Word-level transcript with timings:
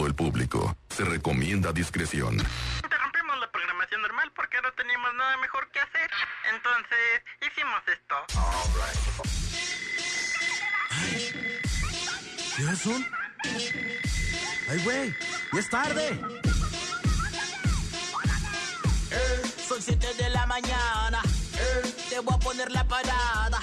todo 0.00 0.06
el 0.06 0.14
público. 0.14 0.74
Se 0.88 1.04
recomienda 1.04 1.74
discreción. 1.74 2.38
Interrumpimos 2.82 3.38
la 3.38 3.52
programación 3.52 4.00
normal 4.00 4.32
porque 4.34 4.56
no 4.62 4.72
teníamos 4.72 5.12
nada 5.14 5.36
mejor 5.36 5.70
que 5.72 5.78
hacer. 5.78 6.10
Entonces, 6.54 7.22
hicimos 7.46 7.82
esto. 7.86 8.16
¿Qué 12.56 12.64
horas 12.64 12.78
son? 12.78 13.06
¡Ay, 14.70 14.82
güey! 14.84 15.14
¡Ya 15.52 15.60
es 15.60 15.68
tarde! 15.68 16.20
Son 19.68 19.82
7 19.82 20.14
de 20.14 20.30
la 20.30 20.46
mañana. 20.46 21.20
Te 22.08 22.20
voy 22.20 22.34
a 22.34 22.38
poner 22.38 22.72
la 22.72 22.84
parada. 22.84 23.60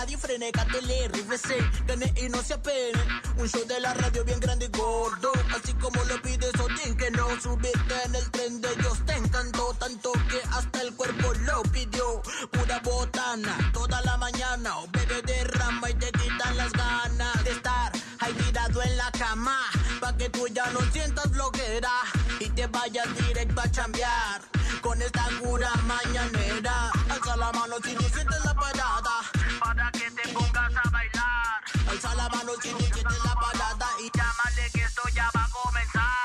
Nadie 0.00 0.16
frene, 0.16 0.50
cátele, 0.50 1.08
rífese, 1.08 1.58
gane 1.86 2.10
y 2.16 2.28
no 2.30 2.42
se 2.42 2.54
apene. 2.54 3.02
Un 3.36 3.46
show 3.46 3.64
de 3.66 3.80
la 3.80 3.92
radio 3.92 4.24
bien 4.24 4.40
grande 4.40 4.64
y 4.64 4.78
gordo, 4.78 5.30
así 5.54 5.74
como 5.74 6.02
lo 6.04 6.20
pides 6.22 6.54
Odín, 6.58 6.96
que 6.96 7.10
no 7.10 7.28
subiste 7.38 7.96
en 8.06 8.14
el 8.14 8.30
tren 8.30 8.60
de 8.62 8.68
ellos. 8.72 8.98
Te 9.04 9.14
encantó 9.14 9.74
tanto 9.78 10.12
que 10.30 10.40
hasta 10.52 10.80
el 10.80 10.94
cuerpo 10.94 11.34
lo 11.44 11.62
pidió. 11.64 12.22
Pura 12.50 12.80
botana, 12.82 13.54
toda 13.74 14.00
la 14.02 14.16
mañana, 14.16 14.78
o 14.78 14.88
bebé 14.90 15.20
derrama 15.20 15.90
y 15.90 15.94
te 15.94 16.10
quitan 16.12 16.56
las 16.56 16.72
ganas 16.72 17.44
de 17.44 17.50
estar 17.50 17.92
ahí 18.20 18.32
tirado 18.32 18.82
en 18.82 18.96
la 18.96 19.10
cama, 19.12 19.58
pa' 20.00 20.16
que 20.16 20.30
tú 20.30 20.48
ya 20.48 20.64
no 20.70 20.80
sientas 20.92 21.30
bloquera 21.30 21.92
y 22.38 22.48
te 22.48 22.66
vayas 22.68 23.08
directo 23.18 23.60
a 23.60 23.70
chambear. 23.70 24.40
Con 24.80 25.02
esta 25.02 25.26
cura 25.42 25.70
mañanera, 25.86 26.90
alza 27.10 27.36
la 27.36 27.52
mano 27.52 27.76
si 27.84 27.94
tú 27.94 28.04
sientes 28.14 28.44
la 28.44 28.49
Alza 32.02 32.14
la 32.14 32.28
mano 32.30 32.52
si 32.62 32.68
sientes 32.70 33.24
la 33.24 33.34
parada 33.34 33.88
y 34.00 34.10
llámale 34.16 34.70
que 34.72 34.80
esto 34.80 35.02
ya 35.14 35.28
va 35.36 35.44
a 35.44 35.50
comenzar. 35.50 36.20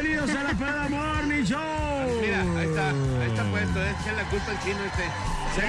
Bienvenidos 0.00 0.30
a 0.34 0.44
la 0.44 0.54
Peda 0.54 0.88
Morning 0.88 1.44
Show. 1.44 2.20
Mira, 2.22 2.40
ahí 2.40 2.68
está, 2.68 2.88
ahí 2.88 3.28
está 3.28 3.44
puesto. 3.50 3.84
Echen 3.84 4.16
la 4.16 4.24
culpa 4.30 4.50
al 4.52 4.58
chino 4.62 4.78
este. 4.84 5.02
De 5.02 5.60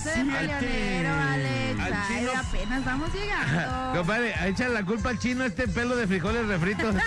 peleonero, 0.00 1.14
Alex. 1.14 1.80
Al 1.80 1.92
Ay, 1.92 2.00
chino. 2.08 2.32
apenas 2.36 2.84
vamos 2.84 3.10
llegando. 3.14 3.92
Compadre, 3.98 4.34
echen 4.48 4.74
la 4.74 4.82
culpa 4.82 5.10
al 5.10 5.18
chino 5.20 5.44
este 5.44 5.68
pelo 5.68 5.94
de 5.94 6.08
frijoles 6.08 6.44
refritos. 6.48 6.96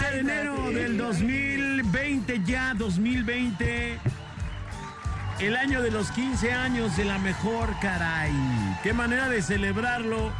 7 0.00 0.12
de 0.12 0.20
enero 0.20 0.70
del 0.70 0.98
2020, 0.98 2.42
ya 2.44 2.74
2020. 2.74 3.98
El 5.38 5.56
año 5.56 5.80
de 5.80 5.90
los 5.90 6.10
15 6.10 6.52
años 6.52 6.94
de 6.98 7.06
la 7.06 7.16
mejor, 7.18 7.74
caray. 7.80 8.34
Qué 8.82 8.92
manera 8.92 9.30
de 9.30 9.40
celebrarlo. 9.40 10.30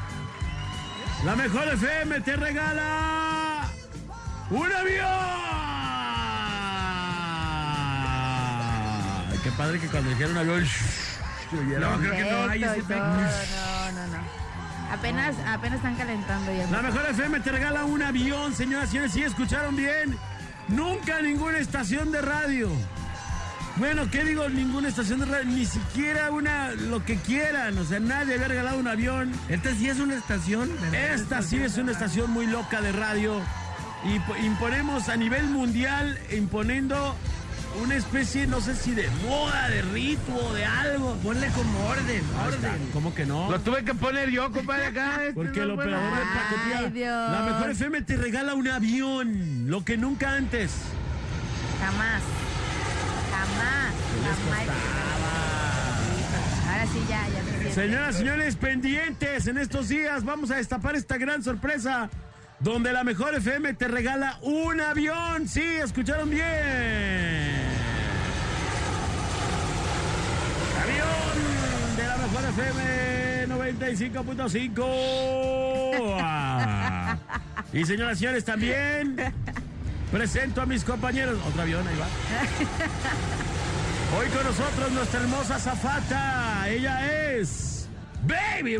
La 1.25 1.35
mejor 1.35 1.67
FM 1.69 2.21
te 2.21 2.37
regala 2.37 3.44
un 4.55 4.73
avión. 4.73 5.35
Qué 9.43 9.51
padre 9.53 9.79
que 9.79 9.89
cuando 9.89 10.11
dijeron 10.11 10.37
avión. 10.39 10.65
No, 11.53 11.99
creo 11.99 12.13
que 12.13 12.31
no 12.31 12.51
hay 12.51 12.65
ese 12.65 12.83
Perfecto, 12.83 12.95
efecto. 12.95 13.57
No, 13.93 13.93
no, 13.93 14.07
no. 14.17 14.45
Apenas, 14.91 15.37
apenas 15.47 15.77
están 15.77 15.97
calentando 15.97 16.53
ya. 16.53 16.67
La 16.71 16.83
mejor 16.83 17.07
FM 17.11 17.41
te 17.41 17.53
regala 17.53 17.85
un 17.85 18.03
avión, 18.03 18.55
señoras 18.55 18.89
y 18.89 18.93
señores. 18.93 19.13
Si 19.13 19.23
escucharon 19.23 19.77
bien, 19.77 20.17
nunca 20.69 21.21
ninguna 21.21 21.59
estación 21.59 22.11
de 22.13 22.23
radio. 22.23 22.71
Bueno, 23.77 24.09
¿qué 24.11 24.25
digo? 24.25 24.49
Ninguna 24.49 24.89
estación 24.89 25.21
de 25.21 25.27
radio, 25.27 25.45
ni 25.47 25.67
siquiera 25.67 26.31
una, 26.31 26.71
lo 26.71 27.05
que 27.05 27.17
quieran. 27.17 27.77
O 27.79 27.85
sea, 27.85 27.99
nadie 27.99 28.35
había 28.35 28.49
regalado 28.49 28.79
un 28.79 28.87
avión. 28.87 29.33
¿Esta 29.49 29.75
sí 29.75 29.89
es 29.89 29.99
una 29.99 30.15
estación? 30.15 30.71
Esta 30.93 31.43
sí 31.43 31.57
es 31.57 31.77
una 31.77 31.93
estación 31.93 32.31
muy 32.31 32.47
loca 32.47 32.81
de 32.81 32.93
radio. 32.93 33.43
Y 34.05 34.19
po- 34.21 34.37
imponemos 34.37 35.09
a 35.09 35.17
nivel 35.17 35.47
mundial, 35.47 36.19
imponiendo 36.31 37.17
una 37.83 37.97
especie, 37.97 38.47
no 38.47 38.61
sé 38.61 38.77
si 38.77 38.93
de 38.93 39.09
moda, 39.27 39.69
de 39.69 39.83
rito, 39.83 40.53
de 40.55 40.65
algo. 40.65 41.15
Ponle 41.23 41.49
como 41.49 41.87
orden, 41.87 42.23
orden. 42.47 42.91
¿Cómo 42.93 43.15
que 43.15 43.25
no? 43.27 43.51
Lo 43.51 43.59
tuve 43.61 43.83
que 43.85 43.95
poner 43.95 44.31
yo, 44.31 44.53
compadre, 44.53 44.87
acá. 44.87 45.17
este 45.23 45.33
Porque 45.33 45.61
no 45.67 45.83
el 45.83 45.95
es 45.95 45.97
Ay, 46.77 46.91
Dios. 46.91 47.31
La 47.33 47.43
mejor 47.43 47.71
FM 47.71 48.03
te 48.03 48.17
regala 48.17 48.55
un 48.55 48.69
avión, 48.69 49.71
lo 49.71 49.85
que 49.85 49.97
nunca 49.97 50.35
antes. 50.35 50.71
Jamás. 51.81 52.23
Jamás. 53.33 53.95
Jamás. 54.25 54.77
Ahora 56.69 56.87
sí, 56.87 56.99
ya, 57.09 57.27
ya 57.29 57.43
me. 57.65 57.73
Señoras 57.73 58.15
y 58.15 58.19
señores, 58.19 58.57
pendientes 58.57 59.47
en 59.47 59.59
estos 59.59 59.89
días, 59.89 60.25
vamos 60.25 60.51
a 60.51 60.57
destapar 60.57 60.95
esta 60.97 61.19
gran 61.19 61.43
sorpresa 61.43 62.09
donde 62.65 62.93
la 62.95 63.05
mejor 63.05 63.35
FM 63.35 63.75
te 63.75 63.89
regala 63.89 64.39
un 64.41 64.81
avión. 64.81 65.47
Sí, 65.47 65.61
escucharon 65.61 66.31
bien. 66.31 66.47
Avión 70.83 71.97
de 71.97 72.07
la 72.07 72.17
mejor 72.17 72.43
FM 72.49 73.49
95.5. 73.49 76.17
Ah. 76.19 77.19
Y 77.75 77.85
señoras 77.85 78.17
y 78.17 78.21
señores, 78.21 78.47
también 78.47 79.17
presento 80.11 80.63
a 80.63 80.67
mis 80.67 80.85
compañeros. 80.85 81.39
Otro 81.47 81.61
avión, 81.61 81.87
ahí 81.87 81.97
va. 81.97 82.07
Hoy 84.19 84.29
con 84.29 84.43
nosotros 84.43 84.91
nuestra 84.91 85.21
hermosa 85.21 85.59
zafata. 85.59 86.67
Ella 86.71 87.35
es 87.35 87.91
Baby 88.27 88.79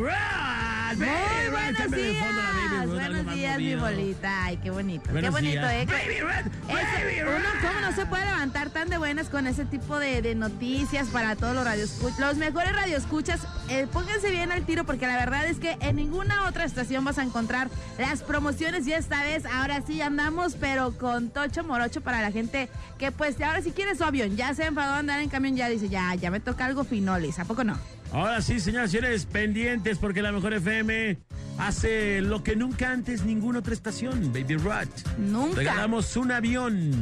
Rod. 0.99 1.07
Muy 1.07 1.51
buenos 1.51 1.91
días. 1.91 2.87
Buenos 2.87 3.35
días, 3.35 3.59
mi 3.59 3.75
bolita. 3.75 4.45
Ay, 4.45 4.57
qué 4.59 4.71
bonito. 4.71 5.11
Buenos 5.11 5.23
qué 5.23 5.31
bonito, 5.31 5.61
días. 5.61 5.73
¿eh? 5.73 5.87
Baby 5.87 7.21
uno. 7.23 7.49
¿cómo 7.61 7.81
no 7.81 7.93
se 7.95 8.07
puede 8.07 8.25
levantar 8.25 8.71
tan 8.71 8.89
de 8.89 8.99
buenas 8.99 9.29
con 9.29 9.47
ese 9.47 9.65
tipo 9.65 9.99
de, 9.99 10.23
de 10.23 10.35
noticias 10.35 11.09
para 11.09 11.37
todos 11.37 11.55
los 11.55 11.65
radioescuchas? 11.65 12.19
Los 12.19 12.37
mejores 12.37 12.75
radioescuchas, 12.75 13.41
eh, 13.69 13.87
pónganse 13.93 14.31
bien 14.31 14.53
al 14.53 14.65
tiro 14.65 14.85
porque 14.85 15.07
la 15.07 15.17
verdad 15.17 15.47
es 15.47 15.59
que 15.59 15.77
en 15.81 15.97
ninguna 15.97 16.47
otra 16.47 16.65
estación 16.65 17.05
vas 17.05 17.19
a 17.19 17.23
encontrar 17.23 17.71
las 17.99 18.23
promociones 18.23 18.87
y 18.87 18.93
esta 18.93 19.23
vez, 19.23 19.45
ahora 19.47 19.83
sí 19.87 20.01
andamos, 20.01 20.57
pero 20.59 20.97
con 20.97 21.31
tocho 21.31 21.65
morocho 21.65 22.01
para 22.01 22.21
la 22.23 22.31
gente 22.31 22.69
que 22.99 23.13
pues 23.13 23.41
ahora 23.41 23.63
sí 23.63 23.73
quiere 23.73 23.95
su 23.95 24.05
avión, 24.05 24.37
ya 24.37 24.55
se 24.55 24.67
enfadó 24.67 24.95
a 24.95 24.99
andar 24.99 25.21
en 25.21 25.29
camión, 25.29 25.57
ya 25.57 25.69
dice, 25.69 25.89
ya, 25.89 26.15
ya 26.15 26.31
me 26.31 26.41
toca 26.41 26.65
algo 26.67 26.85
finoles, 26.85 27.39
¿a 27.39 27.45
poco 27.45 27.65
no? 27.65 27.79
Ahora 28.15 28.41
sí, 28.43 28.61
señoras 28.61 28.91
y 28.91 28.97
señores, 28.99 29.27
pendientes 29.27 29.99
porque 29.99 30.23
la 30.23 30.31
mejor 30.31 30.55
FM 30.55 31.19
hace 31.59 32.21
lo 32.21 32.45
que 32.45 32.55
nunca 32.55 32.93
antes 32.93 33.25
ninguna 33.25 33.59
otra 33.59 33.75
estación, 33.75 34.33
Baby 34.33 34.55
Rod. 34.55 34.87
Nunca. 35.19 35.57
Regalamos 35.57 36.17
un 36.17 36.31
avión. 36.31 36.93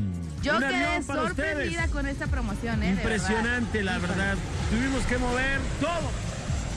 Yo 0.42 0.56
un 0.56 0.62
quedé 0.62 0.84
avión 0.86 1.04
para 1.06 1.22
sorprendida 1.22 1.64
ustedes. 1.66 1.90
con 1.90 2.06
esta 2.06 2.26
promoción, 2.28 2.82
¿eh? 2.82 2.86
De 2.86 2.94
verdad. 2.94 3.02
Impresionante, 3.02 3.82
la 3.82 3.98
verdad. 3.98 4.36
Tuvimos 4.70 5.04
que 5.04 5.18
mover 5.18 5.60
todo. 5.80 6.10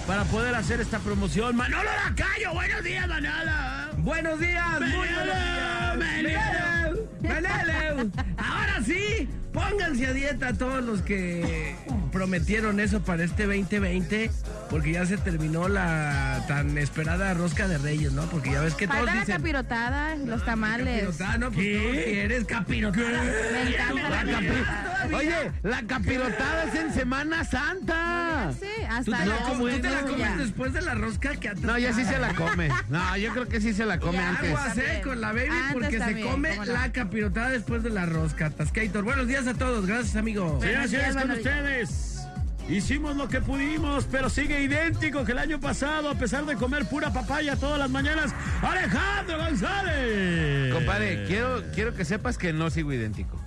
para 0.06 0.24
poder 0.26 0.54
hacer 0.54 0.82
esta 0.82 1.00
promoción. 1.00 1.56
Manolo 1.56 1.90
Lacayo, 2.06 2.54
buenos 2.54 2.84
días, 2.84 3.08
Manolo. 3.08 3.52
Buenos 4.00 4.40
días, 4.40 4.82
muy 4.82 4.90
buenos 4.92 5.26
días. 5.26 5.98
Manolo. 5.98 7.08
Manolo. 7.24 8.12
Ahora 8.38 8.84
sí, 8.86 9.30
pónganse 9.56 10.06
a 10.08 10.14
dieta 10.14 10.54
todos 10.54 10.84
los 10.84 11.02
que 11.02 11.76
prometieron 12.12 12.80
eso 12.80 13.02
para 13.04 13.24
este 13.24 13.44
2020, 13.46 14.30
porque 14.70 14.92
ya 14.94 15.06
se 15.06 15.18
terminó 15.18 15.68
la 15.70 16.44
tan 16.48 16.78
esperada 16.78 17.34
rosca 17.34 17.68
de 17.68 17.78
Reyes, 17.78 18.12
¿no? 18.12 18.24
Porque 18.24 18.52
ya 18.52 18.62
ves 18.62 18.74
que 18.76 18.86
todos 18.88 19.00
Falta 19.00 19.14
la 19.16 19.20
dicen... 19.22 19.36
capirotada, 19.38 20.16
los 20.18 20.46
tamales. 20.46 21.06
Capirotada, 21.06 21.38
no, 21.38 21.52
pues 21.52 21.66
¿Qué? 21.66 22.04
tú 22.04 22.20
eres 22.20 22.46
capirotada. 22.46 23.24
Me 23.54 23.62
encanta 23.74 24.10
la 24.10 24.32
capirotada. 24.32 24.92
Oye, 25.14 25.52
la 25.64 25.82
capirotada 25.84 26.64
es 26.66 26.76
en 26.76 26.94
Semana 26.94 27.44
Santa. 27.44 28.52
Sí, 28.60 28.66
¿Tú 28.66 28.86
hasta 28.90 29.04
te, 29.04 29.26
la, 29.26 29.36
la 29.36 29.46
tú 29.58 29.68
te 29.70 29.90
la 29.90 30.02
ya. 30.02 30.02
comes 30.08 30.38
después 30.38 30.74
de 30.74 30.82
la 30.82 30.94
rosca 30.96 31.36
que 31.36 31.54
No, 31.56 31.78
ya 31.78 31.94
sí 31.94 32.04
se 32.04 32.18
la 32.18 32.34
come. 32.34 32.70
No, 32.90 33.18
yo 33.18 33.32
creo 33.32 33.48
que 33.48 33.62
sí 33.62 33.74
se 33.74 33.86
la 33.86 34.00
come 34.00 34.18
Ya, 34.18 34.30
antes. 34.30 34.50
Aguas, 34.50 34.78
eh, 34.78 35.02
con 35.04 35.22
la 35.22 35.32
baby 35.32 35.48
Antes 35.50 35.74
porque 35.74 35.98
también, 36.00 36.26
se 36.28 36.32
come 36.32 36.66
la 36.66 36.92
capirotada 36.92 37.50
después 37.50 37.84
de 37.84 37.90
la 37.92 38.06
rosca. 38.06 38.50
Tascator. 38.50 39.04
Buenos 39.04 39.28
días 39.28 39.45
a 39.48 39.54
todos, 39.54 39.86
gracias 39.86 40.16
amigo. 40.16 40.60
Señoras 40.62 40.86
y 40.86 40.90
señores, 40.90 41.16
con 41.16 41.32
ustedes. 41.32 42.28
Hicimos 42.68 43.16
lo 43.16 43.28
que 43.28 43.42
pudimos, 43.42 44.08
pero 44.10 44.30
sigue 44.30 44.62
idéntico 44.64 45.24
que 45.24 45.34
el 45.34 45.40
año 45.40 45.60
pasado, 45.60 46.10
a 46.10 46.16
pesar 46.16 46.46
de 46.46 46.56
comer 46.56 46.86
pura 46.86 47.14
papaya 47.14 47.56
todas 47.56 47.78
las 47.78 47.90
mañanas. 47.92 48.34
Alejandro 48.62 49.38
González. 49.38 50.74
Compadre, 50.74 51.26
quiero, 51.28 51.64
quiero 51.76 51.94
que 51.94 52.06
sepas 52.06 52.38
que 52.40 52.54
no 52.54 52.72
sigo 52.72 52.92
idéntico. 52.92 53.40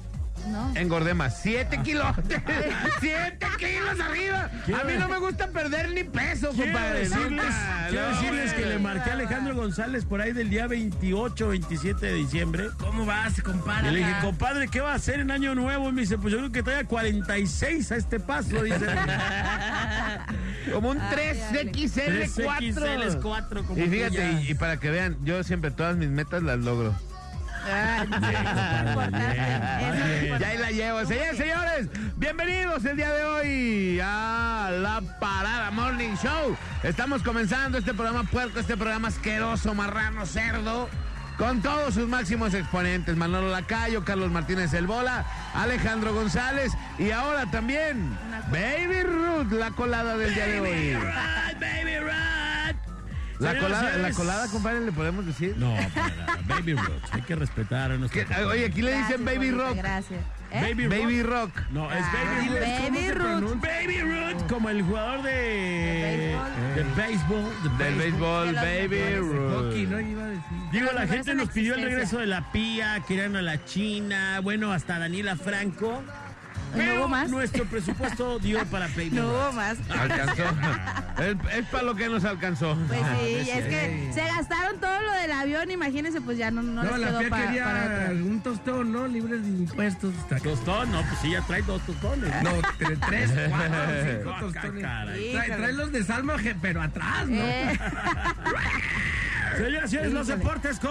No. 0.48 0.72
Engordé 0.76 1.14
más. 1.14 1.40
¡Siete 1.42 1.80
kilos! 1.82 2.06
¡Siete 3.00 3.46
kilos 3.58 4.00
arriba! 4.00 4.50
A 4.80 4.84
mí 4.84 4.92
no 4.98 5.08
me 5.08 5.18
gusta 5.18 5.48
perder 5.48 5.90
ni 5.92 6.04
peso, 6.04 6.50
Quiero 6.50 6.72
compadre. 6.72 7.00
decirles, 7.00 7.54
quiero 7.88 8.10
No, 8.10 8.16
decirles 8.16 8.52
que 8.54 8.66
le 8.66 8.78
marqué 8.78 9.10
a 9.10 9.12
Alejandro 9.14 9.54
González 9.54 10.04
por 10.04 10.20
ahí 10.20 10.32
del 10.32 10.50
día 10.50 10.66
28, 10.66 11.48
27 11.48 12.06
de 12.06 12.14
diciembre. 12.14 12.68
¿Cómo 12.78 13.04
vas, 13.06 13.40
compadre? 13.42 13.92
Le 13.92 13.98
dije, 13.98 14.14
compadre, 14.22 14.68
¿qué 14.68 14.80
va 14.80 14.92
a 14.92 14.94
hacer 14.96 15.20
en 15.20 15.30
Año 15.30 15.54
Nuevo? 15.54 15.88
Y 15.88 15.92
me 15.92 16.00
dice, 16.02 16.18
pues 16.18 16.32
yo 16.32 16.38
creo 16.38 16.52
que 16.52 16.62
trae 16.62 16.80
a 16.80 16.84
46 16.84 17.92
a 17.92 17.96
este 17.96 18.20
paso, 18.20 18.62
dice. 18.62 18.86
Como 20.72 20.90
un 20.90 21.00
Ay, 21.00 21.34
3XL4. 21.54 22.74
3XL4 22.74 23.64
como 23.66 23.82
Y 23.82 23.88
fíjate, 23.88 24.42
y 24.48 24.54
para 24.54 24.76
que 24.78 24.90
vean, 24.90 25.16
yo 25.24 25.42
siempre 25.42 25.70
todas 25.70 25.96
mis 25.96 26.08
metas 26.10 26.42
las 26.42 26.58
logro. 26.58 26.94
Ah, 27.70 28.06
sí, 29.92 30.26
bien. 30.26 30.38
Ya 30.38 30.48
ahí 30.48 30.58
la 30.58 30.70
llevo. 30.70 31.04
Señores, 31.04 31.36
señores, 31.36 31.88
bienvenidos 32.16 32.84
el 32.84 32.96
día 32.96 33.12
de 33.12 33.24
hoy 33.24 34.00
a 34.02 34.70
la 34.72 35.02
Parada 35.20 35.70
Morning 35.70 36.14
Show. 36.16 36.56
Estamos 36.82 37.22
comenzando 37.22 37.78
este 37.78 37.92
programa 37.92 38.24
puerco, 38.24 38.58
este 38.60 38.76
programa 38.76 39.08
asqueroso, 39.08 39.74
marrano, 39.74 40.24
cerdo. 40.26 40.88
Con 41.36 41.62
todos 41.62 41.94
sus 41.94 42.08
máximos 42.08 42.52
exponentes, 42.52 43.16
Manolo 43.16 43.50
Lacayo, 43.50 44.04
Carlos 44.04 44.28
Martínez 44.32 44.72
El 44.74 44.88
Bola, 44.88 45.24
Alejandro 45.54 46.12
González 46.12 46.72
y 46.98 47.12
ahora 47.12 47.46
también 47.46 48.18
Baby 48.50 49.04
Ruth, 49.04 49.52
la 49.52 49.70
colada 49.70 50.16
del 50.16 50.34
día 50.34 50.46
de 50.46 50.60
hoy. 50.60 50.98
La 53.38 53.52
Señoras, 53.52 53.78
colada, 53.78 53.98
la 53.98 54.10
colada, 54.12 54.48
compadre, 54.48 54.80
le 54.80 54.90
podemos 54.92 55.24
decir. 55.24 55.54
No, 55.56 55.74
para 55.94 56.08
nada. 56.08 56.38
Baby 56.48 56.72
Roots. 56.74 57.12
Hay 57.12 57.22
que 57.22 57.36
respetar 57.36 57.92
a 57.92 57.96
nuestro. 57.96 58.24
¿Qué? 58.26 58.34
Oye, 58.44 58.66
aquí 58.66 58.82
le 58.82 58.90
dicen 58.90 59.24
Gracias, 59.24 59.24
Baby 59.24 59.50
Rock. 59.52 59.76
Gracias. 59.76 60.20
¿Eh? 60.50 60.60
Baby, 60.62 60.86
Baby 60.88 61.22
Rock. 61.22 61.54
Rock. 61.56 61.70
No, 61.70 61.92
es 61.92 62.02
Ah, 62.04 62.12
Baby 62.14 62.48
Root. 62.48 62.60
Baby 62.60 63.10
Ruth. 63.40 63.60
Baby 63.62 64.00
Root, 64.00 64.48
como 64.48 64.70
el 64.70 64.82
jugador 64.82 65.22
de. 65.22 65.30
De 65.30 66.82
De 66.82 66.84
béisbol. 66.96 67.52
de 67.78 67.84
Del 67.84 67.94
béisbol, 67.96 68.54
Baby 68.54 68.88
mejores. 68.88 69.18
Ruth. 69.20 69.52
Hockey, 69.68 69.86
¿no? 69.86 70.00
Iba 70.00 70.22
a 70.24 70.26
decir. 70.28 70.42
Digo, 70.72 70.86
la 70.94 71.06
gente 71.06 71.30
en 71.30 71.36
nos 71.36 71.48
pidió 71.50 71.74
el 71.74 71.82
regreso 71.82 72.18
de 72.18 72.26
la 72.26 72.50
Pía, 72.50 73.00
querían 73.06 73.36
a 73.36 73.42
la 73.42 73.64
China, 73.64 74.40
bueno, 74.42 74.72
hasta 74.72 74.98
Daniela 74.98 75.36
Franco. 75.36 76.02
¿No 76.72 76.76
Pero 76.76 76.94
hubo 77.00 77.08
más? 77.08 77.30
nuestro 77.30 77.64
presupuesto 77.64 78.38
dio 78.38 78.64
para 78.66 78.86
Baby 78.96 79.10
No 79.12 79.28
hubo 79.28 79.52
más. 79.52 79.78
Alcanzó. 79.90 80.42
es, 81.18 81.36
es 81.58 81.66
para 81.66 81.82
lo 81.84 81.94
que 81.94 82.08
nos 82.08 82.24
alcanzó. 82.24 82.76
Pues 82.88 83.00
sí, 83.20 83.40
sí, 83.44 83.50
es 83.50 83.64
que 83.66 84.10
se 84.14 84.20
gastaron 84.24 84.78
todo 84.80 85.00
lo 85.00 85.12
del 85.12 85.32
avión, 85.32 85.70
imagínense, 85.70 86.20
pues 86.20 86.36
ya 86.38 86.50
no, 86.50 86.62
no, 86.62 86.82
No, 86.84 86.96
les 86.96 87.08
quedó 87.08 87.18
quería 87.20 87.64
para 87.64 87.84
otra. 87.84 88.10
un 88.12 88.40
tostón, 88.42 88.92
¿no? 88.92 89.06
Libres 89.08 89.42
de 89.42 89.48
impuestos. 89.48 90.12
Tostón, 90.42 90.92
no, 90.92 91.00
pues 91.02 91.18
sí, 91.22 91.30
ya 91.30 91.40
trae 91.42 91.62
dos 91.62 91.80
tostones. 91.82 92.30
No, 92.42 92.50
tre- 92.78 92.98
tres, 93.08 93.30
cuatro, 93.48 93.76
cinco 94.04 94.30
Ah, 94.36 94.40
tostones. 94.40 94.82
caray. 94.84 95.32
Trae, 95.32 95.50
trae 95.56 95.72
los 95.72 95.92
de 95.92 96.04
Salma, 96.04 96.36
pero 96.60 96.82
atrás, 96.82 97.26
¿no? 97.28 97.36
Eh, 97.42 97.78
Señoras 99.56 99.84
y 99.84 99.88
señores, 99.96 100.12
los 100.12 100.26
deportes 100.26 100.78
con 100.78 100.90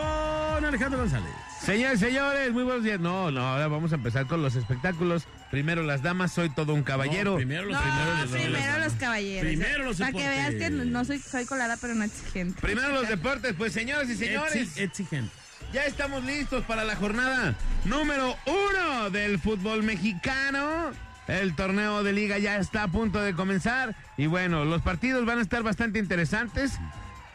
Alejandro 0.65 0.99
González. 0.99 1.29
Señores, 1.61 1.99
señores, 1.99 2.51
muy 2.51 2.63
buenos 2.63 2.83
días. 2.83 2.99
No, 2.99 3.31
no, 3.31 3.41
ahora 3.47 3.67
vamos 3.67 3.91
a 3.91 3.95
empezar 3.95 4.25
con 4.27 4.41
los 4.41 4.55
espectáculos. 4.55 5.25
Primero 5.51 5.83
las 5.83 6.01
damas, 6.01 6.31
soy 6.31 6.49
todo 6.49 6.73
un 6.73 6.83
caballero. 6.83 7.31
No, 7.31 7.37
primero 7.37 7.63
los 7.65 7.73
no, 7.77 7.81
primeros. 7.81 8.31
primero 8.31 8.79
los 8.83 8.93
caballeros. 8.93 9.43
Primero 9.45 9.83
los 9.85 9.97
Para 9.97 10.11
que 10.11 10.17
veas 10.29 10.55
que 10.55 10.69
no- 10.69 11.05
soy, 11.05 11.19
soy 11.19 11.45
colada, 11.45 11.77
pero 11.79 11.95
no 11.95 12.03
exigente. 12.03 12.59
Primero 12.61 12.89
los 12.89 13.07
deportes, 13.07 13.53
pues 13.57 13.73
señoras 13.73 14.09
y 14.09 14.15
señores, 14.15 14.75
Exi- 14.75 14.81
Exigente. 14.81 15.31
ya 15.73 15.85
estamos 15.85 16.23
listos 16.25 16.63
para 16.65 16.83
la 16.83 16.95
jornada 16.95 17.55
número 17.85 18.35
uno 18.45 19.09
del 19.09 19.39
fútbol 19.39 19.83
mexicano. 19.83 20.91
El 21.27 21.55
torneo 21.55 22.03
de 22.03 22.13
liga 22.13 22.37
ya 22.37 22.57
está 22.57 22.83
a 22.83 22.87
punto 22.87 23.19
de 23.21 23.33
comenzar 23.33 23.95
y 24.15 24.27
bueno, 24.27 24.63
los 24.63 24.81
partidos 24.81 25.25
van 25.25 25.39
a 25.39 25.41
estar 25.41 25.61
bastante 25.63 25.99
interesantes. 25.99 26.73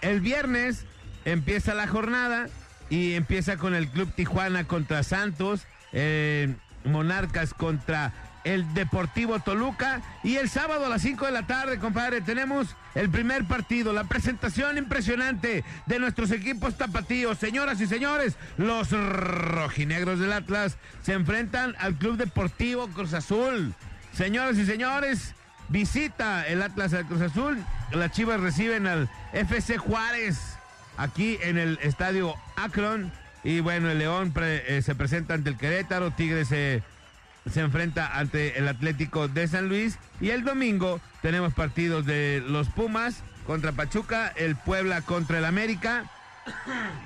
El 0.00 0.20
viernes 0.20 0.84
empieza 1.24 1.74
la 1.74 1.86
jornada 1.86 2.48
y 2.90 3.14
empieza 3.14 3.56
con 3.56 3.74
el 3.74 3.88
Club 3.88 4.12
Tijuana 4.14 4.64
contra 4.64 5.02
Santos, 5.02 5.66
eh, 5.92 6.54
Monarcas 6.84 7.54
contra 7.54 8.12
el 8.44 8.74
Deportivo 8.74 9.38
Toluca 9.40 10.02
y 10.22 10.36
el 10.36 10.48
sábado 10.48 10.86
a 10.86 10.88
las 10.88 11.02
5 11.02 11.26
de 11.26 11.32
la 11.32 11.46
tarde, 11.46 11.78
compadre, 11.78 12.20
tenemos 12.20 12.74
el 12.94 13.08
primer 13.08 13.44
partido, 13.44 13.92
la 13.92 14.04
presentación 14.04 14.78
impresionante 14.78 15.64
de 15.86 15.98
nuestros 15.98 16.30
equipos 16.30 16.76
tapatíos. 16.76 17.38
Señoras 17.38 17.80
y 17.80 17.86
señores, 17.86 18.36
los 18.56 18.90
rojinegros 18.90 20.18
del 20.18 20.32
Atlas 20.32 20.76
se 21.02 21.12
enfrentan 21.12 21.74
al 21.78 21.94
Club 21.94 22.16
Deportivo 22.16 22.88
Cruz 22.88 23.14
Azul. 23.14 23.74
Señoras 24.12 24.58
y 24.58 24.66
señores, 24.66 25.34
visita 25.68 26.46
el 26.46 26.62
Atlas 26.62 26.92
al 26.94 27.06
Cruz 27.06 27.22
Azul. 27.22 27.58
Las 27.92 28.12
Chivas 28.12 28.40
reciben 28.40 28.86
al 28.86 29.08
FC 29.32 29.78
Juárez 29.78 30.51
aquí 31.02 31.38
en 31.42 31.58
el 31.58 31.78
estadio 31.82 32.34
Akron. 32.56 33.12
Y 33.44 33.60
bueno, 33.60 33.90
el 33.90 33.98
León 33.98 34.32
eh, 34.36 34.80
se 34.84 34.94
presenta 34.94 35.34
ante 35.34 35.50
el 35.50 35.56
Querétaro, 35.56 36.12
Tigres 36.12 36.48
se, 36.48 36.82
se 37.50 37.60
enfrenta 37.60 38.18
ante 38.18 38.58
el 38.58 38.68
Atlético 38.68 39.26
de 39.28 39.48
San 39.48 39.68
Luis. 39.68 39.98
Y 40.20 40.30
el 40.30 40.44
domingo 40.44 41.00
tenemos 41.22 41.52
partidos 41.52 42.06
de 42.06 42.42
los 42.46 42.68
Pumas 42.68 43.22
contra 43.46 43.72
Pachuca, 43.72 44.32
el 44.36 44.54
Puebla 44.54 45.02
contra 45.02 45.38
el 45.38 45.44
América 45.44 46.04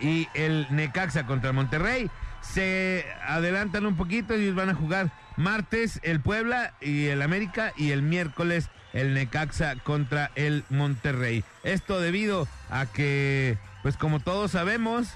y 0.01 0.29
el 0.35 0.67
Necaxa 0.71 1.27
contra 1.27 1.51
el 1.51 1.57
Monterrey. 1.57 2.11
Se 2.43 3.07
adelantan 3.27 3.87
un 3.87 3.97
poquito 3.97 4.37
y 4.37 4.51
van 4.53 4.69
a 4.69 4.75
jugar 4.75 5.11
martes 5.37 6.01
el 6.03 6.21
Puebla 6.21 6.75
y 6.81 7.07
el 7.07 7.23
América 7.23 7.73
y 7.77 7.91
el 7.91 8.03
miércoles 8.03 8.69
el 8.93 9.15
Necaxa 9.15 9.77
contra 9.77 10.31
el 10.35 10.65
Monterrey. 10.71 11.45
Esto 11.65 12.01
debido 12.01 12.49
a 12.71 12.87
que, 12.87 13.59
pues 13.87 13.97
como 13.97 14.19
todos 14.19 14.51
sabemos, 14.51 15.07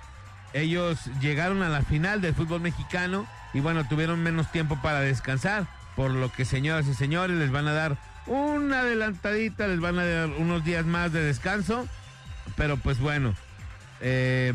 ellos 0.53 1.07
llegaron 1.21 1.61
a 1.65 1.69
la 1.69 1.83
final 1.83 2.21
del 2.21 2.37
fútbol 2.37 2.61
mexicano 2.61 3.27
y 3.53 3.59
bueno, 3.59 3.83
tuvieron 3.89 4.23
menos 4.23 4.53
tiempo 4.53 4.79
para 4.81 5.01
descansar, 5.01 5.67
por 5.97 6.13
lo 6.13 6.31
que 6.31 6.45
señoras 6.45 6.87
y 6.87 6.95
señores 6.95 7.37
les 7.37 7.51
van 7.51 7.67
a 7.67 7.73
dar 7.73 7.99
una 8.29 8.83
adelantadita, 8.83 9.67
les 9.67 9.81
van 9.81 9.99
a 9.99 10.05
dar 10.05 10.29
unos 10.29 10.65
días 10.65 10.87
más 10.87 11.13
de 11.13 11.21
descanso, 11.21 11.89
pero 12.55 12.77
pues 12.77 13.01
bueno, 13.01 13.35
eh, 14.03 14.55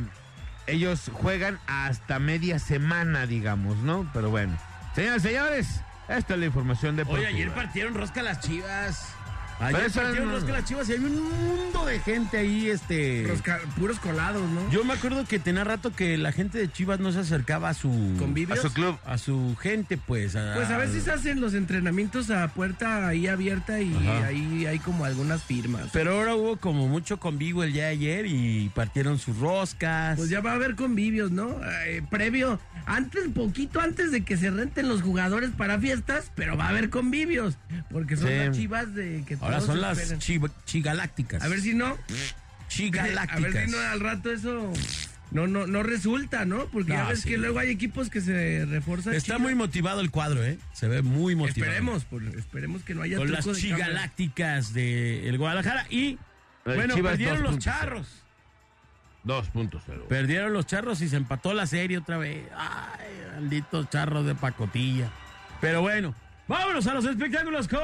ellos 0.65 1.11
juegan 1.11 1.59
hasta 1.67 2.17
media 2.17 2.57
semana, 2.59 3.25
digamos, 3.25 3.79
¿no? 3.79 4.09
Pero 4.13 4.29
bueno, 4.29 4.57
señores, 4.95 5.23
señores, 5.23 5.81
esta 6.07 6.35
es 6.35 6.39
la 6.39 6.45
información 6.45 6.95
deportiva. 6.95 7.27
Oye, 7.27 7.37
ayer 7.37 7.53
partieron 7.53 7.93
rosca 7.93 8.23
las 8.23 8.39
chivas. 8.39 9.14
Ayer 9.59 10.25
no- 10.25 10.31
rosca 10.31 10.51
las 10.51 10.65
chivas 10.65 10.89
y 10.89 10.93
hay 10.93 10.99
un 10.99 11.21
mundo 11.23 11.85
de 11.85 11.99
gente 11.99 12.37
ahí, 12.37 12.69
este. 12.69 13.23
Los 13.23 13.41
puros 13.77 13.99
colados, 13.99 14.41
¿no? 14.49 14.69
Yo 14.71 14.83
me 14.83 14.93
acuerdo 14.93 15.25
que 15.25 15.39
tenía 15.39 15.63
rato 15.63 15.93
que 15.93 16.17
la 16.17 16.31
gente 16.31 16.57
de 16.57 16.69
Chivas 16.71 16.99
no 16.99 17.11
se 17.11 17.19
acercaba 17.19 17.69
a 17.69 17.73
su. 17.73 17.89
¿Convivios? 18.19 18.59
a 18.59 18.61
su 18.61 18.73
club. 18.73 18.97
A 19.05 19.17
su 19.17 19.55
gente, 19.59 19.97
pues. 19.97 20.33
Pues 20.33 20.69
a 20.69 20.77
veces 20.77 21.07
hacen 21.07 21.39
los 21.39 21.53
entrenamientos 21.53 22.29
a 22.31 22.47
puerta 22.49 23.07
ahí 23.07 23.27
abierta 23.27 23.79
y 23.79 23.95
Ajá. 23.95 24.27
ahí 24.27 24.65
hay 24.65 24.79
como 24.79 25.05
algunas 25.05 25.43
firmas. 25.43 25.89
Pero 25.93 26.17
ahora 26.17 26.35
hubo 26.35 26.57
como 26.57 26.87
mucho 26.87 27.17
convivo 27.19 27.63
el 27.63 27.71
día 27.73 27.83
de 27.85 27.89
ayer 27.91 28.25
y 28.25 28.69
partieron 28.75 29.19
sus 29.19 29.37
roscas. 29.39 30.17
Pues 30.17 30.29
ya 30.29 30.41
va 30.41 30.51
a 30.51 30.55
haber 30.55 30.75
convivios, 30.75 31.31
¿no? 31.31 31.55
Eh, 31.87 32.01
previo, 32.09 32.59
antes, 32.85 33.23
poquito 33.33 33.79
antes 33.79 34.11
de 34.11 34.23
que 34.25 34.35
se 34.37 34.51
renten 34.51 34.89
los 34.89 35.01
jugadores 35.01 35.51
para 35.57 35.79
fiestas, 35.79 36.31
pero 36.35 36.57
va 36.57 36.65
a 36.65 36.69
haber 36.69 36.89
convivios, 36.89 37.57
porque 37.89 38.17
son 38.17 38.27
Sí. 38.29 38.35
las 38.35 38.55
chivas 38.57 38.93
de 38.93 39.23
que 39.25 39.37
Ahora 39.45 39.61
son 39.61 39.81
las 39.81 40.17
chi- 40.19 40.39
chigalácticas. 40.65 41.41
A 41.43 41.47
ver 41.47 41.61
si 41.61 41.73
no. 41.73 41.87
A 41.87 41.97
chigalácticas. 42.67 43.41
ver 43.53 43.65
si 43.65 43.71
no 43.71 43.77
al 43.79 43.99
rato 43.99 44.31
eso 44.31 44.73
no 45.31 45.47
no 45.47 45.65
no 45.67 45.83
resulta, 45.83 46.45
¿no? 46.45 46.65
Porque 46.67 46.91
ya 46.93 47.03
No, 47.03 47.09
ves 47.09 47.21
sí. 47.21 47.29
que 47.29 47.37
luego 47.37 47.59
hay 47.59 47.69
equipos 47.69 48.09
que 48.09 48.21
se 48.21 48.65
refuerzan. 48.65 49.13
Está 49.13 49.37
muy 49.37 49.55
motivado 49.55 50.01
el 50.01 50.11
cuadro, 50.11 50.43
¿eh? 50.43 50.57
Se 50.73 50.87
ve 50.87 51.01
muy 51.01 51.35
motivado. 51.35 51.71
Esperemos, 51.71 52.05
por- 52.05 52.23
esperemos 52.37 52.83
que 52.83 52.95
no 52.95 53.01
haya 53.01 53.17
Con 53.17 53.31
las 53.31 53.45
de 53.45 53.53
chigalácticas 53.53 54.73
de 54.73 55.27
el 55.29 55.37
Guadalajara. 55.37 55.85
Y, 55.89 56.17
El 56.65 56.75
bueno, 56.75 56.95
Chivas 56.95 57.11
perdieron 57.13 57.43
los 57.43 57.55
2.0. 57.55 57.59
charros. 57.59 58.07
2.0. 59.23 60.07
Perdieron 60.07 60.53
los 60.53 60.67
charros 60.67 61.01
y 61.01 61.09
se 61.09 61.17
empató 61.17 61.53
la 61.53 61.65
serie 61.65 61.97
otra 61.97 62.17
vez. 62.17 62.43
Ay, 62.55 63.39
malditos 63.41 63.89
charros 63.89 64.25
de 64.25 64.35
pacotilla. 64.35 65.09
Pero 65.61 65.81
bueno, 65.81 66.13
vámonos 66.47 66.87
a 66.87 66.93
los 66.93 67.05
espectáculos 67.05 67.67
con 67.67 67.79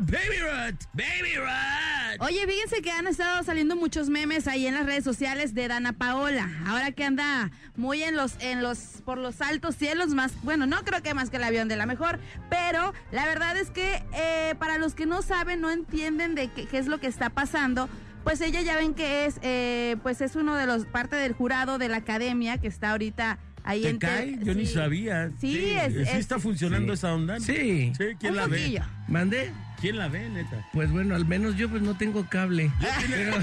Baby 0.00 0.38
Rat. 0.44 0.74
Baby 0.92 1.36
Rat. 1.36 2.20
Oye, 2.20 2.46
fíjense 2.46 2.82
que 2.82 2.90
han 2.90 3.06
estado 3.06 3.42
saliendo 3.44 3.76
muchos 3.76 4.08
memes 4.08 4.48
ahí 4.48 4.66
en 4.66 4.74
las 4.74 4.84
redes 4.84 5.04
sociales 5.04 5.54
de 5.54 5.68
Dana 5.68 5.92
Paola. 5.92 6.50
Ahora 6.66 6.92
que 6.92 7.04
anda 7.04 7.50
muy 7.76 8.02
en 8.02 8.16
los, 8.16 8.34
en 8.40 8.62
los, 8.62 8.78
por 9.04 9.18
los 9.18 9.40
altos 9.40 9.76
cielos, 9.76 10.08
más, 10.08 10.32
bueno, 10.42 10.66
no 10.66 10.84
creo 10.84 11.02
que 11.02 11.14
más 11.14 11.30
que 11.30 11.36
el 11.36 11.44
avión 11.44 11.68
de 11.68 11.76
la 11.76 11.86
mejor, 11.86 12.18
pero 12.48 12.92
la 13.12 13.26
verdad 13.26 13.56
es 13.56 13.70
que 13.70 14.02
eh, 14.12 14.54
para 14.58 14.78
los 14.78 14.94
que 14.94 15.06
no 15.06 15.22
saben, 15.22 15.60
no 15.60 15.70
entienden 15.70 16.34
de 16.34 16.48
qué, 16.48 16.66
qué 16.66 16.78
es 16.78 16.88
lo 16.88 16.98
que 16.98 17.06
está 17.06 17.30
pasando. 17.30 17.88
Pues 18.24 18.40
ella 18.42 18.60
ya 18.60 18.76
ven 18.76 18.92
que 18.92 19.24
es, 19.24 19.38
eh, 19.42 19.96
pues 20.02 20.20
es 20.20 20.36
uno 20.36 20.54
de 20.54 20.66
los, 20.66 20.84
parte 20.84 21.16
del 21.16 21.32
jurado 21.32 21.78
de 21.78 21.88
la 21.88 21.98
academia 21.98 22.58
que 22.58 22.66
está 22.66 22.90
ahorita 22.90 23.38
ahí 23.64 23.82
¿Te 23.82 23.98
cae? 23.98 24.38
Yo 24.42 24.54
ni 24.54 24.66
sí. 24.66 24.74
sabía. 24.74 25.30
Sí, 25.40 25.70
es- 25.70 25.92
¿Sí 25.94 26.00
es- 26.00 26.14
está 26.14 26.38
funcionando 26.38 26.92
sí. 26.94 26.98
esa 26.98 27.14
onda? 27.14 27.40
Sí. 27.40 27.92
Sí, 27.96 28.04
¿quién 28.18 28.32
Un 28.32 28.36
la 28.36 28.44
poquillo. 28.46 28.80
ve? 28.80 28.86
¿Mandé? 29.08 29.50
¿Quién 29.80 29.96
la 29.98 30.08
ve, 30.08 30.28
neta? 30.28 30.66
Pues 30.72 30.90
bueno, 30.90 31.14
al 31.14 31.24
menos 31.24 31.56
yo 31.56 31.68
pues 31.68 31.80
no 31.82 31.96
tengo 31.96 32.26
cable. 32.28 32.70
Yo, 32.80 32.88
tenía, 33.00 33.40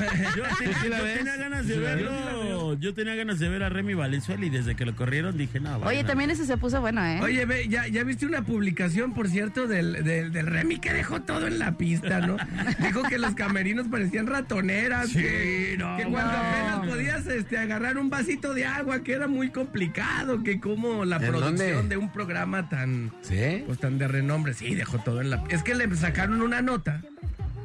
sí 0.83 0.87
la 0.89 0.97
yo 0.99 1.03
ves? 1.03 1.17
tenía 1.17 1.35
ganas 1.37 1.67
de 1.67 1.77
verlo. 1.79 2.73
Yo 2.79 2.93
tenía 2.93 3.15
ganas 3.15 3.39
de 3.39 3.49
ver 3.49 3.63
a 3.63 3.69
Remy 3.69 3.93
Valenzuela 3.95 4.45
y 4.45 4.49
desde 4.49 4.75
que 4.75 4.85
lo 4.85 4.95
corrieron 4.95 5.37
dije, 5.37 5.59
no. 5.59 5.77
Oye, 5.79 6.03
también 6.03 6.29
ese 6.29 6.45
se 6.45 6.57
puso 6.57 6.79
bueno, 6.81 7.03
¿eh? 7.05 7.19
Oye, 7.21 7.45
ve, 7.45 7.67
ya, 7.69 7.87
ya 7.87 8.03
viste 8.03 8.25
una 8.25 8.43
publicación, 8.43 9.13
por 9.13 9.29
cierto, 9.29 9.67
del, 9.67 10.03
del, 10.03 10.31
del 10.31 10.45
Remy 10.47 10.79
que 10.79 10.93
dejó 10.93 11.21
todo 11.21 11.47
en 11.47 11.57
la 11.59 11.77
pista, 11.77 12.19
¿no? 12.19 12.37
Dijo 12.79 13.03
que 13.03 13.17
los 13.17 13.33
camerinos 13.35 13.87
parecían 13.87 14.27
ratoneras, 14.27 15.09
Sí, 15.09 15.19
que, 15.21 15.75
no, 15.79 15.97
que 15.97 16.03
cuando 16.03 16.31
no. 16.33 16.37
apenas 16.37 16.87
podías 16.87 17.25
este, 17.27 17.57
agarrar 17.57 17.97
un 17.97 18.09
vasito 18.09 18.53
de 18.53 18.65
agua, 18.65 19.03
que 19.03 19.13
era 19.13 19.27
muy 19.27 19.49
complicado, 19.49 20.43
que 20.43 20.59
como 20.59 21.05
la 21.05 21.15
¿En 21.17 21.21
producción 21.27 21.57
dónde? 21.75 21.95
de 21.95 21.97
un 21.97 22.11
programa 22.11 22.69
tan, 22.69 23.11
¿Sí? 23.21 23.63
pues 23.65 23.79
tan 23.79 23.97
de 23.97 24.07
renombre, 24.07 24.53
sí, 24.53 24.75
dejó 24.75 24.99
todo 24.99 25.21
en 25.21 25.29
la 25.31 25.43
Es 25.49 25.63
que 25.63 25.73
le 25.75 25.87
sacaron 25.95 26.26
una 26.31 26.61
nota, 26.61 27.01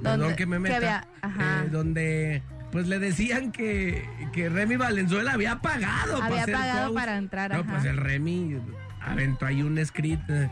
perdón 0.03 0.21
Donde- 0.21 0.37
que 0.37 0.47
me 0.47 0.57
que 0.57 0.61
meta, 0.63 0.77
había- 0.77 1.07
ajá. 1.23 1.63
eh, 1.65 1.69
donde 1.71 2.43
pues 2.71 2.89
le 2.89 2.99
decían 2.99 3.53
que, 3.53 4.09
que 4.33 4.49
Remy 4.49 4.77
Valenzuela 4.77 5.33
había 5.33 5.57
pagado 5.61 6.15
para 6.19 6.27
Había 6.27 6.45
ser 6.47 6.55
pagado 6.55 6.89
coach. 6.89 6.95
para 6.99 7.17
entrar, 7.19 7.51
No, 7.53 7.61
ajá. 7.61 7.71
pues 7.73 7.85
el 7.85 7.97
Remy 7.99 8.59
aventó 9.03 9.45
ahí 9.47 9.63
un 9.63 9.85
script 9.85 10.31
eh, 10.31 10.49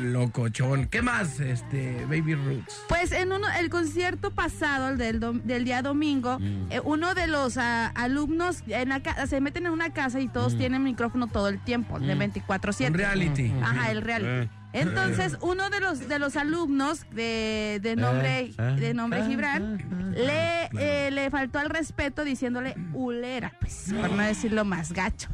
locochón. 0.00 0.86
¿Qué 0.86 1.02
más, 1.02 1.40
este, 1.40 2.04
Baby 2.06 2.34
Roots? 2.34 2.82
Pues 2.88 3.12
en 3.12 3.32
uno, 3.32 3.46
el 3.58 3.68
concierto 3.70 4.30
pasado, 4.30 4.88
el 4.90 4.98
del, 4.98 5.20
dom- 5.20 5.42
del 5.42 5.64
día 5.64 5.82
domingo, 5.82 6.38
Mm. 6.38 6.72
eh, 6.72 6.80
uno 6.84 7.14
de 7.14 7.26
los 7.26 7.56
ah, 7.58 7.88
alumnos 7.94 8.62
en 8.68 8.88
la 8.88 9.02
se 9.26 9.40
meten 9.40 9.66
en 9.66 9.72
una 9.72 9.90
casa 9.92 10.20
y 10.20 10.28
todos 10.28 10.56
tienen 10.56 10.82
micrófono 10.82 11.26
todo 11.26 11.48
el 11.48 11.58
tiempo, 11.62 11.98
de 12.00 12.14
24/7. 12.16 12.90
Mm. 12.90 12.94
Reality. 12.94 13.52
Ajá, 13.62 13.90
el 13.90 14.02
reality. 14.02 14.48
Eh. 14.48 14.61
Entonces, 14.72 15.36
uno 15.42 15.70
de 15.70 15.80
los 15.80 16.08
de 16.08 16.18
los 16.18 16.36
alumnos 16.36 17.06
de, 17.10 17.78
de 17.82 17.96
nombre 17.96 18.40
Eh, 18.40 18.54
eh, 18.58 18.76
de 18.80 18.94
nombre 18.94 19.20
eh, 19.20 19.26
Gibran 19.26 20.12
le 20.14 20.70
eh, 20.78 21.10
le 21.10 21.30
faltó 21.30 21.58
al 21.58 21.70
respeto 21.70 22.24
diciéndole 22.24 22.74
ulera, 22.92 23.52
pues, 23.60 23.92
por 23.98 24.10
no 24.10 24.22
decirlo 24.22 24.64
más 24.64 24.92
gacho. 24.92 25.28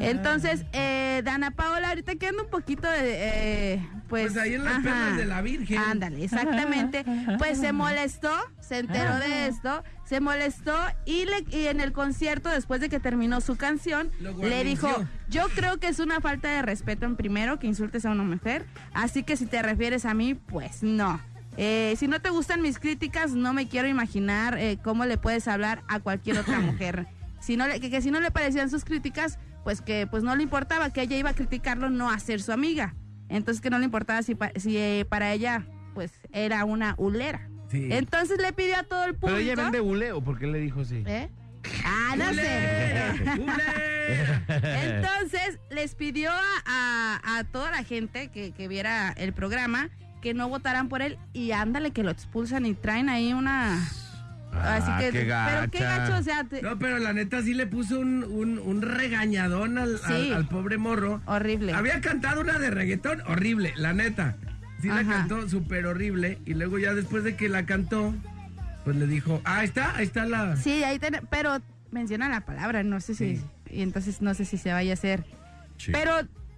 Entonces, 0.00 0.64
eh, 0.72 1.22
Dana 1.24 1.50
Paola 1.50 1.88
ahorita 1.90 2.14
queda 2.16 2.32
un 2.42 2.50
poquito 2.50 2.88
de 2.88 3.74
eh, 3.74 3.88
pues, 4.08 4.32
Pues 4.32 4.36
ahí 4.36 4.54
en 4.54 4.64
las 4.64 4.82
perlas 4.82 5.16
de 5.16 5.24
la 5.26 5.40
Virgen. 5.42 5.78
Ándale, 5.78 6.24
exactamente. 6.24 7.04
Pues 7.38 7.58
se 7.58 7.72
molestó, 7.72 8.30
se 8.60 8.78
enteró 8.78 9.16
de 9.18 9.46
esto, 9.48 9.84
se 10.04 10.20
molestó 10.20 10.76
y, 11.06 11.24
le, 11.24 11.44
y 11.56 11.66
en 11.66 11.80
el 11.80 11.92
concierto, 11.92 12.48
después 12.50 12.80
de 12.80 12.88
que 12.88 13.00
terminó 13.00 13.40
su 13.40 13.56
canción, 13.56 14.10
le 14.48 14.62
dijo, 14.64 14.88
yo 15.28 15.46
creo 15.54 15.78
que 15.78 15.88
es 15.88 15.98
una 15.98 16.20
falta 16.20 16.48
de 16.50 16.62
respeto 16.62 17.06
en 17.06 17.16
primero 17.16 17.58
que 17.58 17.66
insultes 17.66 18.04
a 18.04 18.10
una 18.10 18.22
mujer, 18.24 18.66
así 18.92 19.22
que 19.22 19.36
si 19.36 19.46
te 19.46 19.62
refieres 19.62 20.04
a 20.04 20.14
mí, 20.14 20.34
pues 20.34 20.82
no. 20.82 21.20
Eh, 21.56 21.94
si 21.98 22.08
no 22.08 22.20
te 22.20 22.30
gustan 22.30 22.60
mis 22.62 22.78
críticas, 22.78 23.32
no 23.32 23.52
me 23.52 23.68
quiero 23.68 23.86
imaginar 23.88 24.58
eh, 24.58 24.78
cómo 24.82 25.04
le 25.06 25.16
puedes 25.18 25.46
hablar 25.48 25.82
a 25.88 26.00
cualquier 26.00 26.38
otra 26.38 26.58
mujer. 26.60 27.06
Si 27.40 27.56
no 27.56 27.66
le, 27.68 27.78
que, 27.80 27.90
que 27.90 28.00
si 28.02 28.10
no 28.10 28.20
le 28.20 28.30
parecían 28.30 28.70
sus 28.70 28.84
críticas, 28.84 29.38
pues 29.62 29.80
que 29.80 30.06
pues 30.06 30.22
no 30.22 30.34
le 30.34 30.42
importaba 30.42 30.90
que 30.90 31.02
ella 31.02 31.16
iba 31.16 31.30
a 31.30 31.34
criticarlo, 31.34 31.90
no 31.90 32.10
a 32.10 32.18
ser 32.18 32.42
su 32.42 32.52
amiga. 32.52 32.94
Entonces 33.28 33.60
que 33.62 33.70
no 33.70 33.78
le 33.78 33.84
importaba 33.86 34.22
si, 34.22 34.34
pa- 34.34 34.52
si 34.56 34.76
eh, 34.76 35.06
para 35.08 35.32
ella 35.32 35.64
pues 35.94 36.12
era 36.32 36.64
una 36.64 36.94
ulera. 36.98 37.48
Sí. 37.74 37.88
Entonces 37.92 38.38
le 38.40 38.52
pidió 38.52 38.76
a 38.78 38.82
todo 38.84 39.04
el 39.04 39.14
Pero 39.14 39.32
público. 39.34 39.38
ella 39.40 39.54
vende 39.62 39.80
hule 39.80 40.12
o 40.12 40.20
por 40.22 40.38
qué 40.38 40.46
le 40.46 40.58
dijo 40.60 40.80
así? 40.82 41.02
¿Eh? 41.06 41.28
Ah, 41.84 42.14
no 42.16 42.32
sé. 42.34 43.10
Entonces 44.48 45.58
les 45.70 45.94
pidió 45.94 46.30
a, 46.30 46.40
a- 46.66 47.38
a 47.38 47.44
toda 47.44 47.70
la 47.70 47.82
gente 47.84 48.28
que, 48.28 48.52
que 48.52 48.68
viera 48.68 49.12
el 49.16 49.32
programa 49.32 49.90
que 50.20 50.34
no 50.34 50.48
votaran 50.48 50.88
por 50.88 51.02
él 51.02 51.18
y 51.32 51.52
ándale 51.52 51.90
que 51.90 52.02
lo 52.02 52.10
expulsan 52.10 52.64
y 52.66 52.74
traen 52.74 53.08
ahí 53.08 53.32
una... 53.32 53.78
Ah, 54.56 54.76
así 54.76 54.90
que, 55.04 55.10
qué 55.10 55.24
pero 55.46 55.70
qué 55.70 55.78
gacho, 55.80 56.16
o 56.16 56.22
sea, 56.22 56.44
te- 56.44 56.62
No, 56.62 56.78
pero 56.78 56.98
la 56.98 57.12
neta 57.12 57.42
sí 57.42 57.54
le 57.54 57.66
puso 57.66 57.98
un, 57.98 58.22
un, 58.22 58.58
un 58.60 58.82
regañadón 58.82 59.78
al, 59.78 59.98
al- 60.04 60.22
Sí. 60.22 60.32
al 60.32 60.46
pobre 60.46 60.78
morro. 60.78 61.20
horrible. 61.26 61.72
Había 61.72 62.00
cantado 62.00 62.40
una 62.40 62.58
de 62.60 62.70
reggaetón 62.70 63.20
horrible, 63.26 63.72
la 63.76 63.92
neta. 63.94 64.36
Sí 64.84 64.88
la 64.90 65.00
Ajá. 65.00 65.12
cantó 65.20 65.48
súper 65.48 65.86
horrible. 65.86 66.38
Y 66.44 66.52
luego 66.54 66.78
ya 66.78 66.92
después 66.94 67.24
de 67.24 67.36
que 67.36 67.48
la 67.48 67.64
cantó, 67.64 68.14
pues 68.84 68.96
le 68.96 69.06
dijo, 69.06 69.40
ah, 69.44 69.60
ahí 69.60 69.66
está, 69.66 69.96
ahí 69.96 70.04
está 70.04 70.26
la... 70.26 70.56
Sí, 70.56 70.84
ahí 70.84 70.98
ten- 70.98 71.26
pero 71.30 71.56
menciona 71.90 72.28
la 72.28 72.42
palabra, 72.42 72.82
no 72.82 73.00
sé 73.00 73.14
si... 73.14 73.36
Sí. 73.38 73.44
Y 73.70 73.80
entonces 73.82 74.20
no 74.20 74.34
sé 74.34 74.44
si 74.44 74.58
se 74.58 74.72
vaya 74.72 74.90
a 74.90 74.94
hacer 74.94 75.24
Sí. 75.78 75.90
Pero 75.90 76.12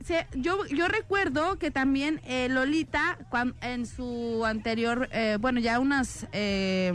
se- 0.04 0.26
yo, 0.35 0.66
yo 0.66 0.88
recuerdo 0.88 1.56
que 1.59 1.71
también 1.71 2.21
eh, 2.26 2.49
Lolita, 2.50 3.16
cuan- 3.30 3.54
en 3.62 3.87
su 3.87 4.45
anterior, 4.45 5.09
eh, 5.12 5.38
bueno, 5.40 5.61
ya 5.61 5.78
unas... 5.78 6.26
eh, 6.33 6.92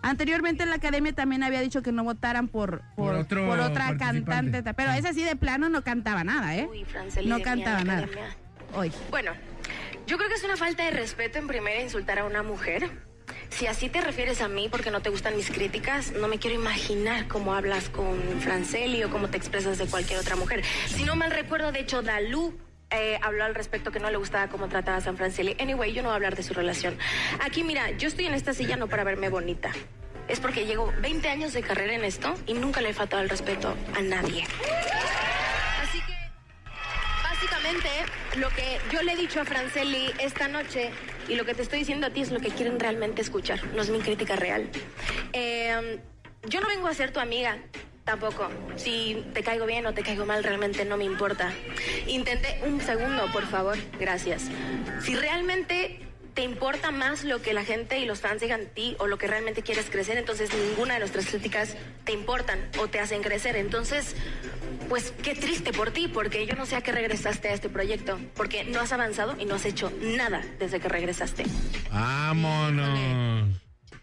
anteriormente 0.00 0.62
en 0.64 0.70
la 0.70 0.76
academia 0.76 1.12
también 1.12 1.42
había 1.42 1.60
dicho 1.60 1.82
que 1.82 1.92
no 1.92 2.02
votaran 2.02 2.48
por, 2.48 2.80
por, 2.96 3.12
Por 3.12 3.14
otro 3.16 3.46
por 3.46 3.60
otra 3.60 3.96
cantante. 3.98 4.62
Pero 4.74 4.90
esa 4.92 5.12
sí 5.12 5.22
de 5.22 5.36
plano 5.36 5.68
no 5.68 5.82
cantaba 5.84 6.24
nada, 6.24 6.56
¿eh? 6.56 6.66
Uy, 6.70 6.84
Franceli, 6.84 7.28
No 7.28 7.40
cantaba 7.42 7.84
nada. 7.84 8.08
Hoy. 8.74 8.90
Bueno, 9.10 9.32
yo 10.06 10.16
creo 10.16 10.28
que 10.28 10.34
es 10.34 10.44
una 10.44 10.56
falta 10.56 10.84
de 10.84 10.90
respeto 10.90 11.38
en 11.38 11.46
primera 11.46 11.80
insultar 11.80 12.18
a 12.18 12.24
una 12.24 12.42
mujer. 12.42 12.90
Si 13.50 13.66
así 13.66 13.88
te 13.88 14.00
refieres 14.00 14.40
a 14.40 14.48
mí 14.48 14.68
porque 14.70 14.90
no 14.90 15.00
te 15.00 15.10
gustan 15.10 15.36
mis 15.36 15.50
críticas, 15.50 16.12
no 16.12 16.26
me 16.28 16.38
quiero 16.38 16.56
imaginar 16.56 17.28
cómo 17.28 17.54
hablas 17.54 17.88
con 17.88 18.18
Franceli 18.40 19.04
o 19.04 19.10
cómo 19.10 19.28
te 19.28 19.36
expresas 19.36 19.78
de 19.78 19.86
cualquier 19.86 20.18
otra 20.18 20.36
mujer. 20.36 20.64
Si 20.86 21.04
no 21.04 21.16
mal 21.16 21.30
recuerdo, 21.30 21.70
de 21.70 21.80
hecho, 21.80 22.02
Dalú 22.02 22.58
eh, 22.90 23.18
habló 23.22 23.44
al 23.44 23.54
respecto 23.54 23.90
que 23.90 24.00
no 24.00 24.10
le 24.10 24.16
gustaba 24.16 24.48
cómo 24.48 24.68
trataba 24.68 24.98
a 24.98 25.00
San 25.00 25.16
Franceli. 25.16 25.56
Anyway, 25.60 25.92
yo 25.92 26.02
no 26.02 26.08
voy 26.08 26.14
a 26.14 26.16
hablar 26.16 26.36
de 26.36 26.42
su 26.42 26.54
relación. 26.54 26.98
Aquí, 27.40 27.62
mira, 27.62 27.90
yo 27.92 28.08
estoy 28.08 28.26
en 28.26 28.34
esta 28.34 28.54
silla 28.54 28.76
no 28.76 28.88
para 28.88 29.04
verme 29.04 29.28
bonita. 29.28 29.70
Es 30.28 30.40
porque 30.40 30.66
llevo 30.66 30.92
20 31.00 31.28
años 31.28 31.52
de 31.52 31.62
carrera 31.62 31.94
en 31.94 32.04
esto 32.04 32.34
y 32.46 32.54
nunca 32.54 32.80
le 32.80 32.90
he 32.90 32.94
faltado 32.94 33.22
el 33.22 33.28
respeto 33.28 33.76
a 33.96 34.02
nadie. 34.02 34.44
Lo 38.36 38.48
que 38.48 38.78
yo 38.92 39.02
le 39.02 39.12
he 39.12 39.16
dicho 39.16 39.40
a 39.40 39.44
Franceli 39.44 40.10
esta 40.18 40.48
noche 40.48 40.90
y 41.28 41.36
lo 41.36 41.44
que 41.44 41.54
te 41.54 41.62
estoy 41.62 41.80
diciendo 41.80 42.06
a 42.06 42.10
ti 42.10 42.20
es 42.20 42.30
lo 42.30 42.40
que 42.40 42.48
quieren 42.48 42.80
realmente 42.80 43.22
escuchar, 43.22 43.62
no 43.74 43.82
es 43.82 43.90
mi 43.90 44.00
crítica 44.00 44.36
real. 44.36 44.68
Eh, 45.32 46.00
yo 46.48 46.60
no 46.60 46.68
vengo 46.68 46.88
a 46.88 46.94
ser 46.94 47.12
tu 47.12 47.20
amiga, 47.20 47.58
tampoco. 48.04 48.48
Si 48.76 49.24
te 49.32 49.42
caigo 49.42 49.66
bien 49.66 49.86
o 49.86 49.94
te 49.94 50.02
caigo 50.02 50.26
mal, 50.26 50.42
realmente 50.42 50.84
no 50.84 50.96
me 50.96 51.04
importa. 51.04 51.52
Intenté 52.06 52.60
un 52.64 52.80
segundo, 52.80 53.30
por 53.32 53.46
favor, 53.46 53.76
gracias. 53.98 54.48
Si 55.00 55.14
realmente 55.14 56.00
te 56.34 56.42
importa 56.42 56.90
más 56.90 57.24
lo 57.24 57.42
que 57.42 57.52
la 57.52 57.64
gente 57.64 57.98
y 57.98 58.06
los 58.06 58.20
fans 58.20 58.40
digan 58.40 58.60
de 58.60 58.66
ti 58.66 58.96
o 58.98 59.06
lo 59.06 59.18
que 59.18 59.26
realmente 59.26 59.62
quieres 59.62 59.90
crecer, 59.90 60.16
entonces 60.16 60.50
ninguna 60.54 60.94
de 60.94 61.00
nuestras 61.00 61.26
críticas 61.26 61.76
te 62.04 62.12
importan 62.12 62.58
o 62.80 62.88
te 62.88 63.00
hacen 63.00 63.22
crecer. 63.22 63.56
Entonces, 63.56 64.16
pues 64.88 65.12
qué 65.22 65.34
triste 65.34 65.72
por 65.72 65.90
ti, 65.90 66.08
porque 66.08 66.46
yo 66.46 66.54
no 66.54 66.66
sé 66.66 66.76
a 66.76 66.80
qué 66.80 66.92
regresaste 66.92 67.48
a 67.48 67.52
este 67.52 67.68
proyecto, 67.68 68.18
porque 68.34 68.64
no 68.64 68.80
has 68.80 68.92
avanzado 68.92 69.36
y 69.38 69.44
no 69.44 69.56
has 69.56 69.64
hecho 69.64 69.92
nada 70.00 70.42
desde 70.58 70.80
que 70.80 70.88
regresaste. 70.88 71.44
Vámonos. 71.90 73.48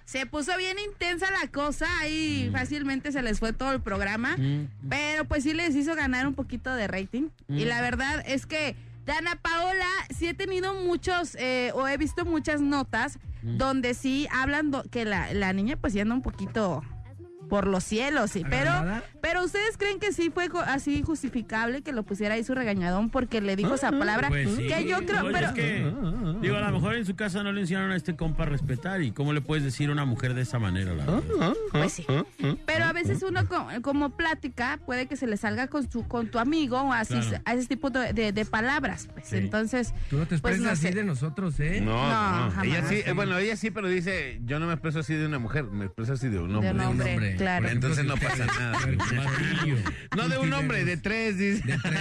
Se 0.06 0.26
puso 0.26 0.58
bien 0.58 0.78
intensa 0.80 1.30
la 1.30 1.52
cosa 1.52 1.88
y 2.08 2.50
fácilmente 2.52 3.12
se 3.12 3.22
les 3.22 3.40
fue 3.40 3.54
todo 3.54 3.74
el 3.74 3.82
programa. 3.82 4.36
Pero 4.90 5.26
pues 5.26 5.44
sí 5.44 5.54
les 5.54 5.76
hizo 5.76 5.96
ganar 5.96 6.26
un 6.26 6.34
poquito 6.34 6.74
de 6.74 6.88
rating. 6.88 7.30
Y 7.48 7.66
la 7.66 7.82
verdad 7.82 8.24
es 8.26 8.48
que 8.48 8.76
Dana 9.10 9.36
Paola 9.42 9.88
sí 10.16 10.28
he 10.28 10.34
tenido 10.36 10.76
muchos, 10.76 11.34
eh, 11.40 11.72
o 11.74 11.88
he 11.88 11.98
visto 11.98 12.26
muchas 12.26 12.62
notas 12.62 13.18
donde 13.42 13.94
sí 13.96 14.28
hablan 14.32 14.70
do- 14.70 14.84
que 14.92 15.04
la, 15.04 15.34
la 15.34 15.52
niña 15.52 15.78
pues 15.78 15.94
ya 15.94 16.04
anda 16.04 16.14
un 16.14 16.22
poquito 16.22 16.84
por 17.50 17.68
los 17.68 17.84
cielos, 17.84 18.32
sí, 18.32 18.44
pero 18.50 18.72
pero 19.22 19.44
ustedes 19.44 19.76
creen 19.78 20.00
que 20.00 20.14
sí 20.14 20.30
fue 20.34 20.48
co- 20.50 20.60
así 20.60 21.02
justificable 21.04 21.82
que 21.82 21.92
lo 21.92 22.04
pusiera 22.04 22.36
ahí 22.36 22.44
su 22.44 22.56
regañadón 22.56 23.10
porque 23.10 23.42
le 23.42 23.56
dijo 23.56 23.76
esa 23.76 23.92
palabra 23.92 24.30
Pues 24.30 24.50
sí. 24.56 24.68
que 24.68 24.86
yo 24.88 25.06
creo, 25.06 25.24
Oye, 25.24 25.32
pero 25.34 25.48
es 25.48 25.54
que, 25.54 25.92
digo, 26.42 26.56
a 26.58 26.62
lo 26.62 26.72
mejor 26.72 26.96
en 26.96 27.06
su 27.06 27.16
casa 27.16 27.44
no 27.44 27.52
le 27.52 27.62
enseñaron 27.62 27.92
a 27.92 27.96
este 27.96 28.16
compa 28.16 28.44
a 28.44 28.46
respetar. 28.46 29.02
¿Y 29.02 29.12
cómo 29.12 29.34
le 29.34 29.42
puedes 29.42 29.64
decir 29.64 29.90
a 29.90 29.92
una 29.92 30.06
mujer 30.06 30.34
de 30.34 30.42
esa 30.44 30.60
manera? 30.60 30.94
La 30.94 31.06
verdad? 31.06 31.54
Pues 31.72 31.94
sí. 31.94 32.06
Pero 32.66 32.86
a 32.86 32.94
veces 32.94 33.24
uno 33.24 33.46
co- 33.48 33.68
como 33.82 34.12
plática 34.12 34.80
puede 34.86 35.08
que 35.08 35.16
se 35.16 35.28
le 35.28 35.38
salga 35.38 35.68
con 35.68 35.90
su 35.92 36.08
con 36.08 36.28
tu 36.30 36.40
amigo 36.40 36.80
o 36.82 36.94
así 36.94 37.16
Claro. 37.20 37.42
a 37.46 37.54
ese 37.54 37.68
tipo 37.68 37.90
de, 37.90 38.14
de- 38.14 38.32
de 38.32 38.46
palabras, 38.46 39.10
pues. 39.14 39.28
Sí. 39.28 39.38
Entonces, 39.38 39.94
Tú 40.10 40.18
no 40.18 40.24
te 40.24 40.38
pues 40.38 40.40
expresas 40.40 40.62
no 40.62 40.70
así 40.70 40.82
sé. 40.88 40.92
de 40.92 41.04
nosotros, 41.04 41.60
¿eh? 41.60 41.82
No, 41.82 41.92
No, 41.92 42.46
no, 42.46 42.52
jamás. 42.52 42.66
ella 42.66 42.84
sí, 42.88 43.02
bueno, 43.14 43.38
ella 43.38 43.56
sí, 43.58 43.72
pero 43.72 43.88
dice, 43.88 44.40
yo 44.46 44.60
no 44.60 44.68
me 44.68 44.74
expreso 44.74 45.00
así 45.00 45.14
de 45.16 45.26
una 45.26 45.40
mujer, 45.40 45.64
me 45.66 45.86
expreso 45.86 46.14
así 46.14 46.28
de 46.30 46.40
un 46.40 46.54
hombre. 46.56 46.72
un 46.72 46.80
hombre, 46.82 47.12
hombre. 47.14 47.36
Claro. 47.40 47.68
Entonces 47.70 48.06
no 48.06 48.16
pasa 48.18 48.46
nada. 48.46 48.78
No 50.16 50.30
de 50.30 50.38
un 50.38 50.54
hombre, 50.54 50.86
de 50.86 50.98
tres, 50.98 51.38
dice. 51.38 51.66
De 51.66 51.78
tres. 51.78 52.00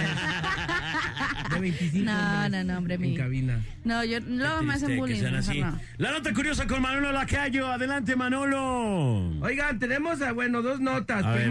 De 1.53 1.59
25. 1.59 2.05
No, 2.05 2.49
no, 2.49 2.63
no, 2.63 2.77
hombre, 2.77 2.95
En 2.95 3.01
mi- 3.01 3.15
cabina. 3.17 3.59
No, 3.83 4.03
yo 4.03 4.19
luego 4.19 4.61
me 4.61 4.73
Triste 4.73 4.85
hacen 4.85 4.87
que 4.89 4.95
bullying. 4.97 5.35
así. 5.35 5.61
no. 5.61 5.79
La 5.97 6.11
nota 6.11 6.33
curiosa 6.33 6.67
con 6.67 6.81
Manolo 6.81 7.11
Lacayo. 7.11 7.67
Adelante, 7.71 8.15
Manolo. 8.15 9.29
Oigan, 9.41 9.79
tenemos, 9.79 10.19
bueno, 10.35 10.61
dos 10.61 10.79
notas. 10.79 11.23
A 11.25 11.31
ver. 11.31 11.49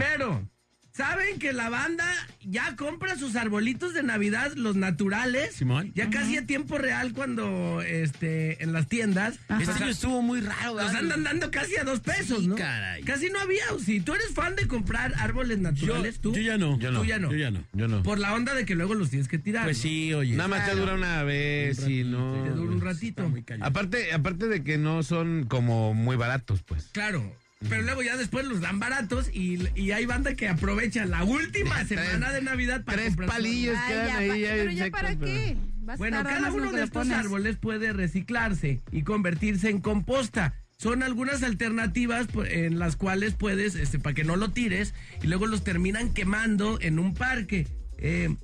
¿Saben 0.98 1.38
que 1.38 1.52
la 1.52 1.70
banda 1.70 2.04
ya 2.42 2.74
compra 2.74 3.16
sus 3.16 3.36
arbolitos 3.36 3.94
de 3.94 4.02
Navidad, 4.02 4.52
los 4.56 4.74
naturales? 4.74 5.54
Simón. 5.54 5.92
Ya 5.94 6.10
casi 6.10 6.36
a 6.36 6.44
tiempo 6.44 6.76
real 6.76 7.12
cuando, 7.12 7.82
este, 7.82 8.60
en 8.64 8.72
las 8.72 8.88
tiendas. 8.88 9.34
Este 9.34 9.54
pues, 9.54 9.68
año 9.68 9.86
estuvo 9.86 10.22
muy 10.22 10.40
raro. 10.40 10.74
Los 10.74 10.86
¿verdad? 10.86 10.98
andan 10.98 11.22
dando 11.22 11.50
casi 11.52 11.76
a 11.76 11.84
dos 11.84 12.00
pesos, 12.00 12.40
Sí, 12.40 12.48
¿no? 12.48 12.56
caray. 12.56 13.04
Casi 13.04 13.30
no 13.30 13.38
había. 13.38 13.62
Si 13.78 14.00
tú 14.00 14.12
eres 14.12 14.34
fan 14.34 14.56
de 14.56 14.66
comprar 14.66 15.14
árboles 15.18 15.58
Yo, 15.58 15.62
naturales, 15.62 16.18
tú. 16.18 16.34
yo 16.34 16.42
ya 16.42 16.58
no. 16.58 16.76
Yo 16.80 16.90
no. 16.90 16.98
Tú 17.00 17.06
ya 17.06 17.20
no. 17.20 17.30
Yo 17.30 17.38
ya 17.38 17.52
no. 17.52 17.62
Yo 17.74 17.86
no. 17.86 18.02
Por 18.02 18.18
la 18.18 18.34
onda 18.34 18.54
de 18.54 18.66
que 18.66 18.74
luego 18.74 18.94
los 18.94 19.10
tienes 19.10 19.28
que 19.28 19.38
tirar. 19.38 19.66
Pues 19.66 19.76
¿no? 19.78 19.82
sí, 19.84 20.12
oye. 20.14 20.34
Nada 20.34 20.48
más 20.48 20.68
te 20.68 20.74
dura 20.74 20.94
una 20.94 21.22
vez 21.22 21.86
y 21.86 22.02
no. 22.02 22.42
Te 22.42 22.50
dura 22.50 22.72
un 22.72 22.80
ratito. 22.80 23.28
Muy. 23.28 23.44
Aparte, 23.60 24.12
aparte 24.12 24.48
de 24.48 24.64
que 24.64 24.78
no 24.78 25.04
son 25.04 25.46
como 25.46 25.94
muy 25.94 26.16
baratos, 26.16 26.64
pues. 26.64 26.88
Claro. 26.92 27.32
Pero 27.68 27.82
luego 27.82 28.02
ya 28.02 28.16
después 28.16 28.46
los 28.46 28.60
dan 28.60 28.78
baratos 28.78 29.30
y, 29.32 29.58
y 29.74 29.90
hay 29.90 30.06
banda 30.06 30.34
que 30.34 30.48
aprovecha 30.48 31.04
la 31.06 31.24
última 31.24 31.84
semana 31.86 32.32
de 32.32 32.42
Navidad 32.42 32.84
para 32.84 32.98
tres 32.98 33.08
comprar 33.08 33.28
palillos. 33.30 33.76
árboles. 33.76 33.88
Ay, 33.88 34.06
quedan 34.06 34.08
ya, 34.08 34.18
ahí 34.18 34.28
pa- 34.28 34.36
ya 34.36 34.50
pero 34.54 34.70
ya 34.72 34.84
seco, 34.84 34.96
para 34.96 35.08
pero- 35.08 35.20
qué? 35.24 35.56
Vas 35.80 35.94
a 35.94 35.98
Bueno, 35.98 36.16
tardar 36.18 36.32
cada 36.34 36.40
más 36.46 36.54
en 36.54 36.56
lo 36.56 36.62
uno 36.62 36.70
que 36.70 36.76
de 36.76 36.80
le 36.82 36.86
estos 36.86 37.02
pones. 37.02 37.18
árboles 37.18 37.56
puede 37.56 37.92
reciclarse 37.94 38.80
y 38.92 39.02
convertirse 39.02 39.70
en 39.70 39.80
composta. 39.80 40.54
Son 40.76 41.02
algunas 41.02 41.42
alternativas 41.42 42.28
pues, 42.32 42.52
en 42.52 42.78
las 42.78 42.94
cuales 42.96 43.34
puedes, 43.34 43.74
este, 43.74 43.98
para 43.98 44.14
que 44.14 44.22
no 44.22 44.36
lo 44.36 44.50
tires, 44.50 44.94
y 45.22 45.26
luego 45.26 45.46
los 45.46 45.64
terminan 45.64 46.12
quemando 46.12 46.78
en 46.80 46.98
un 47.00 47.14
parque. 47.14 47.66
Eh, 47.96 48.36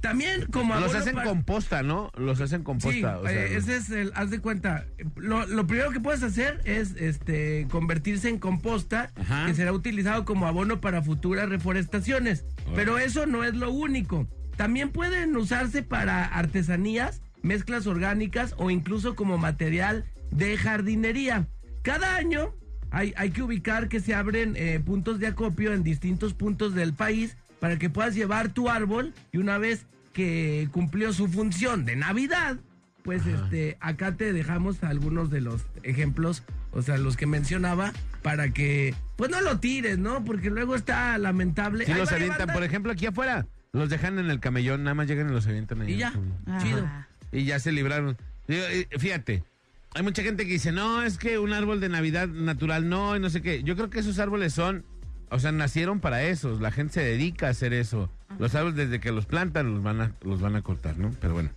también 0.00 0.46
como 0.46 0.74
Los 0.74 0.84
abono 0.84 0.98
hacen 0.98 1.14
para- 1.14 1.28
composta, 1.28 1.82
¿no? 1.82 2.10
Los 2.16 2.40
hacen 2.40 2.60
Sí, 2.60 2.64
composta. 2.64 3.18
o 3.18 3.26
sea, 3.26 3.32
eh, 3.46 3.56
ese 3.56 3.76
es 3.76 3.90
el, 3.90 4.12
haz 4.14 4.30
de 4.30 4.40
cuenta, 4.40 4.86
lo, 5.16 5.46
lo 5.46 5.66
primero 5.66 5.90
que 5.90 6.00
puedes 6.00 6.22
hacer 6.22 6.60
es 6.64 6.94
este 6.96 7.66
convertirse 7.70 8.28
en 8.28 8.38
composta, 8.38 9.10
Ajá. 9.16 9.46
que 9.46 9.54
será 9.54 9.72
utilizado 9.72 10.24
como 10.24 10.46
abono 10.46 10.80
para 10.80 11.02
futuras 11.02 11.48
reforestaciones. 11.48 12.44
Pero 12.74 12.98
eso 12.98 13.26
no 13.26 13.44
es 13.44 13.54
lo 13.54 13.70
único. 13.70 14.26
También 14.56 14.90
pueden 14.90 15.36
usarse 15.36 15.82
para 15.82 16.24
artesanías, 16.24 17.20
mezclas 17.42 17.86
orgánicas 17.86 18.54
o 18.58 18.70
incluso 18.70 19.14
como 19.14 19.36
material 19.38 20.04
de 20.30 20.56
jardinería. 20.56 21.46
Cada 21.82 22.16
año 22.16 22.54
hay, 22.90 23.12
hay 23.16 23.30
que 23.30 23.42
ubicar 23.42 23.88
que 23.88 24.00
se 24.00 24.14
abren 24.14 24.54
eh, 24.56 24.80
puntos 24.84 25.18
de 25.18 25.26
acopio 25.28 25.72
en 25.72 25.82
distintos 25.82 26.34
puntos 26.34 26.74
del 26.74 26.94
país 26.94 27.36
para 27.60 27.78
que 27.78 27.90
puedas 27.90 28.14
llevar 28.14 28.50
tu 28.50 28.68
árbol 28.68 29.14
y 29.32 29.38
una 29.38 29.58
vez 29.58 29.86
que 30.12 30.68
cumplió 30.72 31.12
su 31.12 31.28
función 31.28 31.84
de 31.84 31.96
Navidad, 31.96 32.56
pues 33.02 33.26
este 33.26 33.76
acá 33.80 34.16
te 34.16 34.32
dejamos 34.32 34.82
algunos 34.82 35.30
de 35.30 35.40
los 35.40 35.62
ejemplos, 35.82 36.42
o 36.72 36.82
sea, 36.82 36.96
los 36.96 37.16
que 37.16 37.26
mencionaba 37.26 37.92
para 38.22 38.50
que 38.50 38.94
pues 39.16 39.30
no 39.30 39.40
lo 39.40 39.60
tires, 39.60 39.98
¿no? 39.98 40.24
Porque 40.24 40.50
luego 40.50 40.74
está 40.74 41.16
lamentable. 41.18 41.84
Si 41.84 41.92
Ahí 41.92 41.98
los 41.98 42.10
avientan, 42.12 42.48
por 42.48 42.64
ejemplo, 42.64 42.92
aquí 42.92 43.06
afuera, 43.06 43.46
los 43.72 43.90
dejan 43.90 44.18
en 44.18 44.30
el 44.30 44.40
camellón, 44.40 44.82
nada 44.82 44.94
más 44.94 45.06
llegan 45.06 45.28
y 45.28 45.32
los 45.32 45.46
avientan 45.46 45.82
ahí. 45.82 45.92
Y 45.92 45.96
ya, 45.98 46.12
chido. 46.60 46.88
Y 47.30 47.44
ya 47.44 47.58
se 47.58 47.72
libraron. 47.72 48.16
Eh, 48.48 48.88
Fíjate, 48.98 49.44
hay 49.94 50.02
mucha 50.02 50.22
gente 50.22 50.44
que 50.44 50.52
dice, 50.52 50.72
no, 50.72 51.02
es 51.02 51.18
que 51.18 51.38
un 51.38 51.52
árbol 51.52 51.80
de 51.80 51.88
Navidad 51.88 52.28
natural 52.28 52.88
no, 52.88 53.16
y 53.16 53.20
no 53.20 53.30
sé 53.30 53.42
qué. 53.42 53.62
Yo 53.62 53.76
creo 53.76 53.90
que 53.90 54.00
esos 54.00 54.18
árboles 54.18 54.52
son, 54.52 54.84
o 55.30 55.38
sea, 55.38 55.52
nacieron 55.52 56.00
para 56.00 56.22
eso. 56.24 56.58
La 56.60 56.70
gente 56.70 56.94
se 56.94 57.00
dedica 57.02 57.46
a 57.46 57.50
hacer 57.50 57.72
eso. 57.72 58.10
Los 58.38 58.54
árboles 58.54 58.76
desde 58.76 59.00
que 59.00 59.12
los 59.12 59.26
plantan 59.26 59.72
los 59.74 59.82
van 59.82 60.00
a, 60.00 60.12
los 60.22 60.40
van 60.40 60.56
a 60.56 60.62
cortar, 60.62 60.98
¿no? 60.98 61.10
Pero 61.20 61.34
bueno. 61.34 61.50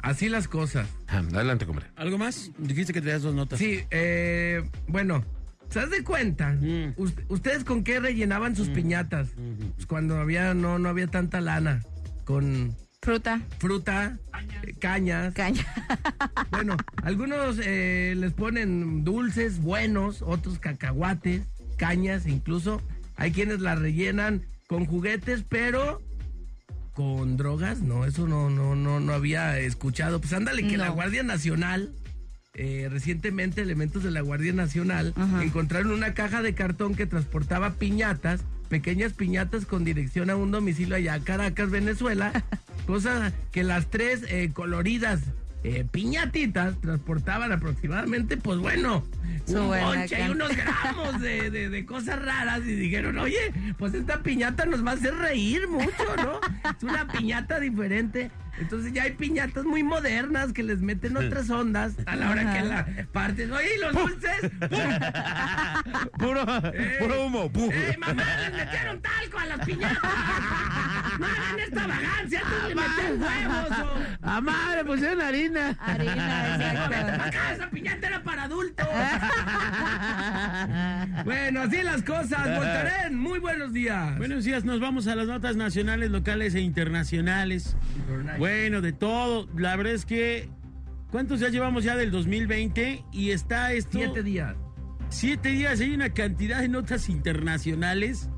Así 0.00 0.28
las 0.28 0.46
cosas. 0.48 0.88
Ah, 1.08 1.18
adelante, 1.18 1.66
compadre. 1.66 1.88
¿Algo 1.96 2.18
más? 2.18 2.50
Dijiste 2.58 2.92
que 2.92 3.00
te 3.00 3.08
das 3.10 3.22
dos 3.22 3.34
notas. 3.34 3.58
Sí, 3.58 3.80
eh, 3.90 4.62
bueno, 4.86 5.24
¿se 5.70 5.80
das 5.80 5.90
de 5.90 6.04
cuenta? 6.04 6.50
Mm. 6.52 6.92
Us- 6.96 7.14
¿Ustedes 7.28 7.64
con 7.64 7.82
qué 7.82 7.98
rellenaban 7.98 8.54
sus 8.54 8.68
piñatas? 8.68 9.28
Pues 9.74 9.86
cuando 9.86 10.18
había, 10.18 10.54
no, 10.54 10.78
no 10.78 10.88
había 10.88 11.08
tanta 11.08 11.40
lana. 11.40 11.82
Con 12.24 12.74
Fruta, 13.00 13.40
fruta, 13.58 14.18
eh, 14.64 14.74
cañas. 14.78 15.32
caña. 15.34 15.64
Bueno, 16.50 16.76
algunos 17.02 17.58
eh, 17.62 18.14
les 18.16 18.32
ponen 18.32 19.04
dulces 19.04 19.60
buenos, 19.62 20.20
otros 20.22 20.58
cacahuates, 20.58 21.42
cañas, 21.78 22.26
incluso 22.26 22.82
hay 23.16 23.32
quienes 23.32 23.60
la 23.60 23.74
rellenan 23.74 24.42
con 24.66 24.84
juguetes, 24.84 25.44
pero 25.48 26.02
con 26.92 27.36
drogas, 27.36 27.80
no, 27.80 28.04
eso 28.04 28.26
no, 28.26 28.50
no, 28.50 28.74
no, 28.74 29.00
no 29.00 29.12
había 29.14 29.58
escuchado. 29.60 30.20
Pues 30.20 30.32
ándale 30.32 30.66
que 30.66 30.76
No. 30.76 30.84
la 30.84 30.90
Guardia 30.90 31.22
Nacional, 31.22 31.92
eh, 32.54 32.88
recientemente 32.90 33.62
elementos 33.62 34.02
de 34.02 34.10
la 34.10 34.20
Guardia 34.20 34.52
Nacional 34.52 35.14
Ajá. 35.16 35.44
encontraron 35.44 35.92
una 35.92 36.12
caja 36.14 36.42
de 36.42 36.54
cartón 36.54 36.94
que 36.96 37.06
transportaba 37.06 37.74
piñatas, 37.74 38.40
pequeñas 38.68 39.12
piñatas 39.12 39.64
con 39.64 39.84
dirección 39.84 40.28
a 40.28 40.36
un 40.36 40.50
domicilio 40.50 40.96
allá 40.96 41.20
Caracas, 41.20 41.70
Venezuela, 41.70 42.44
cosa 42.86 43.32
que 43.52 43.62
las 43.62 43.86
tres 43.90 44.22
eh, 44.28 44.50
coloridas 44.52 45.20
eh, 45.64 45.84
piñatitas 45.90 46.80
transportaban 46.80 47.52
aproximadamente, 47.52 48.36
pues 48.36 48.58
bueno, 48.58 49.04
Su 49.46 49.60
un 49.60 49.68
bonche 49.68 50.26
y 50.26 50.30
unos 50.30 50.50
gramos 50.56 51.20
de, 51.20 51.50
de- 51.50 51.68
de 51.68 51.84
cosas 51.86 52.22
raras 52.24 52.60
y 52.60 52.72
dijeron, 52.74 53.18
oye, 53.18 53.52
pues 53.78 53.92
esta 53.94 54.22
piñata 54.22 54.66
nos 54.66 54.84
va 54.86 54.92
a 54.92 54.94
hacer 54.94 55.14
reír 55.16 55.66
mucho, 55.68 56.16
¿no? 56.16 56.40
Es 56.70 56.82
una 56.82 57.06
piñata 57.08 57.58
diferente. 57.60 58.30
Entonces 58.60 58.92
ya 58.92 59.04
hay 59.04 59.12
piñatas 59.12 59.64
muy 59.64 59.82
modernas 59.82 60.52
que 60.52 60.62
les 60.62 60.80
meten 60.80 61.16
otras 61.16 61.48
ondas 61.50 61.94
a 62.06 62.14
la 62.16 62.30
hora 62.30 62.52
que 62.54 62.62
la 62.64 62.86
partes. 63.12 63.50
Oye, 63.50 63.68
¿y 63.76 63.80
los 63.80 63.92
dulces? 63.94 64.50
Puro, 66.18 66.44
puro 66.98 67.26
humo. 67.26 67.50
¡Ey, 67.72 67.96
mamá! 67.98 68.24
¡Les 68.40 68.52
metieron 68.52 69.00
talco 69.00 69.38
a 69.38 69.46
las 69.46 69.60
piñatas! 69.64 70.02
¡No 71.18 71.26
hagan 71.26 71.58
esta 71.60 71.86
vagancia! 71.86 72.40
¡Antes 72.44 72.68
le 72.68 72.74
meten 72.74 73.22
huevos! 73.48 73.70
o- 73.78 73.98
¡Ah, 74.22 74.40
madre! 74.40 74.84
Pusieron 74.84 75.20
harina. 75.22 75.76
Harina, 75.80 76.56
exacto. 76.56 77.22
¡Acá 77.24 77.52
esa 77.54 77.70
piñata 77.70 78.06
era 78.08 78.22
para 78.22 78.42
adultos! 78.44 78.86
bueno, 81.24 81.62
así 81.62 81.82
las 81.82 82.02
cosas. 82.02 82.44
Voltaren, 82.56 83.16
muy 83.16 83.38
buenos 83.38 83.72
días. 83.72 84.16
Buenos 84.18 84.44
días, 84.44 84.64
nos 84.64 84.80
vamos 84.80 85.06
a 85.06 85.14
las 85.14 85.26
notas 85.26 85.56
nacionales, 85.56 86.10
locales 86.10 86.54
e 86.54 86.60
internacionales. 86.60 87.76
Bueno, 88.08 88.32
de 88.52 88.92
todo. 88.92 89.48
La 89.56 89.76
verdad 89.76 89.94
es 89.94 90.04
que. 90.04 90.48
¿Cuántos 91.10 91.40
ya 91.40 91.48
llevamos 91.48 91.84
ya 91.84 91.96
del 91.96 92.10
2020? 92.10 93.02
Y 93.12 93.30
está 93.30 93.72
esto. 93.72 93.98
Siete 93.98 94.22
días. 94.22 94.54
Siete 95.08 95.50
días. 95.50 95.80
Hay 95.80 95.94
una 95.94 96.10
cantidad 96.10 96.60
de 96.60 96.68
notas 96.68 97.08
internacionales 97.08 98.28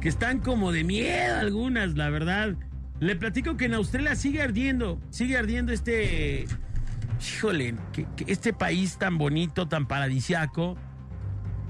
que 0.00 0.08
están 0.08 0.38
como 0.38 0.70
de 0.70 0.84
miedo 0.84 1.36
algunas, 1.38 1.96
la 1.96 2.10
verdad. 2.10 2.54
Le 3.00 3.16
platico 3.16 3.56
que 3.56 3.64
en 3.64 3.74
Australia 3.74 4.14
sigue 4.14 4.42
ardiendo. 4.42 5.00
Sigue 5.10 5.36
ardiendo 5.36 5.72
este. 5.72 6.46
Híjole, 7.20 7.74
que- 7.92 8.06
que 8.16 8.30
este 8.32 8.52
país 8.52 8.96
tan 8.98 9.18
bonito, 9.18 9.66
tan 9.68 9.86
paradisiaco. 9.86 10.76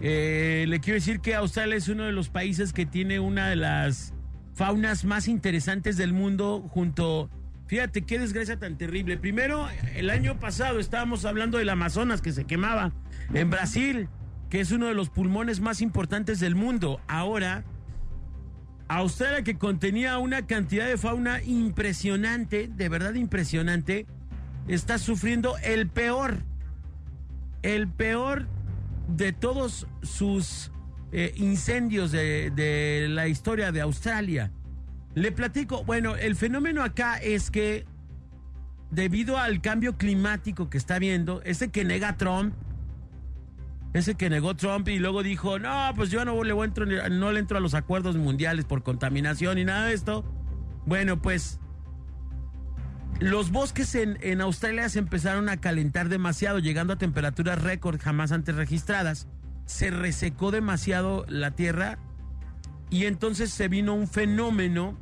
Eh, 0.00 0.66
le 0.68 0.80
quiero 0.80 0.96
decir 0.96 1.20
que 1.20 1.34
Australia 1.34 1.76
es 1.76 1.88
uno 1.88 2.04
de 2.04 2.12
los 2.12 2.28
países 2.28 2.72
que 2.72 2.84
tiene 2.84 3.20
una 3.20 3.48
de 3.48 3.56
las 3.56 4.12
faunas 4.54 5.04
más 5.04 5.26
interesantes 5.28 5.96
del 5.96 6.12
mundo 6.12 6.60
junto... 6.68 7.30
Fíjate 7.66 8.02
qué 8.02 8.18
desgracia 8.18 8.58
tan 8.58 8.76
terrible. 8.76 9.16
Primero, 9.16 9.66
el 9.94 10.10
año 10.10 10.38
pasado 10.38 10.78
estábamos 10.78 11.24
hablando 11.24 11.58
del 11.58 11.70
Amazonas 11.70 12.20
que 12.20 12.32
se 12.32 12.44
quemaba 12.44 12.92
en 13.32 13.50
Brasil, 13.50 14.08
que 14.50 14.60
es 14.60 14.70
uno 14.70 14.86
de 14.86 14.94
los 14.94 15.08
pulmones 15.08 15.60
más 15.60 15.80
importantes 15.80 16.40
del 16.40 16.54
mundo. 16.54 17.00
Ahora, 17.08 17.64
Australia 18.88 19.42
que 19.42 19.56
contenía 19.56 20.18
una 20.18 20.46
cantidad 20.46 20.86
de 20.86 20.98
fauna 20.98 21.42
impresionante, 21.42 22.68
de 22.68 22.88
verdad 22.90 23.14
impresionante, 23.14 24.06
está 24.68 24.98
sufriendo 24.98 25.56
el 25.62 25.88
peor, 25.88 26.36
el 27.62 27.88
peor 27.88 28.46
de 29.08 29.32
todos 29.32 29.86
sus 30.02 30.70
eh, 31.12 31.32
incendios 31.36 32.12
de, 32.12 32.50
de 32.50 33.06
la 33.08 33.26
historia 33.26 33.72
de 33.72 33.80
Australia. 33.80 34.52
Le 35.14 35.30
platico, 35.30 35.84
bueno, 35.84 36.16
el 36.16 36.34
fenómeno 36.34 36.82
acá 36.82 37.16
es 37.18 37.50
que 37.50 37.84
debido 38.90 39.38
al 39.38 39.60
cambio 39.60 39.96
climático 39.96 40.70
que 40.70 40.78
está 40.78 40.96
habiendo, 40.96 41.40
ese 41.42 41.70
que 41.70 41.84
nega 41.84 42.16
Trump, 42.16 42.54
ese 43.92 44.16
que 44.16 44.28
negó 44.28 44.56
Trump 44.56 44.88
y 44.88 44.98
luego 44.98 45.22
dijo, 45.22 45.58
no, 45.60 45.92
pues 45.94 46.10
yo 46.10 46.24
no 46.24 46.42
le, 46.42 46.52
entro, 46.64 46.84
no 46.84 47.32
le 47.32 47.38
entro 47.38 47.58
a 47.58 47.60
los 47.60 47.74
acuerdos 47.74 48.16
mundiales 48.16 48.64
por 48.64 48.82
contaminación 48.82 49.58
y 49.58 49.64
nada 49.64 49.86
de 49.86 49.94
esto. 49.94 50.24
Bueno, 50.84 51.22
pues 51.22 51.60
los 53.20 53.52
bosques 53.52 53.94
en, 53.94 54.18
en 54.20 54.40
Australia 54.40 54.88
se 54.88 54.98
empezaron 54.98 55.48
a 55.48 55.58
calentar 55.58 56.08
demasiado, 56.08 56.58
llegando 56.58 56.94
a 56.94 56.98
temperaturas 56.98 57.62
récord 57.62 58.00
jamás 58.00 58.32
antes 58.32 58.56
registradas. 58.56 59.28
Se 59.64 59.90
resecó 59.90 60.50
demasiado 60.50 61.24
la 61.28 61.52
tierra 61.52 61.98
y 62.90 63.06
entonces 63.06 63.50
se 63.50 63.68
vino 63.68 63.94
un 63.94 64.08
fenómeno 64.08 64.98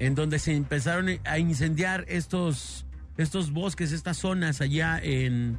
en 0.00 0.14
donde 0.14 0.38
se 0.38 0.56
empezaron 0.56 1.08
a 1.24 1.38
incendiar 1.38 2.04
estos, 2.08 2.86
estos 3.18 3.52
bosques, 3.52 3.92
estas 3.92 4.16
zonas 4.16 4.62
allá 4.62 4.98
en, 5.00 5.58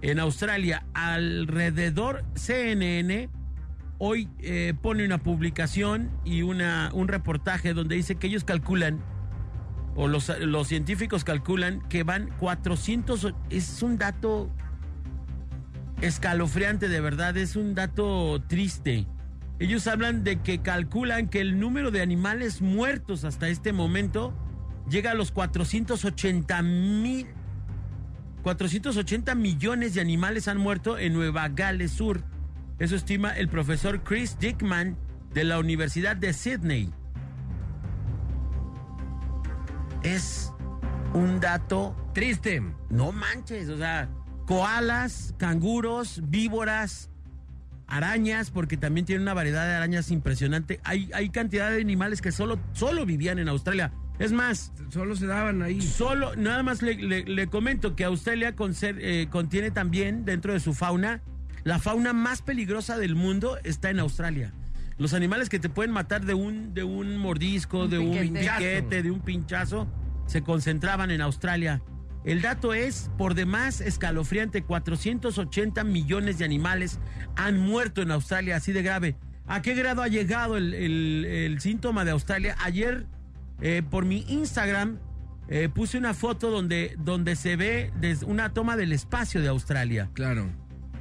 en 0.00 0.20
Australia. 0.20 0.86
Alrededor 0.94 2.24
CNN 2.34 3.28
hoy 3.98 4.28
eh, 4.38 4.74
pone 4.80 5.04
una 5.04 5.18
publicación 5.18 6.10
y 6.24 6.42
una, 6.42 6.90
un 6.94 7.08
reportaje 7.08 7.74
donde 7.74 7.96
dice 7.96 8.14
que 8.14 8.28
ellos 8.28 8.44
calculan, 8.44 9.00
o 9.96 10.06
los, 10.06 10.28
los 10.38 10.68
científicos 10.68 11.24
calculan 11.24 11.86
que 11.88 12.04
van 12.04 12.30
400, 12.38 13.34
es 13.50 13.82
un 13.82 13.98
dato 13.98 14.48
escalofriante 16.00 16.88
de 16.88 17.00
verdad, 17.00 17.36
es 17.36 17.56
un 17.56 17.74
dato 17.74 18.40
triste. 18.46 19.06
Ellos 19.60 19.86
hablan 19.86 20.24
de 20.24 20.40
que 20.40 20.62
calculan 20.62 21.28
que 21.28 21.42
el 21.42 21.60
número 21.60 21.90
de 21.90 22.00
animales 22.00 22.62
muertos 22.62 23.24
hasta 23.24 23.50
este 23.50 23.74
momento 23.74 24.32
llega 24.88 25.10
a 25.10 25.14
los 25.14 25.32
480 25.32 26.62
mil. 26.62 27.26
480 28.42 29.34
millones 29.34 29.92
de 29.92 30.00
animales 30.00 30.48
han 30.48 30.56
muerto 30.56 30.98
en 30.98 31.12
Nueva 31.12 31.50
Gales 31.50 31.92
Sur. 31.92 32.24
Eso 32.78 32.96
estima 32.96 33.36
el 33.36 33.48
profesor 33.48 34.02
Chris 34.02 34.38
Dickman 34.38 34.96
de 35.34 35.44
la 35.44 35.58
Universidad 35.58 36.16
de 36.16 36.32
Sydney. 36.32 36.90
Es 40.02 40.54
un 41.12 41.38
dato 41.38 41.94
Triste. 42.14 42.62
no 42.88 43.12
manches, 43.12 43.68
o 43.68 43.76
sea, 43.76 44.08
koalas, 44.46 45.34
canguros, 45.36 46.22
víboras, 46.24 47.09
arañas, 47.90 48.50
porque 48.50 48.76
también 48.76 49.04
tiene 49.06 49.22
una 49.22 49.34
variedad 49.34 49.66
de 49.66 49.74
arañas 49.74 50.10
impresionante. 50.10 50.80
Hay, 50.84 51.10
hay 51.14 51.30
cantidad 51.30 51.70
de 51.70 51.80
animales 51.80 52.22
que 52.22 52.32
solo, 52.32 52.58
solo 52.72 53.04
vivían 53.06 53.38
en 53.38 53.48
Australia. 53.48 53.92
Es 54.18 54.32
más, 54.32 54.72
Solo 54.90 55.16
se 55.16 55.26
daban 55.26 55.62
ahí. 55.62 55.80
solo, 55.80 56.36
nada 56.36 56.62
más 56.62 56.82
le, 56.82 56.94
le- 56.94 57.24
le 57.24 57.46
comento 57.46 57.96
que 57.96 58.04
Australia 58.04 58.54
conser- 58.54 58.98
eh, 59.00 59.28
contiene 59.30 59.70
también 59.70 60.24
dentro 60.24 60.52
de 60.52 60.60
su 60.60 60.74
fauna, 60.74 61.22
la 61.64 61.78
fauna 61.78 62.12
más 62.12 62.42
peligrosa 62.42 62.98
del 62.98 63.14
mundo 63.14 63.58
está 63.64 63.90
en 63.90 63.98
Australia. 63.98 64.52
Los 64.98 65.14
animales 65.14 65.48
que 65.48 65.58
te 65.58 65.70
pueden 65.70 65.90
matar 65.92 66.26
de 66.26 66.34
un, 66.34 66.74
de 66.74 66.84
un 66.84 67.16
mordisco, 67.16 67.84
Un 67.84 67.90
de 67.90 67.98
un 67.98 68.10
piquete, 68.34 69.02
de 69.02 69.10
un 69.10 69.20
pinchazo, 69.20 69.88
se 70.26 70.42
concentraban 70.42 71.10
en 71.10 71.22
Australia. 71.22 71.82
El 72.24 72.42
dato 72.42 72.74
es, 72.74 73.10
por 73.16 73.34
demás, 73.34 73.80
escalofriante. 73.80 74.62
480 74.62 75.84
millones 75.84 76.38
de 76.38 76.44
animales 76.44 76.98
han 77.36 77.58
muerto 77.58 78.02
en 78.02 78.10
Australia, 78.10 78.56
así 78.56 78.72
de 78.72 78.82
grave. 78.82 79.16
¿A 79.46 79.62
qué 79.62 79.74
grado 79.74 80.02
ha 80.02 80.08
llegado 80.08 80.56
el, 80.56 80.74
el- 80.74 81.24
el 81.24 81.60
síntoma 81.60 82.04
de 82.04 82.10
Australia? 82.12 82.56
Ayer, 82.62 83.06
eh, 83.62 83.82
por 83.88 84.04
mi 84.04 84.24
Instagram, 84.28 84.98
eh, 85.48 85.68
puse 85.68 85.98
una 85.98 86.14
foto 86.14 86.50
donde, 86.50 86.94
donde 86.98 87.34
se 87.36 87.56
ve 87.56 87.90
des- 87.98 88.22
una 88.22 88.52
toma 88.52 88.76
del 88.76 88.92
espacio 88.92 89.40
de 89.40 89.48
Australia. 89.48 90.10
Claro. 90.14 90.46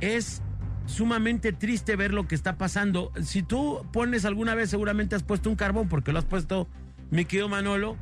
Es 0.02 0.42
sumamente 0.86 1.52
triste 1.54 1.96
ver 1.96 2.14
lo 2.14 2.28
que 2.28 2.34
está 2.34 2.58
pasando. 2.58 3.12
Si 3.22 3.44
tú 3.44 3.86
pones 3.94 4.26
alguna 4.26 4.56
vez, 4.56 4.70
seguramente 4.72 5.16
has 5.16 5.22
puesto 5.24 5.50
un 5.50 5.56
carbón, 5.56 5.88
porque 5.90 6.12
lo 6.12 6.18
has 6.20 6.26
puesto, 6.26 6.68
mi 7.12 7.26
querido 7.26 7.50
Manolo. 7.50 7.98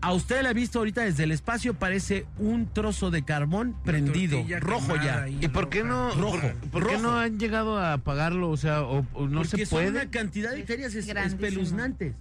A 0.00 0.12
usted 0.12 0.42
le 0.42 0.48
ha 0.48 0.52
visto 0.52 0.78
ahorita 0.78 1.00
desde 1.02 1.24
el 1.24 1.32
espacio, 1.32 1.74
parece 1.74 2.24
un 2.38 2.66
trozo 2.72 3.10
de 3.10 3.22
carbón 3.24 3.74
prendido, 3.84 4.44
rojo 4.60 4.94
ya. 4.96 5.24
ahí. 5.24 5.38
¿Y 5.40 5.48
por 5.48 5.68
qué 5.68 5.82
no, 5.82 6.12
Rojo, 6.14 6.38
por, 6.70 6.82
por 6.84 6.86
qué 6.88 6.98
no 6.98 7.18
han 7.18 7.38
llegado 7.40 7.76
a 7.78 7.94
apagarlo? 7.94 8.48
O 8.50 8.56
sea, 8.56 8.82
o, 8.82 9.04
o 9.12 9.26
no 9.26 9.40
Porque 9.42 9.56
se 9.56 9.66
son 9.66 9.86
una 9.86 10.08
cantidad 10.08 10.52
de 10.52 10.60
hectáreas 10.60 10.94
es- 10.94 11.08
espeluznantes. 11.08 12.14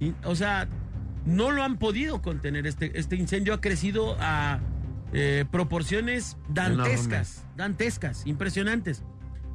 Y, 0.00 0.12
o 0.24 0.34
sea, 0.34 0.66
no 1.24 1.52
lo 1.52 1.62
han 1.62 1.76
podido 1.78 2.20
contener. 2.20 2.66
Este, 2.66 2.98
este 2.98 3.14
incendio 3.14 3.54
ha 3.54 3.60
crecido 3.60 4.16
a 4.18 4.58
eh, 5.12 5.44
proporciones 5.52 6.36
dantescas, 6.48 7.44
dantescas, 7.56 8.26
impresionantes. 8.26 9.04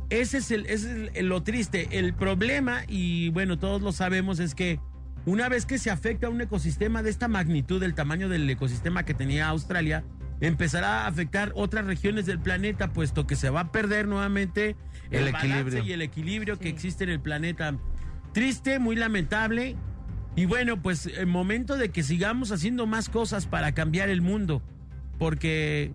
Ese 0.10 0.38
es, 0.38 0.52
el, 0.52 0.66
ese 0.68 0.92
es 1.08 1.12
el- 1.16 1.28
lo 1.28 1.44
triste. 1.44 1.90
El 1.92 2.14
problema, 2.14 2.84
y 2.88 3.30
bueno, 3.32 3.60
todos 3.60 3.82
lo 3.82 3.92
sabemos, 3.92 4.40
es 4.40 4.56
que 4.56 4.80
una 5.26 5.50
vez 5.50 5.66
que 5.66 5.78
se 5.78 5.90
afecta 5.90 6.30
un 6.30 6.42
ecosistema 6.42 7.02
de 7.02 7.10
esta 7.10 7.28
magnitud, 7.28 7.80
del 7.82 7.96
tamaño 7.96 8.30
del 8.30 8.50
ecosistema 8.50 9.04
que 9.04 9.14
tenía 9.14 9.48
Australia, 9.48 10.04
empezará 10.42 11.04
a 11.04 11.08
afectar 11.08 11.52
otras 11.56 11.86
regiones 11.86 12.26
del 12.26 12.40
planeta, 12.40 12.94
puesto 12.94 13.26
que 13.26 13.36
se 13.36 13.50
va 13.50 13.62
a 13.62 13.72
perder 13.72 14.08
nuevamente 14.08 14.76
el, 15.10 15.28
El 15.28 15.34
balance 15.34 15.48
equilibrio. 15.48 15.84
y 15.84 15.92
el 15.94 16.02
equilibrio 16.02 16.60
que 16.60 16.70
existe 16.70 17.04
en 17.06 17.10
el 17.10 17.20
planeta. 17.20 17.76
Triste, 18.34 18.80
muy 18.80 18.96
lamentable. 18.96 19.76
Y 20.36 20.46
bueno, 20.46 20.82
pues 20.82 21.06
el 21.06 21.28
momento 21.28 21.78
de 21.78 21.90
que 21.90 22.04
sigamos 22.04 22.52
haciendo 22.52 22.86
más 22.86 23.10
cosas 23.10 23.48
para 23.48 23.72
cambiar 23.72 24.10
el 24.10 24.22
mundo. 24.22 24.62
Porque, 25.18 25.94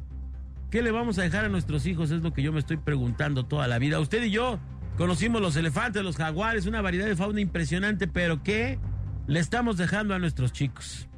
¿qué 0.71 0.81
le 0.83 0.90
vamos 0.90 1.19
a 1.19 1.23
dejar 1.23 1.45
a 1.45 1.49
nuestros 1.51 1.85
hijos? 1.87 2.11
Es 2.11 2.23
lo 2.23 2.33
que 2.33 2.43
yo 2.43 2.53
me 2.53 2.59
estoy 2.59 2.79
preguntando 2.79 3.45
toda 3.45 3.69
la 3.69 3.79
vida. 3.79 4.01
Usted 4.01 4.23
y 4.25 4.31
yo 4.31 4.59
conocimos 4.97 5.43
los 5.43 5.57
elefantes, 5.57 6.03
los 6.03 6.16
jaguares, 6.16 6.64
una 6.64 6.81
variedad 6.81 7.07
de 7.07 7.16
fauna 7.16 7.40
impresionante, 7.43 8.09
pero 8.09 8.43
¿qué 8.43 8.79
le 9.31 9.38
estamos 9.38 9.77
dejando 9.77 10.12
a 10.12 10.19
nuestros 10.19 10.53
chicos? 10.53 11.09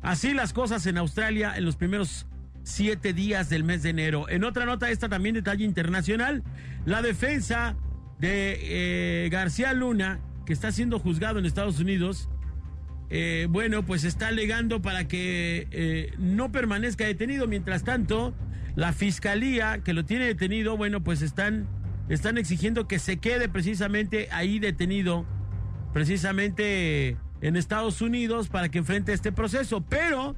Así 0.00 0.32
las 0.32 0.54
cosas 0.54 0.86
en 0.86 0.96
Australia 0.96 1.52
en 1.54 1.66
los 1.66 1.76
primeros 1.76 2.26
siete 2.62 3.12
días 3.12 3.50
del 3.50 3.62
mes 3.62 3.82
de 3.82 3.90
enero. 3.90 4.26
En 4.30 4.42
otra 4.42 4.64
nota, 4.64 4.90
esta 4.90 5.10
también 5.10 5.34
de 5.34 5.42
talla 5.42 5.62
internacional, 5.62 6.42
la 6.86 7.02
defensa 7.02 7.76
de 8.18 9.26
eh, 9.26 9.28
García 9.28 9.74
Luna, 9.74 10.18
que 10.46 10.54
está 10.54 10.72
siendo 10.72 10.98
juzgado 10.98 11.38
en 11.38 11.44
Estados 11.44 11.78
Unidos, 11.78 12.30
eh, 13.10 13.46
bueno, 13.50 13.84
pues 13.84 14.04
está 14.04 14.28
alegando 14.28 14.80
para 14.80 15.06
que 15.06 15.68
eh, 15.72 16.14
no 16.16 16.50
permanezca 16.52 17.04
detenido. 17.04 17.46
Mientras 17.48 17.84
tanto, 17.84 18.32
la 18.76 18.94
fiscalía 18.94 19.82
que 19.84 19.92
lo 19.92 20.06
tiene 20.06 20.24
detenido, 20.24 20.78
bueno, 20.78 21.04
pues 21.04 21.20
están, 21.20 21.68
están 22.08 22.38
exigiendo 22.38 22.88
que 22.88 22.98
se 22.98 23.18
quede 23.18 23.50
precisamente 23.50 24.28
ahí 24.30 24.58
detenido, 24.58 25.26
precisamente 25.92 27.18
en 27.42 27.56
Estados 27.56 28.00
Unidos, 28.00 28.48
para 28.48 28.70
que 28.70 28.78
enfrente 28.78 29.12
este 29.12 29.32
proceso. 29.32 29.82
Pero 29.82 30.34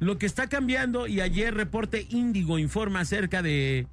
lo 0.00 0.18
que 0.18 0.26
está 0.26 0.48
cambiando, 0.48 1.06
y 1.06 1.20
ayer 1.20 1.54
reporte 1.54 2.06
Índigo 2.10 2.58
informa 2.58 3.00
acerca 3.00 3.40
de 3.40 3.86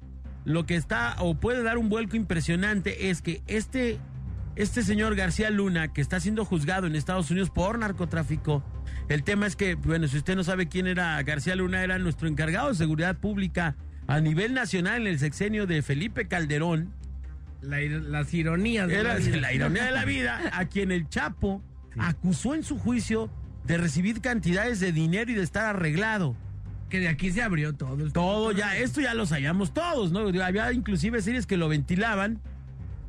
lo 0.44 0.66
que 0.66 0.74
está 0.74 1.16
o 1.20 1.36
puede 1.36 1.62
dar 1.62 1.78
un 1.78 1.88
vuelco 1.88 2.16
impresionante, 2.16 3.08
es 3.08 3.22
que 3.22 3.42
este 3.46 3.98
este 4.54 4.82
señor 4.82 5.14
García 5.14 5.50
Luna, 5.50 5.94
que 5.94 6.02
está 6.02 6.20
siendo 6.20 6.44
juzgado 6.44 6.86
en 6.86 6.94
Estados 6.94 7.30
Unidos 7.30 7.48
por 7.48 7.78
narcotráfico, 7.78 8.62
el 9.08 9.22
tema 9.22 9.46
es 9.46 9.56
que, 9.56 9.76
bueno, 9.76 10.08
si 10.08 10.18
usted 10.18 10.36
no 10.36 10.44
sabe 10.44 10.68
quién 10.68 10.86
era 10.86 11.22
García 11.22 11.56
Luna, 11.56 11.82
era 11.82 11.98
nuestro 11.98 12.28
encargado 12.28 12.68
de 12.68 12.74
seguridad 12.74 13.16
pública 13.16 13.76
a 14.06 14.20
nivel 14.20 14.52
nacional 14.52 15.02
en 15.02 15.06
el 15.06 15.18
sexenio 15.18 15.66
de 15.66 15.80
Felipe 15.82 16.28
Calderón. 16.28 16.92
La 17.62 17.80
las 17.80 18.34
ironías. 18.34 18.88
de 18.88 18.98
Era 18.98 19.14
la 19.14 19.20
vida. 19.20 19.36
la 19.36 19.52
ironía 19.54 19.84
de 19.84 19.90
la 19.92 20.04
vida, 20.04 20.40
a 20.52 20.66
quien 20.66 20.90
el 20.90 21.08
Chapo 21.08 21.62
acusó 21.98 22.54
en 22.54 22.62
su 22.62 22.78
juicio 22.78 23.30
de 23.64 23.78
recibir 23.78 24.20
cantidades 24.20 24.80
de 24.80 24.92
dinero 24.92 25.30
y 25.30 25.34
de 25.34 25.42
estar 25.42 25.64
arreglado. 25.66 26.34
Que 26.88 27.00
de 27.00 27.08
aquí 27.08 27.30
se 27.30 27.42
abrió 27.42 27.72
todo. 27.74 28.04
el- 28.04 28.12
Todo 28.12 28.52
ya, 28.52 28.76
esto 28.76 29.00
ya 29.00 29.14
lo 29.14 29.24
sabíamos 29.26 29.72
todos, 29.72 30.12
¿no? 30.12 30.20
Había 30.42 30.72
inclusive 30.72 31.22
series 31.22 31.46
que 31.46 31.56
lo 31.56 31.68
ventilaban. 31.68 32.40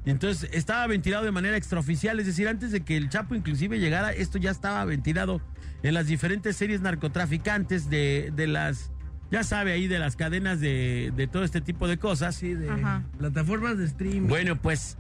Y 0.06 0.10
entonces 0.10 0.50
estaba 0.54 0.86
ventilado 0.88 1.24
de 1.24 1.32
manera 1.32 1.56
extraoficial, 1.58 2.19
es 2.19 2.26
decir, 2.26 2.48
antes 2.48 2.72
de 2.72 2.82
que 2.82 2.98
el 2.98 3.10
Chapo 3.10 3.36
inclusive 3.36 3.80
llegara, 3.80 4.12
esto 4.12 4.38
ya 4.38 4.52
estaba 4.52 4.84
ventilado 4.86 5.41
en 5.82 5.93
las 5.93 6.08
diferentes 6.08 6.58
series 6.58 6.82
narcotraficantes 6.82 7.89
de, 7.89 8.32
de 8.36 8.48
las, 8.48 8.91
ya 9.32 9.43
sabe 9.43 9.72
ahí, 9.72 9.88
de 9.88 10.00
las 10.00 10.15
cadenas 10.17 10.60
de, 10.60 11.13
de 11.15 11.28
todo 11.28 11.43
este 11.46 11.62
tipo 11.62 11.88
de 11.88 11.98
cosas. 12.00 12.36
Sí, 12.36 12.54
de 12.54 12.69
Ajá. 12.69 13.04
plataformas 13.17 13.78
de 13.78 13.86
streaming. 13.86 14.28
Bueno, 14.28 14.62
pues 14.62 14.98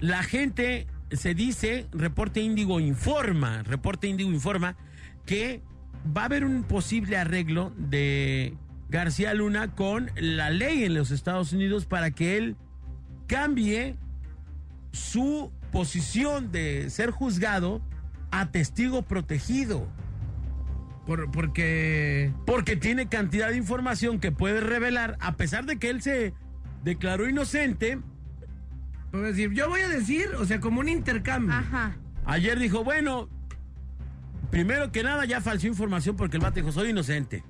la 0.00 0.22
gente 0.22 0.86
se 1.10 1.34
dice, 1.34 1.86
Reporte 1.92 2.40
Índigo 2.40 2.80
informa, 2.80 3.62
Reporte 3.62 4.06
Índigo 4.08 4.30
informa 4.30 4.76
que 5.24 5.62
va 6.16 6.22
a 6.22 6.24
haber 6.26 6.44
un 6.44 6.62
posible 6.64 7.16
arreglo 7.16 7.72
de 7.76 8.54
García 8.88 9.34
Luna 9.34 9.74
con 9.74 10.10
la 10.16 10.50
ley 10.50 10.84
en 10.84 10.94
los 10.94 11.10
Estados 11.10 11.52
Unidos 11.52 11.86
para 11.86 12.10
que 12.12 12.36
él 12.36 12.56
cambie 13.26 13.96
su 14.92 15.50
posición 15.72 16.52
de 16.52 16.90
ser 16.90 17.10
juzgado 17.10 17.82
a 18.30 18.50
testigo 18.50 19.02
protegido. 19.02 19.86
Por- 21.06 21.30
porque. 21.30 22.32
Porque 22.46 22.76
tiene 22.76 23.08
cantidad 23.08 23.50
de 23.50 23.56
información 23.56 24.18
que 24.18 24.32
puede 24.32 24.60
revelar, 24.60 25.16
a 25.20 25.36
pesar 25.36 25.64
de 25.64 25.78
que 25.78 25.90
él 25.90 26.02
se 26.02 26.34
declaró 26.82 27.28
inocente. 27.28 27.98
Decir, 29.22 29.52
yo 29.52 29.68
voy 29.68 29.80
a 29.80 29.88
decir, 29.88 30.28
o 30.38 30.44
sea, 30.44 30.60
como 30.60 30.80
un 30.80 30.88
intercambio. 30.88 31.54
Ajá. 31.54 31.96
Ayer 32.24 32.58
dijo, 32.58 32.82
bueno, 32.84 33.28
primero 34.50 34.90
que 34.92 35.02
nada 35.02 35.24
ya 35.24 35.40
falsió 35.40 35.68
información 35.68 36.16
porque 36.16 36.36
el 36.36 36.42
vato 36.42 36.56
dijo, 36.56 36.72
soy 36.72 36.90
inocente. 36.90 37.44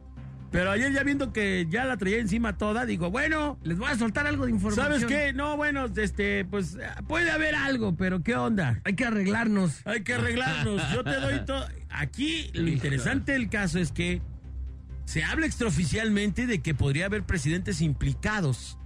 Pero 0.50 0.70
ayer 0.70 0.92
ya 0.92 1.02
viendo 1.02 1.32
que 1.32 1.66
ya 1.68 1.84
la 1.84 1.96
traía 1.96 2.18
encima 2.18 2.56
toda, 2.56 2.86
digo, 2.86 3.10
bueno, 3.10 3.58
Les 3.62 3.78
voy 3.78 3.90
a 3.90 3.96
soltar 3.96 4.26
algo 4.26 4.46
de 4.46 4.52
información. 4.52 4.86
¿sabes 4.86 5.04
qué? 5.04 5.32
No, 5.32 5.56
bueno, 5.56 5.86
este, 5.96 6.44
pues 6.44 6.78
puede 7.08 7.30
haber 7.30 7.54
algo, 7.54 7.96
pero 7.96 8.22
¿qué 8.22 8.36
onda? 8.36 8.80
Hay 8.84 8.94
que 8.94 9.04
arreglarnos. 9.04 9.80
Hay 9.84 10.02
que 10.02 10.14
arreglarnos. 10.14 10.82
Yo 10.92 11.04
te 11.04 11.20
doy 11.20 11.44
todo. 11.44 11.66
Aquí 11.90 12.50
lo 12.54 12.68
interesante 12.68 13.32
del 13.32 13.50
caso 13.50 13.78
es 13.78 13.92
que 13.92 14.22
se 15.04 15.24
habla 15.24 15.46
extraoficialmente 15.46 16.46
de 16.46 16.60
que 16.62 16.74
podría 16.74 17.06
haber 17.06 17.24
presidentes 17.24 17.80
implicados. 17.80 18.78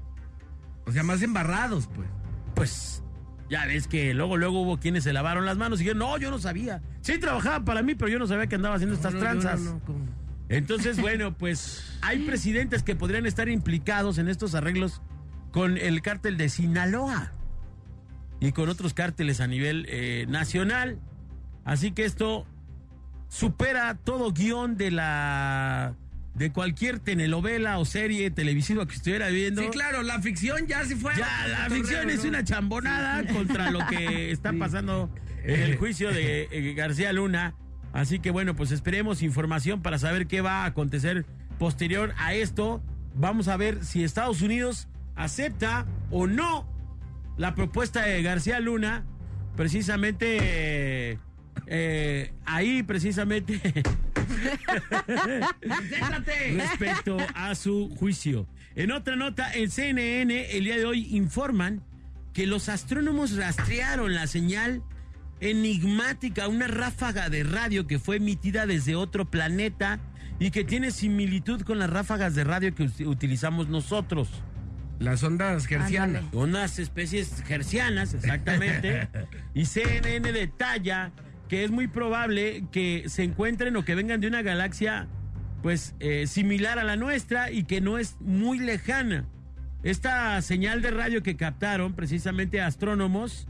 O 0.87 0.93
sea, 0.93 1.03
más 1.03 1.23
embarrados, 1.23 1.88
pues. 1.95 2.09
Pues 2.61 3.03
ya 3.49 3.64
ves 3.66 3.88
que 3.88 4.12
luego 4.12 4.37
luego 4.37 4.61
hubo 4.61 4.79
quienes 4.79 5.05
se 5.05 5.12
lavaron 5.12 5.46
las 5.46 5.57
manos 5.57 5.81
y 5.81 5.85
dijeron, 5.85 5.99
no, 5.99 6.18
yo 6.18 6.31
no 6.31 6.38
sabía. 6.38 6.83
Sí 7.01 7.18
trabajaba 7.18 7.64
para 7.64 7.83
mí, 7.83 7.94
pero 7.94 8.11
yo 8.11 8.18
no 8.18 8.27
sabía 8.27 8.46
que 8.46 8.55
andaba 8.55 8.75
haciendo 8.75 8.94
estas 8.94 9.14
No, 9.14 9.20
tranzas. 9.20 9.61
Entonces, 10.51 11.01
bueno, 11.01 11.37
pues 11.37 11.99
hay 12.03 12.18
presidentes 12.27 12.83
que 12.83 12.94
podrían 12.94 13.25
estar 13.25 13.49
implicados 13.49 14.18
en 14.18 14.29
estos 14.29 14.55
arreglos 14.55 15.01
con 15.53 15.79
el 15.79 16.03
cártel 16.03 16.37
de 16.37 16.49
Sinaloa 16.49 17.33
y 18.40 18.53
con 18.53 18.68
otros 18.68 18.94
cárteles 18.94 19.40
a 19.40 19.46
nivel 19.46 19.87
eh, 19.88 20.27
nacional. 20.29 20.99
Así 21.64 21.92
que 21.92 22.05
esto 22.05 22.46
supera 23.29 23.94
todo 23.94 24.33
guion 24.33 24.77
de 24.77 24.90
la 24.90 25.94
de 26.40 26.50
cualquier 26.53 27.00
telenovela 27.00 27.79
o 27.79 27.85
serie 27.85 28.31
televisiva 28.31 28.87
que 28.87 28.94
estuviera 28.94 29.29
viendo. 29.29 29.61
Sí, 29.61 29.68
claro, 29.68 30.03
la 30.03 30.22
ficción 30.22 30.66
ya 30.66 30.83
se 30.87 30.96
fue. 30.96 31.12
Ya, 31.14 31.46
la 31.46 31.64
cotorreo, 31.64 31.83
ficción 31.83 32.09
es 32.09 32.24
una 32.24 32.42
chambonada 32.42 33.26
contra 33.26 33.70
lo 33.70 33.87
que 33.88 34.31
está 34.33 34.55
pasando 34.55 35.14
en 35.44 35.61
el 35.61 35.76
juicio 35.76 36.11
de 36.11 36.48
eh, 36.50 36.72
García 36.72 37.12
Luna. 37.12 37.55
Así 37.92 38.20
que 38.20 38.31
bueno, 38.31 38.57
pues 38.57 38.70
esperemos 38.70 39.22
información 39.22 39.83
para 39.83 39.98
saber 39.98 40.29
qué 40.29 40.40
va 40.40 40.62
a 40.62 40.64
acontecer 40.64 41.26
posterior 41.59 42.14
a 42.16 42.33
esto. 42.33 42.83
Vamos 43.14 43.48
a 43.48 43.59
ver 43.59 43.85
si 43.85 44.03
Estados 44.03 44.40
Unidos 44.40 44.88
acepta 45.16 45.87
o 46.11 46.26
no 46.26 46.66
la 47.37 47.55
propuesta 47.55 48.00
de 48.07 48.22
García 48.22 48.61
Luna. 48.61 49.05
Precisamente 49.57 50.38
eh, 50.40 51.18
eh, 51.66 52.33
ahí, 52.46 52.83
precisamente. 52.83 53.61
Respecto 56.56 57.18
a 57.35 57.54
su 57.54 57.94
juicio. 57.98 58.46
En 58.74 58.92
otra 58.92 59.16
nota, 59.16 59.50
el 59.52 59.70
CNN 59.70 60.56
el 60.56 60.64
día 60.64 60.76
de 60.76 60.85
hoy 60.85 61.09
informan 61.16 61.83
que 62.33 62.46
los 62.46 62.68
astrónomos 62.68 63.37
rastrearon 63.37 64.14
la 64.14 64.26
señal 64.26 64.83
enigmática, 65.40 66.48
una 66.48 66.68
ráfaga 66.68 67.28
de 67.28 67.44
radio 67.44 67.87
que 67.87 67.98
fue 67.98 68.16
emitida 68.16 68.66
desde 68.66 68.94
otro 68.94 69.30
planeta 69.30 69.98
y 70.38 70.50
que 70.50 70.64
tiene 70.64 70.90
similitud 70.90 71.62
con 71.62 71.78
las 71.78 71.90
ráfagas 71.90 72.35
de 72.35 72.44
radio 72.44 72.74
que 72.74 72.90
utilizamos 73.04 73.68
nosotros. 73.68 74.28
Las 74.98 75.22
ondas 75.22 75.66
gercianas. 75.66 76.24
Ándale. 76.24 76.44
Unas 76.44 76.78
especies 76.78 77.42
gercianas, 77.46 78.12
exactamente. 78.14 79.09
y 79.54 79.64
CNN 79.64 80.33
detalla 80.33 81.11
que 81.51 81.65
es 81.65 81.73
muy 81.73 81.89
probable 81.89 82.65
que 82.71 83.09
se 83.09 83.25
encuentren 83.25 83.75
o 83.75 83.85
que 83.85 83.97
vengan 83.97 84.21
de 84.21 84.29
una 84.29 84.41
galaxia, 84.41 85.09
pues, 85.65 85.97
eh, 85.99 86.29
similar 86.29 86.79
a 86.79 86.85
la 86.85 86.95
nuestra 86.95 87.51
y 87.51 87.65
que 87.65 87.81
no 87.81 87.99
es 87.99 88.17
muy 88.21 88.61
lejana. 88.61 89.27
Esta 89.83 90.41
señal 90.43 90.81
de 90.81 90.93
radio 90.93 91.25
que 91.25 91.37
captaron, 91.37 91.95
precisamente 91.95 92.61
astrónomos, 92.61 93.49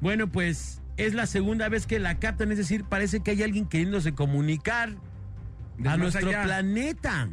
bueno, 0.00 0.30
pues 0.30 0.82
es 0.96 1.14
la 1.14 1.26
segunda 1.26 1.68
vez 1.68 1.88
que 1.88 1.98
la 1.98 2.20
captan, 2.20 2.52
es 2.52 2.58
decir, 2.58 2.84
parece 2.84 3.24
que 3.24 3.32
hay 3.32 3.42
alguien 3.42 3.66
queriéndose 3.66 4.14
comunicar 4.14 4.94
a 5.84 5.96
nuestro 5.96 6.28
allá. 6.28 6.44
planeta. 6.44 7.28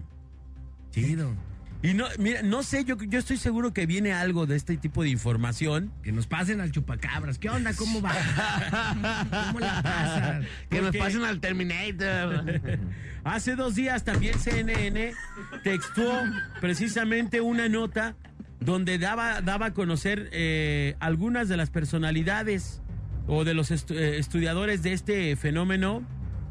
Chido. 0.90 1.36
Y 1.82 1.94
no, 1.94 2.06
mira, 2.18 2.42
no 2.42 2.62
sé, 2.62 2.84
yo, 2.84 2.98
yo 2.98 3.20
estoy 3.20 3.38
seguro 3.38 3.72
que 3.74 3.86
viene 3.86 4.12
algo 4.12 4.46
de 4.46 4.58
este 4.58 4.76
tipo 4.76 5.02
de 5.04 5.10
información. 5.10 5.94
Que 6.04 6.12
nos 6.12 6.28
pasen 6.28 6.60
al 6.60 6.72
chupacabras. 6.72 7.38
¿Qué 7.40 7.50
onda? 7.50 7.74
¿Cómo 7.74 8.02
va? 8.02 8.12
¿Cómo 9.48 9.60
la 9.62 9.82
pasas? 9.82 10.46
Que 10.70 10.82
nos 10.82 10.96
pasen 10.96 11.24
al 11.24 11.40
Terminator. 11.40 12.60
Hace 13.24 13.56
dos 13.56 13.76
días 13.76 14.04
también 14.04 14.38
CNN 14.40 15.14
textuó 15.64 16.14
precisamente 16.60 17.42
una 17.42 17.70
nota 17.70 18.16
donde 18.60 18.98
daba, 18.98 19.42
daba 19.42 19.68
a 19.68 19.74
conocer 19.74 20.30
eh, 20.34 20.96
algunas 21.00 21.48
de 21.48 21.56
las 21.58 21.70
personalidades 21.70 22.82
o 23.28 23.44
de 23.46 23.54
los 23.54 23.72
estu- 23.72 23.96
eh, 23.96 24.18
estudiadores 24.18 24.84
de 24.84 24.94
este 24.94 25.36
fenómeno, 25.36 26.04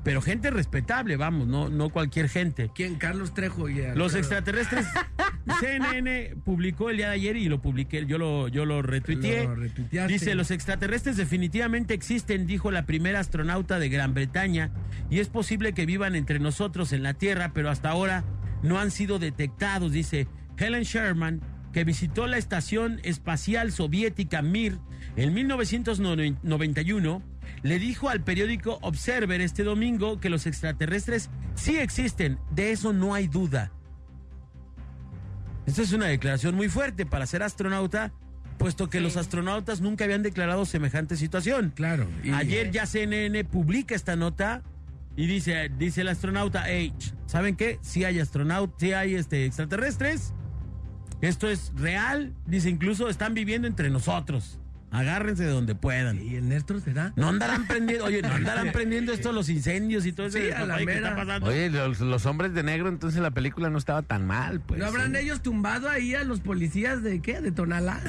pero 0.09 0.23
gente 0.23 0.51
respetable, 0.51 1.19
vamos, 1.19 1.47
no, 1.49 1.69
no 1.69 1.91
cualquier 1.91 2.31
gente. 2.31 2.71
¿Quién? 2.75 2.95
Carlos 2.95 3.35
Trejo. 3.35 3.69
y 3.69 3.75
Los 3.75 4.15
Alfredo. 4.15 4.19
extraterrestres, 4.21 4.87
CNN 5.61 6.35
publicó 6.47 6.89
el 6.89 6.97
día 6.97 7.09
de 7.09 7.15
ayer 7.17 7.37
y 7.37 7.47
lo 7.51 7.61
publiqué, 7.61 8.07
yo 8.07 8.17
lo, 8.17 8.49
yo 8.49 8.65
lo 8.65 8.81
retuiteé. 8.81 9.45
Lo. 9.45 10.07
Dice, 10.09 10.35
los 10.35 10.51
extraterrestres 10.51 11.19
definitivamente 11.19 11.93
existen, 11.93 12.47
dijo 12.47 12.71
la 12.71 12.87
primera 12.87 13.21
astronauta 13.21 13.79
de 13.79 13.91
Gran 13.91 14.15
Bretaña, 14.15 14.71
y 15.11 15.19
es 15.19 15.29
posible 15.29 15.75
que 15.75 15.85
vivan 15.85 16.17
entre 16.17 16.39
nosotros 16.39 16.95
en 16.95 17.03
la 17.03 17.13
Tierra, 17.13 17.53
pero 17.53 17.69
hasta 17.69 17.91
ahora 17.91 18.25
no 18.63 18.79
han 18.79 18.91
sido 18.91 19.19
detectados, 19.19 19.93
dice 19.93 20.27
Helen 20.57 20.85
Sherman, 20.85 21.43
que 21.75 21.85
visitó 21.85 22.27
la 22.27 22.39
estación 22.39 22.99
espacial 23.03 23.73
soviética 23.73 24.41
Mir 24.41 24.79
en 25.17 25.35
1991, 25.35 27.23
le 27.63 27.79
dijo 27.79 28.09
al 28.09 28.23
periódico 28.23 28.79
Observer 28.83 29.41
este 29.41 29.65
domingo 29.65 30.21
que 30.21 30.31
los 30.31 30.47
extraterrestres 30.47 31.31
sí 31.55 31.77
existen, 31.79 32.39
de 32.51 32.73
eso 32.73 32.93
no 32.93 33.15
hay 33.15 33.29
duda. 33.29 33.73
Esta 35.67 35.83
es 35.83 35.93
una 35.93 36.07
declaración 36.07 36.55
muy 36.55 36.69
fuerte 36.69 37.05
para 37.05 37.27
ser 37.27 37.43
astronauta, 37.43 38.13
puesto 38.59 38.89
que 38.89 39.01
los 39.01 39.17
astronautas 39.17 39.81
nunca 39.81 40.05
habían 40.05 40.23
declarado 40.23 40.65
semejante 40.65 41.17
situación. 41.17 41.73
Claro. 41.75 42.09
y- 42.25 42.31
Ayer 42.31 42.71
ya 42.71 42.87
CNN 42.87 43.45
publica 43.45 43.95
esta 43.95 44.17
nota 44.17 44.63
y 45.17 45.27
dice, 45.27 45.69
dice 45.79 46.01
el 46.03 46.09
astronauta, 46.09 46.65
hey, 46.67 46.93
¿saben 47.27 47.57
qué? 47.57 47.79
Si 47.83 48.05
hay 48.05 48.19
astronautas, 48.21 48.77
si 48.81 48.93
hay 48.93 49.15
este, 49.15 49.45
extraterrestres, 49.45 50.33
esto 51.21 51.49
es 51.51 51.73
real, 51.75 52.33
dice 52.47 52.71
incluso 52.71 53.09
están 53.09 53.35
viviendo 53.35 53.69
entre 53.69 53.91
nosotros. 53.91 54.59
Agárrense 54.91 55.45
de 55.45 55.51
donde 55.51 55.75
puedan. 55.75 56.21
¿Y 56.25 56.37
el 56.37 56.49
Néstor 56.49 56.81
será? 56.81 57.13
No 57.15 57.29
andarán 57.29 57.67
prendiendo, 57.67 58.07
oye, 58.07 58.23
no 58.23 58.33
andarán 58.33 58.73
prendiendo 58.73 59.13
esto 59.13 59.33
los 59.33 59.49
incendios 59.51 60.07
y 60.07 60.13
todo 60.13 60.27
eso 60.29 60.39
Sí, 60.39 60.47
a 60.51 60.61
la 60.61 60.75
papaya 60.75 60.79
que 60.79 60.87
mera. 60.87 61.09
está 61.11 61.17
pasando. 61.17 61.47
Oye, 61.49 61.71
los, 61.71 62.01
los 62.01 62.25
hombres 62.27 62.55
de 62.55 62.63
negro, 62.63 62.89
entonces 62.89 63.21
la 63.21 63.31
película 63.31 63.69
no 63.69 63.77
estaba 63.79 64.01
tan 64.03 64.27
mal, 64.27 64.61
pues. 64.61 64.81
¿No 64.81 64.87
habrán 64.87 65.15
¿eh? 65.15 65.21
ellos 65.21 65.43
tumbado 65.43 65.91
ahí 65.91 66.15
a 66.15 66.25
los 66.25 66.41
policías 66.41 67.03
de 67.03 67.21
qué? 67.21 67.41
¿De 67.43 67.53
Tonalá? 67.53 68.01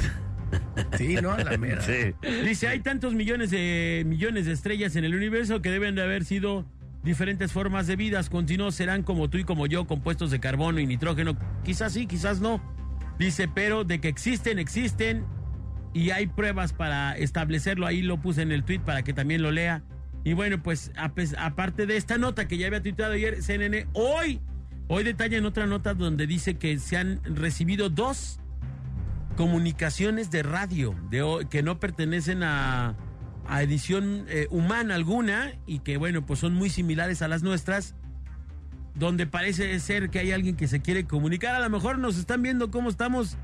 Sí, 0.98 1.16
¿no? 1.22 1.32
A 1.32 1.44
la 1.44 1.58
mera. 1.58 1.82
Sí. 1.82 2.14
Dice, 2.46 2.68
hay 2.70 2.80
tantos 2.80 3.14
millones 3.14 3.52
de 3.52 4.04
millones 4.08 4.46
de 4.46 4.54
estrellas 4.54 4.96
en 4.96 5.04
el 5.06 5.14
universo 5.16 5.62
que 5.62 5.70
deben 5.70 5.96
de 5.96 6.02
haber 6.02 6.26
sido 6.26 6.66
diferentes 7.04 7.52
formas 7.52 7.88
de 7.88 7.96
vidas. 7.96 8.30
Continuó, 8.30 8.72
serán 8.72 9.04
como 9.04 9.30
tú 9.30 9.38
y 9.38 9.44
como 9.44 9.68
yo, 9.68 9.86
compuestos 9.86 10.32
de 10.32 10.40
carbono 10.40 10.80
y 10.80 10.88
nitrógeno. 10.88 11.38
Quizás 11.64 11.94
sí, 11.94 12.08
quizás 12.08 12.40
no. 12.40 12.62
Dice, 13.20 13.48
pero 13.54 13.84
de 13.84 14.00
que 14.00 14.08
existen, 14.08 14.58
existen. 14.60 15.26
Y 15.94 16.12
hay 16.12 16.28
pruebas 16.28 16.74
para 16.74 17.18
establecerlo. 17.18 17.86
Ahí 17.86 18.02
lo 18.02 18.22
puse 18.22 18.42
en 18.42 18.52
el 18.52 18.64
tweet 18.64 18.80
para 18.80 19.04
que 19.04 19.14
también 19.14 19.42
lo 19.42 19.52
lea. 19.52 19.84
Y 20.24 20.34
bueno, 20.34 20.62
pues 20.62 20.92
aparte 20.96 21.86
de 21.86 21.98
esta 21.98 22.18
nota 22.18 22.48
que 22.48 22.58
ya 22.58 22.68
había 22.68 22.82
tuiteado 22.82 23.14
ayer 23.14 23.42
CNN, 23.42 23.88
hoy, 23.94 24.42
hoy 24.88 25.04
detalla 25.04 25.38
en 25.38 25.46
otra 25.46 25.66
nota 25.66 25.94
donde 25.94 26.28
dice 26.28 26.58
que 26.58 26.78
se 26.80 26.98
han 26.98 27.22
recibido 27.24 27.90
dos 27.90 28.40
comunicaciones 29.38 30.30
de 30.32 30.44
radio 30.44 30.94
de, 31.10 31.48
que 31.50 31.64
no 31.64 31.80
pertenecen 31.80 32.44
a, 32.44 32.98
a 33.48 33.64
edición 33.64 34.26
eh, 34.28 34.48
humana 34.52 34.96
alguna 34.96 35.54
y 35.66 35.80
que 35.80 35.96
bueno, 35.96 36.26
pues 36.26 36.40
son 36.40 36.54
muy 36.54 36.70
similares 36.70 37.22
a 37.22 37.30
las 37.30 37.42
nuestras, 37.42 37.96
donde 38.96 39.26
parece 39.26 39.80
ser 39.80 40.10
que 40.10 40.20
hay 40.20 40.32
alguien 40.34 40.58
que 40.58 40.68
se 40.68 40.82
quiere 40.82 41.06
comunicar. 41.06 41.56
A 41.56 41.60
lo 41.60 41.70
mejor 41.70 41.98
nos 41.98 42.18
están 42.18 42.42
viendo 42.42 42.70
cómo 42.70 42.90
estamos 42.90 43.38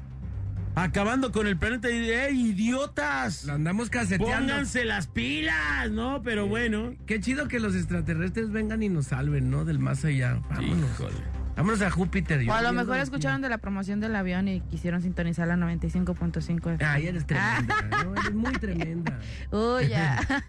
acabando 0.75 1.31
con 1.31 1.47
el 1.47 1.57
planeta 1.57 1.89
y 1.89 2.09
¡Ey, 2.09 2.49
idiotas! 2.49 3.45
La 3.45 3.53
andamos 3.53 3.89
caseteando. 3.89 4.47
Pónganse 4.47 4.85
las 4.85 5.07
pilas, 5.07 5.89
¿no? 5.91 6.21
Pero 6.21 6.47
bueno. 6.47 6.93
Qué 7.05 7.19
chido 7.19 7.47
que 7.47 7.59
los 7.59 7.75
extraterrestres 7.75 8.51
vengan 8.51 8.83
y 8.83 8.89
nos 8.89 9.07
salven, 9.07 9.49
¿no? 9.49 9.65
Del 9.65 9.79
más 9.79 10.05
allá. 10.05 10.41
Vámonos. 10.49 10.91
Híjole. 10.91 11.15
Vámonos 11.55 11.81
a 11.81 11.89
Júpiter. 11.89 12.41
yo 12.41 12.51
O 12.51 12.55
a 12.55 12.61
lo 12.61 12.73
mejor 12.73 12.97
escucharon 12.97 13.41
de 13.41 13.47
la 13.47 13.57
promoción 13.57 14.01
del 14.01 14.15
avión 14.15 14.47
y 14.49 14.59
quisieron 14.61 15.01
sintonizar 15.01 15.47
la 15.47 15.55
95.5 15.55 16.57
FM. 16.57 16.85
Ay, 16.85 17.07
eres 17.07 17.25
tremenda. 17.25 17.81
no, 18.03 18.13
eres 18.13 18.33
muy 18.33 18.53
tremenda. 18.53 19.19
Uy, 19.51 19.88
ya. 19.88 20.19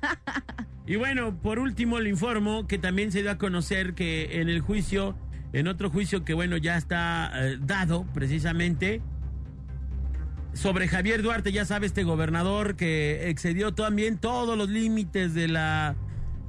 Y 0.89 0.95
bueno, 0.95 1.37
por 1.37 1.59
último 1.59 1.99
le 1.99 2.09
informo 2.09 2.69
que 2.69 2.79
también 2.79 3.11
se 3.11 3.21
dio 3.21 3.33
a 3.33 3.39
conocer 3.39 3.95
que 3.95 4.41
en 4.41 4.49
el 4.49 4.61
juicio, 4.61 5.19
en 5.53 5.67
otro 5.67 5.91
juicio 5.91 6.25
que 6.25 6.33
bueno 6.33 6.57
ya 6.59 6.77
está 6.77 7.33
eh, 7.35 7.59
dado 7.61 8.07
precisamente, 8.15 9.03
sobre 10.57 10.89
Javier 10.89 11.23
Duarte, 11.23 11.53
ya 11.53 11.65
sabe 11.65 11.87
este 11.87 12.03
gobernador 12.03 12.77
que 12.77 13.29
excedió 13.31 13.73
también 13.75 14.19
todos 14.19 14.57
los 14.59 14.69
límites 14.69 15.35
de 15.35 15.49
la, 15.49 15.95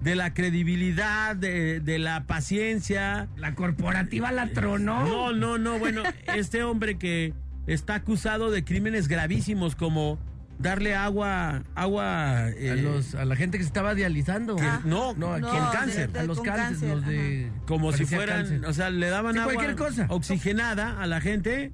de 0.02 0.16
la 0.16 0.34
credibilidad, 0.34 1.36
de, 1.36 1.80
de 1.82 2.00
la 2.00 2.26
paciencia. 2.26 3.28
La 3.38 3.54
corporativa 3.56 4.32
la 4.32 4.48
tronó. 4.50 5.04
No, 5.06 5.34
no, 5.34 5.58
no, 5.58 5.78
bueno, 5.80 6.04
este 6.36 6.64
hombre 6.64 6.98
que 6.98 7.34
está 7.68 7.96
acusado 7.96 8.50
de 8.50 8.64
crímenes 8.64 9.08
gravísimos 9.08 9.76
como 9.76 10.18
darle 10.58 10.96
agua, 10.96 11.64
agua... 11.76 12.50
eh, 12.50 12.72
A, 12.72 12.76
los, 12.76 13.14
a 13.14 13.26
la 13.26 13.36
gente 13.36 13.58
que 13.58 13.64
se 13.64 13.68
estaba 13.68 13.94
dializando. 13.94 14.56
que- 14.56 14.64
no, 14.86 15.14
no, 15.16 15.34
a 15.34 15.40
no, 15.40 15.50
quien 15.52 15.64
de- 15.64 15.70
cáncer. 15.72 16.12
de- 16.14 16.20
a 16.20 16.24
los 16.24 16.38
con 16.38 16.46
cánceres, 16.48 16.80
cáncer, 16.80 16.90
los 16.96 17.06
de. 17.06 17.52
como 17.68 17.92
si 17.92 18.06
fueran, 18.06 18.38
cáncer. 18.48 18.66
o 18.66 18.74
sea, 18.74 18.90
le 18.90 19.10
daban 19.10 19.34
Sí, 19.34 19.40
agua 19.40 19.54
cualquier 19.54 19.76
cosa. 19.76 20.06
oxigenada 20.10 21.00
a 21.02 21.06
la 21.08 21.20
gente 21.22 21.72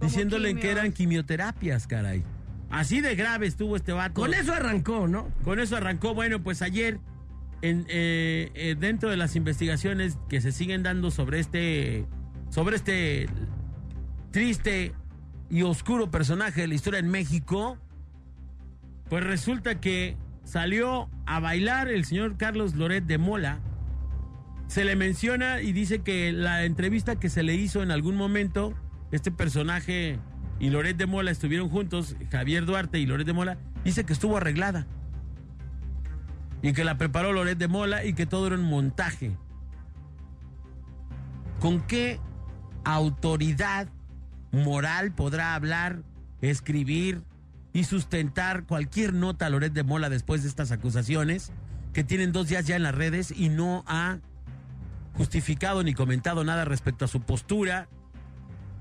diciéndole 0.00 0.48
quimios. 0.48 0.62
que 0.62 0.70
eran 0.70 0.92
quimioterapias, 0.92 1.86
caray. 1.86 2.22
Así 2.70 3.00
de 3.00 3.16
grave 3.16 3.46
estuvo 3.46 3.76
este 3.76 3.92
vato. 3.92 4.20
Con 4.20 4.32
eso 4.32 4.52
arrancó, 4.52 5.08
¿no? 5.08 5.28
Con 5.42 5.58
eso 5.58 5.76
arrancó. 5.76 6.14
Bueno, 6.14 6.42
pues 6.42 6.62
ayer, 6.62 7.00
en, 7.62 7.84
eh, 7.88 8.50
eh, 8.54 8.76
dentro 8.78 9.10
de 9.10 9.16
las 9.16 9.34
investigaciones 9.34 10.18
que 10.28 10.40
se 10.40 10.52
siguen 10.52 10.82
dando 10.82 11.10
sobre 11.10 11.40
este, 11.40 12.06
sobre 12.48 12.76
este 12.76 13.28
triste 14.30 14.94
y 15.50 15.62
oscuro 15.62 16.10
personaje 16.10 16.60
de 16.62 16.68
la 16.68 16.74
historia 16.74 17.00
en 17.00 17.08
México, 17.08 17.76
pues 19.08 19.24
resulta 19.24 19.80
que 19.80 20.16
salió 20.44 21.10
a 21.26 21.40
bailar 21.40 21.88
el 21.88 22.04
señor 22.04 22.36
Carlos 22.36 22.76
Loret 22.76 23.04
de 23.04 23.18
Mola. 23.18 23.58
Se 24.68 24.84
le 24.84 24.94
menciona 24.94 25.60
y 25.60 25.72
dice 25.72 26.02
que 26.02 26.30
la 26.30 26.64
entrevista 26.64 27.18
que 27.18 27.28
se 27.28 27.42
le 27.42 27.56
hizo 27.56 27.82
en 27.82 27.90
algún 27.90 28.14
momento, 28.14 28.74
este 29.10 29.30
personaje 29.30 30.18
y 30.58 30.70
Loret 30.70 30.96
de 30.96 31.06
Mola 31.06 31.30
estuvieron 31.30 31.68
juntos, 31.68 32.16
Javier 32.30 32.66
Duarte 32.66 32.98
y 32.98 33.06
Loret 33.06 33.26
de 33.26 33.32
Mola, 33.32 33.58
dice 33.84 34.04
que 34.04 34.12
estuvo 34.12 34.36
arreglada. 34.36 34.86
Y 36.62 36.74
que 36.74 36.84
la 36.84 36.98
preparó 36.98 37.32
Loret 37.32 37.58
de 37.58 37.68
Mola 37.68 38.04
y 38.04 38.12
que 38.12 38.26
todo 38.26 38.46
era 38.46 38.56
un 38.56 38.64
montaje. 38.64 39.36
¿Con 41.58 41.80
qué 41.82 42.20
autoridad 42.84 43.88
moral 44.52 45.12
podrá 45.12 45.54
hablar, 45.54 46.02
escribir 46.42 47.22
y 47.72 47.84
sustentar 47.84 48.64
cualquier 48.64 49.14
nota 49.14 49.46
a 49.46 49.50
Loret 49.50 49.72
de 49.72 49.82
Mola 49.82 50.10
después 50.10 50.42
de 50.42 50.48
estas 50.48 50.72
acusaciones 50.72 51.52
que 51.92 52.04
tienen 52.04 52.32
dos 52.32 52.48
días 52.48 52.66
ya 52.66 52.76
en 52.76 52.82
las 52.82 52.94
redes 52.94 53.32
y 53.34 53.48
no 53.48 53.84
ha 53.86 54.18
justificado 55.14 55.82
ni 55.82 55.94
comentado 55.94 56.44
nada 56.44 56.64
respecto 56.64 57.04
a 57.04 57.08
su 57.08 57.20
postura 57.20 57.88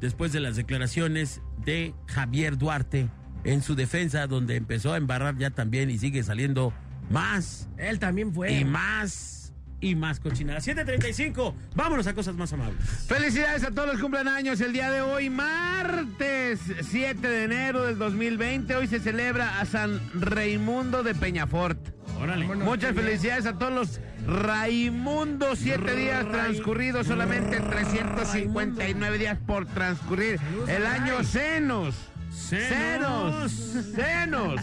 después 0.01 0.31
de 0.31 0.39
las 0.39 0.55
declaraciones 0.55 1.41
de 1.65 1.93
Javier 2.07 2.57
Duarte 2.57 3.09
en 3.43 3.61
su 3.61 3.75
defensa 3.75 4.27
donde 4.27 4.55
empezó 4.55 4.93
a 4.93 4.97
embarrar 4.97 5.37
ya 5.37 5.49
también 5.51 5.89
y 5.89 5.97
sigue 5.97 6.23
saliendo 6.23 6.73
más 7.09 7.69
Él 7.77 7.99
también 7.99 8.33
fue. 8.33 8.51
y 8.51 8.65
más 8.65 9.35
y 9.81 9.95
más 9.95 10.19
cochinada. 10.19 10.59
7.35, 10.59 11.53
vámonos 11.73 12.05
a 12.07 12.13
cosas 12.13 12.35
más 12.35 12.51
amables. 12.51 12.83
Felicidades 13.07 13.63
a 13.63 13.71
todos 13.71 13.87
los 13.87 13.95
que 13.95 14.01
cumplan 14.01 14.27
años 14.27 14.59
el 14.59 14.73
día 14.73 14.91
de 14.91 14.99
hoy, 14.99 15.29
martes 15.29 16.59
7 16.81 17.25
de 17.25 17.43
enero 17.45 17.85
del 17.85 17.97
2020. 17.97 18.75
Hoy 18.75 18.87
se 18.87 18.99
celebra 18.99 19.61
a 19.61 19.65
San 19.65 20.01
Raimundo 20.13 21.01
de 21.01 21.15
Peñafort. 21.15 21.79
Órale. 22.19 22.45
Vámonos. 22.45 22.65
Muchas 22.65 22.93
felicidades 22.93 23.45
a 23.45 23.57
todos 23.57 23.71
los 23.73 24.01
Raimundos. 24.29 25.59
Siete 25.59 25.95
días 25.95 26.25
transcurridos, 26.31 27.07
solamente 27.07 27.59
359 27.59 29.17
días 29.17 29.37
por 29.45 29.65
transcurrir. 29.65 30.39
El 30.67 30.85
año. 30.85 31.23
Cenos. 31.23 31.95
Cenos. 32.31 33.51
Cenos. 33.95 34.61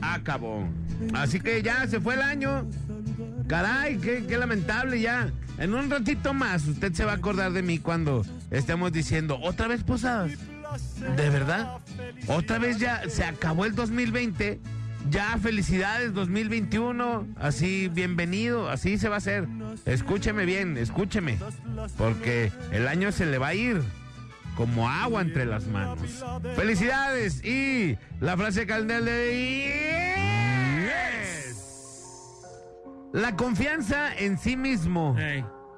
Acabó. 0.00 0.66
Así 1.14 1.40
que 1.40 1.62
ya 1.62 1.86
se 1.88 2.00
fue 2.00 2.14
el 2.14 2.22
año. 2.22 2.66
Caray, 3.48 3.98
qué, 3.98 4.24
qué 4.26 4.38
lamentable 4.38 5.00
ya. 5.00 5.30
En 5.58 5.74
un 5.74 5.90
ratito 5.90 6.32
más 6.32 6.66
usted 6.66 6.92
se 6.92 7.04
va 7.04 7.12
a 7.12 7.16
acordar 7.16 7.52
de 7.52 7.62
mí 7.62 7.78
cuando 7.78 8.24
estemos 8.50 8.92
diciendo 8.92 9.38
otra 9.42 9.66
vez 9.66 9.82
posadas. 9.82 10.32
¿De 11.16 11.30
verdad? 11.30 11.78
Otra 12.28 12.58
vez 12.58 12.78
ya 12.78 13.02
se 13.08 13.24
acabó 13.24 13.64
el 13.64 13.74
2020. 13.74 14.60
Ya 15.08 15.38
felicidades 15.38 16.12
2021. 16.14 17.26
Así 17.36 17.88
bienvenido, 17.88 18.68
así 18.68 18.98
se 18.98 19.08
va 19.08 19.14
a 19.16 19.18
hacer. 19.18 19.48
Escúcheme 19.86 20.44
bien, 20.44 20.76
escúcheme. 20.76 21.38
Porque 21.96 22.52
el 22.72 22.86
año 22.86 23.10
se 23.12 23.26
le 23.26 23.38
va 23.38 23.48
a 23.48 23.54
ir 23.54 23.80
como 24.56 24.88
agua 24.90 25.22
entre 25.22 25.46
las 25.46 25.66
manos. 25.66 25.98
Felicidades 26.54 27.42
y 27.44 27.96
la 28.20 28.36
frase 28.36 28.66
caldel 28.66 29.04
de 29.06 30.14
La 33.12 33.34
confianza 33.34 34.14
en 34.16 34.38
sí 34.38 34.56
mismo 34.56 35.16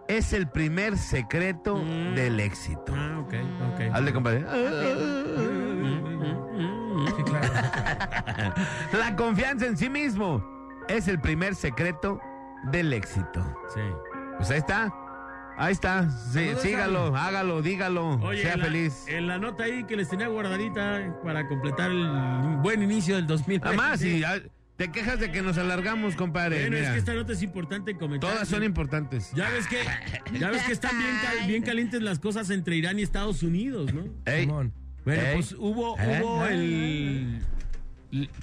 es 0.09 0.33
el 0.35 0.49
primer 0.49 0.99
secreto 0.99 1.77
Mm. 1.77 2.15
del 2.15 2.41
éxito. 2.41 2.93
Ah, 2.95 3.21
ok, 3.21 3.35
ok. 3.75 3.95
Hazle, 3.95 4.13
compadre. 4.13 4.45
La 8.93 9.17
confianza 9.17 9.67
en 9.67 9.77
sí 9.77 9.89
mismo 9.89 10.45
es 10.89 11.09
el 11.09 11.21
primer 11.21 11.55
secreto 11.55 12.21
del 12.71 12.93
éxito. 12.93 13.43
Sí. 13.75 13.81
Pues 14.39 14.51
ahí 14.51 14.59
está. 14.59 14.93
Ahí 15.59 15.73
está. 15.73 16.11
Sí, 16.33 16.51
sígalo, 16.61 17.15
hágalo, 17.15 17.61
dígalo. 17.63 18.17
Oye, 18.23 18.43
sea 18.43 18.55
en 18.55 18.61
la, 18.61 18.65
feliz. 18.65 19.05
en 19.07 19.27
la 19.29 19.39
nota 19.39 19.65
ahí 19.65 19.85
que 19.85 19.97
les 19.97 20.09
tenía 20.09 20.29
guardadita 20.29 21.15
para 21.23 21.47
completar 21.47 21.91
el 21.91 22.09
buen 22.63 22.83
inicio 22.83 23.17
del 23.17 23.27
2020. 23.27 23.69
Además, 23.69 24.01
te 24.77 24.91
quejas 24.91 25.21
de 25.21 25.31
que 25.31 25.43
nos 25.43 25.59
alargamos, 25.59 26.17
compadre. 26.17 26.63
Bueno, 26.63 26.77
es 26.79 26.89
que 26.89 26.99
esta 26.99 27.15
nota 27.15 27.35
es 27.35 27.43
importante 27.43 27.97
comentar. 27.97 28.31
Todas 28.33 28.49
son 28.49 28.65
importantes. 28.65 29.31
Ya 29.35 29.51
ves 29.51 29.69
que, 29.69 29.77
ya 30.39 30.51
ves 30.51 30.63
que 30.63 30.73
están 30.73 30.99
bien, 30.99 31.15
cal- 31.23 31.47
bien 31.47 31.63
calientes 31.63 32.03
las 32.03 32.19
cosas 32.19 32.49
entre 32.51 32.77
Irán 32.77 32.99
y 32.99 33.03
Estados 33.03 33.43
Unidos, 33.43 33.93
¿no? 33.93 34.05
Ey, 34.25 34.41
Simón. 34.47 34.73
Bueno, 35.05 35.23
Ey. 35.23 35.35
pues 35.35 35.53
hubo, 35.59 35.97
Eh. 36.01 36.21
hubo 36.23 36.47
el. 36.47 37.43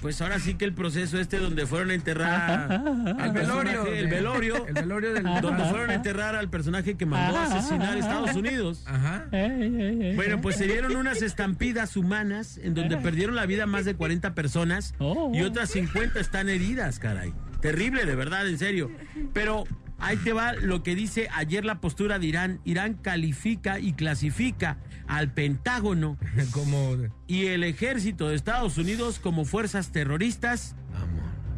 Pues 0.00 0.20
ahora 0.20 0.40
sí 0.40 0.54
que 0.54 0.64
el 0.64 0.72
proceso 0.74 1.18
este 1.20 1.38
donde 1.38 1.64
fueron 1.64 1.90
a 1.90 1.94
enterrar 1.94 2.72
al 2.72 3.26
El 3.26 3.32
velorio. 3.32 3.62
personaje, 3.84 3.98
el 4.00 4.08
velorio, 4.08 4.66
El 4.66 4.74
velorio 4.74 5.12
del. 5.14 5.22
donde 5.40 5.64
fueron 5.66 5.90
a 5.90 5.94
enterrar 5.94 6.34
al 6.34 6.50
personaje 6.50 6.96
que 6.96 7.06
mandó 7.06 7.38
a 7.38 7.44
asesinar 7.44 7.94
a 7.94 7.98
Estados 7.98 8.34
Unidos. 8.34 8.82
Ajá. 8.86 9.26
Bueno, 9.30 10.40
pues 10.40 10.56
se 10.56 10.66
dieron 10.66 10.96
unas 10.96 11.22
estampidas 11.22 11.96
humanas 11.96 12.58
en 12.62 12.74
donde 12.74 12.96
perdieron 12.96 13.36
la 13.36 13.46
vida 13.46 13.66
más 13.66 13.84
de 13.84 13.94
40 13.94 14.34
personas 14.34 14.94
y 15.32 15.42
otras 15.42 15.70
50 15.70 16.18
están 16.18 16.48
heridas, 16.48 16.98
caray. 16.98 17.32
Terrible, 17.60 18.06
de 18.06 18.16
verdad, 18.16 18.48
en 18.48 18.58
serio. 18.58 18.90
Pero 19.34 19.64
ahí 19.98 20.16
te 20.16 20.32
va 20.32 20.54
lo 20.54 20.82
que 20.82 20.94
dice 20.96 21.28
ayer 21.32 21.64
la 21.64 21.80
postura 21.80 22.18
de 22.18 22.26
Irán. 22.26 22.60
Irán 22.64 22.94
califica 22.94 23.78
y 23.78 23.92
clasifica 23.92 24.78
al 25.10 25.32
Pentágono 25.32 26.16
Como. 26.52 26.96
y 27.26 27.46
el 27.46 27.64
ejército 27.64 28.28
de 28.28 28.36
Estados 28.36 28.78
Unidos 28.78 29.18
como 29.18 29.44
fuerzas 29.44 29.90
terroristas 29.92 30.74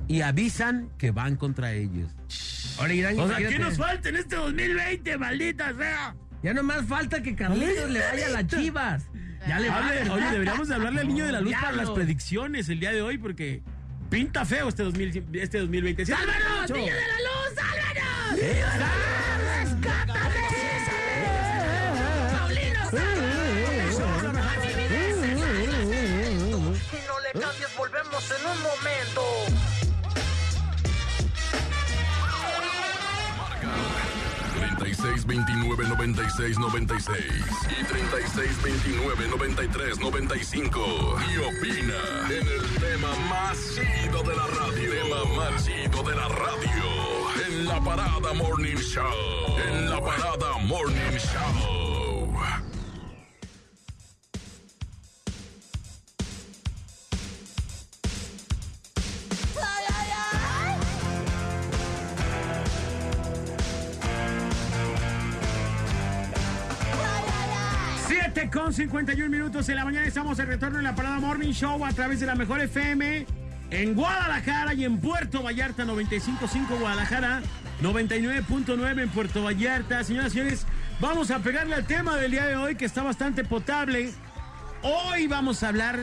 y 0.09 0.23
avisan 0.23 0.89
que 0.99 1.11
van 1.11 1.37
contra 1.37 1.73
ellos. 1.73 2.11
Ahora 2.79 2.93
Irán. 2.95 3.19
O 3.21 3.29
sea, 3.29 3.37
¿qué 3.39 3.59
nos 3.59 3.77
falta 3.77 4.09
en 4.09 4.17
este 4.17 4.37
2020, 4.37 5.19
maldita 5.19 5.73
sea? 5.77 6.15
Ya 6.43 6.53
nomás 6.55 6.85
falta 6.87 7.23
que 7.23 7.37
Carlitos 7.37 7.89
le 7.91 8.01
vaya 8.01 8.27
a 8.27 8.31
las 8.31 8.47
chivas. 8.47 9.05
Ya 9.47 9.59
le 9.61 9.71
Hable- 9.71 10.09
vale. 10.09 10.11
oye, 10.11 10.31
deberíamos 10.33 10.69
de 10.69 10.75
hablarle 10.75 11.01
al 11.03 11.09
niño 11.09 11.27
de 11.27 11.33
la 11.33 11.41
luz 11.41 11.53
para 11.55 11.73
las 11.73 11.91
predicciones 11.91 12.69
el 12.69 12.81
día 12.81 12.93
de 12.93 13.03
hoy 13.03 13.19
porque 13.19 13.63
pinta 14.11 14.45
feo 14.45 14.69
este, 14.69 14.83
2000 14.83 15.25
este 15.35 15.59
2020. 15.59 16.05
¿Sí? 16.07 16.13
¡Sálvanos, 16.13 16.71
niño 16.71 16.95
de 16.95 17.01
la 17.01 17.19
luz! 17.19 17.55
¡Sálvanos! 17.55 18.39
Y 18.39 19.12
en 28.31 28.47
un 28.47 28.63
momento. 28.63 29.23
36 34.83 35.27
29 35.27 35.89
96 35.89 36.59
96 36.59 37.19
y 37.81 37.85
36 37.85 38.63
29 38.63 39.29
93 39.29 39.99
95 39.99 41.17
y 41.33 41.39
opina 41.39 41.99
en 42.29 42.47
el 42.47 42.63
tema 42.79 43.15
más 43.29 43.59
de 44.23 44.37
la 44.37 44.47
radio. 44.47 44.93
Tema 44.93 45.25
más 45.37 45.65
chido 45.65 46.03
de 46.03 46.15
la 46.15 46.29
radio. 46.29 46.85
En 47.49 47.67
la 47.67 47.81
parada 47.81 48.33
Morning 48.35 48.77
Show. 48.77 49.59
En 49.69 49.91
la 49.91 50.01
parada 50.01 50.59
Morning 50.59 51.19
Show. 51.19 52.72
Con 68.53 68.73
51 68.73 69.31
minutos 69.31 69.69
en 69.71 69.77
la 69.77 69.85
mañana 69.85 70.07
estamos 70.07 70.37
de 70.37 70.45
retorno 70.45 70.79
en 70.79 70.85
la 70.85 70.95
Parada 70.95 71.19
Morning 71.21 71.53
Show 71.53 71.85
a 71.85 71.93
través 71.93 72.21
de 72.21 72.27
la 72.27 72.35
Mejor 72.35 72.61
FM 72.61 73.27
en 73.71 73.95
Guadalajara 73.95 74.75
y 74.75 74.85
en 74.85 74.99
Puerto 75.01 75.43
Vallarta 75.43 75.85
95.5 75.85 76.79
Guadalajara, 76.79 77.41
99.9 77.81 79.03
en 79.03 79.09
Puerto 79.09 79.43
Vallarta. 79.43 80.05
Señoras 80.05 80.33
y 80.33 80.39
señores, 80.39 80.67
vamos 81.01 81.31
a 81.31 81.39
pegarle 81.39 81.75
al 81.75 81.87
tema 81.87 82.17
del 82.17 82.33
día 82.33 82.45
de 82.45 82.57
hoy 82.57 82.75
que 82.75 82.85
está 82.85 83.03
bastante 83.03 83.43
potable. 83.43 84.13
Hoy 84.83 85.27
vamos 85.27 85.63
a 85.63 85.69
hablar 85.69 86.01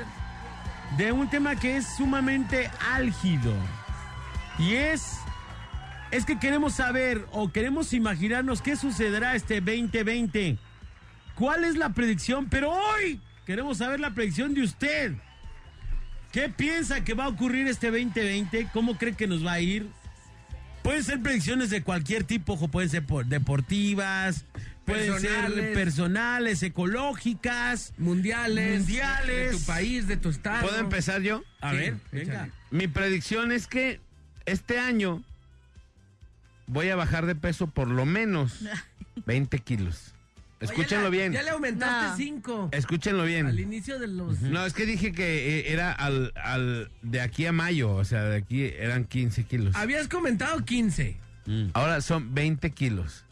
de 0.97 1.11
un 1.11 1.29
tema 1.29 1.55
que 1.55 1.77
es 1.77 1.85
sumamente 1.97 2.71
álgido 2.91 3.53
y 4.57 4.73
es 4.73 5.17
es 6.09 6.25
que 6.25 6.39
queremos 6.39 6.73
saber 6.73 7.27
o 7.31 7.51
queremos 7.51 7.93
imaginarnos 7.93 8.63
qué 8.63 8.75
sucederá 8.75 9.35
este 9.35 9.61
2020. 9.61 10.57
¿Cuál 11.39 11.63
es 11.63 11.75
la 11.77 11.89
predicción? 11.89 12.49
Pero 12.49 12.71
hoy 12.71 13.19
queremos 13.45 13.77
saber 13.79 13.99
la 14.01 14.11
predicción 14.13 14.53
de 14.53 14.61
usted. 14.63 15.13
¿Qué 16.33 16.49
piensa 16.49 17.03
que 17.03 17.13
va 17.15 17.23
a 17.25 17.27
ocurrir 17.29 17.67
este 17.67 17.87
2020? 17.89 18.67
¿Cómo 18.73 18.97
cree 18.97 19.13
que 19.15 19.25
nos 19.25 19.43
va 19.45 19.53
a 19.53 19.59
ir? 19.61 19.87
Pueden 20.83 21.03
ser 21.03 21.21
predicciones 21.21 21.69
de 21.69 21.81
cualquier 21.81 22.23
tipo, 22.25 22.53
ojo, 22.53 22.67
pueden 22.67 22.89
ser 22.89 23.05
por- 23.05 23.25
deportivas, 23.25 24.45
pueden 24.85 25.19
ser 25.19 25.31
Personales. 25.31 25.75
personales, 25.77 26.63
ecológicas, 26.63 27.93
Mundiales. 27.97 28.79
Mundiales. 28.81 29.51
De 29.53 29.57
tu 29.57 29.65
país, 29.65 30.07
de 30.07 30.17
tu 30.17 30.29
estado. 30.29 30.61
¿Puedo 30.67 30.79
empezar 30.79 31.21
yo? 31.21 31.43
A 31.61 31.71
Sí, 31.71 31.77
ver, 31.77 31.93
échale. 32.11 32.25
venga. 32.25 32.49
Mi 32.71 32.87
predicción 32.87 33.51
es 33.53 33.65
que 33.67 33.99
este 34.45 34.77
año 34.79 35.23
voy 36.67 36.89
a 36.89 36.95
bajar 36.95 37.25
de 37.25 37.35
peso 37.35 37.67
por 37.67 37.87
lo 37.87 38.05
menos 38.05 38.59
20 39.25 39.57
kilos. 39.59 40.13
Escúchenlo 40.59 41.07
Oye, 41.09 41.17
bien. 41.19 41.31
Ya 41.33 41.41
le 41.43 41.51
aumentaste 41.51 42.07
No. 42.09 42.15
cinco. 42.17 42.69
Escúchenlo 42.73 43.21
Al 43.23 43.27
bien. 43.27 43.59
inicio 43.59 43.97
de 43.99 44.07
los. 44.07 44.41
No, 44.41 44.65
es 44.65 44.73
que 44.73 44.85
dije 44.85 45.11
que 45.13 45.59
eh, 45.59 45.71
era 45.71 45.91
al, 45.91 46.33
al 46.35 46.91
de 47.01 47.21
aquí 47.21 47.45
a 47.45 47.51
mayo, 47.53 47.93
o 47.95 48.03
sea, 48.03 48.23
de 48.25 48.37
aquí 48.37 48.63
eran 48.65 49.05
15 49.05 49.45
kilos. 49.45 49.75
Habías 49.75 50.07
comentado 50.07 50.63
15. 50.65 51.17
Ahora 51.73 52.01
son 52.01 52.33
20 52.35 52.71
kilos. 52.71 53.23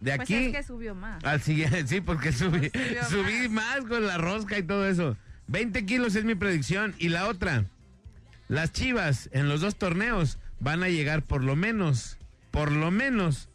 De 0.00 0.10
Pues 0.16 0.20
aquí 0.20 0.34
es 0.34 0.52
que 0.56 0.62
subió 0.62 0.94
más. 0.94 1.22
al 1.24 1.40
siguiente, 1.42 1.86
sí, 1.88 2.00
porque 2.00 2.32
subí, 2.32 2.70
Subió 2.70 3.04
subí 3.08 3.48
más 3.48 3.80
con 3.88 4.06
la 4.06 4.18
rosca 4.18 4.58
y 4.58 4.62
todo 4.62 4.86
eso. 4.88 5.16
20 5.48 5.84
kilos 5.86 6.14
es 6.16 6.24
mi 6.24 6.34
predicción. 6.34 6.94
Y 6.98 7.08
la 7.10 7.28
otra, 7.28 7.64
las 8.48 8.72
chivas 8.72 9.28
en 9.32 9.48
los 9.48 9.60
dos 9.60 9.76
torneos 9.76 10.38
van 10.60 10.82
a 10.82 10.88
llegar 10.88 11.22
por 11.22 11.44
lo 11.44 11.54
menos, 11.54 12.18
por 12.50 12.72
lo 12.72 12.90
menos, 12.90 13.48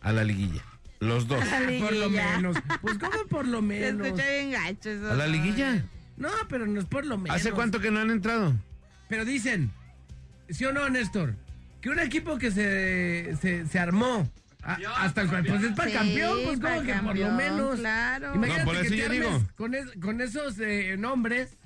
a 0.00 0.12
la 0.12 0.24
liguilla. 0.24 0.62
Los 1.04 1.28
dos. 1.28 1.42
A 1.42 1.60
la 1.60 1.78
Por 1.80 1.92
lo 1.94 2.10
menos. 2.10 2.56
Pues, 2.80 2.98
¿cómo 2.98 3.26
por 3.28 3.46
lo 3.46 3.58
Se 3.60 3.62
menos? 3.66 4.06
escucha 4.06 4.28
bien 4.30 4.50
gacho 4.52 4.90
eso. 4.90 5.10
¿A 5.10 5.14
la 5.14 5.26
liguilla? 5.26 5.84
No, 6.16 6.28
pero 6.48 6.66
no 6.66 6.80
es 6.80 6.86
por 6.86 7.04
lo 7.06 7.18
menos. 7.18 7.36
¿Hace 7.36 7.50
cuánto 7.52 7.80
que 7.80 7.90
no 7.90 8.00
han 8.00 8.10
entrado? 8.10 8.54
Pero 9.08 9.24
dicen, 9.24 9.70
¿sí 10.48 10.64
o 10.64 10.72
no, 10.72 10.88
Néstor? 10.88 11.34
Que 11.80 11.90
un 11.90 11.98
equipo 12.00 12.38
que 12.38 12.50
se, 12.50 13.36
se, 13.42 13.66
se 13.66 13.78
armó 13.78 14.30
a- 14.62 14.78
hasta 15.00 15.20
el 15.22 15.28
pues 15.28 15.62
es 15.62 15.72
para 15.72 15.90
Sí, 15.90 15.96
campeón, 15.96 16.38
pues 16.44 16.60
como 16.60 16.82
que 16.82 16.94
por 16.94 17.16
lo 17.16 17.26
campeón, 17.26 17.36
menos. 17.36 17.78
claro. 17.80 18.34
Imagínate 18.34 18.60
No, 18.64 18.66
por 18.66 18.80
que 18.80 18.86
eso 18.86 18.94
yo 18.94 19.04
armes 19.04 19.18
digo. 19.20 19.42
Con, 19.56 19.74
es- 19.74 19.90
con 20.00 20.20
esos 20.22 20.58
eh, 20.60 20.96
nombres. 20.98 21.58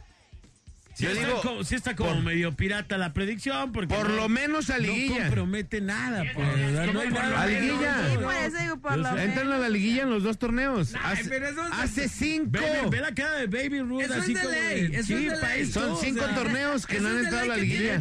Sí 0.99 1.05
Yo 1.05 1.11
está, 1.13 1.27
digo, 1.29 1.41
como, 1.43 1.63
sí 1.63 1.75
está 1.77 1.95
como 1.95 2.13
por- 2.15 2.23
medio 2.25 2.57
pirata 2.57 2.99
la 2.99 3.13
predicción 3.13 3.71
porque 3.71 3.95
Por 3.95 4.09
no- 4.11 4.17
lo 4.17 4.29
menos 4.29 4.69
a 4.69 4.79
no 4.79 4.83
liguilla. 4.83 5.27
compromete 5.27 5.81
nada, 5.81 6.25
pues. 6.35 6.57
¿verdad? 6.57 6.87
No 6.93 7.01
hay 7.01 7.09
por 7.11 7.23
nada. 7.23 7.43
A 7.43 7.47
liguilla. 7.47 7.97
Sí, 8.11 8.17
por 8.19 8.35
eso 8.35 8.59
digo 8.59 8.77
por 8.81 8.97
lo 8.97 9.03
menos. 9.05 9.21
Entran 9.21 9.53
a 9.53 9.59
la 9.59 9.69
liguilla 9.69 10.03
en 10.03 10.11
los 10.11 10.25
dos 10.25 10.39
torneos. 10.41 10.95
Ay, 11.01 11.19
Hace, 11.21 11.29
pero 11.29 11.47
eso 11.51 11.65
es- 11.65 11.73
hace 11.73 12.09
cinco. 12.09 12.51
Ve, 12.51 12.83
ve 12.91 13.01
la 13.01 13.15
cara 13.15 13.35
de 13.37 13.47
Baby 13.47 13.79
Ruth 13.83 14.01
Eso 14.03 14.15
es 14.15 14.21
así 14.23 14.35
de 14.35 14.41
como 14.41 14.51
de 14.53 15.03
chipa 15.05 15.47
ley. 15.47 15.61
esto, 15.63 15.81
Son 15.81 15.93
o 15.93 15.97
cinco 16.01 16.25
sea, 16.25 16.35
torneos 16.35 16.85
que 16.87 16.99
no 16.99 17.09
han 17.11 17.15
de 17.15 17.21
entrado 17.23 17.45
a 17.45 17.47
la 17.47 17.57
liguilla. 17.59 17.99
no 17.99 18.01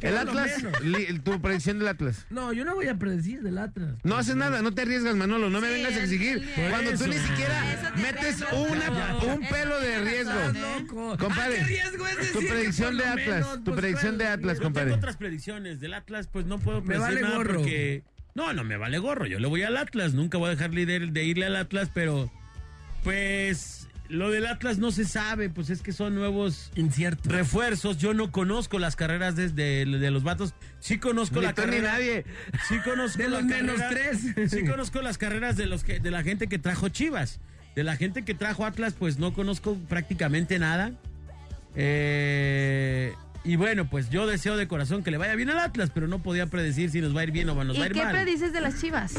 por 0.00 0.18
Atlas, 0.18 0.58
tu 1.22 1.40
predicción 1.40 1.78
del 1.78 1.86
Atlas. 1.86 2.26
No, 2.30 2.52
yo 2.52 2.64
no 2.64 2.74
voy 2.74 2.88
a 2.88 2.96
predecir 2.96 3.42
del 3.42 3.58
Atlas. 3.58 3.94
No 4.02 4.16
haces 4.16 4.34
nada, 4.34 4.60
no 4.60 4.74
te 4.74 4.82
arriesgas, 4.82 5.14
Manolo, 5.14 5.50
no 5.50 5.60
me 5.60 5.68
Sí, 5.68 5.72
vengas 5.74 5.92
a 5.92 6.02
exigir. 6.02 6.50
Cuando 6.68 6.90
tú 6.98 7.06
ni 7.06 7.16
siquiera 7.16 7.92
te 7.94 8.02
metes 8.02 8.40
no. 8.40 8.58
un 9.34 9.46
pelo 9.48 9.78
de 9.80 10.00
riesgo. 10.00 11.16
Compadre, 11.16 11.62
Ah, 12.00 12.08
¿qué 12.08 12.14
riesgo 12.14 12.20
es 12.20 12.32
tu 12.32 12.38
decir 12.40 12.50
predicción 12.54 12.96
de 12.96 13.04
Atlas, 13.04 13.26
menos, 13.28 13.54
tu 13.58 13.64
pues, 13.64 13.76
predicción 13.80 14.18
de. 14.18 14.26
Atlas, 14.26 14.56
Yo 14.58 14.62
compadre. 14.64 14.86
tengo 14.86 14.96
otras 14.98 15.16
predicciones 15.16 15.80
del 15.80 15.94
Atlas, 15.94 16.28
pues 16.32 16.46
no 16.46 16.58
puedo 16.58 16.80
Me 16.80 16.86
predecir 16.86 17.08
vale 17.08 17.20
nada 17.22 17.36
gorro. 17.36 17.54
porque 17.58 18.02
no, 18.34 18.52
no 18.52 18.64
me 18.64 18.76
vale 18.76 18.98
gorro. 18.98 19.26
Yo 19.26 19.38
le 19.38 19.46
voy 19.48 19.62
al 19.62 19.76
Atlas, 19.76 20.14
nunca 20.14 20.38
voy 20.38 20.48
a 20.48 20.50
dejar 20.50 20.70
de, 20.70 20.86
de 20.86 21.24
irle 21.24 21.46
al 21.46 21.56
Atlas, 21.56 21.90
pero 21.92 22.30
pues 23.02 23.88
lo 24.08 24.30
del 24.30 24.46
Atlas 24.46 24.78
no 24.78 24.90
se 24.92 25.04
sabe, 25.06 25.48
pues 25.48 25.70
es 25.70 25.80
que 25.80 25.92
son 25.92 26.14
nuevos 26.14 26.70
Incierto. 26.74 27.30
refuerzos. 27.30 27.96
Yo 27.98 28.12
no 28.14 28.30
conozco 28.30 28.78
las 28.78 28.94
carreras 28.94 29.36
de, 29.36 29.48
de- 29.48 29.86
de 29.86 30.10
los 30.10 30.22
vatos. 30.22 30.54
Sí 30.80 30.98
conozco 30.98 31.36
Ni 31.40 31.46
la 31.46 31.54
tú 31.54 31.62
ni 31.62 31.66
carrera. 31.68 31.92
nadie. 31.92 32.24
Sí 32.68 32.76
conozco 32.84 33.18
De 33.22 33.28
la 33.28 33.36
los 33.38 33.44
menos 33.46 33.76
carrera- 33.80 34.10
tres. 34.34 34.50
Sí 34.50 34.64
conozco 34.66 35.00
las 35.02 35.16
carreras 35.18 35.56
de 35.56 35.66
los 35.66 35.82
que, 35.84 35.98
de 35.98 36.10
la 36.10 36.22
gente 36.22 36.46
que 36.46 36.58
trajo 36.58 36.88
Chivas. 36.90 37.40
De 37.74 37.84
la 37.84 37.96
gente 37.96 38.22
que 38.24 38.34
trajo 38.34 38.66
Atlas, 38.66 38.94
pues 38.98 39.18
no 39.18 39.32
conozco 39.32 39.76
prácticamente 39.88 40.58
nada. 40.58 40.92
Eh, 41.74 43.14
y 43.44 43.56
bueno, 43.56 43.88
pues 43.90 44.08
yo 44.10 44.26
deseo 44.26 44.56
de 44.56 44.68
corazón 44.68 45.02
que 45.02 45.10
le 45.10 45.18
vaya 45.18 45.34
bien 45.34 45.50
al 45.50 45.58
Atlas, 45.58 45.90
pero 45.92 46.06
no 46.06 46.20
podía 46.22 46.46
predecir 46.46 46.90
si 46.90 47.00
nos 47.00 47.14
va 47.16 47.20
a 47.20 47.24
ir 47.24 47.32
bien 47.32 47.48
o 47.48 47.54
nos 47.64 47.76
va 47.78 47.82
a 47.82 47.86
¿Y 47.86 47.90
ir 47.90 47.92
qué 47.94 48.04
mal. 48.04 48.12
predices 48.12 48.52
de 48.52 48.60
las 48.60 48.80
chivas? 48.80 49.14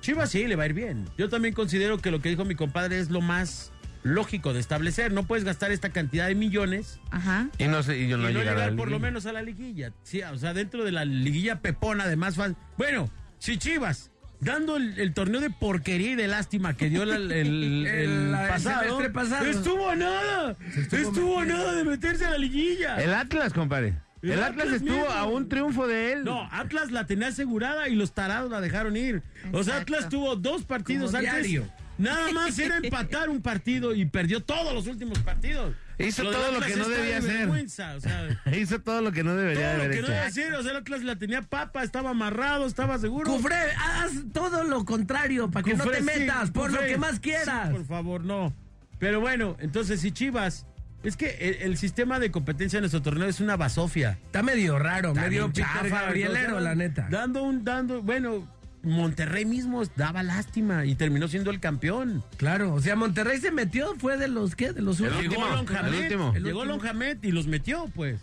Chivas 0.00 0.30
sí, 0.30 0.46
le 0.46 0.54
va 0.56 0.64
a 0.64 0.66
ir 0.66 0.74
bien. 0.74 1.06
Yo 1.18 1.28
también 1.28 1.54
considero 1.54 1.98
que 1.98 2.10
lo 2.10 2.20
que 2.20 2.28
dijo 2.28 2.44
mi 2.44 2.54
compadre 2.54 2.98
es 2.98 3.10
lo 3.10 3.20
más 3.20 3.72
lógico 4.02 4.52
de 4.52 4.60
establecer. 4.60 5.12
No 5.12 5.26
puedes 5.26 5.44
gastar 5.44 5.72
esta 5.72 5.88
cantidad 5.90 6.26
de 6.28 6.34
millones 6.34 7.00
Ajá. 7.10 7.48
Y 7.58 7.64
no 7.64 7.82
sé, 7.82 7.98
y 7.98 8.06
yo 8.08 8.16
no, 8.18 8.28
y 8.30 8.34
no 8.34 8.40
llegar 8.40 8.76
por 8.76 8.90
lo 8.90 8.98
menos 9.00 9.24
a 9.26 9.32
la 9.32 9.42
liguilla. 9.42 9.92
Sí, 10.02 10.22
o 10.22 10.36
sea, 10.36 10.52
dentro 10.54 10.84
de 10.84 10.92
la 10.92 11.04
liguilla 11.04 11.60
pepona, 11.60 12.04
además. 12.04 12.36
fan- 12.36 12.56
Bueno, 12.76 13.10
si 13.38 13.56
Chivas, 13.58 14.10
dando 14.44 14.76
el, 14.76 14.98
el 14.98 15.12
torneo 15.14 15.40
de 15.40 15.50
porquería 15.50 16.12
y 16.12 16.14
de 16.14 16.28
lástima 16.28 16.74
que 16.76 16.88
dio 16.90 17.04
la- 17.04 17.16
el, 17.16 17.32
el- 17.32 17.86
el 17.86 18.32
la- 18.32 18.44
el 18.44 19.12
pasado, 19.12 19.46
estuvo 19.46 19.88
a 19.90 19.96
nada. 19.96 20.56
Estuvo, 20.92 21.40
a 21.40 21.44
nada 21.44 21.74
de 21.74 21.84
meterse 21.84 22.24
a 22.26 22.30
la 22.30 22.38
liguilla. 22.38 22.96
El 23.02 23.12
Atlas, 23.14 23.52
compadre. 23.52 23.94
El 24.22 24.30
El, 24.32 24.42
Atlas, 24.42 24.66
Atlas 24.66 24.80
estuvo 24.82 24.96
mismo. 25.00 25.10
a 25.12 25.26
un 25.26 25.48
triunfo 25.48 25.86
de 25.86 26.12
él. 26.12 26.24
No, 26.24 26.48
Atlas 26.50 26.90
la 26.90 27.06
tenía 27.06 27.28
asegurada 27.28 27.88
y 27.88 27.94
los 27.94 28.12
tarados 28.12 28.50
la 28.50 28.60
dejaron 28.62 28.96
ir. 28.96 29.22
O 29.52 29.62
sea, 29.62 29.74
Exacto. 29.74 29.94
Atlas 29.96 30.08
tuvo 30.08 30.36
dos 30.36 30.64
partidos 30.64 31.06
Como 31.12 31.18
antes. 31.18 31.32
diario. 31.42 31.68
Nada 31.98 32.32
más 32.32 32.58
era 32.58 32.78
empatar 32.78 33.28
un 33.28 33.40
partido 33.42 33.94
y 33.94 34.04
perdió 34.06 34.40
todos 34.40 34.72
los 34.74 34.86
últimos 34.86 35.18
partidos. 35.20 35.74
Hizo 35.98 36.22
todo 36.24 36.50
lo 36.52 36.60
que 36.60 36.76
no 36.76 36.88
debía 36.88 37.04
de 37.04 37.16
hacer. 37.16 37.36
vergüenza, 37.38 37.94
o 37.94 38.00
sea, 38.00 38.40
Hizo 38.58 38.80
todo 38.80 39.00
lo 39.00 39.12
que 39.12 39.22
no 39.22 39.34
debería 39.36 39.68
todo 39.68 39.76
lo 39.76 39.82
haber 39.84 39.90
que 39.90 39.98
hecho. 39.98 40.08
no 40.08 40.14
debe 40.14 40.26
hacer. 40.26 40.54
O 40.54 40.62
sea, 40.62 40.70
el 40.72 40.76
Atlas 40.78 41.02
la 41.04 41.16
tenía 41.16 41.42
papa, 41.42 41.82
estaba 41.82 42.10
amarrado, 42.10 42.66
estaba 42.66 42.98
seguro. 42.98 43.30
Cufre, 43.30 43.54
haz 43.78 44.12
todo 44.32 44.64
lo 44.64 44.84
contrario 44.84 45.50
para 45.50 45.64
que 45.64 45.74
no 45.74 45.84
Cufré, 45.84 46.02
te 46.02 46.12
sí, 46.12 46.20
metas 46.20 46.50
por 46.50 46.70
lo 46.70 46.76
Cufré. 46.78 46.92
que 46.92 46.98
más 46.98 47.20
quieras. 47.20 47.68
Sí, 47.68 47.74
por 47.74 47.86
favor, 47.86 48.24
no. 48.24 48.52
Pero 48.98 49.20
bueno, 49.20 49.56
entonces 49.60 50.00
si 50.00 50.10
Chivas, 50.12 50.66
es 51.02 51.16
que 51.16 51.30
el, 51.40 51.70
el 51.70 51.76
sistema 51.76 52.18
de 52.18 52.30
competencia 52.30 52.78
de 52.78 52.82
nuestro 52.82 53.02
torneo 53.02 53.28
es 53.28 53.40
una 53.40 53.56
basofia. 53.56 54.18
Está 54.24 54.42
medio 54.42 54.78
raro, 54.78 55.10
Está 55.10 55.22
medio 55.22 55.50
chafa, 55.52 55.86
Gabrielero, 55.88 56.56
o 56.56 56.60
sea, 56.60 56.60
la 56.60 56.74
neta. 56.74 57.06
Dando 57.10 57.42
un, 57.42 57.62
dando, 57.64 58.02
bueno, 58.02 58.48
Monterrey 58.84 59.44
mismo 59.44 59.82
daba 59.96 60.22
lástima 60.22 60.84
y 60.84 60.94
terminó 60.94 61.28
siendo 61.28 61.50
el 61.50 61.60
campeón. 61.60 62.22
Claro, 62.36 62.74
o 62.74 62.80
sea, 62.80 62.96
Monterrey 62.96 63.38
se 63.40 63.50
metió, 63.50 63.94
fue 63.98 64.16
de 64.16 64.28
los 64.28 64.54
que, 64.54 64.72
de 64.72 64.82
los 64.82 65.00
últimos. 65.00 65.24
último, 65.24 65.44
Llegó 65.44 65.56
Lonjamet, 65.56 65.92
el 65.94 66.02
último. 66.02 66.32
Llegó 66.34 66.62
El. 66.62 66.68
Lonjamet 66.68 67.24
y 67.24 67.32
los 67.32 67.46
metió, 67.46 67.86
pues. 67.94 68.20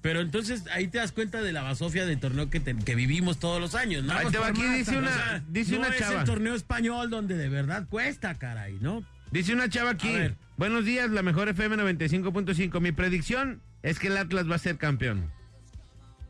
Pero 0.00 0.20
entonces 0.20 0.64
ahí 0.72 0.86
te 0.88 0.98
das 0.98 1.10
cuenta 1.12 1.42
de 1.42 1.52
la 1.52 1.62
basofia 1.62 2.06
del 2.06 2.20
torneo 2.20 2.48
que, 2.50 2.60
te- 2.60 2.76
que 2.76 2.94
vivimos 2.94 3.38
todos 3.38 3.60
los 3.60 3.74
años, 3.74 4.04
¿no? 4.04 4.12
Ahí 4.12 4.26
te 4.30 4.38
va, 4.38 4.46
aquí 4.48 4.62
dice 4.62 4.94
O 4.96 5.00
una, 5.00 5.12
sea, 5.12 5.44
dice 5.48 5.72
no 5.72 5.78
una 5.80 5.88
es 5.88 5.98
chava. 5.98 6.20
el 6.20 6.24
torneo 6.24 6.54
español 6.54 7.10
donde 7.10 7.36
de 7.36 7.48
verdad 7.48 7.86
cuesta, 7.88 8.34
caray, 8.36 8.78
¿no? 8.80 9.02
Dice 9.32 9.52
una 9.52 9.68
chava 9.68 9.90
aquí. 9.90 10.14
Buenos 10.56 10.84
días, 10.84 11.10
la 11.10 11.22
mejor 11.22 11.48
FM 11.48 11.76
95.5. 11.76 12.80
Mi 12.80 12.92
predicción 12.92 13.60
es 13.82 13.98
que 13.98 14.06
el 14.06 14.16
Atlas 14.16 14.48
va 14.50 14.54
a 14.54 14.58
ser 14.58 14.78
campeón. 14.78 15.30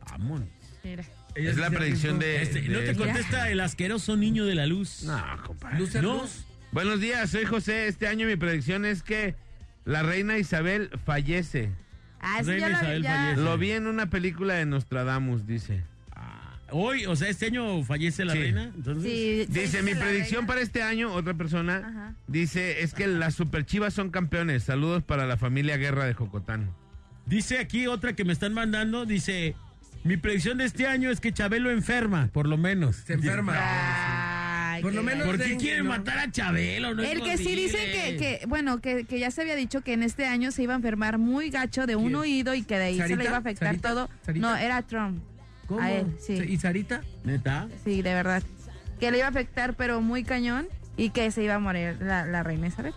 Vámonos. 0.09 0.47
Mira. 0.83 1.03
Ella 1.35 1.51
Es 1.51 1.57
la 1.57 1.69
sí 1.69 1.75
predicción 1.75 2.19
de. 2.19 2.41
Este, 2.41 2.61
no 2.63 2.79
de- 2.79 2.85
te 2.87 2.95
contesta 2.95 3.49
el 3.49 3.59
asqueroso 3.59 4.17
niño 4.17 4.45
de 4.45 4.55
la 4.55 4.65
luz. 4.65 5.03
No, 5.03 5.21
compadre. 5.45 5.79
Lucer 5.79 6.03
No. 6.03 6.21
Luz. 6.21 6.45
Buenos 6.71 6.99
días, 6.99 7.29
soy 7.29 7.45
José. 7.45 7.87
Este 7.87 8.07
año 8.07 8.27
mi 8.27 8.35
predicción 8.35 8.85
es 8.85 9.01
que 9.03 9.35
la 9.85 10.03
reina 10.03 10.37
Isabel 10.37 10.89
fallece. 11.05 11.71
Ah, 12.21 12.39
eso 12.41 12.49
Reina 12.51 12.67
ya, 12.67 12.73
la, 12.73 12.79
Isabel 12.79 13.03
ya- 13.03 13.15
fallece. 13.15 13.41
Lo 13.41 13.57
vi 13.57 13.71
en 13.71 13.87
una 13.87 14.09
película 14.09 14.55
de 14.55 14.65
Nostradamus, 14.65 15.47
dice. 15.47 15.83
Hoy, 16.71 17.07
o 17.07 17.15
sea, 17.15 17.29
este 17.29 17.47
año 17.47 17.83
fallece 17.83 18.25
la 18.25 18.33
Sí. 18.33 18.39
reina. 18.39 18.65
Entonces, 18.75 19.03
Sí, 19.03 19.45
sí, 19.51 19.59
Dice, 19.61 19.79
sí, 19.79 19.83
mi 19.83 19.95
predicción 19.95 20.41
reina. 20.41 20.47
para 20.47 20.61
este 20.61 20.83
año, 20.83 21.11
otra 21.11 21.33
persona, 21.33 21.77
Ajá. 21.77 22.15
dice, 22.27 22.83
es 22.83 22.93
que 22.93 23.07
las 23.07 23.33
superchivas 23.33 23.95
son 23.95 24.11
campeones. 24.11 24.65
Saludos 24.65 25.01
para 25.03 25.25
la 25.25 25.35
familia 25.35 25.77
Guerra 25.77 26.05
de 26.05 26.13
Jocotán. 26.13 26.69
Dice 27.25 27.57
aquí 27.57 27.87
otra 27.87 28.13
que 28.13 28.23
me 28.23 28.33
están 28.33 28.53
mandando, 28.53 29.07
dice, 29.07 29.55
mi 30.03 30.17
predicción 30.17 30.57
de 30.57 30.65
este 30.65 30.87
año 30.87 31.09
es 31.11 31.19
que 31.19 31.31
Chabelo 31.33 31.71
enferma, 31.71 32.29
por 32.33 32.47
lo 32.47 32.57
menos. 32.57 32.95
Se 32.97 33.13
enferma. 33.13 33.53
Ay, 33.57 34.81
Por 34.81 34.93
lo 34.93 35.01
qué 35.01 35.05
menos 35.05 35.27
¿Por 35.27 35.37
qué 35.37 35.57
quieren 35.57 35.83
no. 35.83 35.89
matar 35.89 36.17
a 36.19 36.31
Chabelo? 36.31 36.95
No 36.95 37.03
es 37.03 37.11
El 37.11 37.21
que 37.21 37.37
sí 37.37 37.55
dicen 37.55 37.81
que, 37.91 38.17
que 38.17 38.45
bueno, 38.47 38.79
que, 38.79 39.03
que 39.05 39.19
ya 39.19 39.29
se 39.31 39.41
había 39.41 39.55
dicho 39.55 39.81
que 39.81 39.93
en 39.93 40.03
este 40.03 40.25
año 40.25 40.51
se 40.51 40.63
iba 40.63 40.73
a 40.73 40.77
enfermar 40.77 41.17
muy 41.17 41.49
gacho 41.49 41.85
de 41.85 41.95
un 41.95 42.15
oído 42.15 42.53
y 42.53 42.63
que 42.63 42.77
de 42.77 42.85
ahí 42.85 42.97
se 42.97 43.15
le 43.15 43.25
iba 43.25 43.35
a 43.35 43.39
afectar 43.39 43.69
¿Sarita? 43.69 43.89
todo. 43.89 44.09
¿Sarita? 44.25 44.47
No, 44.47 44.55
era 44.55 44.81
Trump. 44.83 45.21
¿Cómo? 45.67 45.81
A 45.81 45.91
él, 45.91 46.07
sí. 46.19 46.33
¿Y 46.33 46.57
Sarita? 46.57 47.01
¿Neta? 47.23 47.67
Sí, 47.83 48.01
de 48.01 48.13
verdad. 48.13 48.41
Que 48.99 49.11
le 49.11 49.17
iba 49.17 49.27
a 49.27 49.29
afectar, 49.29 49.75
pero 49.75 50.01
muy 50.01 50.23
cañón, 50.23 50.67
y 50.97 51.11
que 51.11 51.29
se 51.31 51.43
iba 51.43 51.55
a 51.55 51.59
morir 51.59 51.97
la, 52.01 52.25
la 52.25 52.41
reina 52.43 52.67
Isabel. 52.67 52.93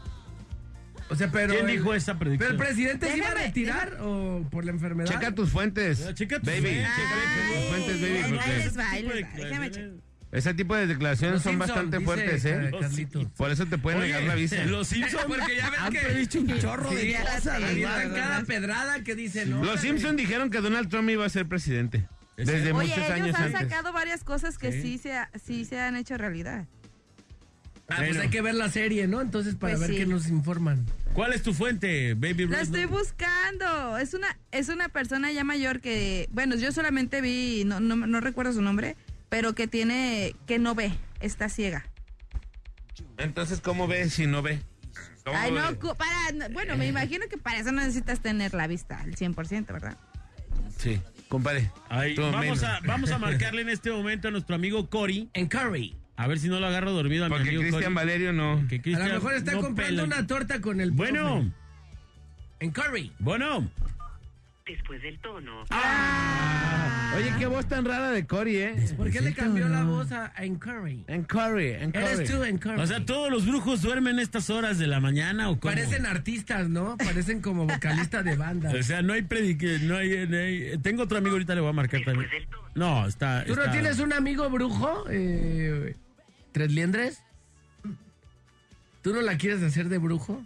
O 1.13 1.17
sea, 1.17 1.31
pero. 1.31 1.53
¿Quién 1.55 1.69
el- 1.69 1.77
dijo 1.77 1.95
esa 1.95 2.13
¿Pero 2.15 2.19
predicción? 2.21 2.51
el 2.53 2.57
presidente 2.57 3.11
se 3.11 3.17
iba 3.19 3.27
a 3.27 3.31
Déjame- 3.31 3.47
retirar 3.47 3.99
o 4.01 4.47
por 4.51 4.65
la 4.65 4.71
enfermedad? 4.73 5.11
Checa 5.13 5.35
tus 5.35 5.51
fuentes. 5.51 5.99
Ya, 5.99 6.15
checa 6.15 6.39
tus 6.41 6.47
baby. 6.49 6.61
fuentes. 6.63 6.89
Checa 6.97 7.55
tus 7.55 7.69
fuentes, 7.69 8.01
baby. 8.01 8.15
Ay, 8.91 9.03
porque 9.05 9.23
va, 9.23 9.29
déjame 9.45 9.71
checar. 9.71 9.91
ese 10.33 10.55
tipo 10.55 10.75
de 10.75 10.87
declaraciones 10.87 11.35
Los 11.35 11.43
son 11.43 11.53
Simpson, 11.53 11.69
bastante 11.69 11.99
dice 11.99 12.07
fuertes, 12.07 12.45
¿eh? 12.47 12.69
Ca- 12.73 12.79
Carlito. 12.81 13.31
Por 13.37 13.51
eso 13.51 13.67
te 13.67 13.77
pueden 13.79 14.01
negar 14.01 14.23
la 14.23 14.35
visa. 14.35 14.65
Los 14.65 14.89
Simpsons 14.89 15.25
Porque 15.29 15.57
ya 15.57 15.69
ves 15.71 15.79
han 15.81 15.93
que- 15.93 15.99
predicho 16.01 16.41
un 16.41 16.59
chorro 16.59 16.91
Sí, 16.91 16.97
de 16.97 17.15
cosas. 17.17 17.61
cada 18.15 18.43
pedrada 18.45 19.05
que 19.05 19.15
dice, 19.15 19.45
¿no? 19.47 19.63
Los 19.63 19.81
Simpson 19.81 20.17
dijeron 20.17 20.49
que 20.51 20.61
Donald 20.63 20.89
Trump 20.89 21.11
iba 21.11 21.27
a 21.27 21.29
ser 21.29 21.47
presidente. 21.47 22.09
Desde 22.39 22.73
Oye, 22.73 22.73
muchos 22.73 22.97
ellos 22.97 23.11
años 23.11 23.37
han 23.37 23.45
antes. 23.55 23.61
sacado 23.61 23.93
varias 23.93 24.25
cosas 24.25 24.57
que 24.57 24.73
Sí. 24.73 24.81
sí, 24.83 24.99
se, 24.99 25.13
ha- 25.13 25.31
sí 25.45 25.67
se 25.67 25.79
han 25.79 25.97
hecho 25.97 26.17
realidad. 26.17 26.65
Ah, 27.89 27.97
pues 27.97 28.09
Bueno. 28.09 28.23
hay 28.23 28.29
que 28.31 28.41
ver 28.41 28.55
la 28.55 28.71
serie, 28.71 29.07
¿no? 29.07 29.21
Entonces, 29.21 29.55
para 29.55 29.75
Pues 29.75 29.81
ver 29.81 29.91
sí. 29.91 29.97
qué 29.99 30.07
nos 30.07 30.29
informan. 30.29 30.87
¿Cuál 31.15 31.35
es 31.35 31.43
tu 31.43 31.53
fuente, 31.53 32.15
Baby 32.15 32.47
La 32.47 32.57
Ruth? 32.59 32.63
estoy 32.65 32.85
buscando. 32.87 33.99
Es 33.99 34.15
una, 34.15 34.39
es 34.51 34.69
una 34.71 34.89
persona 34.89 35.31
ya 35.31 35.45
mayor 35.45 35.81
que, 35.81 36.29
bueno, 36.33 36.57
yo 36.57 36.73
solamente 36.73 37.21
vi, 37.21 37.65
no, 37.67 37.81
no, 37.81 37.97
no 37.97 38.21
recuerdo 38.21 38.53
su 38.55 38.63
nombre, 38.63 38.97
pero 39.29 39.55
que 39.55 39.67
tiene, 39.69 40.35
que 40.47 40.59
no 40.59 40.75
ve, 40.75 40.93
está 41.21 41.49
ciega. 41.51 41.85
Entonces, 43.19 43.61
¿cómo 43.61 43.87
ve 43.87 44.09
si 44.09 44.27
no 44.27 44.41
ve? 44.43 44.63
¿Cómo 45.25 45.37
Ay, 45.39 45.53
no, 45.53 45.71
ve? 45.71 45.77
para, 45.97 46.33
no, 46.33 46.49
bueno, 46.55 46.77
me 46.77 46.87
imagino 46.87 47.27
que 47.29 47.37
para 47.37 47.59
eso 47.59 47.73
no 47.73 47.81
necesitas 47.83 48.21
tener 48.21 48.55
la 48.55 48.67
vista 48.67 48.99
al 49.01 49.15
100%, 49.15 49.67
¿verdad? 49.67 49.97
Sí, 50.79 50.99
compadre. 51.29 51.71
Ahí, 51.91 52.15
Tú 52.15 52.23
vamos, 52.23 52.41
menos. 52.41 52.63
a, 52.65 52.81
vamos 52.87 53.11
a 53.11 53.19
marcarle 53.19 53.63
en 53.63 53.69
este 53.69 53.91
momento 53.91 54.29
a 54.29 54.31
nuestro 54.31 54.57
amigo 54.57 54.89
Cory. 54.89 55.29
En 55.35 55.47
Curry. 55.47 55.95
A 56.17 56.27
ver 56.27 56.39
si 56.39 56.49
no 56.49 56.61
lo 56.61 56.67
agarro 56.67 56.93
dormido 56.93 57.25
a 57.25 57.29
mi 57.29 57.35
Porque 57.35 57.49
amigo 57.49 57.63
Cristian. 57.63 57.95
Valerio 57.95 58.33
no. 58.33 58.65
Que 58.69 58.81
A 58.95 58.99
lo 59.09 59.15
mejor 59.15 59.35
está 59.35 59.53
no 59.53 59.61
comprando 59.63 60.03
pela. 60.03 60.17
una 60.17 60.27
torta 60.27 60.61
con 60.61 60.81
el 60.81 60.91
Bueno, 60.93 61.23
profe. 61.41 61.53
En 62.61 62.71
Curry. 62.71 63.13
bueno. 63.19 63.71
Después 64.73 65.03
del 65.03 65.19
tono. 65.19 65.65
Oye, 67.15 67.31
qué 67.39 67.45
voz 67.47 67.67
tan 67.67 67.85
rara 67.85 68.11
de 68.11 68.27
Cory, 68.27 68.57
¿eh? 68.57 68.75
¿Por 68.97 69.11
qué 69.11 69.21
le 69.21 69.35
cambió 69.35 69.69
la 69.69 69.85
voz 69.85 70.11
a 70.13 70.33
en 70.39 70.57
Curry? 70.57 71.05
En 71.09 71.25
Curry, 71.25 71.73
en 71.73 71.93
Curry. 71.93 72.05
Eres 72.07 72.31
tú 72.31 72.43
en 72.43 72.57
Curry. 72.57 72.81
O 72.81 72.87
sea, 72.87 73.05
¿todos 73.05 73.31
los 73.31 73.45
brujos 73.47 73.83
duermen 73.83 74.19
estas 74.19 74.49
horas 74.49 74.79
de 74.79 74.87
la 74.87 74.99
mañana 74.99 75.51
o 75.51 75.61
cómo? 75.61 75.75
Parecen 75.75 76.07
artistas, 76.07 76.71
¿no? 76.71 76.97
Parecen 76.97 77.43
como 77.43 77.67
vocalistas 77.67 78.25
de 78.25 78.35
banda. 78.37 78.73
O 78.79 78.83
sea, 78.83 79.03
no 79.03 79.13
hay 79.13 79.23
predique, 79.23 79.79
no 79.83 79.97
hay, 79.99 80.27
no 80.27 80.37
hay- 80.39 80.79
Tengo 80.79 81.03
otro 81.03 81.19
amigo, 81.19 81.35
ahorita 81.35 81.55
le 81.55 81.61
voy 81.61 81.71
a 81.71 81.75
marcar 81.75 82.01
también. 82.03 82.31
Después 82.31 82.49
del 82.49 82.49
tono. 82.51 82.69
No, 82.75 83.07
está... 83.07 83.45
¿Tú 83.45 83.55
no 83.57 83.71
tienes 83.71 83.99
un 83.99 84.15
amigo 84.15 84.49
brujo? 84.49 85.05
Eh, 85.11 85.95
¿Tres 86.53 86.73
liendres? 86.73 87.23
¿Tú 89.03 89.13
no 89.13 89.21
la 89.21 89.37
quieres 89.37 89.63
hacer 89.63 89.91
de 89.91 89.99
brujo? 89.99 90.43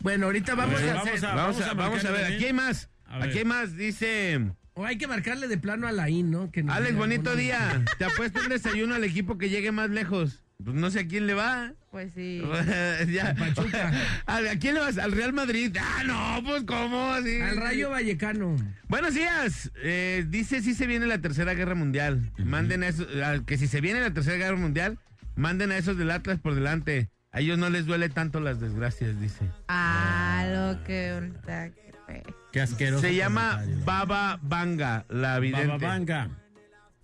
Bueno, 0.00 0.26
ahorita 0.26 0.54
vamos 0.54 0.78
ver, 0.82 0.90
a 0.90 0.94
vamos 0.96 1.08
hacer... 1.14 1.24
a- 1.30 1.34
Vamos 1.34 1.60
a, 1.62 1.72
vamos 1.72 2.04
a 2.04 2.10
ver, 2.10 2.20
también. 2.20 2.36
aquí 2.36 2.44
hay 2.44 2.52
más. 2.52 2.90
A 3.14 3.18
ver. 3.18 3.28
Aquí 3.28 3.38
hay 3.38 3.44
más, 3.44 3.76
dice... 3.76 4.40
O 4.76 4.84
hay 4.84 4.98
que 4.98 5.06
marcarle 5.06 5.46
de 5.46 5.56
plano 5.56 5.86
a 5.86 5.92
la 5.92 6.10
I, 6.10 6.24
¿no? 6.24 6.50
Que 6.50 6.60
Alex, 6.66 6.88
diga 6.88 6.98
bonito 6.98 7.30
alguna- 7.30 7.42
día. 7.42 7.84
Te 7.96 8.04
apuesto 8.06 8.40
un 8.40 8.48
desayuno 8.48 8.96
al 8.96 9.04
equipo 9.04 9.38
que 9.38 9.48
llegue 9.48 9.70
más 9.70 9.88
lejos. 9.90 10.42
Pues 10.64 10.74
no 10.76 10.90
sé 10.90 11.00
a 11.00 11.06
quién 11.06 11.28
le 11.28 11.34
va. 11.34 11.74
Pues 11.92 12.12
sí. 12.12 12.42
ya. 13.12 13.36
Pachuca. 13.36 13.92
¿A, 14.26 14.36
a 14.52 14.58
quién 14.58 14.74
le 14.74 14.80
vas? 14.80 14.98
¿Al 14.98 15.12
Real 15.12 15.32
Madrid? 15.32 15.76
Ah, 15.80 16.02
no, 16.04 16.42
pues 16.44 16.64
cómo. 16.64 17.14
Sí. 17.22 17.40
Al 17.40 17.56
Rayo 17.56 17.90
Vallecano. 17.90 18.56
Buenos 18.88 19.14
días. 19.14 19.70
Eh, 19.82 20.24
dice 20.28 20.60
si 20.60 20.74
se 20.74 20.88
viene 20.88 21.06
la 21.06 21.20
tercera 21.20 21.54
guerra 21.54 21.76
mundial. 21.76 22.32
Manden 22.38 22.82
a 22.82 22.88
esos, 22.88 23.06
a- 23.22 23.44
que 23.46 23.56
si 23.58 23.68
se 23.68 23.80
viene 23.80 24.00
la 24.00 24.12
tercera 24.12 24.36
guerra 24.38 24.56
mundial, 24.56 24.98
manden 25.36 25.70
a 25.70 25.76
esos 25.76 25.96
del 25.96 26.10
Atlas 26.10 26.40
por 26.40 26.56
delante. 26.56 27.10
A 27.30 27.38
ellos 27.40 27.58
no 27.58 27.70
les 27.70 27.86
duele 27.86 28.08
tanto 28.08 28.40
las 28.40 28.58
desgracias, 28.60 29.20
dice. 29.20 29.44
Ah, 29.68 30.46
lo 30.76 30.82
que 30.84 31.10
ahorita 31.10 31.70
que 31.70 31.92
fe. 32.08 32.22
Qué 32.54 32.60
asqueroso. 32.60 33.00
Se 33.00 33.16
llama 33.16 33.54
comentario. 33.56 33.84
Baba 33.84 34.38
Vanga, 34.40 35.04
la 35.08 35.40
vidente. 35.40 35.66
Baba 35.66 35.88
Vanga. 35.88 36.28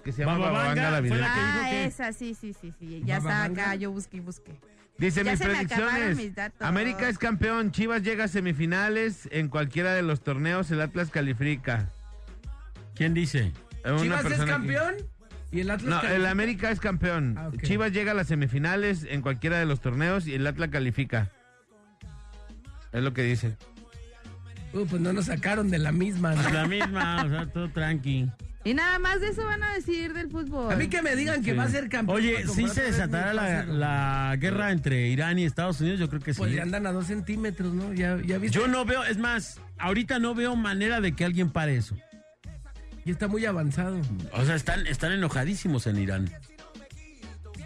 Que 0.05 0.13
se 0.13 0.21
llama 0.23 0.39
Baba 0.39 0.53
Baba 0.53 0.65
Vanga, 0.69 0.83
Vanga 0.83 0.91
la 0.93 1.01
vidente. 1.01 1.25
Ah, 1.29 1.67
que- 1.69 1.85
esa, 1.87 2.13
sí, 2.13 2.35
sí, 2.41 2.55
sí, 2.59 2.73
sí. 2.79 3.03
Ya 3.05 3.19
Baba 3.19 3.31
está 3.33 3.49
Vanga. 3.49 3.63
acá, 3.65 3.75
yo 3.75 3.91
busqué 3.91 4.19
y 4.19 4.21
busqué. 4.21 4.53
Dice 4.97 5.25
Ya 5.25 5.33
mis 5.33 5.41
se 5.41 5.49
me 5.49 5.59
acabaron 5.59 5.89
predicciones. 5.89 6.17
mis 6.19 6.35
datos. 6.37 6.63
América 6.65 7.09
es 7.09 7.19
campeón, 7.19 7.73
Chivas 7.73 8.05
llega 8.05 8.25
a 8.25 8.29
semifinales, 8.29 9.29
en 9.33 9.49
cualquiera 9.49 9.93
de 9.93 10.03
los 10.03 10.21
torneos 10.23 10.71
el 10.71 10.81
Atlas 10.83 11.11
califica. 11.11 11.89
¿Quién 12.95 13.13
dice? 13.13 13.53
Una 13.85 13.97
¿Chivas 14.01 14.25
es 14.27 14.39
que- 14.39 14.47
campeón? 14.47 14.95
¿Y 15.51 15.61
el 15.63 15.71
Atlas 15.73 15.89
No, 15.91 15.97
califica? 15.97 16.15
el 16.17 16.27
América 16.27 16.71
es 16.71 16.79
campeón. 16.79 17.35
Ah. 17.37 17.51
Chivas 17.65 17.91
llega 17.91 18.13
a 18.13 18.15
las 18.15 18.29
semifinales 18.29 19.05
en 19.11 19.21
cualquiera 19.21 19.59
de 19.59 19.67
los 19.67 19.81
torneos 19.81 20.29
y 20.29 20.35
el 20.35 20.47
Atlas 20.47 20.69
califica. 20.71 21.29
Es 22.93 23.03
lo 23.03 23.13
que 23.13 23.23
dice. 23.25 23.57
Uh, 24.73 24.87
pues 24.87 25.03
no 25.03 25.13
nos 25.13 25.27
sacaron 25.27 25.71
de 25.71 25.79
la 25.79 25.93
misma. 25.93 26.35
¿no? 26.35 26.51
La 26.51 26.67
misma, 26.67 27.25
o 27.25 27.29
sea, 27.29 27.47
todo 27.47 27.71
tranqui. 27.71 28.31
Y 28.63 28.75
nada 28.75 28.99
más 28.99 29.21
de 29.23 29.29
eso 29.29 29.45
van 29.45 29.63
a 29.63 29.73
decir 29.75 30.13
del 30.13 30.31
fútbol. 30.31 30.71
A 30.71 30.77
mí 30.77 30.89
que 30.89 31.01
me 31.01 31.17
digan 31.17 31.43
que 31.43 31.53
Sí. 31.53 31.57
va 31.57 31.65
a 31.65 31.69
ser 31.69 31.89
campeón. 31.89 32.19
Oye, 32.19 32.47
si 32.47 32.65
comprar 32.65 32.93
se 32.93 33.07
mi 33.07 33.13
la, 33.13 34.37
guerra 34.39 34.71
entre 34.71 35.09
Irán 35.09 35.39
y 35.39 35.45
Estados 35.45 35.81
Unidos, 35.81 35.99
yo 35.99 36.09
creo 36.09 36.21
que 36.21 36.35
sí. 36.35 36.39
Pues 36.39 36.53
le 36.53 36.61
andan 36.61 36.87
a 36.87 36.93
dos 36.93 37.07
centímetros, 37.07 37.73
¿no? 37.73 37.95
Ya, 37.95 38.19
ya 38.25 38.37
viste. 38.39 38.59
Yo 38.59 38.69
no 38.69 38.85
veo, 38.85 39.03
es 39.05 39.17
más, 39.17 39.61
ahorita 39.79 40.19
no 40.19 40.35
veo 40.35 40.57
manera 40.57 41.01
de 41.01 41.13
que 41.13 41.25
alguien 41.25 41.51
pare 41.51 41.77
eso. 41.77 41.97
Y 43.07 43.11
está 43.11 43.29
muy 43.29 43.47
avanzado. 43.47 43.99
O 44.33 44.45
sea, 44.45 44.57
están, 44.57 44.87
están 44.87 45.13
enojadísimos 45.13 45.87
en 45.87 45.97
Irán. 45.99 46.31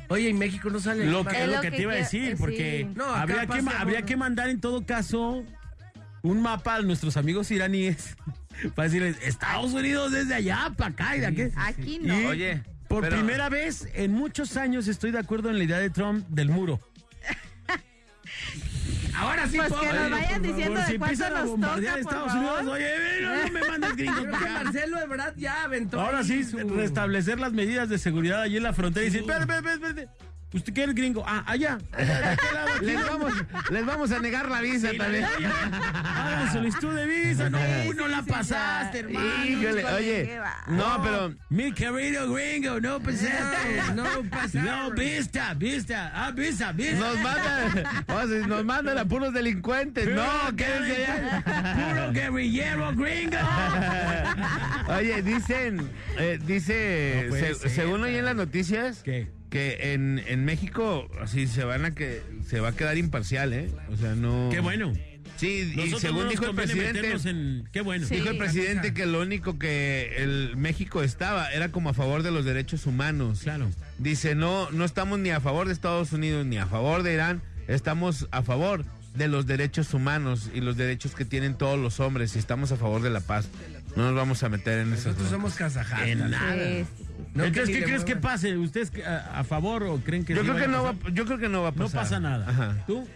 Oye, 0.08 0.28
y 0.28 0.34
México 0.34 0.70
no 0.70 0.78
sale. 0.78 1.06
Lo 1.06 1.24
que, 1.24 1.42
Es 1.42 1.48
lo 1.48 1.60
que 1.60 1.70
que 1.70 1.76
te 1.76 1.82
iba 1.82 1.92
a 1.92 1.96
decir, 1.96 2.32
sí. 2.32 2.36
porque 2.38 2.88
No, 2.94 3.06
habría, 3.06 3.46
que, 3.46 3.62
habría 3.76 4.02
que 4.02 4.16
mandar 4.16 4.48
en 4.48 4.60
todo 4.60 4.86
caso 4.86 5.44
un 6.24 6.42
mapa 6.42 6.74
a 6.76 6.82
nuestros 6.82 7.16
amigos 7.16 7.52
iraníes 7.52 8.16
para 8.74 8.88
decirles, 8.88 9.16
Estados 9.22 9.72
Unidos 9.72 10.10
desde 10.10 10.34
allá 10.34 10.72
para 10.76 10.90
acá 10.90 11.16
y 11.16 11.20
de 11.20 11.26
aquí. 11.26 11.42
Aquí 11.54 11.94
Y 11.96 11.98
no. 12.00 12.28
Oye, 12.28 12.62
por 12.88 13.02
pero- 13.02 13.16
primera 13.16 13.48
vez 13.48 13.86
en 13.94 14.12
muchos 14.12 14.56
años 14.56 14.88
estoy 14.88 15.12
de 15.12 15.18
acuerdo 15.18 15.50
en 15.50 15.58
la 15.58 15.64
idea 15.64 15.78
de 15.78 15.90
Trump 15.90 16.26
del 16.28 16.48
muro. 16.48 16.80
Ahora 19.16 19.46
sí, 19.46 19.58
Pues 19.58 19.68
que 19.68 19.74
nos 19.76 19.84
por 19.96 20.10
vayan 20.10 20.28
favor. 20.28 20.42
diciendo 20.42 20.74
Por 20.74 20.86
si 20.86 20.92
de 20.92 20.98
cuánto 20.98 21.04
empiezan 21.04 21.36
a 21.36 21.40
nos 21.40 21.48
bombardear 21.50 22.00
toca, 22.00 22.04
por 22.04 22.12
Estados 22.26 22.32
favor. 22.32 22.58
Unidos, 22.58 22.74
oye, 22.74 22.98
ven, 22.98 23.22
no, 23.22 23.46
no 23.46 23.52
me 23.52 23.68
mandes 23.68 23.96
gringos 23.96 24.24
para 24.30 24.38
acá. 24.38 24.64
Marcelo 24.64 25.00
Ebrard 25.00 25.36
ya 25.36 25.62
aventó. 25.62 26.00
Ahora 26.00 26.18
ahí 26.18 26.24
sí, 26.24 26.44
su- 26.44 26.58
restablecer 26.70 27.38
las 27.38 27.52
medidas 27.52 27.88
de 27.88 27.98
seguridad 27.98 28.42
allí 28.42 28.56
en 28.56 28.64
la 28.64 28.72
frontera 28.72 29.06
y 29.06 29.10
decir, 29.10 29.20
espérate, 29.20 29.54
espérate, 29.54 29.86
espérate. 29.86 30.08
¿Usted 30.54 30.72
quién 30.72 30.90
es 30.90 30.94
gringo? 30.96 31.24
Ah, 31.26 31.42
allá. 31.46 31.78
allá, 31.92 32.20
¿de 32.20 32.36
qué. 32.80 32.86
Les 32.86 33.06
vamos, 33.08 33.32
les 33.70 33.86
vamos 33.86 34.10
a 34.12 34.18
negar 34.20 34.48
la 34.48 34.60
visa 34.60 34.90
Sí, 34.90 34.96
también. 34.98 35.24
Hagan 35.24 36.52
solicitud 36.52 36.94
de 36.94 37.06
visa. 37.06 37.50
No, 37.50 37.58
Sí, 37.58 37.90
no 37.96 38.04
sí, 38.06 38.10
la 38.10 38.22
pasaste, 38.22 38.98
hermano. 39.00 39.96
Oye. 39.96 40.22
qué. 40.24 40.40
No, 40.68 41.02
pero 41.02 41.34
Mi 41.50 41.72
querido 41.72 42.32
gringo, 42.32 42.80
no 42.80 43.00
pasaste. 43.00 43.82
No 43.94 44.04
pasaron. 44.30 44.64
No, 44.64 44.90
vista, 44.92 45.54
vista. 45.54 46.12
Ah, 46.14 46.30
vista, 46.30 46.72
vista. 46.72 46.98
nos 46.98 47.18
mandan, 47.20 47.84
o 48.08 48.28
sea, 48.28 48.46
nos 48.46 48.64
mandan 48.64 48.98
a 48.98 49.04
puros 49.04 49.32
delincuentes. 49.34 50.04
Puro 50.08 50.16
No, 50.24 50.56
quédense 50.56 51.06
allá. 51.06 51.42
Puro 51.74 52.12
guerrillero 52.12 52.92
gringo. 52.94 53.36
Oye, 54.88 55.22
dicen, 55.22 55.90
eh, 56.18 56.38
dice, 56.44 57.22
No 57.24 57.28
puede 57.30 57.54
se- 57.54 57.60
ser, 57.60 57.70
según 57.70 58.02
oí 58.04 58.16
en 58.16 58.24
las 58.24 58.36
noticias, 58.36 59.02
¿Qué? 59.02 59.28
Que 59.54 59.92
en, 59.94 60.20
en 60.26 60.44
México 60.44 61.08
así 61.22 61.46
se 61.46 61.62
van 61.62 61.84
a 61.84 61.94
que 61.94 62.20
se 62.44 62.58
va 62.58 62.70
a 62.70 62.72
quedar 62.72 62.98
imparcial, 62.98 63.52
¿eh? 63.52 63.70
O 63.88 63.96
sea, 63.96 64.16
no. 64.16 64.48
Qué 64.50 64.58
bueno. 64.58 64.92
Sí, 65.36 65.72
y 65.76 65.90
según 66.00 66.24
no 66.24 66.28
dijo 66.28 66.46
el 66.46 66.56
presidente, 66.56 67.12
en... 67.30 67.68
Qué 67.70 67.80
bueno. 67.80 68.04
Sí. 68.04 68.16
dijo 68.16 68.30
el 68.30 68.36
presidente 68.36 68.92
que 68.92 69.06
lo 69.06 69.20
único 69.20 69.56
que 69.56 70.16
el 70.16 70.56
México 70.56 71.04
estaba 71.04 71.52
era 71.52 71.70
como 71.70 71.90
a 71.90 71.94
favor 71.94 72.24
de 72.24 72.32
los 72.32 72.44
derechos 72.44 72.84
humanos. 72.86 73.42
Claro. 73.44 73.70
Dice, 73.98 74.34
no, 74.34 74.68
no 74.72 74.84
estamos 74.84 75.20
ni 75.20 75.30
a 75.30 75.38
favor 75.40 75.68
de 75.68 75.72
Estados 75.72 76.12
Unidos 76.12 76.44
ni 76.44 76.58
a 76.58 76.66
favor 76.66 77.04
de 77.04 77.14
Irán, 77.14 77.40
estamos 77.68 78.26
a 78.32 78.42
favor 78.42 78.84
de 79.14 79.28
los 79.28 79.46
derechos 79.46 79.94
humanos 79.94 80.50
y 80.52 80.62
los 80.62 80.76
derechos 80.76 81.14
que 81.14 81.24
tienen 81.24 81.54
todos 81.54 81.78
los 81.78 82.00
hombres 82.00 82.34
y 82.34 82.40
estamos 82.40 82.72
a 82.72 82.76
favor 82.76 83.02
de 83.02 83.10
la 83.10 83.20
paz. 83.20 83.46
No 83.94 84.02
nos 84.02 84.16
vamos 84.16 84.42
a 84.42 84.48
meter 84.48 84.80
en 84.80 84.92
eso. 84.94 85.10
Nosotros 85.10 85.30
somos 85.30 85.54
kazajatas. 85.54 86.08
En 86.08 86.28
nada. 86.28 86.54
Sí, 86.54 86.84
sí. 86.98 87.03
No, 87.34 87.44
Entonces, 87.44 87.76
¿qué 87.76 87.82
crees 87.84 88.04
que 88.04 88.16
pase? 88.16 88.56
¿Ustedes 88.56 88.92
a, 89.04 89.40
a 89.40 89.44
favor 89.44 89.82
o 89.84 89.98
creen 89.98 90.24
que 90.24 90.34
Yo 90.34 90.40
sí 90.42 90.46
creo 90.48 90.56
que 90.58 90.64
a 90.64 90.68
no 90.68 90.82
va, 90.84 90.94
yo 91.12 91.24
creo 91.26 91.38
que 91.38 91.48
no 91.48 91.62
va 91.62 91.68
a 91.68 91.72
No 91.72 91.84
pasar. 91.84 92.00
pasa 92.02 92.20
nada. 92.20 92.48
Ajá. 92.48 92.84
¿Tú? 92.86 93.06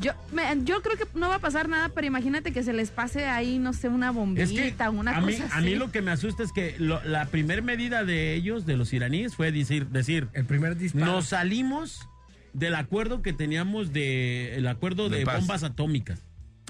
Yo, 0.00 0.12
me- 0.32 0.42
yo 0.64 0.80
creo 0.80 0.96
que 0.96 1.04
no 1.18 1.28
va 1.28 1.34
a 1.34 1.38
pasar 1.38 1.68
nada, 1.68 1.90
pero 1.90 2.06
imagínate 2.06 2.52
que 2.52 2.62
se 2.62 2.72
les 2.72 2.90
pase 2.90 3.26
ahí, 3.26 3.58
no 3.58 3.74
sé, 3.74 3.88
una 3.88 4.10
bombita, 4.10 4.42
Es 4.44 4.50
que 4.52 4.74
una 4.88 5.16
a, 5.18 5.20
mí, 5.20 5.32
cosa 5.34 5.54
a 5.54 5.58
así. 5.58 5.66
mí 5.66 5.74
lo 5.74 5.90
que 5.92 6.00
me 6.00 6.10
asusta 6.10 6.42
es 6.42 6.52
que 6.52 6.76
lo- 6.78 7.02
la 7.04 7.26
primera 7.26 7.60
medida 7.60 8.02
de 8.04 8.34
ellos, 8.34 8.64
de 8.64 8.76
los 8.78 8.92
iraníes, 8.94 9.34
fue 9.36 9.52
decir, 9.52 9.86
decir 9.88 10.28
El 10.32 10.46
primer 10.46 10.76
disparo. 10.78 11.04
nos 11.06 11.26
salimos 11.26 12.08
del 12.54 12.74
acuerdo 12.74 13.20
que 13.22 13.32
teníamos 13.34 13.92
de 13.92 14.56
el 14.56 14.66
acuerdo 14.66 15.08
De 15.10 15.24
bombas 15.26 15.62
atómicas. 15.62 16.20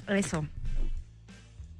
Eso. 0.09 0.45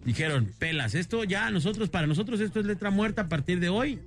Dijeron, 0.06 0.50
pelas, 0.60 0.96
esto 0.96 1.24
ya 1.24 1.50
nosotros, 1.50 1.90
para 1.90 2.08
nosotros 2.08 2.40
esto 2.42 2.60
es 2.60 2.66
letra 2.66 2.90
muerta 2.90 3.24
a 3.24 3.28
partir 3.30 3.60
de 3.60 3.70
hoy. 3.70 4.00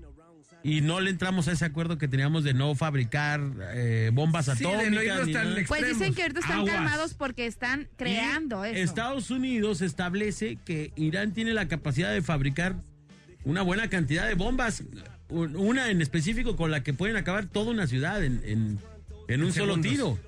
Y 0.68 0.80
no 0.80 1.00
le 1.00 1.10
entramos 1.10 1.46
a 1.46 1.52
ese 1.52 1.64
acuerdo 1.64 1.96
que 1.96 2.08
teníamos 2.08 2.42
de 2.42 2.52
no 2.52 2.74
fabricar 2.74 3.40
eh, 3.72 4.10
bombas 4.12 4.46
Sí, 4.46 4.50
atómicas. 4.64 5.28
no. 5.28 5.54
Pues 5.68 5.86
dicen 5.88 6.12
que 6.12 6.22
ahorita 6.22 6.40
están 6.40 6.58
Aguas. 6.58 6.74
calmados 6.74 7.14
porque 7.14 7.46
están 7.46 7.86
creando 7.96 8.66
Y 8.66 8.70
eso. 8.70 8.78
Estados 8.80 9.30
Unidos 9.30 9.80
establece 9.80 10.58
que 10.64 10.92
Irán 10.96 11.32
tiene 11.32 11.54
la 11.54 11.68
capacidad 11.68 12.12
de 12.12 12.20
fabricar 12.20 12.74
una 13.44 13.62
buena 13.62 13.88
cantidad 13.88 14.26
de 14.26 14.34
bombas, 14.34 14.82
un- 15.28 15.54
una 15.54 15.88
en 15.90 16.02
específico 16.02 16.56
con 16.56 16.72
la 16.72 16.82
que 16.82 16.92
pueden 16.92 17.14
acabar 17.16 17.46
toda 17.46 17.70
una 17.70 17.86
ciudad 17.86 18.24
en, 18.24 18.42
en- 18.44 18.78
en 19.28 19.40
un 19.42 19.46
En 19.48 19.52
solo 19.52 19.74
segundos. 19.74 19.92
tiro. 19.92 20.18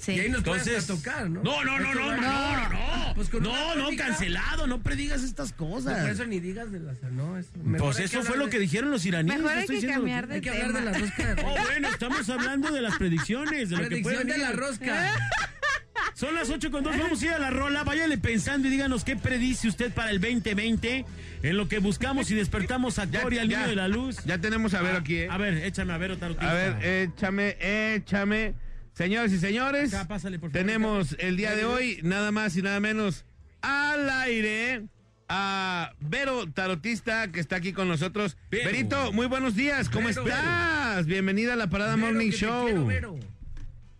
Sí. 0.00 0.12
Y 0.12 0.20
ahí 0.20 0.28
nos 0.30 0.38
Entonces, 0.38 0.78
hasta 0.78 0.94
tocar, 0.94 1.28
¿no? 1.28 1.42
No, 1.42 1.62
no, 1.64 1.78
no, 1.78 1.94
no, 1.94 2.16
no, 2.16 2.20
no, 2.20 2.68
no. 2.70 3.14
Pues 3.14 3.32
no, 3.34 3.74
no, 3.76 3.88
cancelado, 3.96 4.66
no 4.66 4.80
predigas 4.82 5.22
estas 5.22 5.50
No, 5.52 5.56
cosas. 5.58 6.00
por 6.00 6.10
eso 6.10 6.24
ni 6.26 6.40
digas 6.40 6.72
de 6.72 6.80
las... 6.80 7.02
No, 7.12 7.36
eso, 7.36 7.50
mejor 7.62 7.92
Pues 7.92 7.98
eso 7.98 8.20
que 8.20 8.26
fue 8.26 8.36
lo 8.38 8.44
de- 8.46 8.50
que 8.50 8.58
dijeron 8.58 8.90
los 8.90 9.04
iraníes. 9.04 9.36
Mejor 9.36 9.52
hay 9.52 9.60
estoy 9.60 9.76
que 9.76 9.80
diciendo 9.82 10.00
cambiar 10.00 10.26
de 10.26 10.34
Hay 10.36 10.40
que 10.40 10.50
hablar 10.50 10.72
de 10.72 10.78
tema. 10.78 10.90
la 10.90 10.98
rosca 10.98 11.34
de 11.34 11.42
Oh, 11.44 11.54
bueno, 11.66 11.88
estamos 11.88 12.28
hablando 12.30 12.70
de 12.72 12.80
las 12.82 12.96
predicciones, 12.96 13.68
de 13.70 13.76
lo 13.76 13.82
que 13.82 13.88
Predicción 13.88 14.22
puede 14.22 14.32
de 14.32 14.38
la 14.38 14.52
rosca. 14.52 15.14
Son 16.14 16.34
las 16.34 16.50
8 16.50 16.70
con 16.70 16.82
2, 16.84 16.98
vamos 16.98 17.22
a 17.22 17.24
ir 17.26 17.32
a 17.32 17.38
la 17.38 17.50
rola. 17.50 17.84
Váyale 17.84 18.18
pensando 18.18 18.68
y 18.68 18.70
díganos 18.70 19.04
qué 19.04 19.16
predice 19.16 19.68
usted 19.68 19.92
para 19.92 20.10
el 20.10 20.20
2020 20.20 21.04
en 21.42 21.56
lo 21.56 21.68
que 21.68 21.78
buscamos 21.78 22.30
y 22.30 22.34
despertamos 22.34 22.98
a 22.98 23.06
Cory, 23.06 23.38
al 23.38 23.48
ya. 23.48 23.58
niño 23.58 23.68
de 23.68 23.76
la 23.76 23.88
luz. 23.88 24.16
Ya 24.24 24.38
tenemos 24.38 24.74
a 24.74 24.82
ver 24.82 24.96
aquí, 24.96 25.16
¿eh? 25.16 25.28
A 25.30 25.38
ver, 25.38 25.54
échame 25.64 25.92
a 25.92 25.98
ver, 25.98 26.10
Otarotista. 26.12 26.50
A 26.50 26.54
ver, 26.54 26.84
échame, 26.84 27.56
échame. 27.94 28.54
Señores 29.00 29.32
y 29.32 29.38
señores, 29.38 29.94
Acá, 29.94 30.06
pásale, 30.08 30.38
por 30.38 30.50
favor, 30.50 30.66
tenemos 30.66 31.16
el 31.20 31.38
día 31.38 31.56
de 31.56 31.64
hoy 31.64 32.00
nada 32.02 32.32
más 32.32 32.54
y 32.58 32.60
nada 32.60 32.80
menos 32.80 33.24
al 33.62 34.10
aire 34.10 34.88
a 35.26 35.94
Vero 36.00 36.52
Tarotista 36.52 37.32
que 37.32 37.40
está 37.40 37.56
aquí 37.56 37.72
con 37.72 37.88
nosotros. 37.88 38.36
Vero. 38.50 38.66
Verito, 38.66 39.10
muy 39.14 39.26
buenos 39.26 39.56
días, 39.56 39.88
¿cómo 39.88 40.08
Vero. 40.08 40.26
estás? 40.26 41.06
Bienvenida 41.06 41.54
a 41.54 41.56
la 41.56 41.68
Parada 41.68 41.96
Vero, 41.96 42.08
Morning 42.08 42.30
Show. 42.30 42.66
quiero, 42.66 42.84
Vero. 42.84 43.18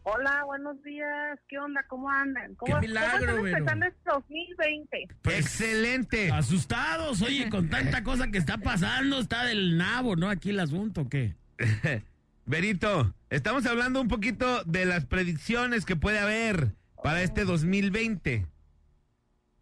Hola, 0.03 0.43
buenos 0.45 0.83
días. 0.83 1.39
¿Qué 1.49 1.59
onda? 1.59 1.83
¿Cómo 1.89 2.11
andan? 2.11 2.55
¿Cómo, 2.57 2.79
Qué 2.79 2.87
milagro, 2.89 3.37
¿cómo 3.37 3.47
están 3.47 3.65
Vero. 3.65 3.81
empezando 3.81 3.87
este 3.87 4.11
2020? 4.11 5.09
Pues, 5.23 5.39
Excelente. 5.39 6.31
Asustados, 6.31 7.23
oye, 7.23 7.49
con 7.49 7.71
tanta 7.71 8.03
cosa 8.05 8.31
que 8.31 8.37
está 8.37 8.59
pasando, 8.59 9.21
está 9.21 9.47
del 9.47 9.79
nabo, 9.79 10.15
¿no? 10.15 10.29
Aquí 10.29 10.51
el 10.51 10.61
asunto, 10.61 11.09
¿qué? 11.09 11.37
Verito, 12.51 13.15
estamos 13.31 13.65
hablando 13.65 14.01
un 14.01 14.09
poquito 14.09 14.65
de 14.65 14.85
las 14.85 15.07
predicciones 15.07 15.87
que 15.87 15.95
puede 15.95 16.19
haber 16.19 16.75
para 17.01 17.23
este 17.23 17.45
2020. 17.45 18.45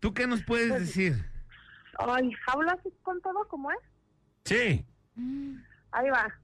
¿Tú 0.01 0.15
qué 0.15 0.27
nos 0.27 0.43
puedes 0.43 0.71
Pues, 0.71 0.87
decir? 0.87 1.23
Ay, 1.99 2.31
¿hablas 2.47 2.79
con 3.03 3.21
todo 3.21 3.47
como 3.49 3.71
es? 3.73 3.79
Sí. 4.47 4.87
Ahí 5.93 6.09
va. 6.09 6.35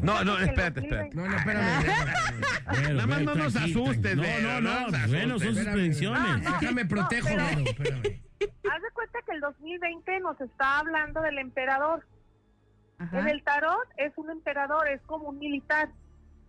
No, 0.00 0.24
no, 0.24 0.38
espérate, 0.38 0.80
2020 0.80 0.80
espérate. 0.80 1.14
No, 1.14 1.28
no, 1.28 1.36
espérame. 1.36 1.80
espérame. 1.80 2.40
Pero, 2.70 2.94
Nada 2.94 3.06
más 3.06 3.22
no 3.22 3.34
nos 3.34 3.56
asustes, 3.56 4.16
No, 4.16 4.22
no, 4.40 4.60
no 4.62 5.08
bueno, 5.08 5.38
son 5.38 5.54
sus 5.54 5.64
predicciones. 5.66 6.42
No, 6.42 6.52
Déjame 6.58 6.86
protejo, 6.86 7.28
pero-. 7.76 7.96
Haz 8.72 8.82
de 8.82 8.90
cuenta 8.94 9.18
que 9.26 9.32
el 9.32 9.40
2020 9.42 10.20
nos 10.20 10.40
está 10.40 10.78
hablando 10.78 11.20
del 11.20 11.38
emperador. 11.38 12.02
Ajá. 13.02 13.20
En 13.20 13.28
el 13.28 13.42
tarot 13.42 13.88
es 13.96 14.12
un 14.16 14.30
emperador, 14.30 14.88
es 14.88 15.00
como 15.02 15.30
un 15.30 15.38
militar. 15.38 15.90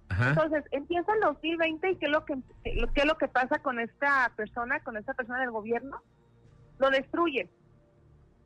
Ajá. 0.10 0.30
Entonces, 0.30 0.64
empieza 0.72 1.12
el 1.14 1.22
2020 1.22 1.92
y 1.92 1.96
¿qué 1.96 2.06
es 2.06 2.12
lo 2.12 2.26
que 2.26 2.38
qué 2.64 3.02
es 3.02 3.06
lo 3.06 3.18
que 3.18 3.28
pasa 3.28 3.60
con 3.60 3.80
esta 3.80 4.32
persona, 4.36 4.80
con 4.82 4.98
esta 4.98 5.14
persona 5.14 5.40
del 5.40 5.52
gobierno? 5.52 6.02
Lo 6.78 6.92
destruye. 6.92 7.50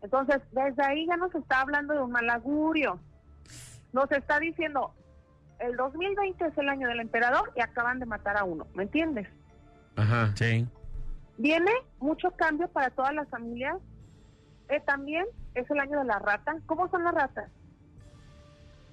Entonces, 0.01 0.41
desde 0.51 0.84
ahí 0.86 1.05
ya 1.08 1.18
nos 1.18 1.34
está 1.36 1.62
hablando 1.62 1.93
de 1.93 2.01
un 2.01 2.12
mal 2.12 2.30
augurio. 2.30 2.99
Nos 3.91 4.10
está 4.12 4.39
diciendo, 4.39 4.93
el 5.60 5.76
2020 5.76 6.45
es 6.45 6.58
el 6.58 6.70
año 6.70 6.88
del 6.88 6.99
emperador 6.99 7.51
y 7.55 7.62
acaban 7.62 7.99
de 7.99 8.05
matar 8.05 8.38
a 8.38 8.43
uno, 8.43 8.68
¿me 8.74 8.84
entiendes? 8.84 9.28
Ajá. 9.95 10.32
Sí. 10.36 10.68
Viene 11.38 11.72
mucho 11.99 12.32
cambio 12.32 12.68
para 12.70 12.89
todas 12.91 13.14
las 13.14 13.28
familias. 13.30 13.76
Eh, 14.70 14.80
también 14.86 15.26
es 15.55 15.70
el 15.70 15.80
año 15.80 15.99
de 15.99 16.05
la 16.05 16.20
rata. 16.20 16.55
¿Cómo 16.66 16.89
son 16.89 17.03
las 17.03 17.14
ratas? 17.14 17.49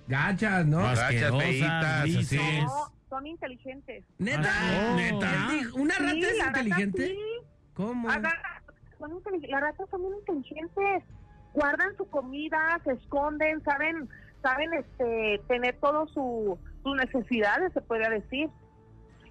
Gachas, 0.06 0.66
¿no? 0.66 0.78
Gachas. 0.82 1.32
Feitas, 1.38 2.02
así. 2.02 2.38
No, 2.64 2.92
son 3.08 3.26
inteligentes. 3.26 4.04
¿Neta? 4.18 4.50
Ah, 4.50 4.94
¿Neta? 4.96 5.48
¿neta? 5.52 5.74
¿Una 5.80 5.94
rata 5.94 6.10
Sí, 6.12 6.20
es 6.24 6.38
rata 6.44 6.60
inteligente? 6.62 7.06
sí. 7.08 7.18
¿Cómo? 7.74 8.08
Agarra- 8.08 8.62
son 8.98 9.10
intelig- 9.20 9.48
las 9.48 9.60
ratas 9.60 9.88
son 9.90 10.02
muy 10.02 10.14
inteligentes. 10.18 11.02
Guardan 11.54 11.96
su 11.96 12.08
comida, 12.08 12.80
se 12.84 12.92
esconden, 12.92 13.62
saben, 13.64 14.08
saben 14.42 14.72
este, 14.74 15.40
tener 15.48 15.76
todas 15.80 16.10
su, 16.10 16.58
sus 16.82 16.96
necesidades, 16.96 17.72
se 17.72 17.80
podría 17.80 18.10
decir. 18.10 18.48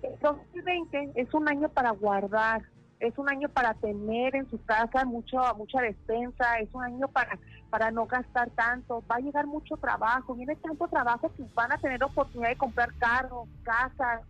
El 0.01 0.19
2020 0.21 1.11
es 1.15 1.34
un 1.34 1.47
año 1.49 1.69
para 1.69 1.91
guardar, 1.91 2.61
es 2.99 3.17
un 3.17 3.30
año 3.30 3.47
para 3.49 3.74
tener 3.76 4.36
en 4.36 4.49
su 4.49 4.61
casa 4.65 5.05
mucho, 5.05 5.38
mucha 5.57 5.82
despensa, 5.82 6.57
es 6.59 6.74
un 6.74 6.84
año 6.84 7.07
para, 7.09 7.38
para 7.74 7.89
no 7.89 8.05
gastar 8.05 8.51
tanto. 8.51 9.03
Va 9.11 9.15
a 9.15 9.19
llegar 9.19 9.47
mucho 9.47 9.76
trabajo, 9.78 10.36
viene 10.36 10.55
tanto 10.57 10.88
trabajo 10.89 11.34
que 11.36 11.43
van 11.55 11.71
a 11.71 11.78
tener 11.80 12.03
oportunidad 12.03 12.51
de 12.51 12.55
comprar 12.55 12.93
carros, 12.99 13.49
casas, 13.63 14.21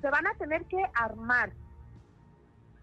se 0.00 0.08
van 0.10 0.24
a 0.28 0.34
tener 0.38 0.64
que 0.66 0.76
armar. 0.94 1.52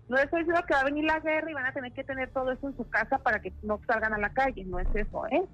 No 0.10 0.18
estoy 0.18 0.40
diciendo 0.40 0.66
que 0.68 0.74
va 0.74 0.82
a 0.82 0.84
venir 0.84 1.06
la 1.06 1.22
guerra 1.22 1.50
y 1.50 1.54
van 1.54 1.66
a 1.66 1.72
tener 1.72 1.94
que 1.94 2.04
tener 2.04 2.30
todo 2.34 2.52
eso 2.52 2.68
en 2.68 2.76
su 2.76 2.90
casa 2.90 3.20
para 3.20 3.40
que 3.40 3.54
no 3.62 3.80
salgan 3.88 4.14
a 4.14 4.18
la 4.18 4.34
calle, 4.34 4.66
no 4.66 4.80
es 4.80 4.88
eso, 4.94 5.26
¿eh? 5.28 5.46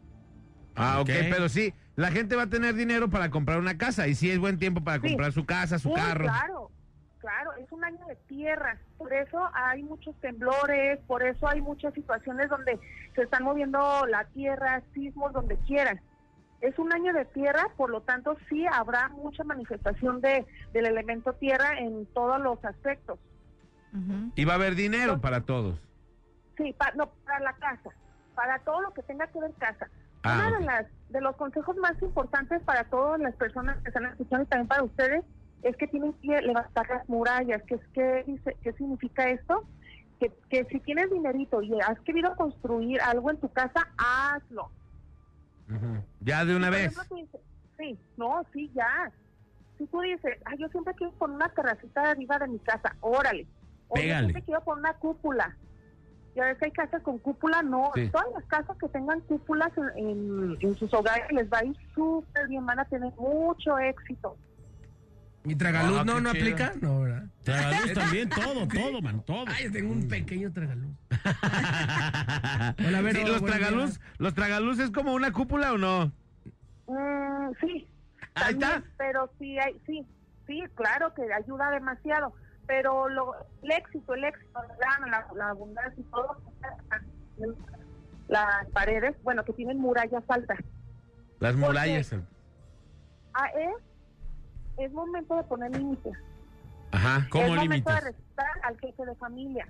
Ah, 0.74 1.02
ok, 1.02 1.10
pero 1.30 1.50
sí, 1.50 1.72
la 1.96 2.10
gente 2.10 2.36
va 2.36 2.44
a 2.44 2.50
tener 2.50 2.74
dinero 2.74 3.12
para 3.12 3.30
comprar 3.30 3.60
una 3.60 3.78
casa 3.78 4.08
y 4.08 4.16
sí 4.16 4.32
es 4.32 4.40
buen 4.40 4.58
tiempo 4.58 4.84
para 4.84 5.00
Sí. 5.00 5.10
comprar 5.10 5.34
su 5.34 5.46
casa, 5.46 5.78
su 5.78 5.90
Uy, 5.90 5.96
carro. 5.96 6.26
Claro, 6.26 6.72
claro, 7.28 7.52
es 7.56 7.70
un 7.74 7.84
año 7.84 8.06
de 8.08 8.16
tierra, 8.28 8.78
por 8.98 9.12
eso 9.14 9.50
hay 9.54 9.84
muchos 9.84 10.16
temblores, 10.22 10.98
por 11.08 11.24
eso 11.24 11.46
hay 11.46 11.60
muchas 11.60 11.94
situaciones 11.94 12.50
donde 12.50 12.80
se 13.16 13.24
están 13.24 13.44
moviendo 13.44 14.06
la 14.08 14.24
tierra, 14.28 14.82
sismos, 14.94 15.34
donde 15.34 15.58
quieran. 15.58 16.00
Es 16.62 16.80
un 16.80 16.94
año 16.94 17.12
de 17.12 17.26
tierra, 17.26 17.68
por 17.76 17.90
lo 17.90 18.00
tanto 18.02 18.38
sí 18.48 18.66
habrá 18.72 19.10
mucha 19.10 19.44
manifestación 19.44 20.22
de, 20.22 20.46
del 20.72 20.86
elemento 20.86 21.34
tierra 21.34 21.78
en 21.78 22.06
todos 22.14 22.40
los 22.40 22.64
aspectos. 22.64 23.20
Y 24.36 24.46
va 24.46 24.54
a 24.54 24.56
haber 24.56 24.76
dinero 24.76 25.20
para 25.20 25.42
todos. 25.42 25.78
Sí, 26.56 26.74
pa- 26.78 26.94
no, 26.96 27.10
para 27.26 27.40
la 27.42 27.54
casa, 27.54 27.90
para 28.36 28.60
todo 28.60 28.80
lo 28.82 28.94
que 28.94 29.04
tenga 29.04 29.28
que 29.28 29.40
ver 29.42 29.52
casa. 29.60 29.90
Ah, 30.24 30.46
Uno 30.48 30.60
de, 30.60 30.66
las, 30.66 30.86
de 31.10 31.20
los 31.22 31.36
consejos 31.36 31.76
más 31.78 32.02
importantes 32.02 32.62
para 32.64 32.86
todas 32.86 33.20
las 33.20 33.36
personas 33.36 33.78
que 33.84 33.90
están 33.90 34.06
escuchando 34.06 34.44
y 34.44 34.48
también 34.48 34.68
para 34.70 34.84
ustedes 34.84 35.26
es 35.64 35.76
que 35.78 35.88
tienen 35.88 36.14
que 36.14 36.42
levantar 36.42 36.88
las 36.90 37.08
murallas. 37.10 37.62
¿Qué, 37.64 37.76
es, 37.76 37.82
qué, 37.94 38.24
dice, 38.28 38.56
qué 38.62 38.74
significa 38.74 39.30
esto? 39.30 39.64
Que, 40.20 40.32
que 40.50 40.66
si 40.66 40.80
tienes 40.80 41.12
dinerito 41.12 41.62
y 41.62 41.80
has 41.82 42.00
querido 42.02 42.36
construir 42.36 43.00
algo 43.02 43.30
en 43.32 43.38
tu 43.38 43.50
casa, 43.50 43.88
hazlo. 43.98 44.70
Ya 46.22 46.46
de 46.46 46.56
una 46.56 46.70
vez. 46.70 46.96
dices, 47.16 47.42
sí, 47.78 48.00
no, 48.16 48.44
sí, 48.54 48.72
ya. 48.74 49.12
Si 49.78 49.86
tú 49.88 50.00
dices, 50.02 50.38
ay, 50.46 50.58
yo 50.60 50.68
siempre 50.70 50.94
quiero 50.96 51.14
poner 51.14 51.36
una 51.36 51.50
terracita 51.50 52.12
arriba 52.12 52.40
de 52.40 52.48
mi 52.48 52.60
casa, 52.60 52.96
órale. 53.02 53.46
O 53.90 53.96
yo 53.96 54.02
siempre 54.22 54.42
quiero 54.44 54.62
poner 54.64 54.80
una 54.80 54.94
cúpula. 54.94 55.56
Ya 56.36 56.46
ves 56.46 56.58
que 56.58 56.66
hay 56.66 56.72
casas 56.72 57.02
con 57.04 57.18
cúpula, 57.20 57.62
no. 57.64 57.92
Sí. 57.96 58.10
Todas 58.10 58.28
las 58.34 58.46
casas 58.46 58.78
que 58.78 58.88
tengan 58.90 59.22
cúpulas 59.22 59.72
en, 59.78 60.08
en- 60.08 60.58
en 60.62 60.76
sus 60.76 60.94
hogares 60.94 61.32
les 61.32 61.52
va 61.52 61.60
a 61.60 61.66
ir 61.66 61.76
súper 61.94 62.48
bien, 62.48 62.66
van 62.66 62.80
a 62.80 62.86
tener 62.86 63.12
mucho 63.18 63.78
éxito. 63.80 64.38
¿Y 65.48 65.56
tragaluz 65.56 66.00
Ah, 66.00 66.04
no, 66.06 66.20
no 66.20 66.32
chido. 66.34 66.44
aplica? 66.44 66.74
No, 66.82 67.02
¿verdad? 67.02 67.24
Tragaluz 67.44 67.94
también, 67.94 68.30
todo, 68.36 68.68
todo, 68.68 69.02
man, 69.02 69.24
todo. 69.26 69.46
Ay, 69.48 69.70
tengo 69.72 69.94
un 69.94 70.08
pequeño 70.08 70.52
tragaluz. 70.52 70.92
Hola, 72.88 73.02
Vero, 73.02 73.20
Sí, 73.20 73.26
los 73.26 73.44
tragaluz, 73.46 74.00
los 74.18 74.34
tragaluz 74.34 74.80
es 74.80 74.92
como 74.92 75.14
una 75.14 75.32
cúpula 75.32 75.74
o 75.74 75.78
no? 75.78 76.12
Mm, 76.88 77.52
sí. 77.62 77.88
Ahí 78.36 78.54
también, 78.56 78.72
está. 78.72 78.84
Pero 78.98 79.32
sí, 79.40 79.58
hay, 79.58 79.80
sí, 79.86 80.06
sí, 80.46 80.64
claro 80.76 81.14
que 81.14 81.22
ayuda 81.34 81.70
demasiado. 81.72 82.34
Pero 82.68 83.08
lo, 83.08 83.34
el 83.64 83.72
éxito, 83.72 84.14
el 84.14 84.26
éxito, 84.26 84.60
la, 84.80 85.08
la, 85.08 85.28
la 85.36 85.50
abundancia 85.52 85.94
y 85.98 86.04
todo, 86.12 86.38
las 88.28 88.68
paredes, 88.74 89.16
bueno, 89.24 89.44
que 89.46 89.54
tienen 89.54 89.78
murallas 89.80 90.24
altas. 90.28 90.60
Las 91.40 91.56
murallas. 91.56 92.14
Ah, 93.34 93.48
es, 93.58 93.76
es 94.78 94.92
momento 94.94 95.36
de 95.36 95.44
poner 95.44 95.72
límites. 95.76 96.14
Ajá. 96.92 97.28
¿Cómo 97.30 97.44
es 97.46 97.50
momento 97.52 97.74
limitas? 97.74 97.96
de 98.04 98.12
respetar 98.12 98.48
al 98.64 98.80
jefe 98.80 99.06
de 99.06 99.16
familia. 99.16 99.68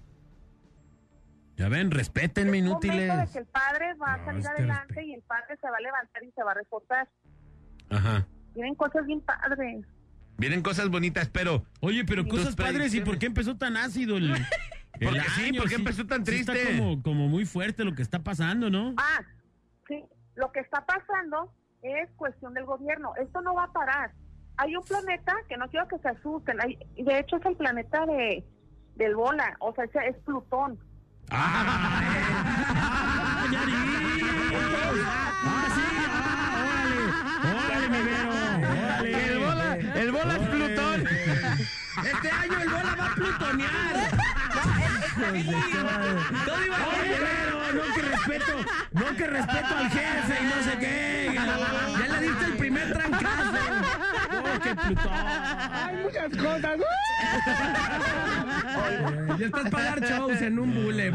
Ya 1.55 1.70
ven, 1.70 1.89
respétenme, 1.89 2.60
Es 2.60 2.64
momento 2.66 2.88
de 2.88 2.93
inútiles. 2.95 3.32
que 3.32 3.39
el 3.39 3.45
padre 3.47 3.93
va 3.95 4.14
a 4.14 4.18
No, 4.18 4.26
salir 4.26 4.39
este 4.39 4.49
adelante 4.51 4.84
respeto. 4.88 5.08
y 5.08 5.14
el 5.14 5.22
padre 5.24 5.58
se 5.60 5.70
va 5.70 5.78
a 5.78 5.82
levantar 5.82 6.24
y 6.24 6.32
se 6.32 6.43
va 6.43 6.51
a 6.51 6.53
reportar. 6.55 7.10
Ajá. 7.89 8.28
Tienen 8.53 8.76
cosas 8.76 9.05
bien 9.08 9.22
padres. 9.22 9.86
Vienen 10.38 10.62
cosas 10.62 10.89
bonitas, 10.89 11.30
pero 11.30 11.64
Oye, 11.80 12.05
pero 12.05 12.24
Sí. 12.24 12.30
cosas 12.30 12.55
padres, 12.55 12.93
¿y 12.93 13.01
por 13.01 13.18
qué 13.18 13.26
empezó 13.26 13.58
tan 13.58 13.76
ácido 13.76 14.18
el, 14.18 14.32
Porque 15.01 15.22
sí, 15.36 15.45
año? 15.49 15.62
¿por 15.62 15.70
qué 15.70 15.76
empezó 15.76 16.05
tan 16.05 16.20
sí 16.26 16.32
triste? 16.32 16.62
Está 16.62 16.78
como, 16.78 17.01
como 17.01 17.28
muy 17.28 17.45
fuerte 17.45 17.84
lo 17.84 17.95
que 17.95 18.01
está 18.03 18.20
pasando, 18.24 18.70
¿no? 18.70 18.93
Ah, 18.97 19.22
sí. 19.88 20.03
Lo 20.36 20.51
que 20.51 20.60
está 20.60 20.86
pasando 20.86 21.51
es 21.82 22.10
cuestión 22.18 22.53
del 22.53 22.66
gobierno. 22.66 23.16
Esto 23.16 23.41
no 23.41 23.55
va 23.55 23.64
a 23.66 23.72
parar. 23.72 24.12
Hay 24.58 24.76
un 24.76 24.84
planeta 24.84 25.34
que 25.47 25.55
no 25.58 25.68
quiero 25.70 25.88
que 25.88 25.97
se 25.99 26.10
asusten. 26.10 26.60
Hay, 26.62 26.78
de 26.97 27.20
hecho, 27.20 27.38
es 27.38 27.45
el 27.45 27.55
planeta 27.55 28.05
de 28.05 28.43
del 28.95 29.16
bola. 29.16 29.55
O 29.60 29.74
sea, 29.76 29.84
es- 29.86 30.16
es 30.16 30.18
Plutón. 30.24 30.80
¡Ah! 31.30 32.01
¡Ya 33.51 33.62
vi! 33.66 33.74
¡Ah, 35.45 35.68
sí! 35.76 35.82
¡Ah, 36.10 36.64
órale! 36.64 37.01
¡Órale, 37.66 37.88
mi 37.89 38.01
Vero! 38.03 38.34
¡Órale! 38.82 39.12
el 39.28 39.38
bola, 39.39 39.76
el 39.76 40.12
bola 40.12 40.34
es. 40.36 40.47
Plutón. 40.49 41.08
Este 42.05 42.32
año 42.32 42.60
el 42.62 42.70
bola 42.70 42.95
va 42.99 43.05
a 43.05 43.16
plutonear. 43.16 43.95
No 47.74 47.84
que 47.93 48.01
respeto, 48.01 48.53
no 48.91 49.05
que 49.16 49.28
respeto 49.28 49.76
al 49.78 49.89
jefe 49.89 50.38
y 50.41 50.45
no 50.45 50.64
sé 50.64 50.78
qué. 50.80 51.32
Ya 51.34 52.08
le 52.08 52.20
diste 52.28 52.45
el 52.45 52.57
que 54.68 54.76
Plutón. 54.76 55.11
Ya 59.38 59.45
estás 59.45 59.70
para 59.70 59.84
dar 59.84 60.01
shows 60.01 60.41
en 60.41 60.59
un 60.59 60.74
bule. 60.74 61.11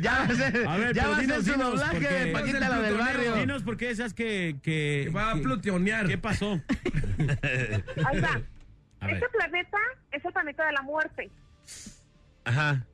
Ya 0.00 0.18
va 0.18 0.24
a 0.24 0.34
ser, 0.34 0.66
A 0.66 0.76
ver, 0.76 0.94
ya 0.94 1.08
va 1.08 1.16
a 1.16 1.20
ser 1.20 1.26
dinos, 1.26 1.44
su 1.44 1.52
dinos, 1.52 1.80
doblaje 1.80 2.00
de 2.00 2.32
Paquita 2.32 2.60
la 2.60 2.80
del 2.80 2.96
barrio. 2.96 3.34
Dinos 3.34 3.62
por 3.62 3.76
qué 3.76 3.90
esas 3.90 4.14
que... 4.14 4.56
que, 4.62 5.02
Que 5.04 5.10
va 5.10 5.32
a 5.32 5.34
plutonear. 5.34 6.06
¿Qué 6.06 6.18
pasó? 6.18 6.60
Ahí 8.04 8.20
va. 8.20 8.40
Este 9.08 9.28
planeta 9.30 9.78
es 10.12 10.24
el 10.24 10.32
planeta 10.32 10.66
de 10.66 10.72
la 10.72 10.82
muerte. 10.82 11.30
Ajá. 12.44 12.84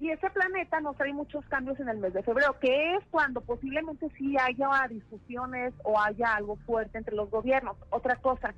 Y 0.00 0.10
ese 0.10 0.30
planeta 0.30 0.80
nos 0.80 0.96
trae 0.96 1.12
muchos 1.12 1.44
cambios 1.46 1.78
en 1.80 1.88
el 1.88 1.98
mes 1.98 2.12
de 2.12 2.22
febrero, 2.22 2.58
que 2.60 2.94
es 2.94 3.04
cuando 3.10 3.40
posiblemente 3.40 4.08
sí 4.16 4.36
haya 4.38 4.86
discusiones 4.88 5.74
o 5.82 6.00
haya 6.00 6.36
algo 6.36 6.56
fuerte 6.66 6.98
entre 6.98 7.16
los 7.16 7.28
gobiernos. 7.30 7.76
Otra 7.90 8.16
cosa, 8.16 8.54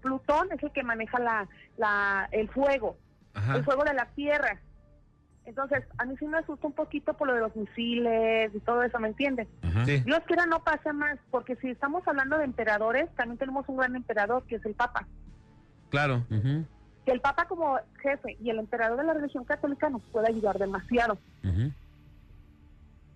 Plutón 0.00 0.52
es 0.52 0.62
el 0.62 0.70
que 0.70 0.84
maneja 0.84 1.18
la, 1.18 1.48
la, 1.76 2.28
el 2.30 2.48
fuego, 2.50 2.96
Ajá. 3.34 3.56
el 3.56 3.64
fuego 3.64 3.82
de 3.82 3.94
la 3.94 4.06
Tierra. 4.14 4.60
Entonces, 5.44 5.84
a 5.98 6.04
mí 6.04 6.16
sí 6.18 6.26
me 6.26 6.38
asusta 6.38 6.66
un 6.66 6.72
poquito 6.72 7.14
por 7.14 7.28
lo 7.28 7.34
de 7.34 7.40
los 7.40 7.54
misiles 7.56 8.52
y 8.54 8.60
todo 8.60 8.82
eso, 8.82 8.98
¿me 8.98 9.08
entiendes? 9.08 9.48
Sí. 9.84 10.00
Dios 10.00 10.20
quiera 10.26 10.46
no 10.46 10.62
pase 10.62 10.92
más, 10.92 11.18
porque 11.30 11.56
si 11.56 11.70
estamos 11.70 12.06
hablando 12.06 12.38
de 12.38 12.44
emperadores, 12.44 13.12
también 13.14 13.38
tenemos 13.38 13.68
un 13.68 13.76
gran 13.76 13.94
emperador 13.94 14.44
que 14.46 14.56
es 14.56 14.66
el 14.66 14.74
Papa. 14.74 15.06
Claro. 15.88 16.24
Ujú, 16.30 16.64
Que 17.06 17.12
el 17.12 17.20
Papa 17.20 17.46
como 17.46 17.78
jefe 18.02 18.36
y 18.40 18.50
el 18.50 18.58
emperador 18.58 18.98
de 18.98 19.04
la 19.04 19.14
religión 19.14 19.44
católica 19.44 19.88
nos 19.88 20.02
puede 20.12 20.28
ayudar 20.28 20.58
demasiado. 20.58 21.16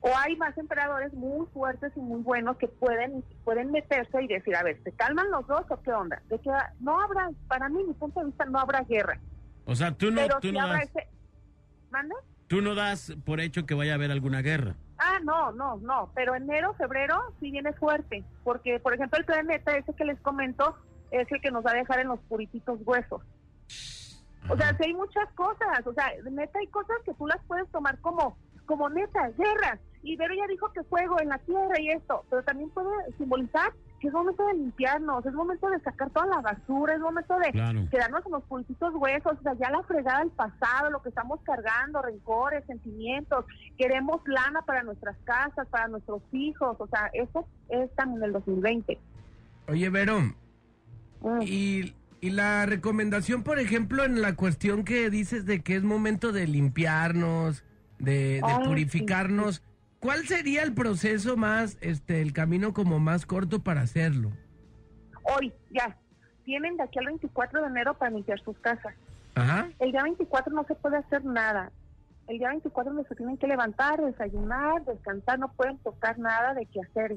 o 0.00 0.08
hay 0.16 0.34
más 0.36 0.56
emperadores 0.56 1.12
muy 1.12 1.46
fuertes 1.48 1.92
y 1.94 2.00
muy 2.00 2.22
buenos 2.22 2.56
que 2.56 2.68
pueden 2.68 3.22
pueden 3.44 3.70
meterse 3.70 4.22
y 4.22 4.28
decir, 4.28 4.56
a 4.56 4.62
ver, 4.62 4.82
¿se 4.82 4.92
calman 4.92 5.30
los 5.30 5.46
dos 5.46 5.64
o 5.68 5.82
qué 5.82 5.92
onda? 5.92 6.22
De 6.30 6.38
que 6.38 6.50
no 6.78 6.98
habrá, 6.98 7.28
para 7.48 7.68
mí, 7.68 7.84
mi 7.84 7.92
punto 7.92 8.20
de 8.20 8.26
vista, 8.26 8.46
no 8.46 8.58
habrá 8.58 8.80
guerra. 8.82 9.18
O 9.66 9.74
sea, 9.74 9.92
tú 9.92 10.10
no, 10.10 10.22
pero 10.22 10.40
tú 10.40 10.48
si 10.48 10.54
no 10.54 10.66
das, 10.66 10.84
ese... 10.84 11.08
¿Manda? 11.90 12.14
tú 12.50 12.62
no 12.62 12.74
das 12.74 13.14
por 13.24 13.40
hecho 13.40 13.66
que 13.66 13.74
vaya 13.74 13.92
a 13.92 13.94
haber 13.96 14.10
alguna 14.10 14.40
guerra. 14.40 14.74
Ah, 14.98 15.18
no, 15.22 15.52
no, 15.52 15.76
no, 15.78 16.10
pero 16.14 16.34
enero, 16.34 16.74
febrero 16.74 17.32
sí 17.40 17.50
viene 17.50 17.72
fuerte, 17.72 18.24
porque, 18.44 18.78
por 18.80 18.92
ejemplo, 18.92 19.18
el 19.18 19.24
planeta 19.24 19.76
ese 19.76 19.94
que 19.94 20.04
les 20.04 20.20
comento 20.20 20.76
es 21.10 21.30
el 21.30 21.40
que 21.40 21.50
nos 21.50 21.64
va 21.64 21.70
a 21.70 21.74
dejar 21.74 22.00
en 22.00 22.08
los 22.08 22.20
purititos 22.20 22.80
huesos. 22.84 23.22
O 24.48 24.56
sea, 24.56 24.70
sí 24.76 24.84
hay 24.86 24.94
muchas 24.94 25.28
cosas, 25.34 25.86
o 25.86 25.92
sea, 25.92 26.12
neta 26.30 26.58
hay 26.58 26.66
cosas 26.68 26.96
que 27.04 27.14
tú 27.14 27.26
las 27.26 27.38
puedes 27.46 27.68
tomar 27.70 27.98
como, 28.00 28.36
como 28.66 28.88
neta, 28.88 29.30
guerras. 29.36 29.78
Y 30.02 30.16
Vero 30.16 30.32
ya 30.34 30.46
dijo 30.46 30.72
que 30.72 30.82
fuego 30.84 31.20
en 31.20 31.28
la 31.28 31.36
tierra 31.38 31.78
y 31.78 31.90
esto, 31.90 32.24
pero 32.30 32.42
también 32.42 32.70
puede 32.70 32.88
simbolizar 33.18 33.70
que 34.00 34.08
es 34.08 34.14
momento 34.14 34.46
de 34.46 34.54
limpiarnos, 34.54 35.26
es 35.26 35.34
momento 35.34 35.68
de 35.68 35.78
sacar 35.80 36.08
toda 36.08 36.24
la 36.24 36.40
basura, 36.40 36.94
es 36.94 37.00
momento 37.00 37.38
de 37.38 37.52
Claro. 37.52 37.80
quedarnos 37.90 38.24
en 38.24 38.32
los 38.32 38.42
pulsitos 38.44 38.94
huesos, 38.94 39.32
o 39.38 39.42
sea, 39.42 39.52
ya 39.60 39.68
la 39.70 39.82
fregada 39.82 40.20
del 40.20 40.30
pasado, 40.30 40.90
lo 40.90 41.02
que 41.02 41.10
estamos 41.10 41.38
cargando, 41.42 42.00
rencores, 42.00 42.64
sentimientos, 42.64 43.44
queremos 43.76 44.22
lana 44.26 44.62
para 44.62 44.82
nuestras 44.84 45.18
casas, 45.24 45.68
para 45.68 45.88
nuestros 45.88 46.22
hijos, 46.32 46.76
o 46.80 46.86
sea, 46.86 47.10
eso 47.12 47.46
es 47.68 47.94
también 47.94 48.22
el 48.24 48.32
2020. 48.32 48.98
Oye, 49.68 49.90
Vero, 49.90 50.18
Mm. 51.22 51.42
y, 51.42 51.94
y 52.20 52.30
la 52.30 52.66
recomendación, 52.66 53.42
por 53.42 53.58
ejemplo, 53.58 54.04
en 54.04 54.20
la 54.20 54.36
cuestión 54.36 54.84
que 54.84 55.10
dices 55.10 55.46
de 55.46 55.62
que 55.62 55.76
es 55.76 55.82
momento 55.82 56.32
de 56.32 56.46
limpiarnos, 56.46 57.64
de, 57.98 58.12
de 58.12 58.40
Ay, 58.42 58.56
sí, 58.62 58.68
purificarnos, 58.68 59.62
¿cuál 59.98 60.26
sería 60.26 60.62
el 60.62 60.74
proceso 60.74 61.36
más, 61.36 61.78
este, 61.80 62.20
el 62.20 62.32
camino 62.32 62.72
como 62.72 62.98
más 62.98 63.26
corto 63.26 63.62
para 63.62 63.82
hacerlo? 63.82 64.30
Hoy, 65.22 65.52
ya, 65.70 65.96
tienen 66.44 66.76
de 66.76 66.82
aquí 66.82 66.98
al 66.98 67.06
24 67.06 67.62
de 67.62 67.66
enero 67.68 67.94
para 67.94 68.10
limpiar 68.10 68.40
sus 68.40 68.58
casas. 68.58 68.94
Ajá. 69.34 69.68
El 69.78 69.92
día 69.92 70.02
24 70.02 70.52
no 70.52 70.64
se 70.64 70.74
puede 70.74 70.96
hacer 70.96 71.24
nada. 71.24 71.70
El 72.26 72.38
día 72.38 72.48
24 72.48 72.92
no 72.92 73.04
se 73.04 73.14
tienen 73.14 73.36
que 73.38 73.46
levantar, 73.46 74.00
desayunar, 74.00 74.84
descansar, 74.84 75.38
no 75.38 75.52
pueden 75.52 75.78
tocar 75.78 76.18
nada 76.18 76.54
de 76.54 76.66
qué 76.66 76.80
hacer. 76.80 77.16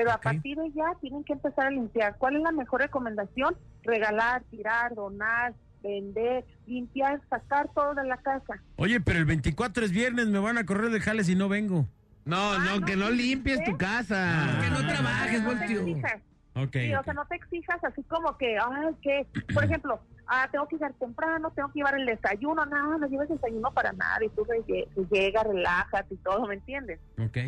Pero 0.00 0.12
a 0.12 0.18
partir 0.20 0.56
de 0.56 0.70
ya 0.72 0.94
tienen 1.00 1.24
que 1.24 1.34
empezar 1.34 1.66
a 1.66 1.70
limpiar. 1.70 2.16
¿Cuál 2.16 2.36
es 2.36 2.42
la 2.42 2.52
mejor 2.52 2.80
recomendación? 2.80 3.54
Regalar, 3.82 4.42
tirar, 4.50 4.94
donar, 4.94 5.54
vender, 5.82 6.44
limpiar, 6.66 7.20
sacar 7.28 7.68
todo 7.74 7.94
de 7.94 8.04
la 8.04 8.16
casa. 8.16 8.62
Oye, 8.76 8.98
pero 9.00 9.18
el 9.18 9.26
24 9.26 9.84
es 9.84 9.92
viernes, 9.92 10.28
me 10.28 10.38
van 10.38 10.56
a 10.56 10.64
correr 10.64 10.90
de 10.90 11.00
jales 11.00 11.28
y 11.28 11.34
no 11.34 11.48
vengo. 11.50 11.86
No, 12.24 12.52
Ah, 12.52 12.58
no, 12.64 12.80
no, 12.80 12.86
que 12.86 12.96
no 12.96 13.10
limpies 13.10 13.60
¿eh? 13.60 13.64
tu 13.66 13.76
casa. 13.76 14.58
Que 14.62 14.70
no 14.70 14.86
trabajes, 14.86 15.42
no 15.42 15.50
te 15.50 15.56
voltio. 15.56 15.80
exijas. 15.82 16.22
Ok. 16.54 16.72
Sí, 16.72 16.94
o 16.94 17.04
sea, 17.04 17.14
no 17.14 17.24
te 17.26 17.36
exijas 17.36 17.82
así 17.84 18.02
como 18.04 18.36
que, 18.38 18.56
ay, 18.58 18.94
que, 19.02 19.26
por 19.54 19.64
ejemplo, 19.64 20.00
ah, 20.28 20.48
tengo 20.50 20.66
que 20.68 20.76
llegar 20.76 20.94
temprano, 20.94 21.50
tengo 21.54 21.68
que 21.72 21.78
llevar 21.78 21.94
el 21.98 22.06
desayuno, 22.06 22.64
no, 22.66 22.98
no 22.98 23.06
lleves 23.06 23.28
desayuno 23.28 23.70
para 23.72 23.92
nada, 23.92 24.18
y 24.24 24.28
tú 24.30 24.44
re- 24.44 24.86
llegas, 25.10 25.44
relájate 25.44 26.14
y 26.14 26.18
todo, 26.18 26.46
¿me 26.46 26.54
entiendes? 26.54 27.00
Ok. 27.18 27.38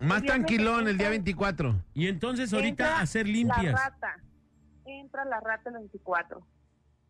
Más 0.00 0.20
El 0.22 0.26
tranquilón 0.26 0.88
el 0.88 0.98
día 0.98 1.06
entra- 1.06 1.10
24. 1.10 1.74
Y 1.94 2.08
entonces 2.08 2.52
ahorita 2.52 2.84
Entra 2.86 3.00
hacer 3.00 3.26
La 3.26 3.32
limpias. 3.32 3.72
rata, 3.74 4.16
entra 4.86 5.24
la 5.24 5.40
rata 5.40 5.70
el 5.70 5.76
24. 5.76 6.46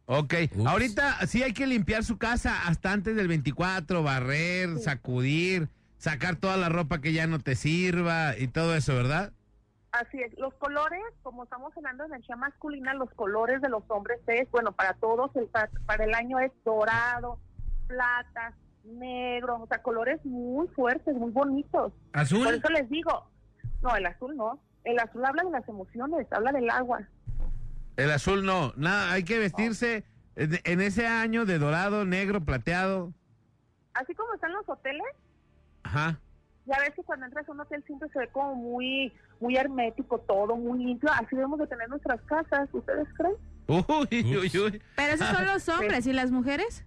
Ok, 0.07 0.35
Ups. 0.55 0.66
ahorita 0.66 1.26
sí 1.26 1.43
hay 1.43 1.53
que 1.55 1.66
limpiar 1.66 2.05
su 2.05 2.18
casa 2.18 2.66
hasta 2.68 2.93
antes 2.93 3.16
del 3.16 3.26
24, 3.26 4.03
barrer, 4.03 4.78
sacudir, 4.78 5.68
sacar 5.97 6.37
toda 6.37 6.57
la 6.59 6.68
ropa 6.68 7.01
que 7.01 7.12
ya 7.14 7.26
no 7.26 7.39
te 7.39 7.57
sirva 7.57 8.37
y 8.37 8.49
todo 8.49 8.74
eso, 8.76 8.95
¿verdad? 8.95 9.32
Así 9.93 10.20
es, 10.20 10.37
los 10.39 10.53
colores, 10.55 11.01
como 11.22 11.45
estamos 11.45 11.72
hablando 11.76 12.03
de 12.05 12.09
energía 12.09 12.37
masculina, 12.37 12.93
los 12.95 13.09
colores 13.14 13.62
de 13.62 13.68
los 13.70 13.82
hombres 13.89 14.18
es, 14.26 14.51
bueno, 14.51 14.72
para 14.72 14.93
todos, 14.95 15.35
el, 15.37 15.47
para, 15.47 15.70
para 15.87 16.05
el 16.05 16.12
año 16.14 16.39
es 16.41 16.51
dorado, 16.64 17.39
plata, 17.87 18.53
negro, 18.85 19.62
o 19.62 19.66
sea, 19.66 19.82
colores 19.82 20.24
muy 20.24 20.68
fuertes, 20.68 21.14
muy 21.16 21.30
bonitos. 21.30 21.93
Por 22.12 22.20
¿Azul? 22.20 22.47
eso 22.47 22.68
les 22.68 22.89
digo, 22.89 23.26
no, 23.82 23.97
el 23.97 24.07
azul 24.07 24.37
no, 24.37 24.61
el 24.85 24.99
azul 24.99 25.24
habla 25.24 25.43
de 25.45 25.51
las 25.51 25.68
emociones, 25.68 26.26
habla 26.30 26.53
del 26.53 26.68
agua. 26.70 27.01
El 27.97 28.11
azul 28.11 28.45
no, 28.45 28.72
nada, 28.76 29.12
hay 29.12 29.24
que 29.24 29.39
vestirse 29.39 30.05
en, 30.37 30.59
en 30.64 30.80
ese 30.80 31.07
año 31.07 31.47
de 31.47 31.59
dorado, 31.59 32.05
negro, 32.05 32.45
plateado. 32.45 33.12
Así 33.95 34.14
como 34.14 34.35
están 34.35 34.53
los 34.53 34.68
hoteles, 34.68 35.07
Ajá. 35.85 36.18
ya 36.66 36.78
ves 36.80 36.95
que 36.95 37.03
cuando 37.05 37.26
entras 37.26 37.49
a 37.49 37.53
un 37.53 37.61
hotel 37.61 37.82
siempre 37.87 38.09
se 38.11 38.18
ve 38.18 38.28
como 38.28 38.57
muy, 38.57 39.12
muy 39.41 39.57
hermético 39.57 40.18
todo, 40.18 40.57
muy 40.57 40.85
limpio, 40.85 41.11
así 41.12 41.37
debemos 41.37 41.59
de 41.61 41.66
tener 41.68 41.89
nuestras 41.89 42.20
casas, 42.22 42.68
¿ustedes 42.72 43.07
creen? 43.16 43.37
Uy, 43.66 44.37
uy, 44.37 44.59
uy. 44.59 44.82
Pero 44.97 45.12
esos 45.14 45.28
son 45.28 45.47
los 45.47 45.68
hombres 45.68 46.07
y 46.07 46.12
las 46.12 46.30
mujeres. 46.30 46.85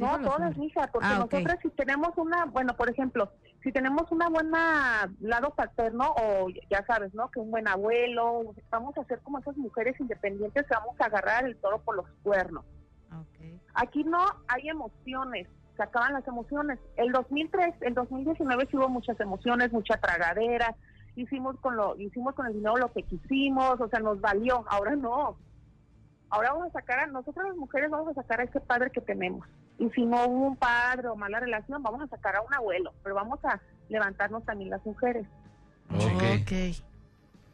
No, 0.00 0.18
todas, 0.20 0.56
mija, 0.56 0.86
porque 0.92 1.08
Ah, 1.10 1.18
nosotras 1.18 1.58
si 1.62 1.68
tenemos 1.70 2.16
una, 2.16 2.46
bueno, 2.46 2.76
por 2.76 2.90
ejemplo, 2.90 3.30
si 3.62 3.70
tenemos 3.72 4.10
una 4.10 4.28
buena 4.28 5.12
lado 5.20 5.50
paterno 5.50 6.14
o 6.16 6.48
ya 6.70 6.84
sabes, 6.86 7.12
¿no? 7.14 7.30
Que 7.30 7.40
un 7.40 7.50
buen 7.50 7.68
abuelo, 7.68 8.54
vamos 8.70 8.96
a 8.96 9.04
ser 9.04 9.20
como 9.20 9.38
esas 9.38 9.56
mujeres 9.56 9.98
independientes 10.00 10.66
que 10.66 10.74
vamos 10.74 10.98
a 11.00 11.04
agarrar 11.04 11.44
el 11.44 11.56
toro 11.56 11.78
por 11.82 11.96
los 11.96 12.06
cuernos. 12.22 12.64
Aquí 13.74 14.04
no 14.04 14.24
hay 14.48 14.68
emociones, 14.68 15.46
se 15.76 15.82
acaban 15.82 16.14
las 16.14 16.26
emociones. 16.26 16.78
El 16.96 17.12
2003, 17.12 17.74
el 17.82 17.94
2019 17.94 18.68
sí 18.70 18.76
hubo 18.76 18.88
muchas 18.88 19.18
emociones, 19.20 19.72
mucha 19.72 19.96
tragadera, 19.98 20.74
hicimos 21.16 21.58
con 21.60 21.76
lo 21.76 21.96
hicimos 21.98 22.34
con 22.34 22.46
el 22.46 22.54
dinero 22.54 22.76
lo 22.76 22.92
que 22.92 23.02
quisimos, 23.02 23.80
o 23.80 23.88
sea, 23.88 24.00
nos 24.00 24.20
valió. 24.20 24.64
Ahora 24.68 24.96
no. 24.96 25.36
Ahora 26.30 26.52
vamos 26.52 26.68
a 26.68 26.72
sacar 26.72 27.00
a 27.00 27.06
nosotros 27.06 27.46
las 27.46 27.56
mujeres, 27.56 27.90
vamos 27.90 28.08
a 28.16 28.22
sacar 28.22 28.40
a 28.40 28.44
ese 28.44 28.60
padre 28.60 28.90
que 28.90 29.00
tenemos. 29.00 29.46
Y 29.80 29.88
si 29.90 30.04
no 30.04 30.26
hubo 30.26 30.46
un 30.48 30.56
padre 30.56 31.08
o 31.08 31.16
mala 31.16 31.40
relación, 31.40 31.82
vamos 31.82 32.02
a 32.02 32.06
sacar 32.06 32.36
a 32.36 32.42
un 32.42 32.52
abuelo, 32.52 32.92
pero 33.02 33.14
vamos 33.14 33.42
a 33.46 33.58
levantarnos 33.88 34.44
también 34.44 34.68
las 34.68 34.84
mujeres. 34.84 35.26
Ok. 35.90 36.42
Ok. 36.42 36.52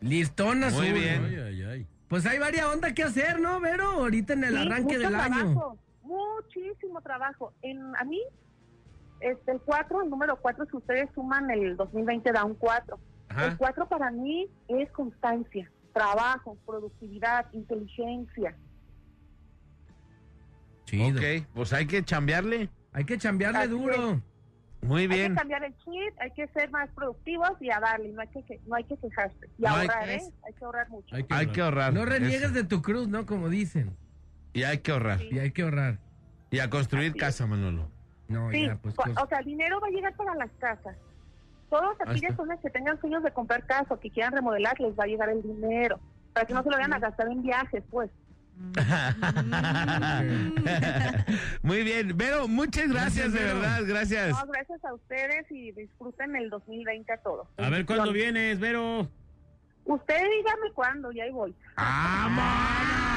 Listona 0.01 0.71
Muy 0.71 0.91
bien. 0.91 1.25
Ay, 1.25 1.37
ay, 1.37 1.63
ay. 1.63 1.87
Pues 2.09 2.27
hay 2.27 2.41
varias 2.41 2.67
onda 2.67 2.93
que 2.93 3.05
hacer, 3.05 3.41
¿no, 3.41 3.61
Vero? 3.61 3.85
Ahorita 3.93 4.33
en 4.33 4.43
el 4.43 4.55
Sí, 4.55 4.61
arranque 4.67 4.97
mucho 4.97 4.99
del 4.99 5.15
año. 5.15 5.35
trabajo, 5.37 5.79
Muchísimo 6.03 7.01
trabajo. 7.01 7.53
En, 7.63 7.95
a 7.97 8.03
mí, 8.05 8.21
este, 9.21 9.53
el 9.53 9.61
4, 9.61 10.03
el 10.03 10.11
número 10.11 10.37
4, 10.41 10.67
si 10.67 10.77
ustedes 10.77 11.09
suman 11.15 11.49
el 11.53 11.77
2020 11.77 12.33
da 12.33 12.45
un 12.45 12.55
4. 12.55 12.99
Ajá. 13.29 13.47
El 13.47 13.57
4 13.57 13.89
para 13.89 14.11
mí 14.11 14.49
es 14.67 14.91
constancia, 14.91 15.71
trabajo, 15.93 16.57
productividad, 16.67 17.47
inteligencia. 17.53 18.57
Chido. 20.87 21.19
Ok, 21.19 21.47
pues 21.55 21.73
hay 21.73 21.87
que 21.87 22.03
chambearle. 22.03 22.71
Hay 22.93 23.05
que 23.05 23.19
chambearle 23.19 23.59
Así 23.59 23.69
duro. 23.69 24.23
Muy 24.83 25.03
Hay 25.03 25.09
bien. 25.09 25.33
que 25.33 25.39
cambiar 25.39 25.65
el 25.65 25.77
chip, 25.79 26.15
hay 26.21 26.31
que 26.33 26.47
ser 26.49 26.71
más 26.71 26.89
productivos 26.91 27.51
y 27.61 27.71
a 27.71 27.81
darle, 27.81 28.13
no 28.13 28.21
hay 28.23 28.29
que, 28.29 28.43
que- 28.45 28.61
no 28.67 28.77
hay 28.77 28.85
que 28.85 28.97
quejarse. 28.97 29.37
Y 29.59 29.63
No 29.63 29.69
hay- 29.75 29.89
ahorrar, 29.89 30.09
¿eh? 30.09 30.21
Hay 30.47 30.53
que 30.55 30.65
ahorrar 30.65 30.89
mucho. 30.91 31.17
Hay 31.17 31.25
que, 31.25 31.35
Hay 31.35 31.47
que 31.49 31.61
ahorrar. 31.61 31.93
No 31.93 32.05
reniegues 32.05 32.43
Eso. 32.43 32.53
de 32.53 32.65
tu 32.65 32.83
cruz, 32.83 33.09
¿no? 33.09 33.27
Como 33.27 33.49
dicen. 33.49 33.97
Y 34.53 34.63
hay 34.63 34.79
que 34.79 34.93
ahorrar. 34.93 35.21
Y 35.23 35.39
hay 35.39 35.51
que 35.51 35.63
ahorrar. 35.63 35.99
Y 36.51 36.61
a 36.61 36.71
construir 36.71 37.11
Así 37.11 37.19
casa, 37.19 37.47
Manolo. 37.47 37.91
No, 38.29 38.51
Sí, 38.51 38.67
ya, 38.67 38.77
pues. 38.77 38.95
pues, 38.95 39.17
o 39.23 39.27
sea, 39.29 39.39
el 39.39 39.45
dinero 39.45 39.81
va 39.81 39.89
a 39.89 39.91
llegar 39.91 40.15
para 40.17 40.35
las 40.37 40.51
casas. 40.59 40.97
Todas 41.69 41.97
Ahí 42.01 42.17
aquellas 42.17 42.37
personas 42.37 42.61
que 42.61 42.71
tengan 42.71 43.01
sueños 43.01 43.23
de 43.25 43.33
comprar 43.33 43.67
casa 43.67 43.93
o 43.95 43.99
que 44.01 44.11
quieran 44.11 44.33
remodelar, 44.33 44.79
les 44.81 44.97
va 44.97 45.05
a 45.05 45.07
llegar 45.07 45.29
el 45.31 45.43
dinero. 45.43 45.99
Para 46.33 46.47
que 46.47 46.55
no 46.55 46.63
se 46.63 46.71
lo 46.71 46.77
vayan 46.77 46.93
a 46.93 46.99
gastar 47.01 47.29
en 47.29 47.43
viajes, 47.43 47.83
pues. 47.91 48.11
Muy 51.63 51.83
bien. 51.83 52.17
Vero, 52.17 52.49
muchas 52.49 52.89
gracias, 52.89 53.31
Gracias, 53.31 53.33
de 53.33 53.39
Vero. 53.41 53.61
verdad. 53.61 53.81
Gracias. 53.87 54.31
No, 54.31 54.47
gracias 54.53 54.85
a 54.85 54.95
ustedes 54.95 55.51
y 55.51 55.73
disfruten 55.73 56.37
el 56.37 56.51
2020 56.51 57.13
a 57.13 57.17
todos. 57.19 57.49
A 57.59 57.69
ver 57.69 57.85
cuándo 57.87 58.13
vienes, 58.13 58.59
Vero. 58.61 59.09
Usted 59.85 60.17
dígame 60.21 60.73
cuándo 60.75 61.13
y 61.13 61.21
ahí 61.21 61.31
voy. 61.31 61.55
Ay, 61.77 63.16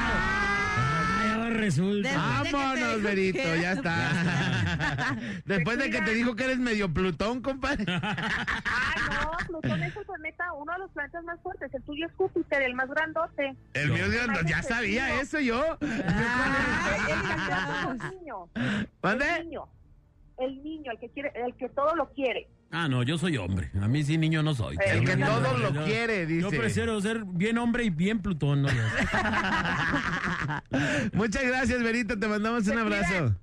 ahora 1.50 1.60
resulta. 1.60 2.10
Vámonos, 2.16 3.02
que- 3.32 3.60
ya 3.60 3.72
está. 3.72 5.16
Después 5.44 5.78
de 5.78 5.90
que 5.90 6.00
te 6.02 6.14
dijo 6.14 6.34
que 6.36 6.44
eres 6.44 6.58
medio 6.58 6.92
Plutón, 6.92 7.40
compadre. 7.42 7.84
Ah, 7.88 8.94
no, 9.22 9.46
Plutón 9.46 9.82
es 9.82 9.96
el 9.96 10.04
planeta, 10.04 10.52
uno 10.54 10.72
de 10.72 10.78
los 10.78 10.90
planetas 10.92 11.24
más 11.24 11.40
fuertes. 11.42 11.72
El 11.74 11.82
tuyo 11.82 12.06
es 12.06 12.12
Júpiter, 12.16 12.62
el 12.62 12.74
más 12.74 12.88
grandote. 12.88 13.54
El 13.74 13.90
mío 13.92 14.04
es 14.06 14.12
grande- 14.12 14.40
ya 14.48 14.62
sabía 14.62 15.20
eso 15.20 15.38
yo. 15.40 15.78
El, 15.80 15.90
el 15.90 16.04
candidato 17.22 17.92
es 17.92 18.04
el 18.04 18.18
niño. 18.20 18.36
¿Mande? 19.02 19.24
El 20.40 20.62
niño. 20.62 20.90
El 20.92 20.98
que 20.98 21.08
quiere, 21.10 21.32
el 21.34 21.54
que 21.56 21.68
todo 21.68 21.94
lo 21.94 22.10
quiere. 22.12 22.48
Ah, 22.72 22.88
no, 22.88 23.02
yo 23.02 23.18
soy 23.18 23.36
hombre. 23.36 23.70
A 23.80 23.88
mí 23.88 24.02
sí, 24.04 24.16
niño 24.16 24.42
no 24.42 24.54
soy. 24.54 24.76
El 24.86 25.04
que 25.04 25.16
todo 25.16 25.58
yo- 25.58 25.70
lo 25.70 25.84
quiere, 25.84 26.24
dice. 26.26 26.42
Yo 26.42 26.50
prefiero 26.50 27.00
ser 27.00 27.24
bien 27.24 27.58
hombre 27.58 27.84
y 27.84 27.90
bien 27.90 28.20
Plutón. 28.20 28.62
¿no? 28.62 28.68
Muchas 31.12 31.42
gracias, 31.44 31.82
Verito. 31.82 32.18
Te 32.18 32.28
mandamos 32.28 32.66
un 32.68 32.78
abrazo. 32.78 33.36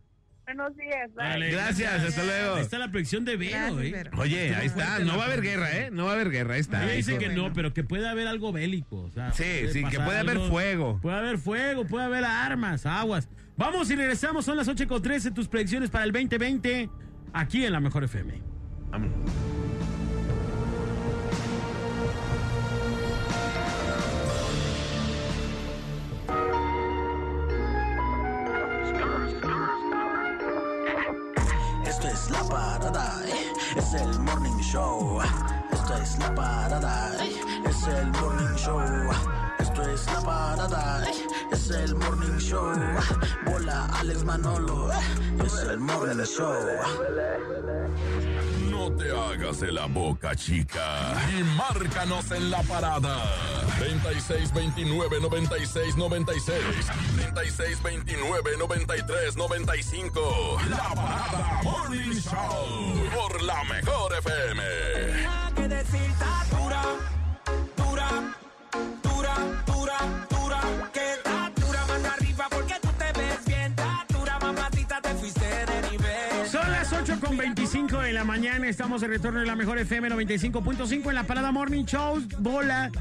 Buenos 0.46 0.78
días. 0.78 1.14
Dale, 1.14 1.52
Gracias, 1.52 2.04
hasta 2.06 2.24
luego. 2.24 2.56
Ahí 2.56 2.62
está 2.62 2.80
la 2.80 2.90
predicción 2.90 3.26
de 3.26 3.36
Vero, 3.36 3.76
Gracias, 3.76 4.06
¿eh? 4.06 4.10
Oye, 4.18 4.56
ahí 4.56 4.68
está. 4.68 5.00
No 5.00 5.18
va 5.18 5.26
a 5.26 5.28
haber 5.28 5.42
guerra, 5.42 5.76
¿eh? 5.76 5.90
No 5.92 6.06
va 6.06 6.12
a 6.12 6.16
haber 6.16 6.30
guerra. 6.32 6.54
Ahí 6.54 6.62
está. 6.62 6.86
Ella 6.86 6.94
dice 6.94 7.18
que 7.18 7.28
no, 7.28 7.52
pero 7.52 7.74
que 7.74 7.84
puede 7.84 8.08
haber 8.08 8.30
algo 8.30 8.54
bélico. 8.54 9.02
o 9.02 9.12
sea, 9.12 9.34
Sí, 9.34 9.68
sí, 9.74 9.84
que 9.84 10.00
puede 10.00 10.20
haber 10.20 10.40
fuego. 10.40 11.00
Puede 11.02 11.18
haber 11.18 11.38
fuego, 11.38 11.86
puede 11.86 12.06
haber 12.06 12.24
armas, 12.24 12.86
aguas. 12.86 13.28
Vamos 13.58 13.90
y 13.90 13.96
regresamos, 13.96 14.46
son 14.46 14.56
las 14.56 14.68
8 14.68 14.88
con 14.88 15.02
13, 15.02 15.32
tus 15.32 15.48
predicciones 15.48 15.90
para 15.90 16.04
el 16.06 16.12
2020, 16.12 16.92
aquí 17.34 17.66
en 17.66 17.74
la 17.74 17.80
Mejor 17.80 18.04
FM. 18.04 18.40
Vámonos. 18.92 19.18
Esto 31.88 32.08
es 32.10 32.30
la 32.30 32.44
parada, 32.44 33.26
es 33.76 33.94
el 33.96 34.20
morning 34.20 34.62
show. 34.62 35.20
Esto 35.72 35.98
es 35.98 36.20
la 36.20 36.36
parada, 36.36 37.26
es 37.68 37.88
el 37.88 38.08
morning 38.12 38.56
show. 38.56 39.10
Esto 39.58 39.82
es 39.82 40.06
la 40.06 40.22
parada, 40.22 41.04
es 41.52 41.70
el 41.70 41.96
morning 41.96 42.38
show. 42.40 42.74
Bola 43.46 43.86
Alex 44.00 44.24
Manolo, 44.24 44.90
es 45.46 45.54
el 45.70 45.80
morning 45.80 46.24
show. 46.24 46.54
No 48.70 48.92
te 48.96 49.12
hagas 49.12 49.60
de 49.60 49.72
la 49.72 49.86
boca 49.86 50.36
chica 50.36 51.14
y 51.38 51.44
márcanos 51.44 52.32
en 52.32 52.52
la 52.52 52.62
parada. 52.64 53.24
3629 53.80 55.22
96 55.22 55.98
96 55.98 56.56
3629 57.36 58.58
93 58.58 59.38
95 59.38 60.58
La 60.70 60.96
parada 60.96 61.62
Morning 61.64 62.14
Show 62.14 63.10
por 63.16 63.42
la 63.44 63.64
mejor 63.66 64.14
FM. 64.16 65.27
Mañana, 78.38 78.70
estamos 78.70 79.02
de 79.02 79.08
retorno 79.08 79.42
en 79.42 79.48
la 79.48 79.56
Mejor 79.56 79.80
FM 79.80 80.10
95.5 80.12 81.10
en 81.10 81.16
la 81.16 81.24
Parada 81.24 81.52
Morning 81.52 81.86
Show, 81.86 82.22
Bola, 82.38 82.92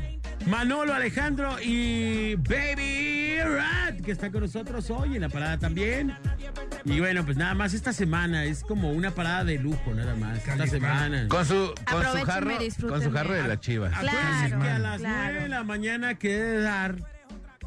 Manolo, 0.47 0.95
Alejandro 0.95 1.59
y 1.63 2.37
Baby 2.37 3.41
Rat, 3.45 4.01
que 4.01 4.13
está 4.13 4.31
con 4.33 4.41
nosotros 4.41 4.89
hoy 4.89 5.17
en 5.17 5.21
la 5.21 5.29
parada 5.29 5.59
también. 5.59 6.15
Y 6.87 7.01
bueno, 7.01 7.23
pues 7.27 7.37
nada 7.37 7.53
más 7.53 7.75
esta 7.75 7.93
semana 7.93 8.47
es 8.47 8.63
como 8.63 8.93
una 8.93 9.11
parada 9.11 9.45
de 9.45 9.59
lujo, 9.59 9.93
nada 9.93 10.15
más. 10.15 10.39
Esta 10.39 10.67
semana. 10.69 11.29
Con 11.29 11.45
su, 11.45 11.75
con 11.91 12.03
su 12.03 12.25
jarro, 12.25 12.57
con 12.89 13.03
su 13.03 13.11
jarro 13.11 13.35
de 13.35 13.47
la 13.47 13.61
chiva. 13.61 13.89
Acuérdense 13.89 14.47
Claro, 14.49 14.63
que 14.63 14.69
a 14.71 14.79
las 14.79 15.01
claro. 15.03 15.25
9 15.33 15.41
de 15.43 15.49
la 15.51 15.65
mañana 15.65 16.15
quede 16.15 16.63
dar 16.63 16.97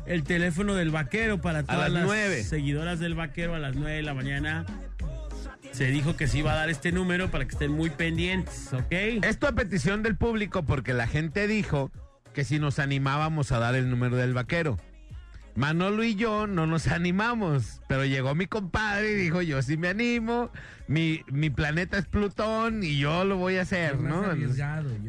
el 0.08 0.24
teléfono 0.24 0.74
del 0.74 0.90
vaquero 0.90 1.40
para 1.40 1.62
todas 1.62 1.82
las 1.82 1.92
las 1.92 2.06
9. 2.06 2.44
seguidoras 2.46 2.98
del 2.98 3.14
vaquero 3.14 3.54
a 3.54 3.60
las 3.60 3.76
9 3.76 3.98
de 3.98 4.02
la 4.02 4.16
mañana. 4.16 4.66
Se 5.72 5.86
dijo 5.88 6.16
que 6.16 6.28
se 6.28 6.40
iba 6.40 6.52
a 6.52 6.56
dar 6.56 6.70
este 6.70 6.92
número 6.92 7.32
para 7.32 7.46
que 7.46 7.52
estén 7.52 7.72
muy 7.72 7.90
pendientes, 7.90 8.74
¿ok? 8.74 9.24
Esto 9.24 9.48
a 9.48 9.54
petición 9.54 10.04
del 10.04 10.18
público 10.18 10.64
porque 10.64 10.94
la 10.94 11.08
gente 11.08 11.48
dijo 11.48 11.92
que 12.34 12.44
si 12.44 12.60
nos 12.60 12.80
animábamos 12.80 13.52
a 13.52 13.60
dar 13.60 13.76
el 13.76 13.90
número 13.90 14.18
del 14.18 14.34
vaquero. 14.34 14.78
Manolo 15.56 16.04
y 16.04 16.16
yo 16.16 16.48
no 16.48 16.68
nos 16.68 16.88
animamos, 16.92 17.82
pero 17.88 18.06
llegó 18.06 18.36
mi 18.36 18.48
compadre 18.48 19.12
y 19.12 19.16
dijo, 19.16 19.42
yo 19.42 19.62
sí 19.62 19.78
me 19.78 19.90
animo, 19.90 20.52
mi, 20.88 21.24
mi 21.28 21.50
planeta 21.50 21.98
es 21.98 22.06
Plutón 22.06 22.84
y 22.84 22.98
yo 22.98 23.24
lo 23.26 23.38
voy 23.38 23.58
a 23.58 23.62
hacer, 23.62 24.00
¿no? 24.00 24.36
yo. 24.36 24.50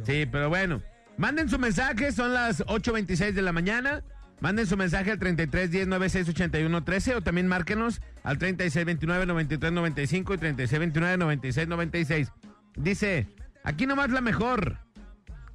Sí, 0.05 0.27
pero 0.31 0.49
bueno, 0.49 0.83
manden 1.17 1.49
su 1.49 1.59
mensaje, 1.59 2.13
son 2.13 2.35
las 2.35 2.65
8.26 2.67 3.33
de 3.33 3.43
la 3.43 3.53
mañana. 3.53 4.03
Manden 4.41 4.66
su 4.66 4.76
mensaje 4.76 5.11
al 5.11 5.18
33 5.18 5.70
10 5.70 5.88
96 5.88 6.28
81 6.30 6.84
13 6.84 7.14
o 7.16 7.20
también 7.20 7.47
márquenos 7.47 8.01
al 8.22 8.38
36 8.38 8.86
29 8.86 9.26
93 9.26 9.72
95 9.72 10.34
y 10.34 10.38
36 10.38 10.78
29 10.78 11.16
96 11.18 11.68
96. 11.68 12.32
Dice, 12.76 13.28
aquí 13.64 13.86
nomás 13.86 14.11
la 14.11 14.20
mejor. 14.20 14.78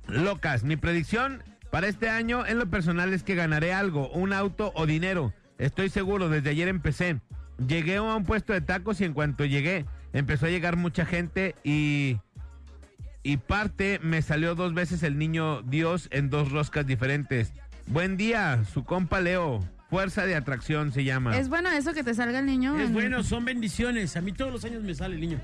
Locas, 0.08 0.64
mi 0.64 0.76
predicción 0.76 1.44
para 1.72 1.88
este 1.88 2.10
año 2.10 2.46
en 2.46 2.60
lo 2.60 2.70
personal 2.70 3.12
es 3.12 3.24
que 3.24 3.34
ganaré 3.34 3.74
algo, 3.74 4.10
un 4.10 4.34
auto 4.34 4.72
o 4.76 4.86
dinero. 4.86 5.34
Estoy 5.58 5.90
seguro, 5.90 6.30
desde 6.30 6.52
ayer 6.52 6.68
empecé. 6.68 7.20
Llegué 7.66 7.96
a 7.96 8.04
un 8.04 8.26
puesto 8.26 8.54
de 8.54 8.62
tacos 8.62 9.02
y 9.02 9.06
en 9.06 9.14
cuanto 9.14 9.46
llegué 9.46 9.86
empezó 10.14 10.46
a 10.46 10.50
llegar 10.50 10.76
mucha 10.76 11.06
gente 11.06 11.56
y 11.64 12.18
y 13.26 13.38
parte 13.38 14.00
me 14.04 14.22
salió 14.22 14.54
dos 14.54 14.76
veces 14.76 15.02
el 15.02 15.18
niño 15.18 15.64
Dios 15.64 16.08
en 16.12 16.30
dos 16.30 16.52
roscas 16.52 16.86
diferentes. 16.86 17.54
Buen 17.88 18.18
día, 18.18 18.64
su 18.74 18.84
compa 18.84 19.22
Leo. 19.22 19.64
Fuerza 19.90 20.26
de 20.26 20.36
atracción 20.36 20.92
se 20.92 21.04
llama. 21.04 21.38
Es 21.38 21.48
bueno 21.48 21.70
eso 21.72 21.94
que 21.94 22.04
te 22.04 22.14
salga 22.16 22.40
el 22.40 22.46
niño. 22.48 22.76
Es 22.78 22.88
en- 22.88 22.94
bueno, 22.94 23.24
son 23.24 23.46
bendiciones. 23.46 24.18
A 24.18 24.22
mí 24.22 24.32
todos 24.34 24.52
los 24.52 24.66
años 24.66 24.84
me 24.84 24.94
sale 24.96 25.16
el 25.16 25.22
niño. 25.22 25.40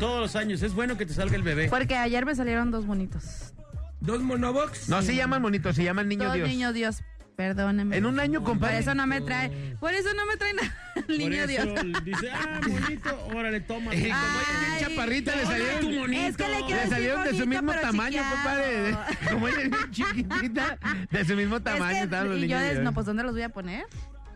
Todos 0.00 0.20
los 0.20 0.36
años. 0.36 0.62
Es 0.62 0.74
bueno 0.74 0.96
que 0.98 1.06
te 1.06 1.14
salga 1.14 1.36
el 1.36 1.42
bebé. 1.42 1.68
Porque 1.68 1.96
ayer 1.96 2.26
me 2.26 2.34
salieron 2.34 2.70
dos 2.70 2.84
bonitos. 2.86 3.52
¿Dos 4.00 4.20
monobox? 4.22 4.88
No 4.88 5.00
se 5.02 5.14
llaman 5.14 5.40
bonitos, 5.40 5.76
se 5.76 5.84
llaman 5.84 6.08
niño 6.08 6.24
dos 6.24 6.34
Dios. 6.34 6.48
niños 6.48 6.74
Dios. 6.74 7.02
Perdóneme. 7.36 7.96
En 7.96 8.06
un 8.06 8.20
año, 8.20 8.40
Por 8.40 8.50
compadre. 8.50 8.78
eso 8.78 8.94
no 8.94 9.06
me 9.06 9.20
trae. 9.20 9.76
Por 9.80 9.92
eso 9.92 10.08
no 10.14 10.24
me 10.26 10.36
trae 10.36 10.54
nada. 10.54 10.76
El 10.94 11.02
Por 11.04 11.16
niño 11.16 11.32
eso 11.42 11.46
Dios. 11.48 12.04
dice, 12.04 12.30
ah, 12.32 12.60
bonito, 12.66 13.26
órale, 13.34 13.60
toma. 13.60 13.94
Y 13.94 14.02
como 14.02 14.14
ella 14.14 14.40
es 14.52 14.60
bien 14.60 14.72
Ay, 14.72 14.80
chaparrita, 14.84 15.34
le 15.34 15.42
toma 15.42 15.52
salieron, 15.52 15.80
tu 15.80 15.90
monito. 15.90 16.22
Es 16.22 16.36
que 16.36 16.48
le 16.48 16.54
quiero 16.54 16.66
le 16.68 16.74
decir 16.76 16.90
salieron 16.90 17.24
de 17.24 17.30
su 17.38 17.46
mismo 17.46 17.72
tamaño, 17.72 18.08
chiqueado. 18.22 18.34
compadre. 18.36 18.96
Como 19.32 19.48
ella 19.48 19.60
es 19.62 19.70
bien 19.70 19.90
chiquitita, 19.90 20.78
de 21.10 21.24
su 21.24 21.34
mismo 21.36 21.60
tamaño 21.60 21.90
Es 21.90 21.96
que- 21.98 22.04
estaban 22.04 22.28
los 22.28 22.38
y 22.38 22.40
yo 22.42 22.46
niños 22.46 22.60
des- 22.62 22.72
Dios. 22.72 22.84
no, 22.84 22.92
pues 22.94 23.06
¿dónde 23.06 23.22
los 23.24 23.32
voy 23.32 23.42
a 23.42 23.48
poner? 23.48 23.84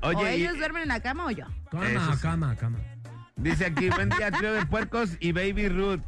o 0.03 0.13
y- 0.13 0.27
ellos 0.27 0.57
duermen 0.59 0.83
en 0.83 0.89
la 0.89 1.01
cama 1.01 1.27
o 1.27 1.31
yo. 1.31 1.45
Cama, 1.71 2.19
cama, 2.21 2.57
cama. 2.57 2.79
dice 3.37 3.67
aquí, 3.67 3.91
buen 3.91 4.09
día, 4.11 4.31
trío 4.33 4.53
de 4.55 4.67
puercos 4.67 5.11
y 5.21 5.31
Baby 5.33 5.69
Ruth. 5.69 6.01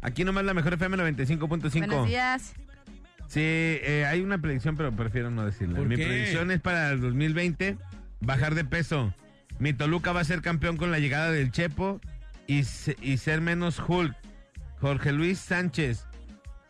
Aquí 0.00 0.24
nomás 0.24 0.44
la 0.44 0.54
mejor 0.54 0.72
FM 0.74 0.96
95.5. 0.96 1.78
Buenos 1.86 2.06
días. 2.06 2.54
Sí, 3.28 3.40
eh, 3.42 4.06
hay 4.08 4.20
una 4.22 4.38
predicción, 4.38 4.76
pero 4.76 4.90
prefiero 4.90 5.30
no 5.30 5.44
decirla. 5.44 5.78
¿Por 5.78 5.86
Mi 5.86 5.96
qué? 5.96 6.06
predicción 6.06 6.50
es 6.50 6.60
para 6.60 6.90
el 6.90 7.00
2020 7.00 7.76
bajar 8.20 8.54
de 8.54 8.64
peso. 8.64 9.14
Mi 9.58 9.72
Toluca 9.74 10.12
va 10.12 10.20
a 10.20 10.24
ser 10.24 10.40
campeón 10.40 10.76
con 10.76 10.90
la 10.90 10.98
llegada 10.98 11.30
del 11.30 11.52
Chepo 11.52 12.00
y, 12.46 12.64
se- 12.64 12.96
y 13.02 13.18
ser 13.18 13.40
menos 13.40 13.80
Hulk. 13.86 14.14
Jorge 14.80 15.12
Luis 15.12 15.38
Sánchez. 15.38 16.06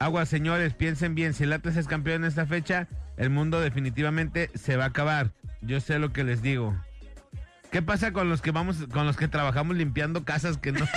Aguas, 0.01 0.29
señores, 0.29 0.75
piensen 0.75 1.15
bien. 1.15 1.33
Si 1.35 1.45
el 1.45 1.53
Atlas 1.53 1.77
es 1.77 1.87
campeón 1.87 2.23
en 2.25 2.29
esta 2.29 2.47
fecha, 2.47 2.89
el 3.17 3.31
mundo 3.31 3.61
definitivamente 3.61 4.51
se 4.55 4.77
va 4.77 4.85
a 4.85 4.89
acabar. 4.89 5.31
Yo 5.61 5.81
sé 5.81 5.99
lo 5.99 6.13
que 6.13 6.25
les 6.25 6.43
digo. 6.43 6.77
¿Qué 7.71 7.83
pasa 7.83 8.13
con 8.13 8.29
los 8.31 8.41
que 8.41 8.51
vamos, 8.51 8.87
con 8.93 9.07
los 9.07 9.17
que 9.17 9.29
trabajamos 9.29 9.77
limpiando 9.77 10.25
casas 10.25 10.57
que 10.57 10.73
no? 10.73 10.87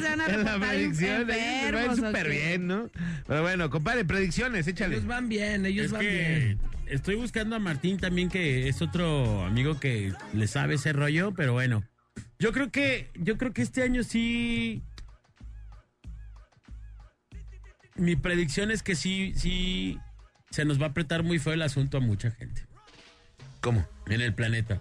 Se 0.00 0.08
van 0.08 0.20
a 0.20 0.26
en 0.26 0.44
la 0.44 0.58
predicción, 0.58 1.30
ellos 1.30 1.36
se 1.36 1.36
van 1.36 1.40
enfermos, 1.40 1.98
¿o 1.98 2.06
súper 2.06 2.28
bien, 2.30 2.66
¿no? 2.66 2.90
Pero 3.26 3.42
bueno, 3.42 3.70
compadre, 3.70 4.04
predicciones, 4.04 4.66
échale. 4.66 4.96
Ellos 4.96 5.06
van 5.06 5.28
bien, 5.28 5.66
ellos 5.66 5.86
Es 5.86 5.92
van 5.92 6.00
que 6.00 6.08
bien. 6.10 6.60
estoy 6.86 7.14
buscando 7.16 7.56
a 7.56 7.58
Martín 7.58 7.98
también, 7.98 8.28
que 8.28 8.68
es 8.68 8.80
otro 8.82 9.44
amigo 9.44 9.78
que 9.80 10.12
le 10.32 10.46
sabe 10.46 10.74
ese 10.74 10.92
rollo, 10.92 11.32
pero 11.34 11.52
bueno. 11.52 11.84
Yo 12.38 12.52
creo 12.52 12.70
que, 12.70 13.10
yo 13.14 13.36
creo 13.36 13.52
que 13.52 13.62
este 13.62 13.82
año 13.82 14.02
sí. 14.04 14.82
Mi 17.96 18.14
predicción 18.14 18.70
es 18.70 18.82
que 18.82 18.94
sí, 18.94 19.32
sí 19.36 19.98
se 20.50 20.64
nos 20.64 20.80
va 20.80 20.86
a 20.86 20.88
apretar 20.90 21.24
muy 21.24 21.38
feo 21.38 21.52
el 21.52 21.62
asunto 21.62 21.96
a 21.96 22.00
mucha 22.00 22.30
gente. 22.30 22.62
¿Cómo? 23.60 23.86
En 24.06 24.20
el 24.20 24.34
planeta. 24.34 24.80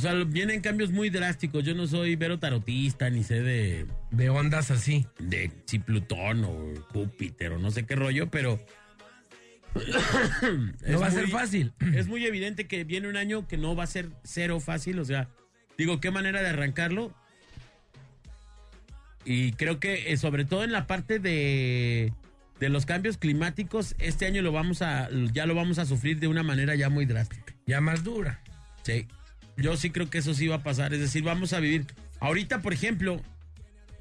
O 0.00 0.02
sea, 0.02 0.14
vienen 0.14 0.62
cambios 0.62 0.92
muy 0.92 1.10
drásticos. 1.10 1.62
Yo 1.62 1.74
no 1.74 1.86
soy 1.86 2.16
vero 2.16 2.38
tarotista, 2.38 3.10
ni 3.10 3.22
sé 3.22 3.42
de, 3.42 3.84
De 4.10 4.30
ondas 4.30 4.70
así. 4.70 5.04
de 5.18 5.52
si 5.66 5.78
Plutón 5.78 6.42
o 6.42 6.74
Júpiter 6.90 7.52
o 7.52 7.58
no 7.58 7.70
sé 7.70 7.84
qué 7.84 7.96
rollo, 7.96 8.30
pero. 8.30 8.58
No 10.88 11.00
va 11.00 11.08
a 11.08 11.10
ser 11.10 11.28
fácil. 11.28 11.74
Es 11.94 12.06
muy 12.06 12.24
evidente 12.26 12.66
que 12.66 12.84
viene 12.84 13.08
un 13.08 13.18
año 13.18 13.46
que 13.46 13.58
no 13.58 13.76
va 13.76 13.84
a 13.84 13.88
ser 13.88 14.08
cero 14.24 14.58
fácil, 14.58 14.98
o 15.00 15.04
sea, 15.04 15.28
digo, 15.76 16.00
qué 16.00 16.10
manera 16.10 16.40
de 16.40 16.48
arrancarlo. 16.48 17.14
Y 19.26 19.52
creo 19.52 19.80
que 19.80 20.14
eh, 20.14 20.16
sobre 20.16 20.46
todo 20.46 20.64
en 20.64 20.72
la 20.72 20.86
parte 20.86 21.18
de, 21.18 22.14
de 22.58 22.68
los 22.70 22.86
cambios 22.86 23.18
climáticos, 23.18 23.94
este 23.98 24.24
año 24.24 24.40
lo 24.40 24.50
vamos 24.50 24.80
a, 24.80 25.10
ya 25.34 25.44
lo 25.44 25.54
vamos 25.54 25.78
a 25.78 25.84
sufrir 25.84 26.20
de 26.20 26.26
una 26.26 26.42
manera 26.42 26.74
ya 26.74 26.88
muy 26.88 27.04
drástica. 27.04 27.54
Ya 27.66 27.82
más 27.82 28.02
dura. 28.02 28.40
Sí. 28.82 29.06
Yo 29.60 29.76
sí 29.76 29.90
creo 29.90 30.08
que 30.10 30.18
eso 30.18 30.34
sí 30.34 30.48
va 30.48 30.56
a 30.56 30.62
pasar. 30.62 30.94
Es 30.94 31.00
decir, 31.00 31.22
vamos 31.22 31.52
a 31.52 31.60
vivir. 31.60 31.86
Ahorita, 32.20 32.62
por 32.62 32.72
ejemplo, 32.72 33.20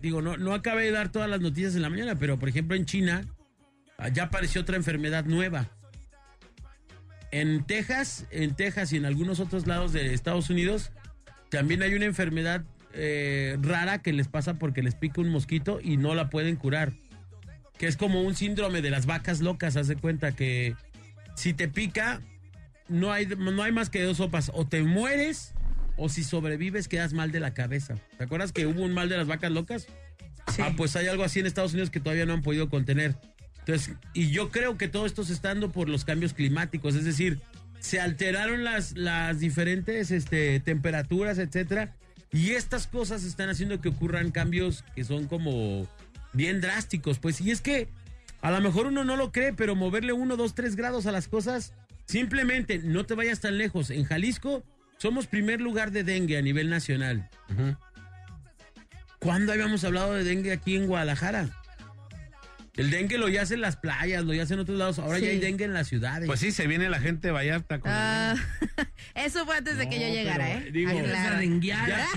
digo, 0.02 0.22
no, 0.22 0.38
no 0.38 0.54
acabé 0.54 0.86
de 0.86 0.92
dar 0.92 1.12
todas 1.12 1.30
las 1.30 1.42
noticias 1.42 1.76
en 1.76 1.82
la 1.82 1.90
mañana, 1.90 2.16
pero 2.16 2.40
por 2.40 2.50
ejemplo 2.50 2.76
en 2.76 2.86
China 2.86 3.26
ah, 3.98 4.10
ya 4.10 4.24
apareció 4.24 4.62
otra 4.62 4.76
enfermedad 4.76 5.26
nueva. 5.26 5.70
En 7.32 7.64
Texas, 7.66 8.26
en 8.32 8.56
Texas 8.56 8.92
y 8.92 8.98
en 8.98 9.06
algunos 9.06 9.40
otros 9.40 9.68
lados 9.68 9.94
de 9.94 10.14
Estados 10.14 10.50
Unidos, 10.50 10.92
también 11.50 11.84
hay 11.84 11.94
una 11.94 12.06
enfermedad 12.06 12.64
eh, 12.94 13.58
rara 13.62 14.02
que 14.02 14.14
les 14.14 14.28
pasa 14.28 14.56
porque 14.56 14.82
les 14.82 14.96
pica 14.96 15.22
un 15.22 15.30
mosquito 15.30 15.80
y 15.82 15.98
no 15.98 16.16
la 16.16 16.30
pueden 16.30 16.56
curar. 16.56 16.92
Que 17.78 17.88
es 17.88 17.98
como 17.98 18.24
un 18.24 18.36
síndrome 18.36 18.82
de 18.82 18.90
las 18.90 19.06
vacas 19.06 19.42
locas, 19.42 19.78
haz 19.78 19.88
de 19.88 19.96
cuenta 19.96 20.32
que 20.32 20.76
si 21.36 21.54
te 21.54 21.68
pica, 21.68 22.22
no 22.90 23.12
hay, 23.12 23.26
no 23.26 23.64
hay 23.64 23.72
más 23.72 23.90
que 23.90 24.04
dos 24.04 24.18
sopas. 24.18 24.52
O 24.54 24.68
te 24.68 24.84
mueres, 24.84 25.54
o 25.98 26.10
si 26.10 26.24
sobrevives, 26.24 26.88
quedas 26.88 27.14
mal 27.14 27.32
de 27.32 27.40
la 27.40 27.54
cabeza. 27.54 27.96
¿Te 28.18 28.24
acuerdas 28.24 28.52
que 28.52 28.66
hubo 28.66 28.84
un 28.84 28.94
mal 28.94 29.10
de 29.10 29.18
las 29.18 29.28
vacas 29.28 29.52
locas? 29.52 29.88
Ah, 30.60 30.74
pues 30.76 30.96
hay 30.96 31.08
algo 31.08 31.24
así 31.24 31.40
en 31.40 31.46
Estados 31.46 31.74
Unidos 31.74 31.90
que 31.90 32.00
todavía 32.00 32.26
no 32.26 32.34
han 32.34 32.42
podido 32.42 32.70
contener. 32.70 33.16
Entonces, 33.60 33.96
y 34.14 34.32
yo 34.32 34.50
creo 34.50 34.78
que 34.78 34.88
todo 34.88 35.06
esto 35.06 35.24
se 35.24 35.34
está 35.34 35.50
dando 35.50 35.72
por 35.72 35.90
los 35.90 36.06
cambios 36.06 36.34
climáticos, 36.34 36.96
es 36.96 37.06
decir, 37.06 37.40
se 37.80 38.00
alteraron 38.00 38.64
las, 38.64 38.98
las 38.98 39.40
diferentes 39.40 40.12
este, 40.12 40.60
temperaturas, 40.60 41.38
etcétera, 41.38 41.96
y 42.32 42.52
estas 42.52 42.88
cosas 42.88 43.24
están 43.24 43.50
haciendo 43.50 43.80
que 43.80 43.90
ocurran 43.90 44.32
cambios 44.32 44.84
que 44.96 45.04
son 45.04 45.28
como 45.28 45.88
bien 46.34 46.62
drásticos, 46.62 47.20
pues, 47.20 47.42
y 47.42 47.52
es 47.52 47.62
que 47.62 47.90
a 48.42 48.52
lo 48.52 48.62
mejor 48.62 48.88
uno 48.88 49.04
no 49.04 49.16
lo 49.16 49.32
cree, 49.32 49.54
pero 49.54 49.76
moverle 49.76 50.14
uno, 50.14 50.36
dos, 50.36 50.56
tres 50.56 50.76
grados 50.76 51.06
a 51.06 51.12
las 51.12 51.28
cosas, 51.28 51.74
simplemente 52.10 52.80
no 52.80 53.06
te 53.06 53.14
vayas 53.14 53.40
tan 53.40 53.60
lejos. 53.60 53.92
En 53.92 54.04
Jalisco 54.04 54.64
somos 54.98 55.28
primer 55.28 55.62
lugar 55.62 55.92
de 55.92 56.04
dengue 56.04 56.38
a 56.38 56.42
nivel 56.42 56.68
nacional. 56.70 57.30
¿Cuándo 59.20 59.52
habíamos 59.52 59.84
hablado 59.84 60.16
de 60.16 60.24
dengue 60.24 60.52
aquí 60.52 60.76
en 60.76 60.88
Guadalajara? 60.88 61.59
El 62.80 62.90
dengue 62.92 63.18
lo 63.18 63.28
ya 63.30 63.44
en 63.44 63.62
las 63.62 63.76
playas, 63.76 64.24
lo 64.24 64.34
ya 64.34 64.44
en 64.44 64.60
otros 64.60 64.78
lados. 64.78 65.00
Ahora 65.00 65.20
Sí. 65.20 65.26
ya 65.26 65.32
hay 65.32 65.40
dengue 65.40 65.66
en 65.66 65.74
las 65.74 65.88
ciudades. 65.88 66.28
Pues 66.28 66.40
sí, 66.40 66.52
se 66.52 66.66
viene 66.68 66.90
la 66.90 67.00
gente 67.00 67.28
de 67.28 67.32
Vallarta 67.32 67.80
con 67.80 67.92
Ah, 67.94 68.36
eso 69.16 69.46
fue 69.46 69.58
antes 69.58 69.78
de 69.78 69.90
que 69.90 70.00
yo 70.00 70.08
llegara, 70.08 70.46
pero, 70.46 70.66
¿eh? 70.68 70.72
digo, 70.72 70.90
a 70.92 71.40
denguear 71.40 71.88
Ya. 71.88 72.08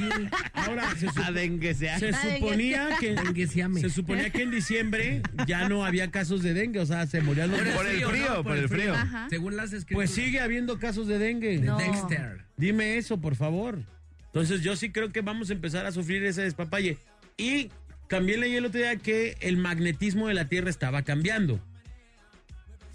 Ahora 0.54 0.94
se, 0.96 1.06
supo- 1.08 1.22
a 1.24 1.32
dengue 1.32 1.74
sea. 1.74 1.98
se 1.98 2.12
suponía 2.12 2.88
que 3.00 3.16
se 3.80 3.90
suponía 3.90 4.30
que 4.30 4.42
en 4.42 4.50
diciembre 4.50 5.22
ya 5.46 5.68
no 5.68 5.84
había 5.84 6.10
casos 6.10 6.42
de 6.42 6.54
dengue, 6.54 6.80
o 6.80 6.86
sea, 6.86 7.06
se 7.06 7.20
morían 7.20 7.50
los 7.50 7.60
Por 7.60 7.86
el 7.86 8.04
frío, 8.04 8.42
por 8.44 8.56
el 8.56 8.68
frío. 8.68 8.94
Ajá. 8.94 9.26
Según 9.30 9.56
las 9.56 9.72
escrituras. 9.72 10.10
Pues 10.10 10.10
sigue 10.10 10.40
habiendo 10.40 10.78
casos 10.78 11.06
de 11.08 11.18
dengue. 11.18 11.58
De 11.58 11.66
No. 11.66 11.78
Dexter. 11.78 12.44
Dime 12.56 12.96
eso, 12.98 13.20
por 13.20 13.34
favor. 13.36 13.80
Entonces 14.26 14.62
yo 14.62 14.76
sí 14.76 14.90
creo 14.90 15.12
que 15.12 15.20
vamos 15.20 15.50
a 15.50 15.52
empezar 15.52 15.86
a 15.86 15.92
sufrir 15.92 16.24
ese 16.24 16.42
despapalle. 16.42 16.98
Y 17.36 17.70
también 18.08 18.40
leí 18.40 18.54
el 18.56 18.66
otro 18.66 18.78
día 18.80 18.96
que 18.96 19.36
el 19.40 19.56
magnetismo 19.56 20.28
de 20.28 20.34
la 20.34 20.48
Tierra 20.48 20.70
estaba 20.70 21.02
cambiando. 21.02 21.60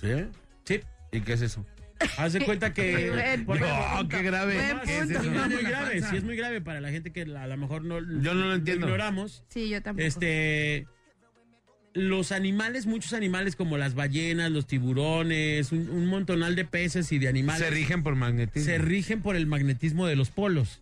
¿Sí? 0.02 0.08
Sí. 0.66 0.80
¿Y 1.12 1.22
qué 1.22 1.34
es 1.34 1.42
eso? 1.42 1.66
Haz 2.18 2.34
de 2.34 2.42
cuenta 2.46 2.74
que... 2.74 3.12
No, 3.48 4.08
qué 4.08 4.22
grave. 4.22 4.56
Buen 4.74 4.80
¿Qué 4.86 4.98
es 5.00 5.04
punto. 5.06 5.20
eso? 5.20 5.24
Sí, 5.24 5.30
es 5.38 5.48
muy 5.50 5.64
grave, 5.64 6.02
sí 6.02 6.16
es 6.18 6.24
muy 6.24 6.36
grave 6.36 6.62
para 6.62 6.80
la 6.82 6.90
gente 6.92 7.12
que 7.12 7.22
a 7.24 7.48
lo 7.48 7.58
mejor 7.58 7.84
no, 7.84 8.00
Yo 8.00 8.34
no 8.36 8.46
lo 8.46 8.54
entiendo. 8.54 8.86
ignoramos. 8.86 9.44
Sí, 9.50 9.70
yo 9.70 9.82
tampoco. 9.82 10.06
Este, 10.06 10.86
los 11.94 12.32
animales, 12.32 12.86
muchos 12.86 13.14
animales 13.14 13.56
como 13.56 13.78
las 13.80 13.96
ballenas, 13.96 14.52
los 14.52 14.68
tiburones, 14.68 15.72
un, 15.72 15.90
un 15.90 16.06
montonal 16.06 16.56
de 16.56 16.66
peces 16.66 17.12
y 17.12 17.18
de 17.18 17.28
animales 17.30 17.62
Se 17.64 17.72
rigen 17.72 18.04
por 18.04 18.14
magnetismo. 18.14 18.66
se 18.66 18.78
rigen 18.78 19.24
por 19.24 19.36
el 19.36 19.48
magnetismo 19.48 20.06
de 20.06 20.16
los 20.16 20.30
polos. 20.30 20.82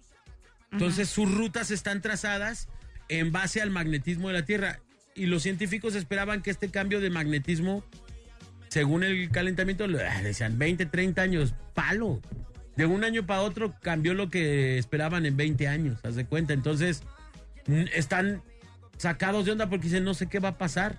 Entonces 0.73 1.07
sus 1.07 1.32
rutas 1.34 1.71
están 1.71 2.01
trazadas 2.01 2.67
en 3.09 3.31
base 3.31 3.61
al 3.61 3.69
magnetismo 3.71 4.27
de 4.29 4.33
la 4.35 4.45
Tierra. 4.45 4.79
Y 5.15 5.27
los 5.27 5.43
científicos 5.43 5.95
esperaban 5.95 6.41
que 6.41 6.51
este 6.51 6.69
cambio 6.69 6.99
de 6.99 7.09
magnetismo, 7.09 7.83
según 8.69 9.03
el 9.03 9.29
calentamiento, 9.31 9.87
le- 9.87 10.03
decían 10.23 10.57
20, 10.57 10.85
30 10.87 11.21
años, 11.21 11.53
palo. 11.73 12.21
De 12.75 12.85
un 12.85 13.03
año 13.05 13.25
para 13.25 13.41
otro 13.41 13.73
cambió 13.81 14.13
lo 14.13 14.29
que 14.29 14.77
esperaban 14.77 15.25
en 15.25 15.37
20 15.37 15.67
años, 15.69 15.99
haz 16.03 16.15
de 16.15 16.25
cuenta. 16.25 16.53
Entonces, 16.53 17.03
están 17.93 18.41
sacados 18.97 19.45
de 19.45 19.51
onda 19.53 19.69
porque 19.69 19.85
dicen, 19.85 20.03
no 20.03 20.13
sé 20.13 20.27
qué 20.27 20.39
va 20.39 20.49
a 20.49 20.57
pasar. 20.57 20.97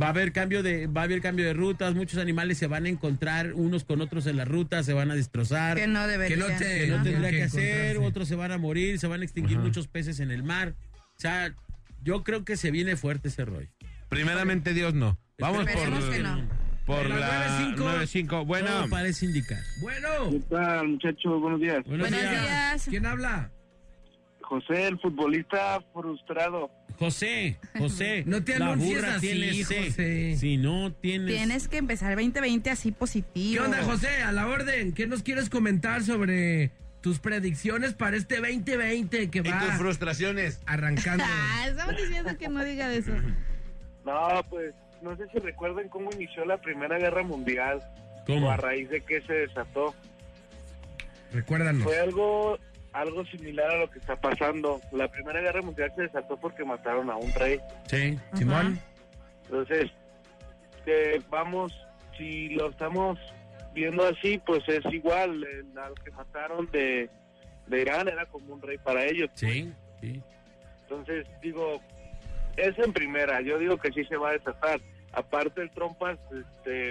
Va 0.00 0.06
a 0.06 0.08
haber 0.10 0.32
cambio 0.32 0.62
de, 0.62 0.86
va 0.86 1.02
a 1.02 1.04
haber 1.04 1.20
cambio 1.20 1.44
de 1.44 1.52
rutas, 1.52 1.94
muchos 1.94 2.18
animales 2.18 2.56
se 2.56 2.66
van 2.66 2.86
a 2.86 2.88
encontrar 2.88 3.52
unos 3.52 3.84
con 3.84 4.00
otros 4.00 4.26
en 4.26 4.38
la 4.38 4.46
ruta, 4.46 4.82
se 4.82 4.94
van 4.94 5.10
a 5.10 5.14
destrozar 5.14 5.76
que 5.76 5.86
no 5.86 6.06
debería. 6.06 6.34
Que 6.34 6.42
no 6.42 6.46
te- 6.58 6.78
que 6.80 6.86
no 6.86 7.02
tendría 7.02 7.30
que 7.30 7.36
que 7.36 7.42
hacer, 7.42 7.98
otros 7.98 8.26
se 8.26 8.34
van 8.34 8.52
a 8.52 8.58
morir, 8.58 8.98
se 8.98 9.06
van 9.06 9.20
a 9.20 9.24
extinguir 9.24 9.58
muchos 9.58 9.88
peces 9.88 10.18
en 10.20 10.30
el 10.30 10.42
mar. 10.42 10.74
O 11.22 11.28
sea, 11.28 11.54
yo 12.02 12.24
creo 12.24 12.44
que 12.44 12.56
se 12.56 12.72
viene 12.72 12.96
fuerte 12.96 13.28
ese 13.28 13.44
rollo. 13.44 13.68
Primeramente 14.08 14.74
Dios 14.74 14.92
no. 14.92 15.20
Vamos 15.38 15.66
por, 15.66 16.10
que 16.10 16.18
no. 16.18 16.48
por 16.84 17.08
la 17.08 17.70
9.5. 17.76 17.76
9.5. 17.76 18.44
Bueno, 18.44 18.70
parece 18.90 19.26
indicar. 19.26 19.60
Bueno, 19.80 20.08
¿Qué 20.32 20.40
tal, 20.50 20.88
muchachos? 20.88 21.40
Buenos 21.40 21.60
días. 21.60 21.84
Buenos, 21.86 22.10
Buenos 22.10 22.28
días. 22.28 22.42
días. 22.42 22.86
¿quién 22.88 23.06
habla? 23.06 23.52
José, 24.40 24.88
el 24.88 24.98
futbolista 24.98 25.80
frustrado. 25.92 26.72
José, 26.98 27.56
José. 27.78 28.24
No 28.26 28.42
te 28.42 28.58
la 28.58 28.72
anuncies 28.72 28.96
burra 28.96 29.14
así. 29.14 29.62
José. 29.62 30.36
Si 30.36 30.56
no 30.56 30.92
tienes. 30.92 31.36
Tienes 31.36 31.68
que 31.68 31.76
empezar 31.76 32.10
el 32.10 32.16
2020 32.16 32.68
así 32.68 32.90
¿Qué 32.90 32.98
positivo. 32.98 33.64
onda, 33.64 33.80
José? 33.84 34.24
A 34.24 34.32
la 34.32 34.48
orden. 34.48 34.92
¿Qué 34.92 35.06
nos 35.06 35.22
quieres 35.22 35.48
comentar 35.50 36.02
sobre 36.02 36.72
tus 37.02 37.18
predicciones 37.18 37.92
para 37.94 38.16
este 38.16 38.36
2020 38.36 39.30
que 39.30 39.38
y 39.40 39.42
tus 39.42 39.52
va 39.52 39.76
frustraciones. 39.76 40.60
arrancando? 40.66 41.24
Ah, 41.28 41.66
estamos 41.68 41.96
diciendo 41.96 42.36
que 42.38 42.48
no 42.48 42.64
diga 42.64 42.88
de 42.88 42.98
eso. 42.98 43.12
No, 44.04 44.42
pues 44.48 44.74
no 45.02 45.16
sé 45.16 45.24
si 45.32 45.38
recuerdan 45.38 45.88
cómo 45.88 46.10
inició 46.12 46.44
la 46.44 46.56
Primera 46.58 46.98
Guerra 46.98 47.22
Mundial 47.22 47.82
¿Cómo? 48.26 48.46
o 48.46 48.50
a 48.50 48.56
raíz 48.56 48.88
de 48.88 49.00
qué 49.00 49.20
se 49.22 49.32
desató. 49.32 49.94
Recuérdanos. 51.32 51.82
Fue 51.82 51.98
algo 51.98 52.58
algo 52.92 53.24
similar 53.26 53.70
a 53.70 53.78
lo 53.78 53.90
que 53.90 53.98
está 53.98 54.16
pasando. 54.16 54.80
La 54.92 55.08
Primera 55.08 55.40
Guerra 55.40 55.62
Mundial 55.62 55.92
se 55.96 56.02
desató 56.02 56.36
porque 56.36 56.64
mataron 56.64 57.10
a 57.10 57.16
un 57.16 57.32
rey. 57.34 57.60
Sí. 57.86 58.18
Simón. 58.34 58.78
Entonces, 59.44 59.90
vamos, 61.30 61.72
si 62.16 62.50
lo 62.50 62.70
estamos 62.70 63.18
viendo 63.74 64.04
así, 64.06 64.38
pues 64.44 64.66
es 64.68 64.84
igual. 64.92 65.44
El, 65.44 65.78
al 65.78 65.94
que 66.04 66.10
mataron 66.12 66.70
de, 66.70 67.08
de 67.66 67.80
Irán 67.80 68.08
era 68.08 68.26
como 68.26 68.54
un 68.54 68.62
rey 68.62 68.78
para 68.78 69.04
ellos. 69.04 69.30
Sí, 69.34 69.72
sí. 70.00 70.22
Entonces, 70.82 71.26
digo, 71.40 71.80
es 72.56 72.78
en 72.78 72.92
primera. 72.92 73.40
Yo 73.40 73.58
digo 73.58 73.76
que 73.78 73.92
sí 73.92 74.04
se 74.04 74.16
va 74.16 74.30
a 74.30 74.32
desatar. 74.32 74.80
Aparte, 75.12 75.62
el 75.62 75.70
Trompas, 75.70 76.18
este, 76.30 76.90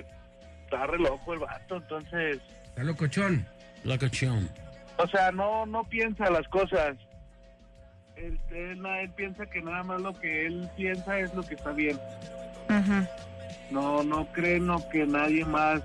está 0.64 0.88
re 0.88 1.00
loco 1.00 1.34
el 1.34 1.40
vato. 1.40 1.78
Entonces, 1.78 2.40
Está 2.66 2.84
locochón. 2.84 3.46
La 3.84 3.98
cochón. 3.98 4.50
o 4.98 5.08
sea, 5.08 5.32
no, 5.32 5.66
no 5.66 5.84
piensa 5.86 6.30
las 6.30 6.48
cosas. 6.48 6.96
Él, 8.16 8.40
él, 8.52 8.86
él 8.86 9.10
piensa 9.16 9.46
que 9.48 9.62
nada 9.62 9.84
más 9.84 10.02
lo 10.02 10.14
que 10.20 10.46
él 10.46 10.70
piensa 10.78 11.20
es 11.20 11.34
lo 11.34 11.42
que 11.42 11.56
está 11.56 11.72
bien. 11.72 12.00
Ajá. 12.68 13.10
No, 13.72 14.04
no 14.04 14.32
creen 14.34 14.68
lo 14.68 14.88
que 14.90 15.06
nadie 15.06 15.44
más 15.46 15.82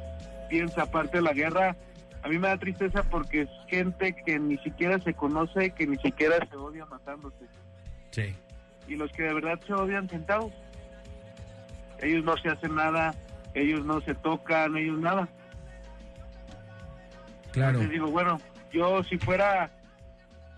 piensa. 0.49 0.83
Aparte 0.83 1.19
de 1.19 1.23
la 1.23 1.33
guerra, 1.33 1.77
a 2.23 2.29
mí 2.29 2.39
me 2.39 2.49
da 2.49 2.57
tristeza 2.57 3.03
porque 3.05 3.43
es 3.43 3.49
gente 3.69 4.15
que 4.25 4.39
ni 4.39 4.59
siquiera 4.59 4.99
se 5.01 5.15
conoce, 5.15 5.71
que 5.71 5.87
ni 5.87 5.97
siquiera 5.99 6.37
se 6.51 6.57
odia 6.57 6.85
matándose. 6.87 7.47
Sí. 8.11 8.35
Y 8.89 8.97
los 8.97 9.13
que 9.13 9.25
de 9.25 9.35
verdad 9.35 9.61
se 9.67 9.73
odian 9.73 10.09
sentados. 10.09 10.53
Ellos 12.01 12.25
no 12.25 12.37
se 12.37 12.49
hacen 12.49 12.75
nada, 12.75 13.15
ellos 13.55 13.85
no 13.85 14.01
se 14.01 14.15
tocan, 14.15 14.77
ellos 14.77 14.99
nada. 14.99 15.29
Claro. 17.53 17.81
Entonces 17.81 17.91
digo, 17.91 18.11
bueno, 18.11 18.39
yo 18.73 19.03
si 19.05 19.19
fuera, 19.19 19.71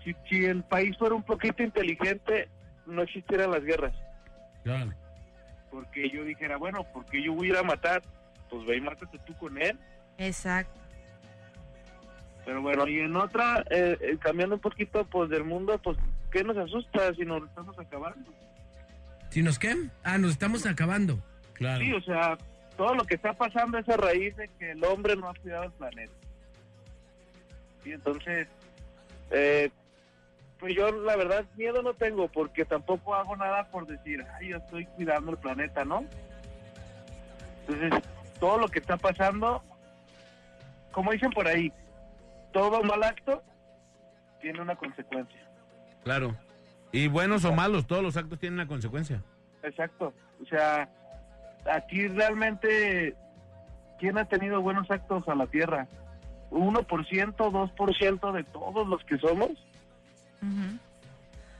si, 0.03 0.15
si 0.27 0.45
el 0.45 0.63
país 0.63 0.97
fuera 0.97 1.15
un 1.15 1.23
poquito 1.23 1.63
inteligente, 1.63 2.49
no 2.85 3.03
existieran 3.03 3.51
las 3.51 3.63
guerras. 3.63 3.93
Claro. 4.63 4.91
Porque 5.71 6.09
yo 6.09 6.23
dijera, 6.23 6.57
bueno, 6.57 6.85
porque 6.93 7.23
yo 7.23 7.33
voy 7.33 7.47
a 7.47 7.49
ir 7.51 7.57
a 7.57 7.63
matar, 7.63 8.01
pues 8.49 8.65
ve 8.65 8.77
y 8.77 8.81
mátate 8.81 9.17
tú 9.25 9.35
con 9.37 9.61
él. 9.61 9.77
Exacto. 10.17 10.79
Pero 12.45 12.61
bueno, 12.61 12.87
y 12.87 12.99
en 12.99 13.15
otra, 13.15 13.63
eh, 13.69 13.97
eh, 14.01 14.17
cambiando 14.19 14.55
un 14.55 14.61
poquito 14.61 15.05
pues 15.05 15.29
del 15.29 15.43
mundo, 15.43 15.77
pues, 15.83 15.97
¿qué 16.31 16.43
nos 16.43 16.57
asusta 16.57 17.13
si 17.13 17.23
nos 17.23 17.43
estamos 17.43 17.77
acabando? 17.77 18.31
¿Si 19.29 19.43
nos 19.43 19.59
qué? 19.59 19.75
Ah, 20.03 20.17
nos 20.17 20.31
estamos 20.31 20.65
acabando. 20.65 21.19
Claro. 21.53 21.79
Sí, 21.79 21.93
o 21.93 22.01
sea, 22.01 22.37
todo 22.75 22.95
lo 22.95 23.03
que 23.03 23.15
está 23.15 23.33
pasando 23.33 23.77
es 23.77 23.87
a 23.89 23.97
raíz 23.97 24.35
de 24.37 24.49
que 24.57 24.71
el 24.71 24.83
hombre 24.83 25.15
no 25.15 25.29
ha 25.29 25.33
cuidado 25.35 25.65
el 25.65 25.71
planeta. 25.71 26.13
Y 27.85 27.91
entonces, 27.91 28.47
eh, 29.31 29.69
pues 30.59 30.75
yo 30.75 30.91
la 30.91 31.15
verdad 31.15 31.45
miedo 31.55 31.81
no 31.81 31.93
tengo 31.93 32.27
porque 32.27 32.65
tampoco 32.65 33.15
hago 33.15 33.35
nada 33.35 33.69
por 33.69 33.85
decir, 33.85 34.25
ay, 34.39 34.49
yo 34.49 34.57
estoy 34.57 34.85
cuidando 34.85 35.31
el 35.31 35.37
planeta, 35.37 35.85
¿no? 35.85 36.05
Entonces, 37.67 38.01
todo 38.39 38.57
lo 38.57 38.67
que 38.67 38.79
está 38.79 38.97
pasando, 38.97 39.63
como 40.91 41.11
dicen 41.11 41.31
por 41.31 41.47
ahí, 41.47 41.71
todo 42.51 42.83
mal 42.83 43.03
acto 43.03 43.43
tiene 44.41 44.61
una 44.61 44.75
consecuencia. 44.75 45.39
Claro. 46.03 46.35
Y 46.91 47.07
buenos 47.07 47.45
o 47.45 47.53
malos, 47.53 47.85
todos 47.85 48.01
los 48.01 48.17
actos 48.17 48.39
tienen 48.39 48.59
una 48.59 48.67
consecuencia. 48.67 49.21
Exacto. 49.61 50.13
O 50.41 50.45
sea, 50.45 50.89
aquí 51.71 52.07
realmente, 52.07 53.15
¿quién 53.99 54.17
ha 54.17 54.25
tenido 54.25 54.61
buenos 54.61 54.89
actos 54.89 55.27
a 55.27 55.35
la 55.35 55.45
tierra? 55.47 55.87
¿1%, 56.49 57.35
2% 57.35 58.31
de 58.31 58.43
todos 58.45 58.87
los 58.87 59.03
que 59.03 59.17
somos? 59.19 59.51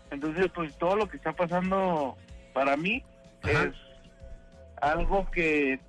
Entonces, 0.09 0.49
pues 0.53 0.75
todo 0.77 0.95
lo 0.95 1.07
que 1.07 1.17
está 1.17 1.33
pasando 1.33 2.17
para 2.53 2.75
mí 2.75 3.03
Ajá. 3.43 3.65
es 3.65 3.75
algo 4.81 5.29
que 5.29 5.79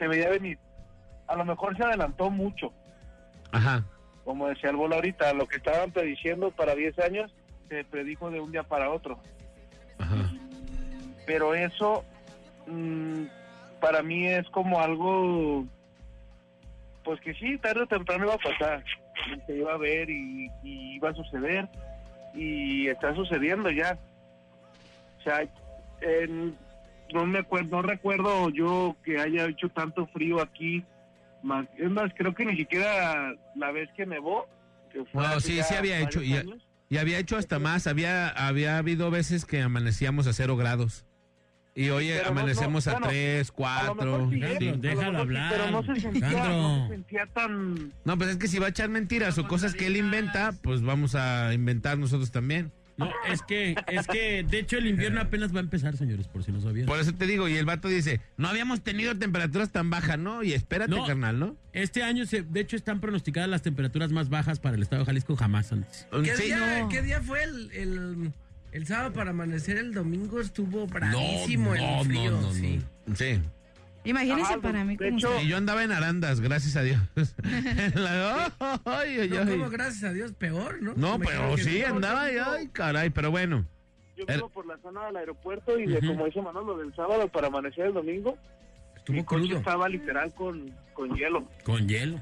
se 0.00 0.08
veía 0.08 0.28
venir. 0.30 0.58
A 1.28 1.36
lo 1.36 1.44
mejor 1.44 1.76
se 1.76 1.84
adelantó 1.84 2.28
mucho, 2.30 2.72
Ajá. 3.52 3.84
como 4.24 4.48
decía 4.48 4.70
el 4.70 4.76
bolo 4.76 4.96
ahorita, 4.96 5.32
lo 5.34 5.46
que 5.46 5.58
estaban 5.58 5.92
prediciendo 5.92 6.50
para 6.50 6.74
10 6.74 6.98
años 6.98 7.32
se 7.68 7.84
predijo 7.84 8.30
de 8.32 8.40
un 8.40 8.50
día 8.50 8.64
para 8.64 8.90
otro. 8.90 9.20
Ajá. 9.98 10.16
pero 11.26 11.54
eso 11.54 12.04
mm, 12.66 13.24
para 13.80 14.02
mí 14.02 14.26
es 14.26 14.48
como 14.48 14.80
algo 14.80 15.66
pues 17.04 17.20
que 17.20 17.34
sí 17.34 17.58
tarde 17.58 17.82
o 17.82 17.86
temprano 17.86 18.24
iba 18.24 18.34
a 18.34 18.38
pasar 18.38 18.82
se 19.46 19.56
iba 19.56 19.74
a 19.74 19.76
ver 19.76 20.08
y, 20.08 20.46
y 20.64 20.96
iba 20.96 21.10
a 21.10 21.14
suceder 21.14 21.68
y 22.34 22.88
está 22.88 23.14
sucediendo 23.14 23.70
ya 23.70 23.98
o 25.18 25.22
sea 25.22 25.42
en- 26.00 26.56
no 27.12 27.26
me 27.26 27.38
acuerdo 27.40 27.76
no 27.76 27.82
recuerdo 27.82 28.50
yo 28.50 28.96
que 29.04 29.18
haya 29.18 29.46
hecho 29.46 29.68
tanto 29.68 30.06
frío 30.08 30.40
aquí 30.42 30.84
más 31.42 31.66
es 31.78 31.90
más 31.90 32.10
creo 32.16 32.34
que 32.34 32.44
ni 32.44 32.56
siquiera 32.56 33.34
la 33.56 33.70
vez 33.72 33.88
que 33.96 34.06
nevó 34.06 34.46
que 34.92 35.04
fue 35.06 35.22
No, 35.22 35.40
sí, 35.40 35.60
sí 35.62 35.74
había 35.74 36.00
hecho. 36.00 36.22
Y, 36.22 36.34
y 36.88 36.98
había 36.98 37.18
hecho 37.20 37.36
hasta 37.36 37.60
más. 37.60 37.86
Había, 37.86 38.28
había 38.28 38.76
habido 38.76 39.08
veces 39.12 39.44
que 39.44 39.62
amanecíamos 39.62 40.26
a 40.26 40.32
cero 40.32 40.56
grados. 40.56 41.06
Y 41.76 41.90
hoy 41.90 42.08
Pero 42.08 42.24
no- 42.24 42.30
amanecemos 42.40 42.86
no, 42.86 42.90
a 42.90 42.94
bueno, 42.96 43.06
tres, 43.08 43.52
cuatro. 43.52 44.28
sí, 44.28 44.42
Alejandro, 44.42 44.66
¿eh? 44.68 44.76
Déjalo 44.78 45.10
sí, 45.12 45.16
hablar. 45.20 45.52
Pero 45.52 45.70
no 45.70 45.82
se 45.94 46.00
sentía, 46.00 46.48
no 46.48 46.82
se 46.88 46.94
sentía 46.94 47.26
tan... 47.26 47.92
No, 48.04 48.18
pues 48.18 48.30
es 48.30 48.36
que 48.38 48.48
si 48.48 48.58
va 48.58 48.66
a 48.66 48.70
echar 48.70 48.88
mentiras 48.88 49.38
o 49.38 49.46
cosas 49.46 49.74
que 49.74 49.86
él 49.86 49.96
inventa, 49.96 50.52
pues 50.64 50.82
vamos 50.82 51.14
a 51.14 51.54
inventar 51.54 51.96
nosotros 51.96 52.32
también. 52.32 52.72
No, 53.00 53.10
es 53.32 53.42
que, 53.42 53.74
es 53.88 54.06
que, 54.06 54.44
de 54.48 54.58
hecho, 54.60 54.76
el 54.78 54.86
invierno 54.86 55.20
apenas 55.20 55.52
va 55.54 55.58
a 55.58 55.62
empezar, 55.62 55.96
señores, 55.96 56.28
por 56.28 56.44
si 56.44 56.52
no 56.52 56.60
sabían. 56.60 56.86
Por 56.86 57.00
eso 57.00 57.12
te 57.14 57.26
digo, 57.26 57.48
y 57.48 57.56
el 57.56 57.64
vato 57.66 57.88
dice, 57.88 58.20
no 58.36 58.48
habíamos 58.48 58.82
tenido 58.82 59.16
temperaturas 59.16 59.70
tan 59.70 59.90
bajas, 59.90 60.18
¿no? 60.18 60.42
Y 60.42 60.52
espérate, 60.52 60.90
No. 60.94 61.06
carnal, 61.06 61.38
¿no? 61.38 61.56
Este 61.72 62.02
año, 62.02 62.26
se, 62.26 62.42
de 62.42 62.60
hecho, 62.60 62.76
están 62.76 63.00
pronosticadas 63.00 63.48
las 63.50 63.62
temperaturas 63.62 64.12
más 64.12 64.28
bajas 64.28 64.60
para 64.60 64.76
el 64.76 64.82
estado 64.82 65.00
de 65.02 65.06
Jalisco 65.06 65.34
jamás 65.36 65.72
antes. 65.72 66.06
¿Qué, 66.24 66.36
Sí, 66.36 66.44
día, 66.44 66.80
no. 66.80 66.88
qué 66.88 67.02
día 67.02 67.20
fue 67.20 67.42
el, 67.42 67.70
el, 67.72 68.32
el 68.72 68.86
sábado 68.86 69.12
para 69.12 69.30
amanecer? 69.30 69.76
El 69.78 69.92
domingo 69.94 70.40
estuvo 70.40 70.86
bravísimo 70.86 71.74
no, 71.74 72.00
el 72.00 72.06
frío. 72.06 72.30
no, 72.32 72.40
no, 72.42 72.52
sí. 72.54 72.80
Sí. 73.14 73.40
Imagínense 74.04 74.52
Ajá, 74.54 74.62
para 74.62 74.82
mí 74.84 74.96
de 74.96 75.06
como 75.06 75.18
hecho- 75.18 75.40
Y 75.42 75.48
yo 75.48 75.56
andaba 75.58 75.84
en 75.84 75.92
arandas, 75.92 76.40
gracias 76.40 76.76
a 76.76 76.82
Dios. 76.82 77.00
La- 77.94 78.52
ay, 78.86 79.18
ay, 79.20 79.28
No, 79.28 79.40
ay. 79.40 79.46
como 79.58 79.68
gracias 79.70 80.04
a 80.04 80.12
Dios, 80.12 80.32
peor, 80.32 80.80
¿no? 80.82 80.94
No, 80.96 81.18
pero 81.18 81.56
sí, 81.58 81.80
no. 81.86 81.94
andaba 81.96 82.32
y 82.32 82.36
ay, 82.38 82.68
caray, 82.68 83.10
pero 83.10 83.30
bueno. 83.30 83.66
Yo 84.16 84.24
El- 84.26 84.36
vivo 84.36 84.48
por 84.48 84.66
la 84.66 84.78
zona 84.78 85.06
del 85.06 85.16
aeropuerto 85.16 85.78
y 85.78 85.86
de 85.86 86.00
como 86.06 86.24
dice 86.26 86.40
Manolo, 86.42 86.76
del 86.78 86.94
sábado 86.94 87.28
para 87.28 87.48
amanecer 87.48 87.86
el 87.86 87.92
domingo, 87.94 88.38
mi 89.08 89.18
Estuvo 89.18 89.24
coche 89.24 89.42
crudo. 89.46 89.58
estaba 89.58 89.88
literal 89.88 90.32
con, 90.34 90.70
con 90.94 91.14
hielo. 91.16 91.44
Con 91.64 91.86
hielo. 91.88 92.20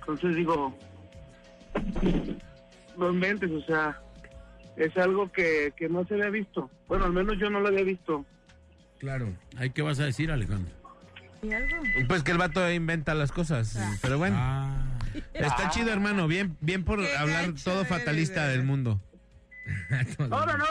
Entonces 0.00 0.34
digo, 0.36 0.76
no 2.96 3.10
inventes, 3.10 3.50
o 3.50 3.60
sea, 3.62 4.00
es 4.76 4.96
algo 4.96 5.30
que, 5.32 5.72
que 5.76 5.88
no 5.88 6.04
se 6.06 6.14
había 6.14 6.30
visto. 6.30 6.70
Bueno, 6.88 7.04
al 7.06 7.12
menos 7.12 7.36
yo 7.38 7.48
no 7.50 7.60
lo 7.60 7.68
había 7.68 7.84
visto. 7.84 8.24
Claro. 9.02 9.34
¿Ay, 9.56 9.70
¿Qué 9.70 9.82
vas 9.82 9.98
a 9.98 10.04
decir, 10.04 10.30
Alejandro? 10.30 10.72
¿Y 11.42 11.52
algo? 11.52 11.76
Pues 12.06 12.22
que 12.22 12.30
el 12.30 12.38
vato 12.38 12.70
inventa 12.70 13.14
las 13.14 13.32
cosas, 13.32 13.76
pero 14.00 14.16
bueno. 14.16 14.36
Ah, 14.38 14.84
Está 15.34 15.70
chido, 15.70 15.92
hermano, 15.92 16.28
bien, 16.28 16.56
bien 16.60 16.84
por 16.84 17.00
Qué 17.00 17.16
hablar 17.16 17.52
todo 17.64 17.84
fatalista 17.84 18.46
del 18.46 18.62
mundo. 18.62 19.00
No, 20.18 20.28
no, 20.28 20.56
no, 20.56 20.64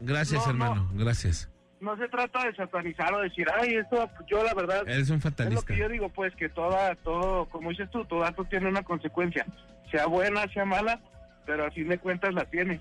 Gracias, 0.00 0.44
No, 0.44 0.50
hermano, 0.50 0.90
gracias. 0.94 1.50
no 1.80 1.96
se 1.96 2.08
trata 2.08 2.44
de 2.46 2.54
satanizar 2.54 3.12
o 3.12 3.20
decir, 3.22 3.46
ay, 3.60 3.74
esto, 3.74 4.08
yo 4.28 4.42
la 4.44 4.54
verdad, 4.54 4.82
Eres 4.88 5.10
un 5.10 5.16
es 5.18 5.24
lo 5.24 5.30
fatalista. 5.30 5.66
que 5.66 5.78
yo 5.80 5.88
digo, 5.88 6.08
pues, 6.10 6.32
que 6.36 6.48
toda, 6.48 6.94
todo, 6.96 7.46
como 7.48 7.70
dices 7.70 7.90
tú, 7.90 8.04
todo 8.04 8.24
acto 8.24 8.44
tiene 8.44 8.68
una 8.68 8.82
consecuencia. 8.84 9.44
Sea 9.90 10.06
buena, 10.06 10.46
sea 10.52 10.64
mala, 10.64 11.00
pero 11.44 11.66
a 11.66 11.70
fin 11.72 11.88
de 11.88 11.98
cuentas 11.98 12.32
la 12.34 12.44
tiene. 12.44 12.80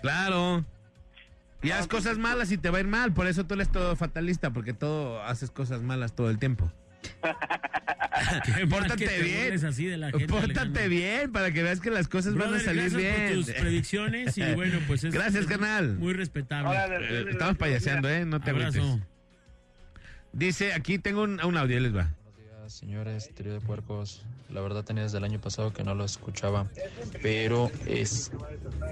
Claro. 0.00 0.64
Y 1.62 1.70
haz 1.70 1.88
cosas 1.88 2.18
malas 2.18 2.52
y 2.52 2.58
te 2.58 2.70
va 2.70 2.78
a 2.78 2.80
ir 2.80 2.86
mal, 2.86 3.12
por 3.12 3.26
eso 3.26 3.44
tú 3.44 3.54
eres 3.54 3.70
todo 3.72 3.96
fatalista, 3.96 4.50
porque 4.52 4.72
todo 4.74 5.22
haces 5.24 5.50
cosas 5.50 5.82
malas 5.82 6.14
todo 6.14 6.30
el 6.30 6.38
tiempo. 6.38 6.70
Pórtate 8.70 9.06
que 9.06 9.22
bien. 9.22 9.64
así 9.64 9.86
de 9.86 9.96
la 9.96 10.10
gente, 10.10 10.26
Pórtate 10.26 10.60
Alejandro. 10.60 10.88
bien 10.88 11.32
para 11.32 11.50
que 11.52 11.62
veas 11.62 11.80
que 11.80 11.90
las 11.90 12.08
cosas 12.08 12.34
van 12.34 12.54
a 12.54 12.58
salir 12.60 12.90
gracias 12.90 13.00
bien. 13.00 13.26
por 13.36 13.44
tus 13.46 13.54
predicciones 13.54 14.36
y 14.38 14.54
bueno, 14.54 14.78
pues 14.86 15.04
es 15.04 15.14
Gracias, 15.14 15.42
es 15.42 15.46
carnal. 15.46 15.96
Muy 15.96 16.12
respetable. 16.12 16.76
Eh, 17.00 17.26
estamos 17.30 17.56
payaseando, 17.56 18.08
¿eh? 18.08 18.24
No 18.24 18.40
te 18.40 18.50
Abrazo. 18.50 18.80
agüites. 18.82 19.06
Dice, 20.32 20.72
aquí 20.74 20.98
tengo 20.98 21.22
un, 21.22 21.42
un 21.42 21.56
audio, 21.56 21.80
les 21.80 21.94
va. 21.96 22.12
Señores, 22.68 23.30
trío 23.34 23.54
de 23.54 23.60
puercos. 23.60 24.22
La 24.50 24.60
verdad 24.60 24.84
tenía 24.84 25.02
desde 25.02 25.16
el 25.16 25.24
año 25.24 25.40
pasado 25.40 25.72
que 25.72 25.84
no 25.84 25.94
lo 25.94 26.04
escuchaba, 26.04 26.66
pero 27.22 27.70
es 27.86 28.30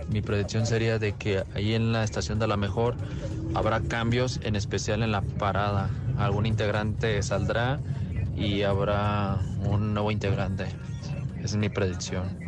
mi 0.09 0.23
predicción 0.23 0.66
sería 0.66 0.98
de 0.98 1.12
que 1.12 1.44
ahí 1.55 1.74
en 1.74 1.93
la 1.93 2.03
estación 2.03 2.39
de 2.39 2.47
la 2.47 2.57
mejor 2.57 2.97
habrá 3.55 3.82
cambios, 3.82 4.40
en 4.43 4.57
especial 4.57 5.03
en 5.03 5.12
la 5.12 5.20
parada. 5.20 5.90
Algún 6.16 6.47
integrante 6.47 7.23
saldrá 7.23 7.78
y 8.35 8.62
habrá 8.62 9.39
un 9.65 9.93
nuevo 9.93 10.11
integrante. 10.11 10.65
Esa 11.36 11.44
es 11.44 11.57
mi 11.57 11.69
predicción. 11.69 12.39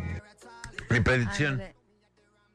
Mi 0.89 0.99
predicción. 0.99 1.61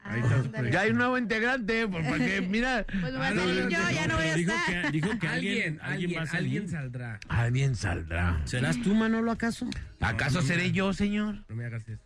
Ahí 0.05 0.21
está. 0.21 0.71
Ya 0.71 0.81
hay 0.83 0.91
un 0.91 0.99
nuevo 0.99 1.17
integrante, 1.19 1.89
pues, 1.89 2.07
porque 2.07 2.41
mira. 2.49 2.85
Pues 2.87 3.13
me 3.13 3.19
voy 3.19 3.27
a 3.27 3.31
no, 3.31 3.41
salir 3.43 3.65
no, 3.65 3.71
yo, 3.71 3.79
no, 3.79 3.91
ya 3.91 4.07
no 4.07 4.17
voy 4.17 4.27
a 4.27 4.35
Dijo 4.35 4.53
estar. 4.53 4.83
que, 4.83 4.91
dijo 4.91 5.19
que 5.19 5.27
Alguien, 5.29 5.79
alguien, 5.81 5.81
alguien 5.83 6.19
va 6.19 6.23
a 6.23 6.27
salir. 6.27 6.45
alguien 6.61 6.69
saldrá. 6.69 7.21
Alguien 7.29 7.75
saldrá. 7.75 8.41
¿Serás 8.45 8.81
tú, 8.83 8.95
Manolo, 8.95 9.31
acaso? 9.31 9.69
¿Acaso 10.01 10.43
seré 10.43 10.73
yo, 10.73 10.93
señor? 10.93 11.45
No 11.49 11.57
me 11.57 11.65
hagas 11.65 11.89
eso. 11.89 12.03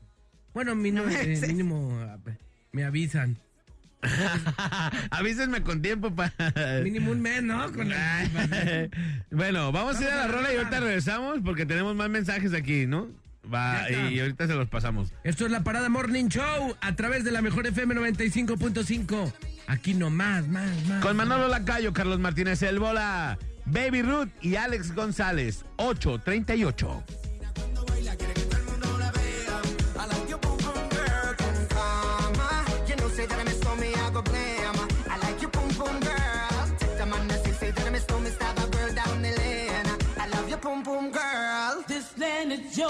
Bueno, 0.55 0.75
mínimo, 0.77 1.09
eh, 1.09 1.41
mínimo 1.47 1.99
ah, 2.03 2.19
me 2.73 2.85
avisan. 2.85 3.37
Avísenme 5.11 5.63
con 5.63 5.83
tiempo 5.83 6.15
para. 6.15 6.33
Mínimo 6.85 7.11
un 7.11 7.21
mes, 7.21 7.43
¿no? 7.43 7.73
Con 7.73 7.89
la- 7.89 8.89
bueno, 9.31 9.73
vamos 9.73 9.99
a 9.99 10.03
ir 10.03 10.09
a 10.09 10.15
la 10.15 10.17
Vamos 10.23 10.27
a 10.27 10.27
la 10.27 10.29
rola 10.29 10.53
y 10.53 10.57
ahorita 10.57 10.81
regresamos 10.81 11.39
porque 11.45 11.67
tenemos 11.67 11.97
más 11.97 12.09
mensajes 12.09 12.55
aquí, 12.55 12.87
¿no? 12.87 13.09
Va, 13.53 13.91
y 13.91 14.21
ahorita 14.21 14.47
se 14.47 14.55
los 14.55 14.69
pasamos. 14.69 15.13
Esto 15.25 15.47
es 15.47 15.51
la 15.51 15.65
Parada 15.65 15.89
Morning 15.89 16.29
Show 16.29 16.77
a 16.81 16.97
través 16.97 17.25
de 17.25 17.31
la 17.31 17.43
mejor 17.43 17.67
FM 17.67 17.95
95.5. 17.95 19.33
Aquí 19.67 19.95
nomás, 19.95 20.47
más, 20.49 20.71
más. 20.87 21.03
Con 21.03 21.17
Manolo 21.17 21.49
Lacayo, 21.49 21.93
Carlos 21.93 22.19
Martínez 22.19 22.63
El 22.63 22.79
Bola, 22.79 23.39
Baby 23.65 24.03
Ruth 24.03 24.29
y 24.43 24.57
Alex 24.57 24.95
González, 24.95 25.65
838. 25.77 27.05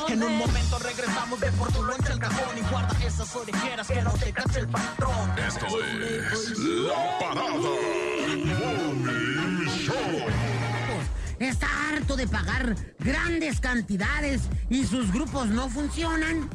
En 0.09 0.23
un 0.23 0.39
momento 0.39 0.79
regresamos 0.79 1.39
de 1.39 1.53
por 1.53 1.71
tu 1.71 1.83
loncha 1.83 2.13
al 2.13 2.19
cajón 2.19 2.57
y 2.57 2.63
guarda 2.71 2.97
esas 3.07 3.37
orejeras 3.37 3.87
que 3.87 4.03
no 4.03 4.11
te 4.13 4.33
cache 4.33 4.61
el 4.61 4.69
patrón. 4.69 5.39
Esto 5.39 5.67
es 5.67 6.59
La 6.59 7.19
Parada 7.21 7.53
Morning 8.39 9.67
Show. 9.67 9.95
Está 11.39 11.69
harto 11.91 12.17
de 12.17 12.27
pagar 12.27 12.75
grandes 12.99 13.61
cantidades 13.61 14.49
y 14.71 14.85
sus 14.87 15.13
grupos 15.13 15.49
no 15.49 15.69
funcionan. 15.69 16.49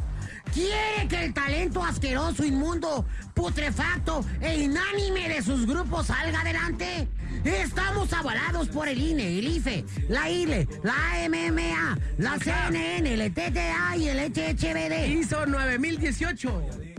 Quiere 0.51 1.07
que 1.07 1.25
el 1.25 1.33
talento 1.33 1.83
asqueroso, 1.83 2.43
inmundo, 2.43 3.05
putrefacto 3.33 4.25
e 4.41 4.63
inánime 4.63 5.29
de 5.29 5.41
sus 5.43 5.65
grupos 5.67 6.07
salga 6.07 6.41
adelante. 6.41 7.07
Estamos 7.43 8.13
avalados 8.13 8.69
por 8.69 8.87
el 8.87 9.01
INE, 9.01 9.39
el 9.39 9.47
IFE, 9.47 9.85
la 10.07 10.29
ILE, 10.29 10.67
la 10.83 11.25
AMMA, 11.25 11.97
la 12.17 12.37
CNN, 12.39 13.13
el 13.13 13.33
TTA 13.33 13.97
y 13.97 14.09
el 14.09 14.19
HHBD. 14.31 15.19
ISO 15.19 15.45
9018. 15.45 16.92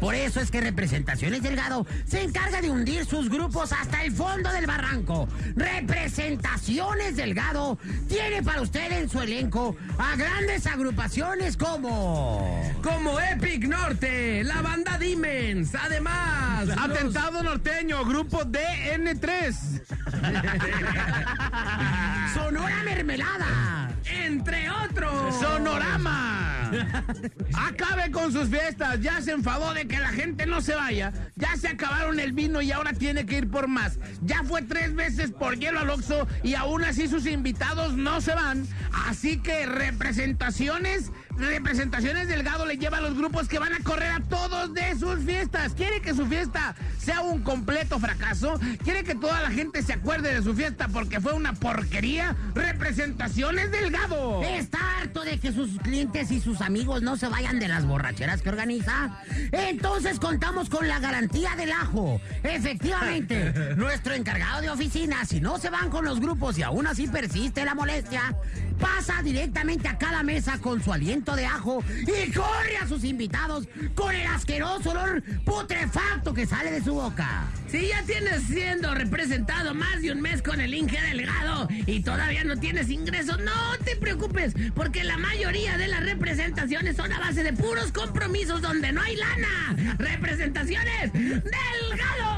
Por 0.00 0.14
eso 0.14 0.40
es 0.40 0.50
que 0.50 0.60
Representaciones 0.60 1.42
Delgado 1.42 1.86
se 2.06 2.22
encarga 2.22 2.60
de 2.60 2.70
hundir 2.70 3.04
sus 3.06 3.28
grupos 3.30 3.72
hasta 3.72 4.02
el 4.04 4.12
fondo 4.12 4.50
del 4.52 4.66
barranco. 4.66 5.28
Representaciones 5.56 7.16
Delgado 7.16 7.78
tiene 8.08 8.42
para 8.42 8.60
usted 8.60 8.92
en 8.92 9.08
su 9.08 9.20
elenco 9.20 9.76
a 9.98 10.14
grandes 10.16 10.66
agrupaciones 10.66 11.56
como... 11.56 12.62
Como 12.82 13.18
Epic 13.20 13.64
Norte, 13.66 14.44
la 14.44 14.60
banda 14.62 14.98
Dimens. 14.98 15.74
Además, 15.74 16.66
los- 16.68 16.78
Atentado 16.78 17.42
norteño, 17.42 18.04
grupo 18.04 18.42
DN3. 18.44 19.54
Sonora 22.34 22.82
Mermelada. 22.84 23.85
Entre 24.08 24.70
otros. 24.70 25.36
Sonorama. 25.40 26.70
Acabe 27.54 28.10
con 28.10 28.32
sus 28.32 28.48
fiestas. 28.48 29.00
Ya 29.00 29.20
se 29.20 29.32
enfadó 29.32 29.72
de 29.74 29.86
que 29.86 29.98
la 29.98 30.08
gente 30.08 30.46
no 30.46 30.60
se 30.60 30.74
vaya. 30.74 31.12
Ya 31.36 31.56
se 31.56 31.68
acabaron 31.68 32.20
el 32.20 32.32
vino 32.32 32.60
y 32.62 32.72
ahora 32.72 32.92
tiene 32.92 33.26
que 33.26 33.38
ir 33.38 33.50
por 33.50 33.68
más. 33.68 33.98
Ya 34.22 34.42
fue 34.44 34.62
tres 34.62 34.94
veces 34.94 35.32
por 35.32 35.58
hielo 35.58 35.80
al 35.80 35.90
Oxxo 35.90 36.26
y 36.42 36.54
aún 36.54 36.84
así 36.84 37.08
sus 37.08 37.26
invitados 37.26 37.94
no 37.94 38.20
se 38.20 38.34
van. 38.34 38.66
Así 39.06 39.38
que 39.38 39.66
representaciones, 39.66 41.12
representaciones 41.38 42.28
Delgado 42.28 42.66
le 42.66 42.76
lleva 42.76 42.98
a 42.98 43.00
los 43.00 43.16
grupos 43.16 43.48
que 43.48 43.58
van 43.58 43.72
a 43.72 43.78
correr 43.80 44.10
a 44.10 44.20
todos 44.20 44.72
de 44.74 44.98
sus 44.98 45.24
fiestas. 45.24 45.74
Quiere 45.74 46.00
que 46.00 46.14
su 46.14 46.26
fiesta 46.26 46.74
sea 46.98 47.20
un 47.20 47.42
completo 47.42 47.98
fracaso. 47.98 48.58
Quiere 48.82 49.04
que 49.04 49.14
toda 49.14 49.40
la 49.40 49.50
gente 49.50 49.82
se 49.82 49.92
acuerde 49.92 50.34
de 50.34 50.42
su 50.42 50.54
fiesta 50.54 50.88
porque 50.88 51.20
fue 51.20 51.32
una 51.32 51.52
porquería. 51.52 52.36
Representaciones 52.54 53.70
Delgado. 53.70 54.42
Está 54.42 54.78
harto 55.00 55.22
de 55.22 55.38
que 55.38 55.52
sus 55.52 55.78
clientes 55.78 56.30
y 56.30 56.40
sus 56.40 56.60
amigos 56.60 57.02
no 57.02 57.16
se 57.16 57.28
vayan 57.28 57.58
de 57.58 57.68
las 57.68 57.86
borracheras 57.86 58.42
que 58.42 58.48
organiza. 58.48 59.18
Entonces 59.52 60.18
contamos 60.18 60.68
con 60.68 60.88
la 60.88 60.98
garantía 60.98 61.54
del 61.56 61.72
ajo. 61.72 62.20
Efectivamente, 62.42 63.74
nuestro 63.76 64.14
encargado 64.14 64.62
de 64.62 64.70
oficina, 64.70 65.24
si 65.24 65.40
no 65.40 65.58
se 65.58 65.70
van 65.70 65.90
con 65.90 66.04
los 66.04 66.20
grupos 66.20 66.58
y 66.58 66.62
aún 66.62 66.86
así 66.86 67.06
persiste 67.06 67.64
la 67.64 67.74
molestia, 67.74 68.34
pasa 68.78 69.22
directamente 69.22 69.88
a 69.88 69.98
cada 69.98 70.22
mesa 70.22 70.58
con 70.58 70.82
su 70.82 70.92
aliento 70.92 71.34
de 71.36 71.46
ajo 71.46 71.82
y 72.02 72.32
corre 72.32 72.76
a 72.80 72.86
sus 72.86 73.04
invitados 73.04 73.68
con 73.94 74.14
el 74.14 74.26
asqueroso 74.26 74.90
olor 74.90 75.22
putrefacto 75.44 76.34
que 76.34 76.46
sale 76.46 76.70
de 76.70 76.82
su 76.82 76.94
boca. 76.94 77.46
Si 77.68 77.88
ya 77.88 78.02
tienes 78.02 78.42
siendo 78.44 78.94
representado 78.94 79.74
más 79.74 80.02
de 80.02 80.12
un 80.12 80.20
mes 80.20 80.42
con 80.42 80.60
el 80.60 80.74
Inge 80.74 81.00
Delgado 81.00 81.68
y 81.86 82.00
todavía 82.00 82.44
no 82.44 82.56
tienes 82.56 82.90
ingresos, 82.90 83.38
no 83.40 83.76
te 83.84 83.96
preocupes, 83.96 84.54
porque 84.74 85.04
la 85.04 85.16
mayoría 85.16 85.76
de 85.76 85.88
las 85.88 86.04
representaciones 86.04 86.96
son 86.96 87.12
a 87.12 87.18
base 87.18 87.42
de 87.42 87.52
puros 87.52 87.92
compromisos 87.92 88.62
donde 88.62 88.92
no 88.92 89.02
hay 89.02 89.16
lana. 89.16 89.96
Representaciones 89.98 91.12
Delgado. 91.12 92.35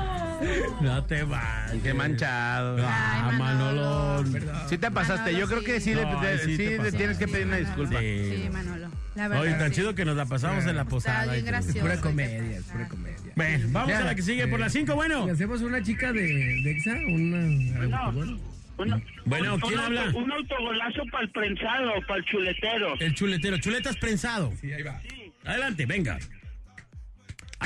No 0.80 1.04
te 1.04 1.22
vas. 1.24 1.72
Qué 1.82 1.92
manchado. 1.94 2.76
Ah, 2.80 3.30
Manolo. 3.36 4.24
Sí 4.68 4.78
te 4.78 4.90
pasaste. 4.90 5.32
Manolo, 5.32 5.38
Yo 5.38 5.46
creo 5.48 5.64
que 5.64 5.80
sí, 5.80 5.94
le- 5.94 6.04
No, 6.04 6.20
te- 6.20 6.38
sí 6.38 6.50
sí 6.52 6.56
te 6.58 6.64
le 6.70 6.76
pasaste. 6.76 6.98
tienes 6.98 7.18
que 7.18 7.28
pedir 7.28 7.46
una 7.46 7.56
disculpa. 7.56 8.00
Sí. 8.00 8.42
Sí, 8.44 8.48
Manolo. 8.50 8.88
La 9.16 9.28
verdad. 9.28 9.42
Oye, 9.42 9.54
tan 9.54 9.68
sí. 9.70 9.76
chido 9.76 9.94
que 9.94 10.04
nos 10.04 10.16
la 10.16 10.26
pasamos 10.26 10.64
en 10.66 10.76
la 10.76 10.84
posada. 10.84 11.22
Está 11.22 11.32
bien 11.32 11.44
gracioso. 11.46 11.80
Pura 11.80 11.96
comedia, 12.00 12.56
es 12.58 12.62
pura 12.64 12.88
comedia. 12.88 13.32
Bueno, 13.34 13.66
vamos 13.72 13.88
Ya, 13.90 13.98
a 13.98 14.04
la 14.04 14.14
que 14.14 14.22
sigue 14.22 14.46
por 14.46 14.60
las 14.60 14.72
cinco, 14.72 14.94
bueno. 14.94 15.26
¿Le 15.26 15.32
hacemos 15.32 15.60
una 15.62 15.82
chica 15.82 16.12
de, 16.12 16.20
de 16.22 16.70
Exa? 16.70 16.92
Una, 16.92 18.10
bueno. 18.10 19.02
Bueno, 19.24 19.58
¿quién 19.60 19.74
un, 19.74 19.84
habla? 19.84 20.04
un 20.14 20.30
autogolazo 20.30 21.02
para 21.10 21.24
el 21.24 21.30
prensado, 21.32 21.90
para 22.06 22.20
el 22.20 22.24
chuletero. 22.26 22.94
El 23.00 23.12
chuletero. 23.14 23.58
Chuletas 23.58 23.96
prensado. 23.96 24.52
Sí, 24.60 24.72
ahí 24.72 24.82
va. 24.82 25.00
Adelante, 25.44 25.84
venga. 25.84 26.16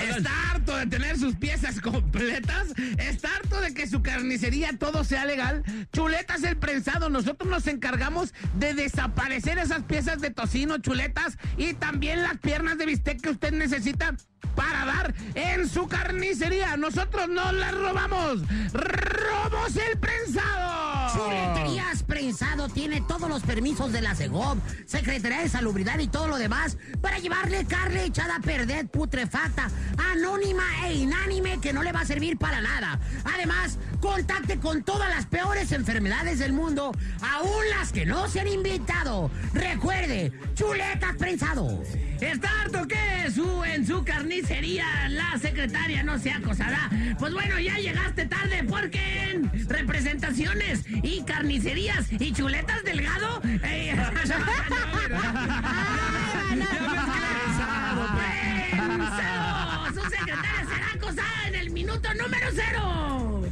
Está 0.01 0.51
harto 0.51 0.77
de 0.77 0.87
tener 0.87 1.19
sus 1.19 1.37
piezas 1.37 1.81
completas. 1.81 2.69
Está 2.99 3.37
harto 3.37 3.61
de 3.61 3.75
que 3.75 3.87
su 3.87 4.03
carnicería 4.03 4.77
todo 4.79 5.05
sea 5.05 5.25
legal. 5.25 5.63
Chuletas 5.93 6.43
el 6.43 6.57
prensado. 6.57 7.09
Nosotros 7.11 7.51
nos 7.51 7.67
encargamos 7.67 8.35
de 8.59 8.75
desaparecer 8.75 9.59
esas 9.59 9.83
piezas 9.85 10.21
de 10.21 10.31
tocino, 10.31 10.79
chuletas 10.79 11.37
y 11.57 11.75
también 11.75 12.23
las 12.23 12.39
piernas 12.39 12.79
de 12.79 12.87
bistec 12.87 13.21
que 13.21 13.31
usted 13.31 13.53
necesita 13.53 14.17
para 14.55 14.85
dar 14.85 15.15
en 15.35 15.69
su 15.69 15.89
carnicería. 15.89 16.77
Nosotros 16.77 17.29
no 17.29 17.53
las 17.53 17.75
robamos. 17.75 18.41
¡Robos 18.73 19.77
el 19.77 19.99
prensado! 19.99 20.93
Chuleterías 21.15 22.03
Prensado 22.05 22.69
tiene 22.69 23.03
todos 23.03 23.29
los 23.29 23.43
permisos 23.43 23.93
de 23.93 24.01
la 24.01 24.15
CEGOV, 24.15 24.59
Secretaría 24.87 25.41
de 25.41 25.49
Salubridad 25.49 25.99
y 25.99 26.09
todo 26.09 26.29
lo 26.29 26.37
demás 26.37 26.79
para 27.01 27.19
llevarle 27.19 27.67
carne 27.67 28.05
echada 28.05 28.37
a 28.37 28.41
perder, 28.41 28.89
putrefacta, 28.89 29.69
anónima 30.13 30.65
e 30.87 30.95
inánime 30.95 31.61
que 31.61 31.73
no 31.73 31.83
le 31.83 31.93
va 31.93 32.01
a 32.01 32.07
servir 32.07 32.39
para 32.39 32.61
nada. 32.61 32.99
Además, 33.25 33.79
contacte 34.01 34.59
con 34.59 34.83
todas 34.85 35.11
las 35.11 35.27
peores 35.27 35.73
enfermedades 35.73 36.39
del 36.39 36.53
mundo, 36.53 36.93
aún 37.21 37.71
las 37.79 37.93
que 37.93 38.07
no 38.07 38.29
se 38.29 38.41
han 38.41 38.49
inventado. 38.49 39.31
Recuerde, 39.53 40.33
Chuletas 40.55 41.17
Prensado. 41.17 41.83
¿Está 42.21 42.49
harto 42.63 42.87
que 42.87 43.31
su, 43.35 43.65
en 43.65 43.87
su 43.87 44.05
carnicería 44.05 44.32
la 45.11 45.39
secretaria 45.39 46.03
no 46.03 46.19
sea 46.19 46.39
acosada? 46.39 46.89
Pues 47.19 47.35
bueno, 47.35 47.59
ya 47.59 47.77
llegaste 47.77 48.25
tarde 48.27 48.65
porque 48.67 49.31
en 49.31 49.69
representaciones 49.69 50.85
y 51.03 51.23
carnicerías 51.25 52.11
y 52.11 52.33
chuletas 52.33 52.83
delgado... 52.83 53.43
eh. 53.45 53.95
Su 59.95 60.01
secretaria 60.01 60.67
será 60.67 60.93
acosada 60.95 61.49
en 61.49 61.55
el 61.57 61.71
minuto 61.71 62.09
número 62.15 62.47
cero. 62.55 63.43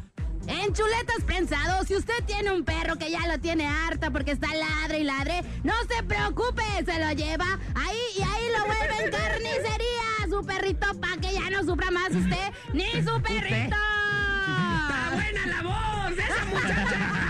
En 0.48 0.72
chuletas 0.72 1.22
prensados, 1.24 1.88
si 1.88 1.96
usted 1.96 2.24
tiene 2.26 2.52
un 2.52 2.64
perro 2.64 2.96
que 2.96 3.10
ya 3.10 3.26
lo 3.26 3.38
tiene 3.38 3.66
harta 3.66 4.10
porque 4.10 4.32
está 4.32 4.48
ladre 4.54 5.00
y 5.00 5.04
ladre, 5.04 5.42
no 5.64 5.74
se 5.88 6.02
preocupe, 6.04 6.62
se 6.84 6.98
lo 6.98 7.12
lleva 7.12 7.58
ahí 7.74 7.98
y 8.16 8.22
ahí 8.22 8.48
lo 8.56 8.64
vuelve 8.66 9.04
en 9.04 9.10
carnicería, 9.10 10.28
su 10.28 10.44
perrito, 10.46 10.86
para 11.00 11.16
que 11.16 11.32
ya 11.32 11.50
no 11.50 11.64
sufra 11.64 11.90
más 11.90 12.10
usted 12.10 12.52
ni 12.72 12.90
su 13.02 13.20
perrito. 13.22 13.76
¡Está 13.76 15.10
buena 15.12 15.46
la 15.46 15.62
voz 15.62 16.16
de 16.16 16.22
esa 16.22 16.44
muchacha! 16.46 17.26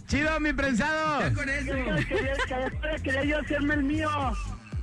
¡Chido, 0.06 0.40
mi 0.40 0.52
prensado! 0.52 1.20
Ya 1.20 1.32
con 1.32 1.48
eso. 1.48 1.72
Quería, 2.08 2.34
quería 3.02 3.24
yo 3.24 3.38
hacerme 3.38 3.74
el 3.74 3.82
mío. 3.82 4.10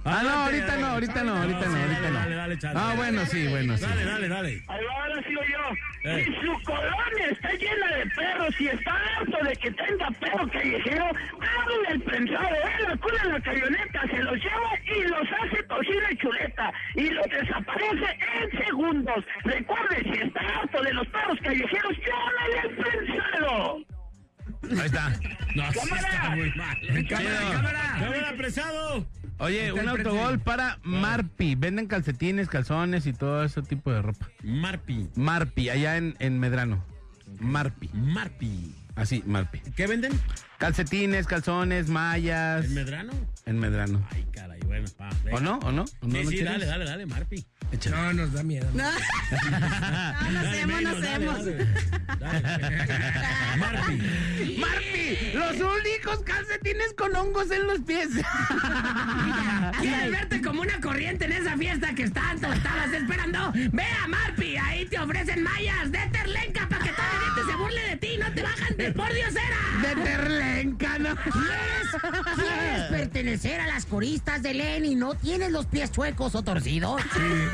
Ah, 0.09 0.21
no, 0.23 0.29
ahorita 0.29 0.77
no, 0.77 0.88
ahorita 0.88 1.23
no, 1.23 1.35
ahorita 1.35 1.65
no, 1.65 1.75
ahorita 1.75 1.99
dale, 2.01 2.09
no. 2.11 2.19
Dale, 2.19 2.35
dale, 2.35 2.57
chance. 2.59 2.77
Ah, 2.79 2.93
bueno, 2.95 3.25
sí, 3.25 3.47
bueno, 3.47 3.77
sí. 3.77 3.84
Dale, 3.84 4.05
dale, 4.05 4.27
dale. 4.29 4.49
Ahí 4.67 4.85
va, 4.85 5.03
ahora 5.03 5.23
sigo 5.27 5.41
yo. 5.43 6.09
Eh. 6.09 6.23
Si 6.25 6.45
su 6.45 6.63
colonia 6.63 7.25
está 7.29 7.51
llena 7.51 7.88
de 7.97 8.05
perros 8.11 8.55
y 8.61 8.67
está 8.69 8.93
harto 9.17 9.38
de 9.45 9.55
que 9.57 9.71
tenga 9.71 10.09
perro 10.11 10.47
callejero, 10.49 11.05
hable 11.05 11.89
el 11.91 12.01
prensado, 12.03 12.47
él 12.79 12.85
acude 12.93 13.17
en 13.25 13.34
la 13.34 13.41
camioneta, 13.41 14.01
se 14.09 14.17
los 14.23 14.34
lleva 14.35 14.71
y 14.85 15.01
los 15.09 15.27
hace 15.41 15.63
tocino 15.63 16.11
y 16.11 16.17
chuleta 16.17 16.73
y 16.95 17.09
los 17.09 17.25
desaparece 17.27 18.17
en 18.39 18.65
segundos. 18.65 19.25
Recuerde, 19.43 20.03
si 20.03 20.21
está 20.21 20.39
harto 20.39 20.84
de 20.84 20.93
los 20.93 21.07
perros 21.07 21.38
callejeros, 21.43 21.93
llámale 21.97 22.59
al 22.61 22.69
prensado. 22.69 23.77
Ahí 24.71 24.85
está. 24.85 25.09
No, 25.55 25.71
sí 25.73 25.79
Cámara. 25.79 26.07
está 26.09 26.29
muy 26.29 26.51
mal. 26.55 27.07
Cámara, 27.09 27.39
cámara. 27.51 27.95
Cámara, 27.99 28.29
apresado. 28.29 29.05
Oye, 29.39 29.72
un 29.72 29.88
autogol 29.88 30.39
para 30.39 30.80
Marpi. 30.84 31.55
Venden 31.55 31.88
calcetines, 31.88 32.49
calzones 32.49 33.05
y 33.05 33.14
todo 33.14 33.43
ese 33.43 33.61
tipo 33.61 33.91
de 33.91 34.01
ropa. 34.01 34.27
Marpi. 34.43 35.09
Marpi, 35.15 35.69
allá 35.69 35.97
en, 35.97 36.15
en 36.19 36.39
Medrano. 36.39 36.84
Marpi. 37.39 37.89
Marpi. 37.93 38.73
Así, 38.95 39.23
Marpi. 39.26 39.59
¿Qué 39.76 39.85
venden? 39.85 40.11
Calcetines, 40.57 41.27
calzones, 41.27 41.88
mallas. 41.88 42.65
¿En 42.65 42.73
Medrano? 42.73 43.13
En 43.45 43.59
Medrano. 43.59 44.07
Ay, 44.11 44.25
caray, 44.34 44.59
bueno. 44.65 44.88
va. 44.99 45.09
¿O 45.31 45.39
no? 45.39 45.59
¿O 45.59 45.71
no? 45.71 45.85
¿O 46.01 46.07
no 46.07 46.29
Sí, 46.29 46.43
dale, 46.43 46.65
dale, 46.65 46.85
dale, 46.85 47.05
Marpi. 47.05 47.45
Échale. 47.71 47.95
No, 47.95 48.13
nos 48.13 48.34
da 48.34 48.43
miedo. 48.43 48.67
No, 48.73 50.31
no, 50.31 50.39
hacemos, 50.39 50.81
no 50.81 50.89
hacemos. 50.89 51.39
Marpi. 53.57 54.57
Marpi, 54.57 55.31
los 55.34 55.55
únicos 55.55 56.19
calcetines 56.25 56.93
con 56.97 57.15
hongos 57.15 57.51
en 57.51 57.67
los 57.67 57.79
pies. 57.81 58.09
¿Quieres 59.79 60.11
verte 60.11 60.41
como 60.41 60.61
una 60.61 60.79
corriente 60.81 61.25
en 61.25 61.34
esa 61.34 61.55
fiesta 61.57 61.93
que 61.93 62.09
tanto 62.09 62.51
estabas 62.51 62.91
esperando? 62.93 63.51
Ve 63.53 63.84
a 64.03 64.07
Marpi, 64.07 64.57
ahí 64.57 64.85
te 64.85 64.99
ofrecen 64.99 65.43
mallas 65.43 65.91
de 65.91 65.99
Terlenca 66.11 66.67
para 66.67 66.84
que 66.84 66.91
toda 66.91 67.07
la 67.13 67.19
gente 67.35 67.51
se 67.51 67.57
burle 67.57 67.81
de 67.89 67.97
ti 67.97 68.07
y 68.13 68.17
no 68.17 68.31
te 68.34 68.41
bajan 68.41 68.77
de 68.77 68.91
por 68.91 69.13
diosera. 69.13 69.57
De 69.81 70.01
Terlenca, 70.03 70.47
¿Quieres, 70.78 71.15
¿Quieres 72.36 72.82
pertenecer 72.90 73.60
a 73.61 73.68
las 73.68 73.86
coristas 73.86 74.41
de 74.41 74.53
Len 74.53 74.86
y 74.86 74.95
no 74.95 75.14
tienes 75.15 75.52
los 75.52 75.65
pies 75.65 75.91
chuecos 75.91 76.36
o 76.36 76.41
torcidos? 76.41 77.02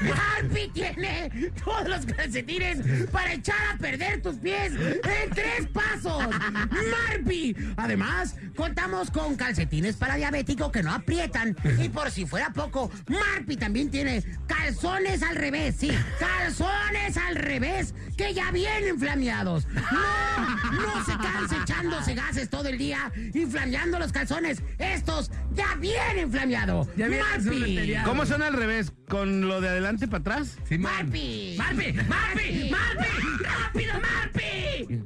Marpi 0.03 0.69
tiene 0.73 1.51
todos 1.63 1.87
los 1.87 2.05
calcetines 2.05 3.09
para 3.11 3.33
echar 3.33 3.55
a 3.73 3.77
perder 3.77 4.21
tus 4.21 4.35
pies 4.37 4.73
en 4.73 5.29
tres 5.31 5.67
pasos. 5.73 6.23
Marpi. 6.29 7.55
Además, 7.77 8.35
contamos 8.55 9.11
con 9.11 9.35
calcetines 9.35 9.95
para 9.95 10.15
diabético 10.15 10.71
que 10.71 10.83
no 10.83 10.93
aprietan. 10.93 11.55
Y 11.81 11.89
por 11.89 12.11
si 12.11 12.25
fuera 12.25 12.51
poco, 12.51 12.91
Marpi 13.07 13.57
también 13.57 13.89
tiene 13.89 14.23
calzones 14.47 15.23
al 15.23 15.35
revés, 15.35 15.75
sí, 15.77 15.91
calzones 16.19 17.17
al 17.17 17.35
revés 17.35 17.93
que 18.17 18.33
ya 18.33 18.51
vienen 18.51 18.99
flameados. 18.99 19.65
No, 19.67 20.71
no 20.71 21.05
se 21.05 21.17
canse 21.17 21.55
echándose 21.57 22.13
gases 22.13 22.49
todo 22.49 22.67
el 22.67 22.77
día 22.77 22.82
y 22.91 23.45
flameando 23.45 23.99
los 23.99 24.11
calzones. 24.11 24.61
Estos 24.77 25.31
ya 25.53 25.75
vienen 25.79 26.31
flameados. 26.31 26.87
Ya 26.95 27.07
vienen 27.07 27.25
Marpi. 27.31 27.93
¿Cómo 28.05 28.25
son 28.25 28.41
al 28.41 28.53
revés? 28.53 28.91
¿Con 29.07 29.47
lo 29.47 29.61
de 29.61 29.69
adelante 29.69 30.07
para 30.07 30.21
atrás? 30.21 30.57
Simón. 30.67 30.91
Marpi. 30.91 31.55
Marpi, 31.57 31.93
Marpi, 31.93 32.69
Marpi, 32.69 33.43
rápido, 33.43 33.93
Marpi. 34.01 35.03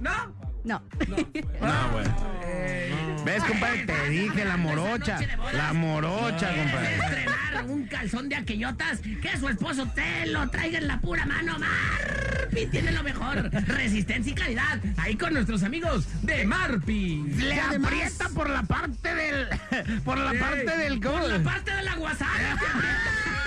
¿No? 0.00 0.37
No. 0.68 0.82
No, 1.08 1.16
güey. 1.92 2.04
¿Ves, 3.24 3.42
compadre? 3.44 3.86
Te 3.86 4.08
dije 4.10 4.44
la 4.44 4.56
morocha. 4.58 5.18
La 5.54 5.72
morocha, 5.72 6.52
¿Quieres 6.52 6.72
compadre. 6.72 6.94
estrenar 6.96 7.64
un 7.66 7.86
calzón 7.86 8.28
de 8.28 8.36
aquellotas 8.36 9.00
que 9.00 9.36
su 9.38 9.48
esposo 9.48 9.86
te 9.94 10.26
lo 10.26 10.48
traiga 10.50 10.78
en 10.78 10.88
la 10.88 11.00
pura 11.00 11.24
mano. 11.24 11.56
Marpi 11.58 12.66
tiene 12.66 12.92
lo 12.92 13.02
mejor. 13.02 13.50
Resistencia 13.66 14.32
y 14.32 14.34
calidad. 14.34 14.78
Ahí 14.98 15.16
con 15.16 15.32
nuestros 15.32 15.62
amigos 15.62 16.06
de 16.22 16.44
Marpi. 16.44 17.24
Le 17.38 17.58
aprieta 17.60 18.28
por 18.34 18.50
la 18.50 18.62
parte 18.62 19.14
del. 19.14 19.48
Por 20.04 20.18
la 20.18 20.32
parte 20.38 20.76
del. 20.76 21.00
Por 21.00 21.28
la 21.28 21.42
parte 21.42 21.70
de 21.74 21.82
la 21.82 21.94
guasana. 21.96 22.58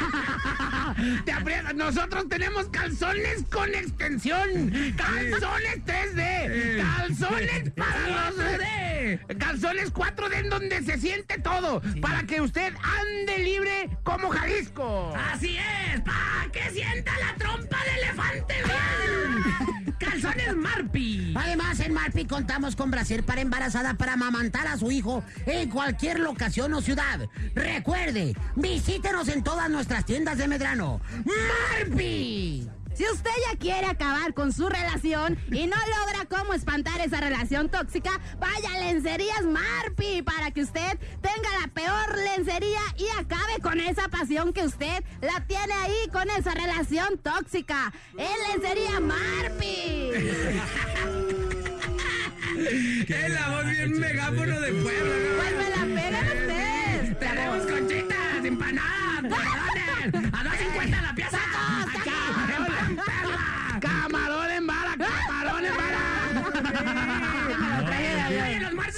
Te. 1.26 1.32
Nosotros 1.74 2.28
tenemos 2.30 2.68
calzones 2.68 3.44
con 3.52 3.74
extensión. 3.74 4.72
Calzones 4.98 5.86
3D. 5.86 6.82
Calzones 6.82 7.72
para 7.72 8.08
los. 8.08 8.36
4D. 8.38 9.38
Calzones 9.40 9.94
4D 9.94 10.34
en 10.36 10.50
donde 10.50 10.84
se 10.84 10.98
siente 10.98 11.40
todo. 11.40 11.82
Para 12.02 12.24
que 12.24 12.42
usted 12.42 12.74
ande 12.76 13.40
libre 13.40 13.90
como 14.04 14.30
Jalisco. 14.30 15.14
Así 15.32 15.58
es, 15.58 16.02
pa' 16.02 16.48
que 16.52 16.70
sienta 16.72 17.12
la 17.20 17.36
trompa 17.36 17.78
de 17.84 18.02
elefante 18.02 18.56
bien. 18.64 19.96
Calzones 20.00 20.56
Marpi. 20.56 21.34
Además, 21.36 21.80
en 21.80 21.94
Marpi 21.94 22.26
contamos 22.26 22.76
con 22.76 22.92
brasier 22.92 23.24
para 23.24 23.42
embarazada 23.42 23.94
para 23.96 24.14
amamantar 24.14 24.68
a 24.68 24.78
su 24.78 24.92
hijo 24.92 25.24
en 25.46 25.70
cualquier 25.70 26.20
locación 26.20 26.74
o 26.74 26.82
ciudad. 26.82 27.30
Recuerde, 27.54 28.36
visítenos 28.56 29.28
en 29.28 29.44
todas 29.44 29.70
nuestras 29.70 29.91
tiendas 30.00 30.38
de 30.38 30.48
Medrano. 30.48 31.02
¡Marpi! 31.26 32.68
Si 32.94 33.06
usted 33.10 33.32
ya 33.50 33.58
quiere 33.58 33.88
acabar 33.88 34.34
con 34.34 34.52
su 34.54 34.70
relación 34.70 35.38
y 35.52 35.68
no 35.68 35.76
logra 35.76 36.26
cómo 36.30 36.54
espantar 36.54 37.00
esa 37.02 37.20
relación 37.20 37.70
tóxica, 37.70 38.12
vaya 38.40 38.74
a 38.76 38.80
Lencerías 38.80 39.44
Marpi 39.44 40.22
para 40.22 40.52
que 40.52 40.62
usted 40.62 41.00
tenga 41.22 41.50
la 41.62 41.68
peor 41.74 42.18
lencería 42.18 42.82
y 42.98 43.08
acabe 43.20 43.60
con 43.62 43.80
esa 43.80 44.08
pasión 44.10 44.54
que 44.54 44.66
usted 44.66 45.04
la 45.22 45.46
tiene 45.48 45.74
ahí 45.74 46.10
con 46.12 46.30
esa 46.30 46.54
relación 46.54 47.18
tóxica. 47.18 47.94
En 48.18 48.52
Lencería 48.52 49.00
Marpi. 49.00 50.12
Es 52.54 53.34
la 53.34 53.50
voz 53.50 53.66
bien 53.66 54.00
megáfono 54.00 54.60
de 54.60 54.72
Puebla. 54.74 55.16
¿no? 55.16 55.38
Pues 55.38 55.56
me 55.58 55.70
la 55.70 56.02
pegan 56.02 56.26
ustedes. 56.26 57.20
Tenemos 57.20 57.66
conchitas, 57.66 58.46
empanadas, 58.46 59.32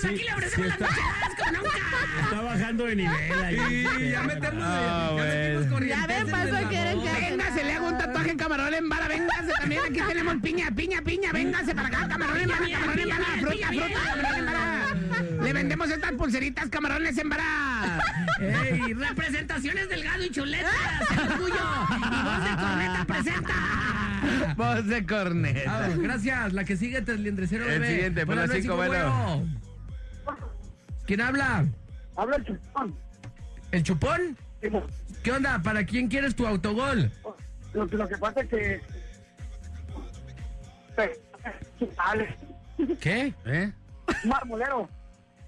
Aquí 0.05 0.23
le 0.23 0.33
ofrecemos 0.33 0.67
las 0.67 0.79
noches 0.79 0.97
como 1.37 1.51
nunca. 1.57 1.77
Está 2.23 2.41
bajando 2.41 2.85
de 2.85 2.95
nivel 2.95 3.43
ahí. 3.43 3.87
Sí, 3.97 4.09
ya 4.11 4.23
metemos, 4.23 4.63
Ah, 4.65 5.11
ya 5.17 5.23
metimos 5.23 5.81
Ya 5.87 6.07
ven, 6.07 6.21
en 6.21 6.31
pasó 6.31 6.57
el 6.57 6.67
quieren 6.67 6.93
amor. 6.93 7.05
que- 7.15 7.23
Véngase, 7.33 7.63
le 7.63 7.73
hago 7.73 7.87
un 7.87 7.97
tatuaje 7.97 8.31
en 8.31 8.37
camarón 8.37 8.73
en 8.73 8.89
vara, 8.89 9.07
véngase 9.07 9.51
también, 9.59 9.81
aquí 9.89 9.99
tenemos 10.07 10.35
piña, 10.41 10.69
piña, 10.75 11.01
piña, 11.01 11.31
véngase 11.31 11.75
para 11.75 11.87
acá, 11.87 12.07
camarón 12.07 12.37
en 12.39 12.47
vara, 12.49 12.65
camarón 12.71 12.99
en 12.99 13.09
vara, 13.09 13.25
fruta, 13.39 13.67
fruta, 13.67 13.99
camarón 14.15 14.35
en 14.39 14.45
vara. 14.45 15.43
Le 15.43 15.53
vendemos 15.53 15.89
estas 15.89 16.11
pulseritas, 16.13 16.69
camarones 16.69 17.17
en 17.17 17.29
vara. 17.29 17.99
Ey, 18.39 18.93
representaciones 18.93 19.89
delgado 19.89 20.23
y 20.23 20.29
chuletas, 20.29 20.71
el 21.11 21.19
orgullo. 21.19 21.55
Y 21.89 22.23
voz 22.23 22.43
de 22.43 22.55
corneta 22.63 23.05
presenta. 23.07 23.53
Voz 24.55 24.85
de 24.87 24.97
Ah, 24.97 25.05
corneta. 25.07 25.89
gracias. 25.97 26.53
La 26.53 26.63
que 26.63 26.77
sigue, 26.77 27.01
Tesliendrecero 27.01 27.69
El 27.69 27.85
siguiente, 27.85 28.25
por 28.25 28.35
las 28.35 28.51
cinco, 28.51 28.75
bueno. 28.75 29.45
¿Quién 31.05 31.21
habla? 31.21 31.65
Habla 32.15 32.35
el 32.37 32.45
chupón. 32.45 32.95
¿El 33.71 33.83
chupón? 33.83 34.37
¿Qué 35.23 35.31
onda? 35.31 35.61
¿Para 35.61 35.85
quién 35.85 36.07
quieres 36.07 36.35
tu 36.35 36.45
autogol? 36.47 37.11
Lo, 37.73 37.87
que- 37.87 37.97
lo 37.97 38.07
que 38.07 38.17
pasa 38.17 38.41
es 38.41 38.49
que... 38.49 38.81
Alex, 41.97 42.33
¿Qué? 42.99 43.33
¿Eh? 43.45 43.71
marmolero. 44.25 44.87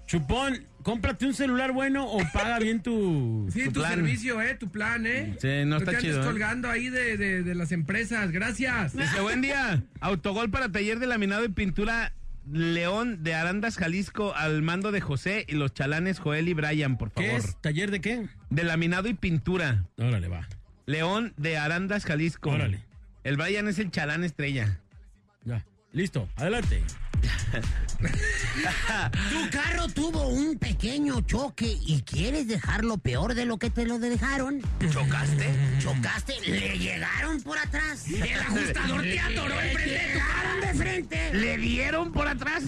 Chupón, 0.06 0.64
cómprate 0.82 1.26
un 1.26 1.34
celular 1.34 1.72
bueno 1.72 2.06
o 2.06 2.18
paga 2.32 2.58
bien 2.58 2.80
tu. 2.82 3.48
Sí, 3.52 3.64
Tu 3.64 3.72
tu, 3.72 3.80
plan. 3.80 3.94
servicio, 3.94 4.40
¿eh? 4.42 4.54
Tu 4.54 4.68
plan, 4.70 5.06
¿eh? 5.06 5.36
Sí, 5.40 5.64
no 5.66 5.78
está 5.78 5.92
te 5.92 5.96
andes 5.96 6.02
chido, 6.12 6.22
¿eh? 6.22 6.24
colgando 6.26 6.68
ahí 6.70 6.88
de, 6.90 7.16
de, 7.16 7.42
de 7.42 7.54
las 7.54 7.72
empresas. 7.72 8.30
Gracias. 8.30 8.96
Dice, 8.96 9.20
buen 9.20 9.40
día. 9.40 9.82
Autogol 10.00 10.50
para 10.50 10.70
taller 10.70 10.98
de 10.98 11.06
laminado 11.06 11.44
y 11.44 11.48
pintura 11.48 12.12
León 12.50 13.22
de 13.22 13.34
Arandas, 13.34 13.76
Jalisco, 13.76 14.34
al 14.34 14.62
mando 14.62 14.92
de 14.92 15.00
José 15.00 15.44
y 15.48 15.54
los 15.54 15.74
chalanes 15.74 16.18
Joel 16.20 16.48
y 16.48 16.54
Brian, 16.54 16.96
por 16.96 17.10
¿Qué 17.12 17.26
favor. 17.28 17.40
es? 17.40 17.56
¿Taller 17.60 17.90
de 17.90 18.00
qué? 18.00 18.28
De 18.50 18.64
laminado 18.64 19.08
y 19.08 19.14
pintura. 19.14 19.84
Órale, 19.98 20.28
va. 20.28 20.48
León 20.86 21.34
de 21.36 21.58
Arandas, 21.58 22.04
Jalisco. 22.04 22.50
Órale. 22.50 22.84
El 23.24 23.36
Brian 23.36 23.66
es 23.66 23.78
el 23.80 23.90
chalán 23.90 24.22
estrella. 24.22 24.78
Ya. 25.44 25.64
Listo, 25.92 26.28
adelante. 26.36 26.82
Tu 29.30 29.50
carro 29.50 29.88
tuvo 29.88 30.28
un 30.28 30.58
pequeño 30.58 31.20
choque 31.22 31.76
y 31.86 32.02
quieres 32.02 32.48
dejarlo 32.48 32.98
peor 32.98 33.34
de 33.34 33.44
lo 33.44 33.58
que 33.58 33.70
te 33.70 33.86
lo 33.86 33.98
dejaron. 33.98 34.60
¿Chocaste? 34.90 35.48
¿Chocaste? 35.78 36.34
¿Le 36.46 36.78
llegaron 36.78 37.40
por 37.42 37.58
atrás? 37.58 38.06
¿El 38.08 38.40
ajustador 38.40 39.02
te 39.02 39.20
atoró 39.20 39.60
enfrente 39.60 39.90
de 39.90 40.60
tu 40.60 40.66
de 40.66 40.74
frente? 40.74 41.34
¿Le 41.34 41.58
dieron 41.58 42.12
por 42.12 42.28
atrás? 42.28 42.64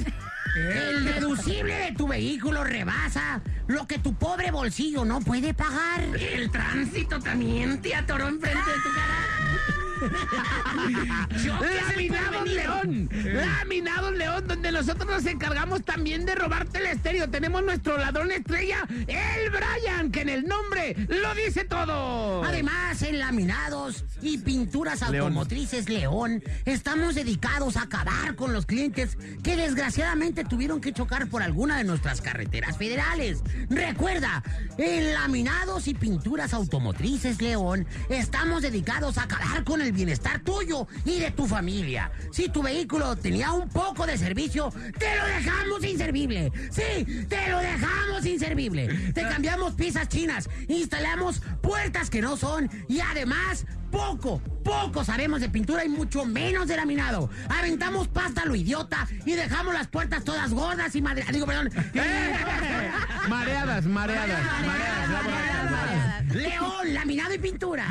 El 0.56 1.04
deducible 1.04 1.74
de 1.74 1.92
tu 1.92 2.08
vehículo 2.08 2.64
rebasa 2.64 3.40
lo 3.68 3.86
que 3.86 3.98
tu 3.98 4.14
pobre 4.14 4.50
bolsillo 4.50 5.04
no 5.04 5.20
puede 5.20 5.54
pagar. 5.54 6.00
El 6.18 6.50
tránsito 6.50 7.20
también 7.20 7.80
te 7.80 7.94
atoró 7.94 8.28
enfrente 8.28 8.70
de 8.70 8.76
tu 8.82 8.94
cara. 8.94 9.77
Laminados 11.88 12.48
León, 12.48 13.08
Laminados 13.24 14.12
León, 14.16 14.46
donde 14.46 14.72
nosotros 14.72 15.06
nos 15.06 15.26
encargamos 15.26 15.84
también 15.84 16.24
de 16.24 16.34
robarte 16.34 16.78
el 16.78 16.86
estéreo. 16.86 17.28
Tenemos 17.28 17.62
nuestro 17.62 17.98
ladrón 17.98 18.30
estrella, 18.30 18.86
el 18.88 19.50
Brian, 19.50 20.10
que 20.10 20.22
en 20.22 20.28
el 20.28 20.44
nombre 20.46 20.96
lo 21.08 21.34
dice 21.34 21.64
todo. 21.64 22.44
Además, 22.44 23.02
en 23.02 23.18
laminados 23.18 24.04
y 24.22 24.38
pinturas 24.38 25.02
automotrices 25.02 25.88
León, 25.88 26.42
estamos 26.64 27.14
dedicados 27.14 27.76
a 27.76 27.82
acabar 27.82 28.34
con 28.36 28.52
los 28.52 28.66
clientes 28.66 29.16
que 29.42 29.56
desgraciadamente 29.56 30.44
tuvieron 30.44 30.80
que 30.80 30.92
chocar 30.92 31.28
por 31.28 31.42
alguna 31.42 31.78
de 31.78 31.84
nuestras 31.84 32.20
carreteras 32.20 32.76
federales. 32.76 33.42
Recuerda, 33.68 34.42
en 34.76 35.12
laminados 35.14 35.88
y 35.88 35.94
pinturas 35.94 36.54
automotrices 36.54 37.40
León, 37.40 37.86
estamos 38.08 38.62
dedicados 38.62 39.18
a 39.18 39.24
acabar 39.24 39.64
con 39.64 39.80
el 39.80 39.87
bienestar 39.92 40.40
tuyo 40.40 40.86
y 41.04 41.18
de 41.20 41.30
tu 41.30 41.46
familia. 41.46 42.10
Si 42.32 42.48
tu 42.48 42.62
vehículo 42.62 43.16
tenía 43.16 43.52
un 43.52 43.68
poco 43.68 44.06
de 44.06 44.16
servicio, 44.16 44.72
te 44.98 45.16
lo 45.16 45.26
dejamos 45.26 45.84
inservible. 45.84 46.52
Sí, 46.70 47.26
te 47.28 47.50
lo 47.50 47.58
dejamos 47.58 48.24
inservible. 48.26 48.88
Te 49.12 49.22
cambiamos 49.22 49.74
piezas 49.74 50.08
chinas, 50.08 50.48
instalamos 50.68 51.42
puertas 51.60 52.10
que 52.10 52.20
no 52.20 52.36
son 52.36 52.70
y 52.88 53.00
además 53.00 53.66
poco, 53.90 54.40
poco 54.64 55.04
sabemos 55.04 55.40
de 55.40 55.48
pintura 55.48 55.84
y 55.84 55.88
mucho 55.88 56.24
menos 56.24 56.68
de 56.68 56.76
laminado. 56.76 57.30
Aventamos 57.48 58.08
pasta 58.08 58.42
a 58.42 58.44
lo 58.44 58.54
idiota 58.54 59.06
y 59.24 59.32
dejamos 59.32 59.74
las 59.74 59.88
puertas 59.88 60.24
todas 60.24 60.52
gordas 60.52 60.94
y 60.94 61.02
madre... 61.02 61.24
Digo, 61.32 61.46
perdón. 61.46 61.70
Mareadas, 63.28 63.84
mareadas, 63.86 64.40
mareadas. 64.66 66.34
León, 66.34 66.94
laminado 66.94 67.34
y 67.34 67.38
pintura. 67.38 67.86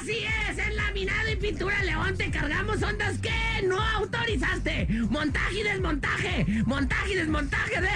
Así 0.00 0.24
es, 0.48 0.56
en 0.56 0.76
laminado 0.76 1.30
y 1.30 1.36
pintura 1.36 1.84
León 1.84 2.16
te 2.16 2.30
cargamos 2.30 2.82
ondas 2.82 3.18
que 3.18 3.66
no 3.66 3.78
autorizaste. 3.78 4.86
Montaje 5.10 5.60
y 5.60 5.62
desmontaje, 5.62 6.46
montaje 6.64 7.12
y 7.12 7.14
desmontaje 7.16 7.80
de... 7.82 7.90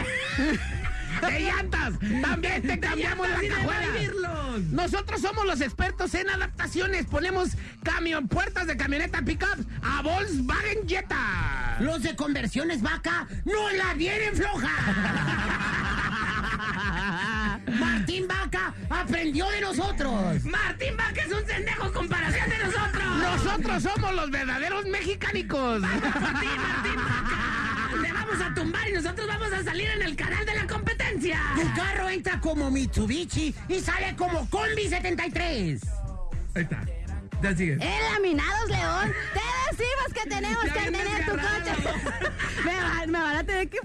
de 1.32 1.40
llantas. 1.40 1.94
También 2.20 2.60
te 2.60 2.78
cambiamos 2.78 3.26
la 3.26 3.36
cajuela. 3.36 4.58
Nosotros 4.70 5.22
somos 5.22 5.46
los 5.46 5.62
expertos 5.62 6.14
en 6.14 6.28
adaptaciones. 6.28 7.06
Ponemos 7.06 7.52
camión, 7.82 8.28
puertas 8.28 8.66
de 8.66 8.76
camioneta 8.76 9.22
pickup 9.22 9.64
a 9.82 10.02
Volkswagen 10.02 10.86
Jetta. 10.86 11.78
Los 11.80 12.02
de 12.02 12.14
conversiones 12.16 12.82
vaca 12.82 13.26
no 13.46 13.70
la 13.70 13.94
vienen 13.94 14.36
floja. 14.36 14.70
Martín 17.66 18.26
Vaca 18.28 18.74
aprendió 18.90 19.48
de 19.50 19.60
nosotros. 19.60 20.44
Martín 20.44 20.96
Vaca 20.96 21.22
es 21.22 21.32
un 21.32 21.46
sendejo 21.46 21.92
comparación 21.92 22.48
de 22.48 22.58
nosotros. 22.58 23.04
Nosotros 23.04 23.82
somos 23.82 24.14
los 24.14 24.30
verdaderos 24.30 24.86
mexicánicos. 24.86 25.80
Martín, 25.80 26.50
Martín 26.56 26.96
Vaca. 26.96 27.98
Le 28.02 28.12
vamos 28.12 28.40
a 28.40 28.54
tumbar 28.54 28.88
y 28.88 28.92
nosotros 28.92 29.26
vamos 29.26 29.52
a 29.52 29.62
salir 29.62 29.88
en 29.88 30.02
el 30.02 30.16
canal 30.16 30.44
de 30.44 30.54
la 30.54 30.66
competencia. 30.66 31.40
Tu 31.54 31.74
carro 31.74 32.08
entra 32.08 32.40
como 32.40 32.70
Mitsubishi 32.70 33.54
y 33.68 33.80
sale 33.80 34.14
como 34.16 34.48
Combi 34.50 34.88
73. 34.88 35.80
Ahí 36.54 36.62
está. 36.62 36.84
En 37.46 37.78
Laminados 37.78 38.70
León, 38.70 39.12
te 39.34 39.76
decimos 39.76 40.14
que 40.14 40.30
tenemos 40.30 40.64
que 40.64 40.90
tener 40.90 41.26
tu 41.26 41.32
coche. 41.32 42.30
me, 42.64 42.74
van, 42.74 43.10
me 43.10 43.18
van 43.18 43.36
a 43.36 43.44
tener 43.44 43.68
que 43.68 43.78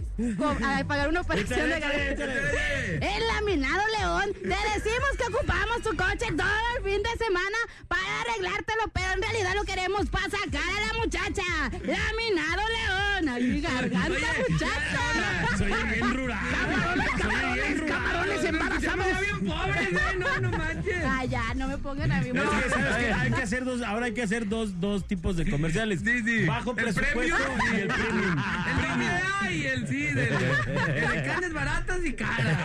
a 0.63 0.83
pagar 0.85 1.09
una 1.09 1.19
operación 1.19 1.69
de 1.69 1.77
échale. 1.77 2.99
En 3.01 3.27
Laminado 3.27 3.81
León, 3.99 4.33
te 4.33 4.47
decimos 4.47 5.09
que 5.17 5.35
ocupamos 5.35 5.81
tu 5.81 5.89
coche 5.89 6.31
todo 6.37 6.47
el 6.77 6.83
fin 6.89 7.03
de 7.03 7.25
semana 7.25 7.57
para 7.89 8.21
arreglártelo, 8.21 8.83
pero 8.93 9.11
en 9.13 9.21
realidad 9.23 9.55
lo 9.55 9.63
queremos 9.65 10.09
para 10.09 10.29
sacar 10.29 10.63
a 10.63 10.93
la 10.93 10.99
muchacha. 11.01 11.43
Laminado 11.83 12.61
León. 12.67 13.29
Ay, 13.29 13.59
garganta, 13.61 14.09
muchacha. 14.49 15.57
Soy 15.57 15.67
bien 15.67 16.13
rural. 16.15 16.39
Camarones, 16.49 17.09
camarones, 17.11 17.81
camarones 17.81 18.43
embarazados. 18.45 19.19
bien 19.19 19.45
pobres. 19.45 20.17
No, 20.17 20.39
no 20.39 20.57
manches. 20.57 21.05
Ay, 21.05 21.27
ya, 21.27 21.53
no 21.55 21.67
me 21.67 21.77
pongan 21.77 22.11
a 22.11 22.21
mí. 22.21 22.31
No, 22.31 22.43
es 22.43 22.49
que, 22.49 22.55
muchacha. 22.55 22.69
¿sabes 22.69 22.97
qué? 22.97 23.13
Hay 23.13 23.31
que 23.31 23.47
hacer 23.49 23.65
dos, 23.65 23.81
ahora 23.81 24.05
hay 24.07 24.13
que 24.13 24.21
hacer 24.21 24.47
dos, 24.47 24.79
dos 24.79 25.05
tipos 25.07 25.35
de 25.35 25.49
comerciales. 25.49 26.01
Sí, 26.01 26.21
sí. 26.23 26.45
Bajo 26.45 26.69
El 26.71 26.75
presupuesto 26.75 27.15
premium. 27.15 27.37
y 27.73 27.79
el 27.79 27.87
premium. 27.87 28.37
El 28.69 28.75
premium 28.79 29.11
y 29.51 29.65
el 29.65 29.87
sí, 29.87 30.03
de, 30.05 30.21
de 30.25 31.23
carnes 31.25 31.53
baratas 31.53 32.05
y 32.05 32.13
caras. 32.13 32.57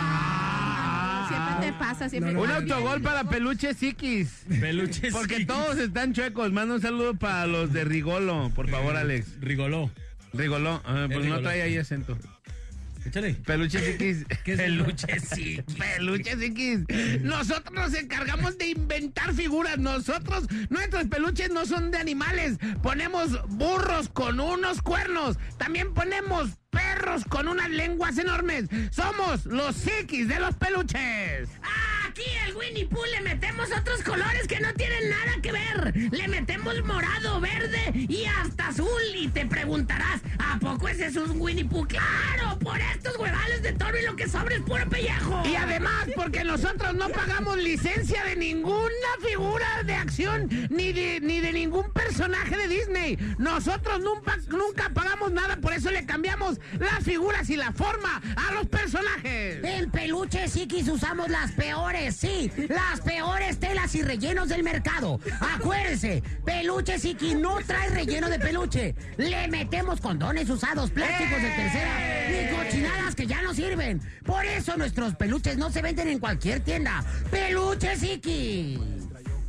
Ah, 0.00 1.26
siempre 1.28 1.66
te 1.66 1.78
pasa, 1.78 2.08
siempre 2.08 2.36
Un 2.36 2.46
te 2.46 2.52
autogol 2.54 3.00
para 3.00 3.24
Peluche 3.24 3.74
Psiquis. 3.74 4.44
Peluche 4.60 5.10
Porque 5.10 5.44
todos 5.46 5.78
están 5.78 6.12
chuecos. 6.12 6.52
Manda 6.52 6.74
un 6.74 6.80
saludo 6.82 7.14
para 7.14 7.46
los 7.46 7.72
de 7.72 7.84
Rigolo, 7.84 8.50
por 8.54 8.68
favor, 8.68 8.96
Alex. 8.96 9.40
Rigoló. 9.40 9.90
Rigoló. 10.32 10.82
Ah, 10.84 11.06
pues 11.10 11.24
no 11.26 11.40
trae 11.40 11.62
ahí 11.62 11.76
acento. 11.78 12.18
Échale. 13.04 13.34
Peluche 13.34 13.78
Psiquis. 13.78 14.24
¿Qué 14.44 14.52
es 14.52 14.60
eso? 14.60 14.74
Peluche 14.84 15.20
sí. 15.20 15.62
Peluche 15.78 16.36
Psiquis. 16.36 16.80
Nosotros 17.22 17.72
nos 17.72 17.94
encargamos 17.94 18.58
de 18.58 18.68
inventar 18.68 19.34
figuras. 19.34 19.78
Nosotros, 19.78 20.46
nuestros 20.70 21.06
peluches 21.06 21.50
no 21.50 21.66
son 21.66 21.90
de 21.90 21.98
animales. 21.98 22.58
Ponemos 22.82 23.48
burros 23.48 24.08
con 24.08 24.40
unos 24.40 24.82
cuernos. 24.82 25.36
También 25.58 25.94
ponemos 25.94 26.50
perros 26.70 27.24
con 27.24 27.48
unas 27.48 27.70
lenguas 27.70 28.18
enormes. 28.18 28.68
Somos 28.90 29.46
los 29.46 29.76
psiquis 29.76 30.28
de 30.28 30.40
los 30.40 30.54
peluches. 30.56 31.48
Aquí 32.18 32.30
el 32.48 32.56
Winnie 32.56 32.84
Pooh 32.86 33.04
le 33.12 33.20
metemos 33.20 33.68
otros 33.70 34.02
colores 34.02 34.48
que 34.48 34.58
no 34.58 34.74
tienen 34.74 35.08
nada 35.08 35.40
que 35.40 35.52
ver. 35.52 35.94
Le 36.10 36.26
metemos 36.26 36.74
morado, 36.84 37.40
verde 37.40 37.92
y 37.94 38.24
hasta 38.24 38.68
azul. 38.68 38.88
Y 39.14 39.28
te 39.28 39.46
preguntarás, 39.46 40.20
¿a 40.40 40.58
poco 40.58 40.88
ese 40.88 41.06
es 41.06 41.16
un 41.16 41.40
Winnie 41.40 41.64
Pooh? 41.64 41.86
¡Claro! 41.86 42.58
Por 42.58 42.80
estos 42.80 43.16
huevales 43.18 43.62
de 43.62 43.72
toro 43.72 43.96
y 43.96 44.04
lo 44.04 44.16
que 44.16 44.28
sobra 44.28 44.56
es 44.56 44.62
puro 44.62 44.88
pellejo. 44.88 45.42
Y 45.46 45.54
además, 45.54 46.08
porque 46.16 46.42
nosotros 46.42 46.92
no 46.94 47.08
pagamos 47.08 47.56
licencia 47.58 48.24
de 48.24 48.34
ninguna 48.34 48.88
figura 49.24 49.84
de 49.84 49.94
acción 49.94 50.48
ni 50.70 50.92
de, 50.92 51.20
ni 51.20 51.38
de 51.38 51.52
ningún 51.52 51.92
personaje 51.92 52.56
de 52.56 52.66
Disney. 52.66 53.16
Nosotros 53.38 54.00
nunca, 54.00 54.36
nunca 54.48 54.90
pagamos 54.92 55.30
nada, 55.30 55.56
por 55.58 55.72
eso 55.72 55.92
le 55.92 56.04
cambiamos 56.04 56.58
las 56.80 57.04
figuras 57.04 57.48
y 57.48 57.56
la 57.56 57.72
forma 57.72 58.20
a 58.34 58.54
los 58.54 58.66
personajes. 58.66 59.62
En 59.62 59.88
Peluche 59.92 60.48
Psiquis 60.48 60.88
usamos 60.88 61.28
las 61.28 61.52
peores, 61.52 62.07
sí, 62.12 62.50
las 62.68 63.00
peores 63.00 63.58
telas 63.58 63.94
y 63.94 64.02
rellenos 64.02 64.48
del 64.48 64.62
mercado. 64.62 65.20
Acuérdense, 65.40 66.22
Peluche 66.44 66.98
Psiquis 66.98 67.34
no 67.34 67.58
trae 67.66 67.88
relleno 67.90 68.28
de 68.28 68.38
peluche. 68.38 68.94
Le 69.16 69.48
metemos 69.48 70.00
condones 70.00 70.48
usados, 70.50 70.90
plásticos 70.90 71.42
de 71.42 71.50
tercera 71.50 72.30
y 72.30 72.54
cochinadas 72.54 73.14
que 73.14 73.26
ya 73.26 73.42
no 73.42 73.54
sirven. 73.54 74.00
Por 74.24 74.44
eso 74.44 74.76
nuestros 74.76 75.14
peluches 75.14 75.56
no 75.56 75.70
se 75.70 75.82
venden 75.82 76.08
en 76.08 76.18
cualquier 76.18 76.60
tienda. 76.60 77.04
Peluche 77.30 77.96
Psiquis. 77.96 79.07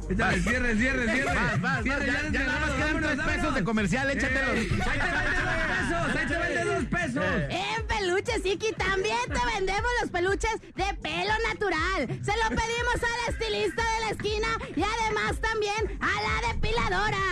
Échale, 0.09 0.41
cierre, 0.41 0.75
cierre, 0.75 1.13
cierre. 1.13 1.25
Vas, 1.35 1.61
vas, 1.61 1.83
Cierre, 1.83 2.07
vas, 2.07 2.23
ya, 2.23 2.29
ya 2.31 2.45
nada 2.45 2.59
más 2.59 2.71
quedan 2.71 3.01
tres 3.01 3.19
pesos 3.35 3.55
de 3.55 3.63
comercial, 3.63 4.09
échatelos. 4.09 4.49
Ahí 4.49 4.67
te 4.67 4.77
vende 5.05 5.43
dos 5.43 5.65
pesos, 5.69 6.15
ahí 6.15 6.25
te 6.25 6.37
vende 6.37 6.63
dos 6.63 6.85
pesos. 6.85 7.25
En 7.49 7.87
Peluche 7.87 8.39
Siki 8.41 8.73
también 8.73 9.19
te 9.27 9.39
vendemos 9.53 9.89
los 10.01 10.09
peluches 10.09 10.59
de 10.75 10.93
pelo 11.01 11.33
natural. 11.47 12.07
Se 12.23 12.33
lo 12.37 12.49
pedimos 12.49 12.95
a 12.95 13.11
la 13.21 13.27
estilista 13.29 13.83
de 13.83 13.99
la 13.99 14.09
esquina 14.09 14.47
y 14.75 14.83
además 14.83 15.39
también 15.39 15.99
a 16.01 16.13
la 16.25 16.53
depiladora. 16.53 17.25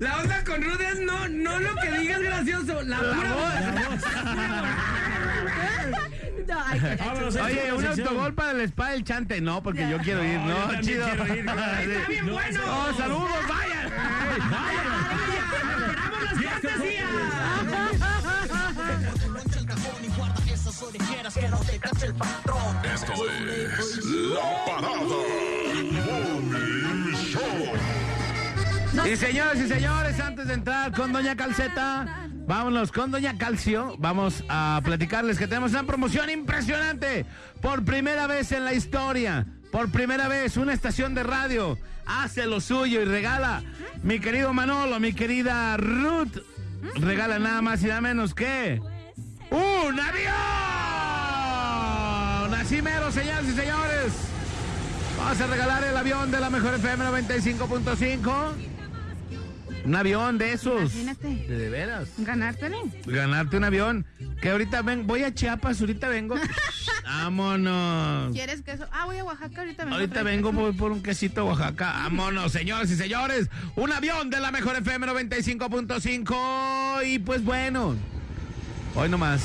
La 0.00 0.18
onda 0.20 0.44
con 0.44 0.62
Rudy 0.62 0.84
es 0.84 1.00
no, 1.00 1.28
no 1.28 1.60
lo 1.60 1.74
que 1.76 1.90
digas 1.98 2.20
gracioso, 2.20 2.82
la, 2.82 2.98
pura 2.98 3.30
No, 3.30 3.46
ay, 5.46 5.92
qué 6.10 6.23
Oye, 7.44 7.72
un 7.72 7.84
autogol 7.86 8.34
para 8.34 8.50
el 8.52 8.60
spa 8.62 8.90
del 8.90 9.04
chante. 9.04 9.40
No, 9.40 9.62
porque 9.62 9.88
yo 9.88 9.98
quiero 9.98 10.24
ir, 10.24 10.38
No, 10.40 10.80
Chido. 10.80 11.06
quiero 11.06 11.34
ir. 11.34 11.38
Está 11.48 12.08
bien 12.08 12.30
bueno. 12.30 12.60
Oh, 12.66 12.96
saludos, 12.96 13.30
vayan. 13.48 13.92
Esto 22.84 23.12
es 23.14 24.04
La 24.06 24.64
Parada 24.66 24.96
Morning 24.96 25.92
Show. 27.14 29.06
Y 29.06 29.16
señores 29.16 29.60
y 29.60 29.68
señores, 29.68 30.20
antes 30.20 30.46
de 30.48 30.54
entrar 30.54 30.92
con 30.92 31.12
Doña 31.12 31.36
Calceta, 31.36 32.28
vámonos 32.46 32.92
con 32.92 33.10
Doña 33.10 33.36
Calcio. 33.38 33.96
Vamos 33.98 34.44
a 34.48 34.80
platicarles 34.84 35.38
que 35.38 35.46
tenemos 35.46 35.72
una 35.72 35.84
promoción 35.84 36.30
impresionante. 36.30 37.26
Por 37.60 37.84
primera 37.84 38.26
vez 38.26 38.52
en 38.52 38.64
la 38.64 38.74
historia, 38.74 39.46
por 39.70 39.90
primera 39.90 40.28
vez, 40.28 40.56
una 40.56 40.72
estación 40.72 41.14
de 41.14 41.22
radio 41.22 41.78
hace 42.06 42.46
lo 42.46 42.60
suyo 42.60 43.02
y 43.02 43.04
regala. 43.04 43.62
Mi 44.02 44.20
querido 44.20 44.52
Manolo, 44.52 45.00
mi 45.00 45.12
querida 45.12 45.76
Ruth, 45.76 46.38
regala 46.96 47.38
nada 47.38 47.62
más 47.62 47.82
y 47.82 47.86
nada 47.86 48.00
menos 48.00 48.34
que 48.34 48.80
un 49.50 50.00
avión. 50.00 50.34
Así 52.54 52.80
mero, 52.82 53.10
señoras 53.12 53.44
y 53.44 53.52
señores. 53.52 54.12
Vamos 55.18 55.40
a 55.40 55.46
regalar 55.46 55.84
el 55.84 55.96
avión 55.96 56.30
de 56.30 56.40
la 56.40 56.50
mejor 56.50 56.74
FM 56.74 57.04
95.5. 57.04 58.73
Un 59.84 59.94
avión 59.94 60.38
de 60.38 60.52
esos. 60.52 60.94
Imagínate. 60.94 61.28
De, 61.28 61.58
de 61.58 61.70
veras. 61.70 62.08
Ganártelo. 62.18 62.78
Ganarte 63.04 63.56
un 63.56 63.64
avión. 63.64 64.06
Que 64.40 64.50
ahorita 64.50 64.82
ven, 64.82 65.06
voy 65.06 65.24
a 65.24 65.34
Chiapas, 65.34 65.80
ahorita 65.80 66.08
vengo. 66.08 66.36
Vámonos. 67.04 68.32
¿Quieres 68.32 68.62
queso? 68.62 68.86
Ah, 68.92 69.04
voy 69.04 69.18
a 69.18 69.24
Oaxaca 69.24 69.60
ahorita. 69.60 69.84
vengo 69.84 69.96
Ahorita 69.96 70.22
vengo 70.22 70.52
voy 70.52 70.72
por 70.72 70.92
un 70.92 71.02
quesito 71.02 71.42
a 71.42 71.44
Oaxaca. 71.44 71.92
Vámonos, 71.92 72.52
señores 72.52 72.90
y 72.90 72.96
señores. 72.96 73.48
Un 73.76 73.92
avión 73.92 74.30
de 74.30 74.40
la 74.40 74.50
mejor 74.50 74.76
FM 74.76 75.06
95.5. 75.06 77.06
Y 77.06 77.18
pues 77.18 77.44
bueno. 77.44 77.96
Hoy 78.94 79.08
nomás. 79.08 79.42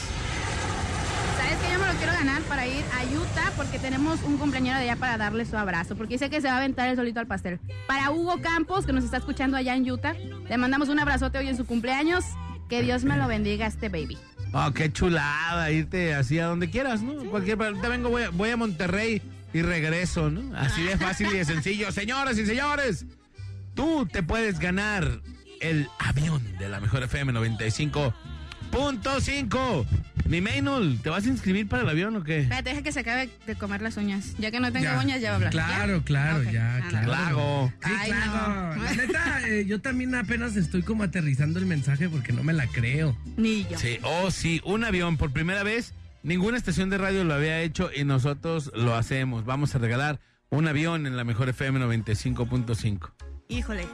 ¿Sabes 1.49 1.65
que 1.65 1.73
Yo 1.73 1.79
me 1.79 1.87
lo 1.87 1.93
quiero 1.97 2.13
ganar 2.13 2.43
para 2.43 2.67
ir 2.67 2.85
a 2.93 3.03
Utah 3.05 3.51
porque 3.57 3.79
tenemos 3.79 4.21
un 4.21 4.37
cumpleañero 4.37 4.77
de 4.77 4.83
allá 4.83 4.97
para 4.97 5.17
darle 5.17 5.47
su 5.47 5.57
abrazo. 5.57 5.95
Porque 5.95 6.19
sé 6.19 6.29
que 6.29 6.41
se 6.41 6.47
va 6.47 6.53
a 6.53 6.57
aventar 6.57 6.87
el 6.89 6.95
solito 6.95 7.19
al 7.19 7.25
pastel. 7.25 7.59
Para 7.87 8.11
Hugo 8.11 8.39
Campos, 8.39 8.85
que 8.85 8.93
nos 8.93 9.03
está 9.03 9.17
escuchando 9.17 9.57
allá 9.57 9.75
en 9.75 9.89
Utah, 9.89 10.13
le 10.13 10.57
mandamos 10.57 10.89
un 10.89 10.99
abrazote 10.99 11.39
hoy 11.39 11.47
en 11.47 11.57
su 11.57 11.65
cumpleaños. 11.65 12.23
Que 12.69 12.83
Dios 12.83 13.03
me 13.03 13.17
lo 13.17 13.27
bendiga 13.27 13.65
a 13.65 13.67
este 13.67 13.89
baby. 13.89 14.15
Oh, 14.53 14.71
qué 14.73 14.93
chulada 14.93 15.71
irte 15.71 16.13
así 16.13 16.37
a 16.37 16.45
donde 16.45 16.69
quieras, 16.69 17.01
¿no? 17.01 17.15
Cualquier 17.31 17.59
ahorita 17.59 17.89
vengo, 17.89 18.09
voy 18.09 18.21
a, 18.23 18.29
voy 18.29 18.51
a 18.51 18.57
Monterrey 18.57 19.23
y 19.51 19.63
regreso, 19.63 20.29
¿no? 20.29 20.55
Así 20.55 20.83
de 20.83 20.97
fácil 20.97 21.29
y 21.33 21.37
de 21.37 21.45
sencillo. 21.45 21.91
Señoras 21.93 22.37
y 22.37 22.45
señores, 22.45 23.07
tú 23.73 24.05
te 24.05 24.21
puedes 24.21 24.59
ganar 24.59 25.21
el 25.61 25.89
avión 25.97 26.43
de 26.59 26.69
la 26.69 26.79
mejor 26.79 27.01
FM 27.01 27.33
95.5. 27.33 28.13
Mi 30.27 30.41
Maynol, 30.41 30.99
¿te 31.01 31.09
vas 31.09 31.25
a 31.25 31.29
inscribir 31.29 31.67
para 31.67 31.81
el 31.83 31.89
avión 31.89 32.15
o 32.15 32.23
qué? 32.23 32.41
Espérate, 32.41 32.69
deja 32.69 32.81
que 32.83 32.91
se 32.91 32.99
acabe 32.99 33.29
de 33.47 33.55
comer 33.55 33.81
las 33.81 33.97
uñas. 33.97 34.35
Ya 34.37 34.51
que 34.51 34.59
no 34.59 34.71
tengo 34.71 34.83
Ya. 34.85 34.99
uñas, 34.99 35.21
ya 35.21 35.29
va 35.29 35.33
a 35.33 35.35
hablar. 35.37 35.51
Claro, 35.51 35.97
¿Ya? 35.97 36.03
claro, 36.03 36.37
Ok. 36.43 36.51
ya, 36.51 36.75
Ah, 36.77 36.87
claro. 36.89 37.05
Claro. 37.07 37.73
Sí, 37.83 37.91
Ay, 37.97 38.11
claro. 38.11 38.75
no. 38.75 38.83
La 38.83 38.93
neta, 38.93 39.47
eh, 39.49 39.65
yo 39.65 39.81
también 39.81 40.13
apenas 40.13 40.55
estoy 40.55 40.83
como 40.83 41.01
aterrizando 41.03 41.57
el 41.57 41.65
mensaje 41.65 42.09
porque 42.09 42.31
no 42.31 42.43
me 42.43 42.53
la 42.53 42.67
creo. 42.67 43.17
Ni 43.37 43.63
yo. 43.67 43.79
Sí, 43.79 43.97
oh 44.03 44.29
sí, 44.29 44.61
un 44.65 44.83
avión 44.83 45.17
por 45.17 45.31
primera 45.33 45.63
vez. 45.63 45.93
Ninguna 46.21 46.57
estación 46.57 46.89
de 46.91 46.97
radio 46.99 47.23
lo 47.23 47.33
había 47.33 47.61
hecho 47.61 47.89
y 47.95 48.03
nosotros 48.03 48.71
lo 48.75 48.95
hacemos. 48.95 49.45
Vamos 49.45 49.73
a 49.73 49.79
regalar 49.79 50.19
un 50.49 50.67
avión 50.67 51.07
en 51.07 51.17
la 51.17 51.23
mejor 51.23 51.49
FM 51.49 51.79
95.5. 51.79 53.13
Híjole. 53.47 53.87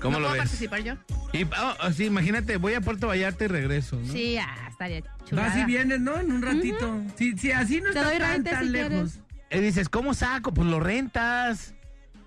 ¿Cómo 0.00 0.18
¿No 0.18 0.20
lo 0.20 0.28
puedo 0.28 0.32
ves? 0.32 0.42
participar 0.42 0.80
yo? 0.82 0.94
Y, 1.32 1.44
oh, 1.44 1.74
oh, 1.82 1.90
sí, 1.92 2.04
imagínate, 2.04 2.56
voy 2.58 2.74
a 2.74 2.80
Puerto 2.80 3.06
Vallarta 3.08 3.44
y 3.44 3.48
regreso, 3.48 3.98
¿no? 4.00 4.12
Sí, 4.12 4.36
ah, 4.38 4.66
estaría 4.70 5.02
chulada. 5.24 5.48
Vas 5.48 5.58
y 5.58 5.64
vienes, 5.64 6.00
¿no? 6.00 6.18
En 6.20 6.32
un 6.32 6.42
ratito. 6.42 7.00
Sí, 7.16 7.34
sí, 7.38 7.52
así 7.52 7.78
no 7.80 7.84
Te 7.92 7.98
está 7.98 8.04
doy 8.10 8.18
tan, 8.18 8.32
rente 8.32 8.50
tan 8.50 8.64
si 8.64 8.70
lejos. 8.70 8.90
quieres. 8.90 9.20
Y 9.50 9.58
dices, 9.60 9.88
¿cómo 9.88 10.14
saco? 10.14 10.52
Pues 10.52 10.68
lo 10.68 10.80
rentas. 10.80 11.74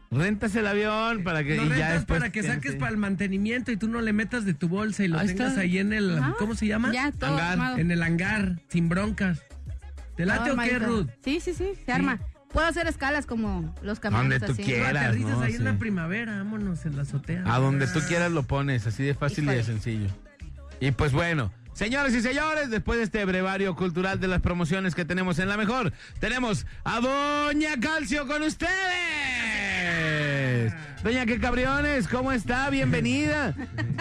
Rentas 0.10 0.56
el 0.56 0.66
avión 0.68 1.24
para 1.26 1.44
que 1.44 1.58
Lo 1.58 1.66
y 1.66 1.78
ya 1.78 1.92
después 1.92 2.20
para 2.20 2.32
que 2.32 2.40
tienes 2.40 2.58
saques 2.60 2.72
que- 2.74 2.78
para 2.80 2.92
el 2.92 2.98
mantenimiento 2.98 3.74
y 3.74 3.78
tú 3.78 3.90
no 3.90 4.00
le 4.00 4.14
metas 4.14 4.46
de 4.46 4.54
tu 4.54 4.70
bolsa 4.70 5.04
y 5.04 5.10
lo 5.10 5.20
Ahí 5.20 5.28
tengas 5.28 5.50
está. 5.50 5.62
ahí 5.62 5.80
en 5.80 5.92
el. 5.92 6.22
¿cómo 6.40 6.56
se 6.56 6.66
llama? 6.68 6.94
Ya, 6.94 7.12
todo 7.12 7.38
Hangar. 7.38 7.78
En 7.80 7.92
el 7.92 8.02
hangar, 8.02 8.60
sin 8.70 8.88
broncas. 8.88 9.42
¿Te 10.16 10.26
late 10.26 10.50
Todo 10.52 10.62
o 10.62 10.64
qué. 10.64 10.80
Ruth? 10.80 11.08
Sí, 11.26 11.40
sí, 11.42 11.54
sí, 11.54 11.74
se 11.86 11.92
arma. 11.92 12.20
Puedo 12.58 12.70
hacer 12.70 12.88
escalas 12.88 13.28
como 13.28 13.72
los 13.84 14.00
camiones 14.00 14.40
Donde 14.40 14.48
tú 14.48 14.54
así. 14.54 14.64
quieras. 14.64 15.06
Aterrizas 15.10 15.38
¿no? 15.38 15.42
ahí 15.44 15.54
en 15.54 15.64
la 15.64 15.72
Sí. 15.74 15.78
primavera, 15.78 16.38
vámonos 16.38 16.84
en 16.88 16.96
la 16.96 17.04
azotea. 17.04 17.44
A 17.46 17.60
donde 17.60 17.86
tú 17.86 18.00
quieras 18.08 18.32
lo 18.32 18.42
pones, 18.42 18.88
así 18.88 19.04
de 19.04 19.14
fácil 19.14 19.44
y 19.44 19.50
de 19.54 19.64
sencillo. 19.64 20.10
Y 20.80 20.90
pues 20.90 21.12
bueno, 21.12 21.54
señores 21.74 22.16
y 22.16 22.22
señores, 22.24 22.72
después 22.72 22.98
de 22.98 23.04
este 23.04 23.24
brevario 23.26 23.76
cultural 23.76 24.20
de 24.20 24.28
las 24.28 24.42
promociones 24.42 24.96
que 24.96 25.06
tenemos 25.06 25.38
en 25.38 25.50
la 25.50 25.58
mejor, 25.58 25.94
tenemos 26.20 26.66
a 26.84 27.00
Doña 27.00 27.80
Calcio 27.80 28.26
con 28.26 28.42
ustedes. 28.42 28.72
Doña 31.04 31.26
Que 31.26 31.40
Cabriones, 31.40 32.08
¿cómo 32.08 32.32
está? 32.32 32.70
Bienvenida. 32.70 33.54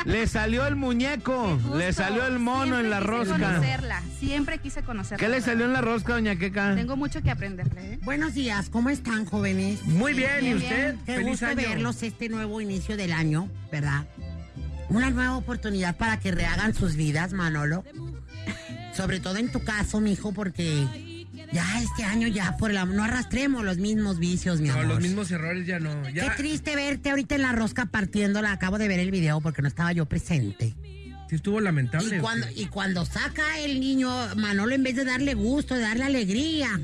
Le 0.06 0.26
salió 0.26 0.66
el 0.66 0.76
muñeco, 0.76 1.58
le 1.74 1.92
salió 1.92 2.26
el 2.26 2.38
mono 2.38 2.80
en 2.80 2.90
la 2.90 2.98
quise 2.98 3.10
rosca. 3.10 3.34
conocerla, 3.38 4.02
siempre 4.18 4.58
quise 4.58 4.82
conocerla. 4.82 5.24
¿Qué 5.24 5.28
le 5.30 5.40
salió 5.40 5.66
en 5.66 5.72
la 5.72 5.82
rosca, 5.82 6.14
Doña 6.14 6.36
Queca? 6.36 6.74
Tengo 6.74 6.96
mucho 6.96 7.22
que 7.22 7.30
aprenderle, 7.30 7.94
¿eh? 7.94 7.98
Buenos 8.02 8.34
días, 8.34 8.70
¿cómo 8.70 8.90
están, 8.90 9.24
jóvenes? 9.26 9.84
Muy 9.84 10.14
bien, 10.14 10.38
¿y 10.40 10.44
Bien, 10.44 10.56
usted? 10.56 10.94
bien. 10.94 11.04
Qué 11.06 11.14
Feliz 11.16 11.28
gusto 11.30 11.46
año. 11.46 11.56
verlos 11.56 12.02
este 12.02 12.28
nuevo 12.28 12.60
inicio 12.60 12.96
del 12.96 13.12
año, 13.12 13.48
¿verdad? 13.70 14.06
Una 14.88 15.10
nueva 15.10 15.36
oportunidad 15.36 15.96
para 15.96 16.18
que 16.18 16.32
rehagan 16.32 16.74
sus 16.74 16.96
vidas, 16.96 17.32
Manolo. 17.32 17.84
Sobre 18.94 19.20
todo 19.20 19.36
en 19.36 19.52
tu 19.52 19.62
caso, 19.62 20.00
mijo, 20.00 20.32
porque 20.32 21.15
ya 21.52 21.82
este 21.82 22.04
año 22.04 22.28
ya 22.28 22.56
por 22.56 22.70
el 22.70 22.76
am- 22.78 22.94
no 22.94 23.04
arrastremos 23.04 23.64
los 23.64 23.78
mismos 23.78 24.18
vicios, 24.18 24.60
mi 24.60 24.68
No, 24.68 24.74
amor. 24.74 24.86
los 24.86 25.00
mismos 25.00 25.30
errores 25.30 25.66
ya 25.66 25.78
no. 25.78 26.02
Qué 26.04 26.28
triste 26.36 26.74
verte 26.76 27.10
ahorita 27.10 27.34
en 27.34 27.42
la 27.42 27.52
rosca 27.52 27.86
partiéndola. 27.86 28.52
Acabo 28.52 28.78
de 28.78 28.88
ver 28.88 29.00
el 29.00 29.10
video 29.10 29.40
porque 29.40 29.62
no 29.62 29.68
estaba 29.68 29.92
yo 29.92 30.06
presente. 30.06 30.74
sí 31.28 31.34
estuvo 31.36 31.60
lamentable. 31.60 32.16
Y 32.16 32.20
cuando, 32.20 32.46
y 32.54 32.66
cuando 32.66 33.04
saca 33.04 33.58
el 33.58 33.80
niño, 33.80 34.08
Manolo, 34.36 34.74
en 34.74 34.82
vez 34.84 34.94
de 34.96 35.04
darle 35.04 35.34
gusto, 35.34 35.74
de 35.74 35.80
darle 35.80 36.04
alegría, 36.04 36.80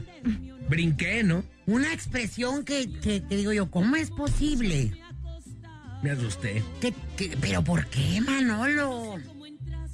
Brinqué, 0.68 1.22
¿no? 1.22 1.44
una 1.66 1.92
expresión 1.92 2.64
que, 2.64 2.90
que- 3.00 3.22
que 3.22 3.36
digo 3.36 3.52
yo, 3.52 3.70
¿cómo 3.70 3.94
es 3.96 4.10
posible? 4.10 4.92
Me 6.02 6.10
asusté. 6.10 6.62
¿Qué- 6.80 6.92
qué- 7.16 7.36
¿Pero 7.40 7.62
por 7.62 7.86
qué, 7.86 8.20
Manolo? 8.20 9.16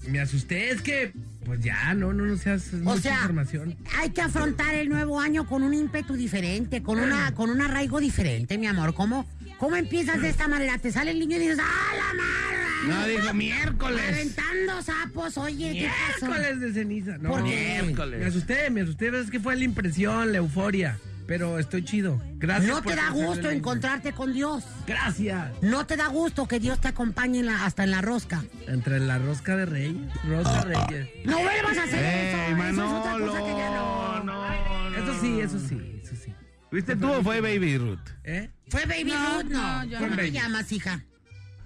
Me 0.06 0.20
asusté, 0.20 0.70
es 0.70 0.80
que, 0.80 1.12
pues 1.48 1.60
ya, 1.60 1.92
no, 1.94 2.12
no, 2.12 2.24
no 2.24 2.36
seas 2.36 2.72
O 2.72 2.76
mucha 2.76 3.00
sea, 3.00 3.14
información. 3.14 3.76
hay 3.98 4.10
que 4.10 4.20
afrontar 4.20 4.74
el 4.76 4.88
nuevo 4.88 5.18
año 5.20 5.46
con 5.46 5.64
un 5.64 5.74
ímpetu 5.74 6.14
diferente, 6.14 6.82
con 6.82 7.00
una, 7.00 7.34
con 7.34 7.50
un 7.50 7.60
arraigo 7.60 7.98
diferente, 7.98 8.56
mi 8.58 8.66
amor. 8.68 8.94
¿Cómo, 8.94 9.26
¿Cómo 9.58 9.74
empiezas 9.74 10.20
de 10.20 10.28
esta 10.28 10.46
manera? 10.46 10.78
Te 10.78 10.92
sale 10.92 11.10
el 11.10 11.18
niño 11.18 11.36
y 11.36 11.40
dices, 11.40 11.58
¡ah, 11.60 11.94
la 11.96 12.14
madre! 12.22 12.58
No, 12.86 13.06
dijo 13.08 13.34
miércoles. 13.34 14.00
Aventando 14.08 14.82
sapos, 14.82 15.36
oye, 15.38 15.72
¿qué 15.72 15.90
pasó? 16.12 16.26
Miércoles 16.26 16.60
de 16.60 16.72
ceniza. 16.72 17.18
No, 17.18 17.30
¿Por 17.30 17.42
me 17.42 17.50
qué? 17.50 17.82
Miércoles. 17.82 18.26
asusté, 18.26 18.70
me 18.70 18.82
asusté. 18.82 19.08
Es 19.18 19.30
que 19.30 19.40
fue 19.40 19.56
la 19.56 19.64
impresión, 19.64 20.30
la 20.30 20.38
euforia. 20.38 20.96
Pero 21.28 21.59
estoy 21.59 21.84
chido. 21.84 22.20
Gracias. 22.36 22.66
No 22.68 22.82
por 22.82 22.92
te 22.94 22.96
da 22.96 23.10
gusto 23.10 23.50
encontrarte 23.50 24.12
con 24.12 24.32
Dios. 24.32 24.64
Gracias. 24.86 25.50
No 25.62 25.86
te 25.86 25.96
da 25.96 26.09
gusto 26.09 26.48
que 26.48 26.59
Dios 26.59 26.80
te 26.80 26.88
acompañe 26.88 27.40
en 27.40 27.46
la- 27.46 27.66
hasta 27.66 27.84
en 27.84 27.90
la 27.90 28.00
rosca. 28.00 28.42
Entre 28.66 28.98
la 28.98 29.18
rosca 29.18 29.55
de 29.56 29.66
reyes. 29.66 29.94
Rosca 30.24 30.62
Reyes. 30.62 31.09
No 31.26 31.38
vuelvas 31.38 31.76
a 31.78 31.82
hacer 31.84 32.02
Ey, 32.02 32.28
eso. 32.28 32.38
Eso 32.38 32.50
es 32.50 32.56
Manolo, 32.56 32.98
otra 33.00 33.18
cosa 33.18 33.38
que 33.44 33.52
ya 33.52 33.70
no. 33.70 34.24
no, 34.24 34.90
no. 34.90 34.96
Eso 34.96 35.20
sí, 35.20 35.40
eso 35.40 35.59
sí, 35.60 36.00
eso 36.02 36.16
sí. 36.16 36.32
¿Fuiste 36.70 36.96
tú 36.96 37.10
o 37.12 37.22
fue 37.22 37.40
Baby 37.42 37.76
Ruth? 37.78 37.98
¿Eh? 38.24 38.50
Fue 38.68 38.86
Baby 38.86 39.12
No, 39.12 39.42
Ruth, 39.42 39.50
no. 39.50 39.62
no, 39.78 39.84
yo 39.84 39.98
¿Cómo 39.98 40.10
no. 40.10 40.16
te 40.16 40.32
llamas, 40.32 40.72
hija? 40.72 41.05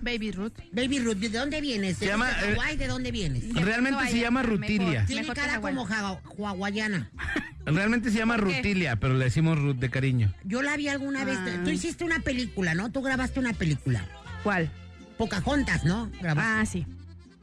Baby 0.02 0.32
Ruth. 0.32 0.52
Baby 0.72 0.98
Ruth, 0.98 1.16
¿de 1.16 1.28
dónde 1.28 1.60
vienes? 1.60 1.96
Se 1.96 2.04
¿De 2.04 2.10
llama, 2.10 2.28
eh, 2.30 2.54
Hawái? 2.54 2.76
¿De 2.76 2.88
dónde 2.88 3.12
vienes? 3.12 3.54
Realmente 3.54 4.08
se 4.08 4.18
llama 4.18 4.42
mejor. 4.42 4.58
Rutilia. 4.58 5.06
Tiene 5.06 5.26
cara 5.28 5.60
como 5.60 5.86
hawaiana. 5.86 7.10
Realmente 7.66 8.10
se 8.10 8.18
llama. 8.18 8.36
Rutilia, 8.36 8.96
pero 8.96 9.14
le 9.14 9.26
decimos 9.26 9.58
Ruth 9.58 9.76
de 9.76 9.90
cariño. 9.90 10.34
Yo 10.44 10.62
la 10.62 10.76
vi 10.76 10.88
alguna 10.88 11.24
vez. 11.24 11.38
Ah. 11.38 11.60
Tú 11.64 11.70
hiciste 11.70 12.04
una 12.04 12.18
película, 12.18 12.74
¿no? 12.74 12.90
Tú 12.90 13.00
grabaste 13.00 13.38
una 13.38 13.52
película. 13.52 14.04
¿Cuál? 14.42 14.70
Pocahontas, 15.16 15.84
¿no? 15.84 16.10
Grabaste. 16.20 16.50
Ah, 16.60 16.66
sí. 16.66 16.86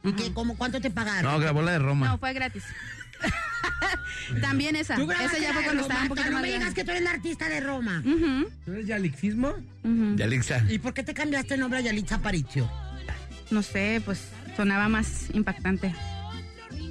¿Y 0.04 0.12
qué, 0.12 0.32
cómo, 0.32 0.56
cuánto 0.56 0.80
te 0.80 0.90
pagaron? 0.90 1.30
No, 1.30 1.38
grabó 1.38 1.62
la 1.62 1.72
de 1.72 1.78
Roma. 1.78 2.08
No, 2.08 2.18
fue 2.18 2.32
gratis. 2.32 2.64
También 4.40 4.76
esa. 4.76 4.94
Esa 4.94 5.38
ya 5.38 5.52
fue 5.52 5.64
cuando 5.64 5.82
estaba 5.82 6.02
un 6.02 6.08
poquito 6.08 6.26
No 6.28 6.32
más 6.34 6.42
me 6.42 6.48
digas 6.48 6.60
grande. 6.62 6.74
que 6.80 6.84
tú 6.84 6.90
eres 6.92 7.02
la 7.02 7.10
artista 7.10 7.48
de 7.48 7.60
Roma. 7.60 8.02
Ujú, 8.04 8.50
¿Tú 8.64 8.72
eres 8.72 8.86
yalixismo? 8.86 9.48
ujú. 9.82 10.16
Yalixa. 10.16 10.64
¿Y 10.68 10.78
por 10.78 10.94
qué 10.94 11.02
te 11.02 11.14
cambiaste 11.14 11.54
el 11.54 11.60
nombre 11.60 11.78
a 11.80 11.82
Yalitza 11.82 12.16
Aparicio? 12.16 12.70
No 13.50 13.62
sé, 13.62 14.00
pues 14.04 14.20
sonaba 14.56 14.88
más 14.88 15.26
impactante. 15.32 15.92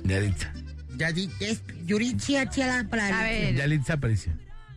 Yalitza. 0.04 0.52
Yadi- 0.98 1.32
es 1.40 1.62
Yurichi 1.86 2.36
Achiala 2.36 2.80
A 2.92 3.24
ver. 3.24 3.56
Yalitza 3.56 3.94
apareció. 3.94 4.34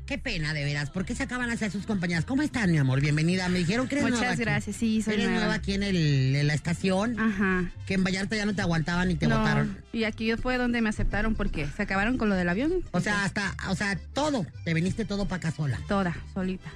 Qué 0.06 0.18
pena, 0.18 0.52
de 0.52 0.64
veras. 0.64 0.90
¿Por 0.90 1.04
qué 1.04 1.14
se 1.14 1.22
acaban 1.22 1.48
hacia 1.50 1.70
sus 1.70 1.86
compañeras? 1.86 2.24
¿Cómo 2.24 2.42
están, 2.42 2.70
mi 2.70 2.76
amor? 2.76 3.00
Bienvenida. 3.00 3.48
Me 3.48 3.60
dijeron 3.60 3.86
que 3.88 3.94
eres 3.94 4.04
Muchas 4.04 4.18
nueva 4.18 4.32
aquí. 4.34 4.42
gracias, 4.42 4.76
sí, 4.76 5.00
soy 5.00 5.14
Eres 5.14 5.26
nueva. 5.26 5.40
nueva 5.40 5.54
aquí 5.54 5.74
en, 5.74 5.82
el, 5.84 6.36
en 6.36 6.46
la 6.48 6.54
estación. 6.54 7.18
Ajá. 7.18 7.70
Que 7.86 7.94
en 7.94 8.04
Vallarta 8.04 8.36
ya 8.36 8.44
no 8.44 8.54
te 8.54 8.60
aguantaban 8.62 9.10
y 9.10 9.14
te 9.14 9.26
No, 9.26 9.38
botaron. 9.38 9.78
y 9.92 10.04
aquí 10.04 10.34
fue 10.36 10.58
donde 10.58 10.82
me 10.82 10.88
aceptaron 10.90 11.34
porque 11.34 11.66
se 11.68 11.82
acabaron 11.82 12.18
con 12.18 12.28
lo 12.28 12.34
del 12.34 12.48
avión. 12.48 12.72
O 12.90 13.00
sea, 13.00 13.24
hasta, 13.24 13.54
o 13.70 13.76
sea, 13.76 13.96
todo. 14.12 14.44
Te 14.64 14.74
viniste 14.74 15.04
todo 15.04 15.26
para 15.26 15.36
acá 15.38 15.50
sola. 15.52 15.78
Toda, 15.88 16.14
solita, 16.34 16.70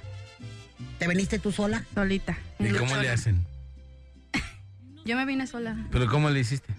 ¿Te 0.97 1.07
viniste 1.07 1.37
tú 1.37 1.51
sola? 1.51 1.83
solita. 1.93 2.37
¿Y 2.59 2.69
cómo 2.69 2.95
le 2.97 3.09
hacen? 3.09 3.45
Yo 5.05 5.15
me 5.15 5.25
vine 5.25 5.45
sola. 5.47 5.77
¿Pero 5.91 6.07
cómo 6.07 6.29
le 6.29 6.39
hiciste? 6.39 6.73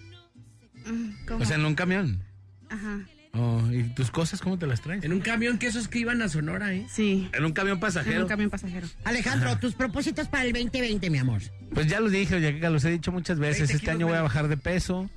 Mm, 0.86 1.26
¿Cómo? 1.26 1.42
O 1.44 1.46
sea, 1.46 1.56
en 1.56 1.64
un 1.66 1.74
camión. 1.74 2.22
Ajá. 2.70 3.00
Oh, 3.38 3.62
¿Y 3.72 3.84
tus 3.94 4.10
cosas 4.10 4.40
cómo 4.40 4.58
te 4.58 4.66
las 4.66 4.80
traes? 4.80 5.04
En 5.04 5.12
un 5.12 5.20
camión 5.20 5.58
que 5.58 5.68
esos 5.68 5.86
que 5.86 6.00
iban 6.00 6.20
a 6.22 6.28
Sonora, 6.28 6.74
¿eh? 6.74 6.86
Sí, 6.90 7.28
En 7.32 7.44
un 7.44 7.52
camión 7.52 7.76
en 7.76 7.80
pasajero. 7.80 8.22
un 8.22 8.28
camión 8.28 8.50
pasajero. 8.50 8.88
Alejandro, 9.04 9.56
tus 9.58 9.74
propósitos 9.74 10.26
para 10.28 10.44
el 10.44 10.52
2020, 10.52 11.08
mi 11.10 11.18
amor. 11.18 11.40
Pues 11.72 11.86
ya 11.86 12.00
lo 12.00 12.08
dije, 12.08 12.40
ya 12.40 12.52
que 12.58 12.68
los 12.70 12.84
he 12.84 12.90
dicho 12.90 13.12
muchas 13.12 13.38
veces. 13.38 13.68
20 13.68 13.74
Este 13.76 13.90
año 13.90 14.06
voy 14.08 14.16
a 14.16 14.22
bajar 14.22 14.48
de 14.48 14.56
peso. 14.56 15.08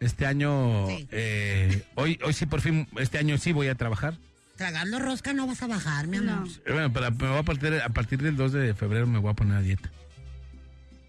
Este 0.00 0.26
año, 0.26 0.86
eh, 1.10 1.82
hoy, 1.96 2.18
hoy 2.24 2.32
sí 2.32 2.46
por 2.46 2.60
fin, 2.60 2.86
este 2.98 3.18
año 3.18 3.36
sí 3.36 3.52
voy 3.52 3.66
a 3.68 3.74
trabajar. 3.74 4.14
Tragando 4.56 4.98
rosca 4.98 5.32
no 5.34 5.46
vas 5.46 5.62
a 5.62 5.66
bajar, 5.66 6.06
mi 6.06 6.16
amor. 6.18 6.46
Eh, 6.66 6.72
Bueno, 6.72 6.92
pero 6.92 7.10
me 7.10 7.28
voy 7.28 7.38
a 7.38 7.42
partir, 7.42 7.74
a 7.74 7.88
partir 7.90 8.22
del 8.22 8.36
2 8.36 8.52
de 8.52 8.74
febrero 8.74 9.06
me 9.06 9.18
voy 9.18 9.30
a 9.30 9.34
poner 9.34 9.56
a 9.56 9.60
dieta. 9.60 9.90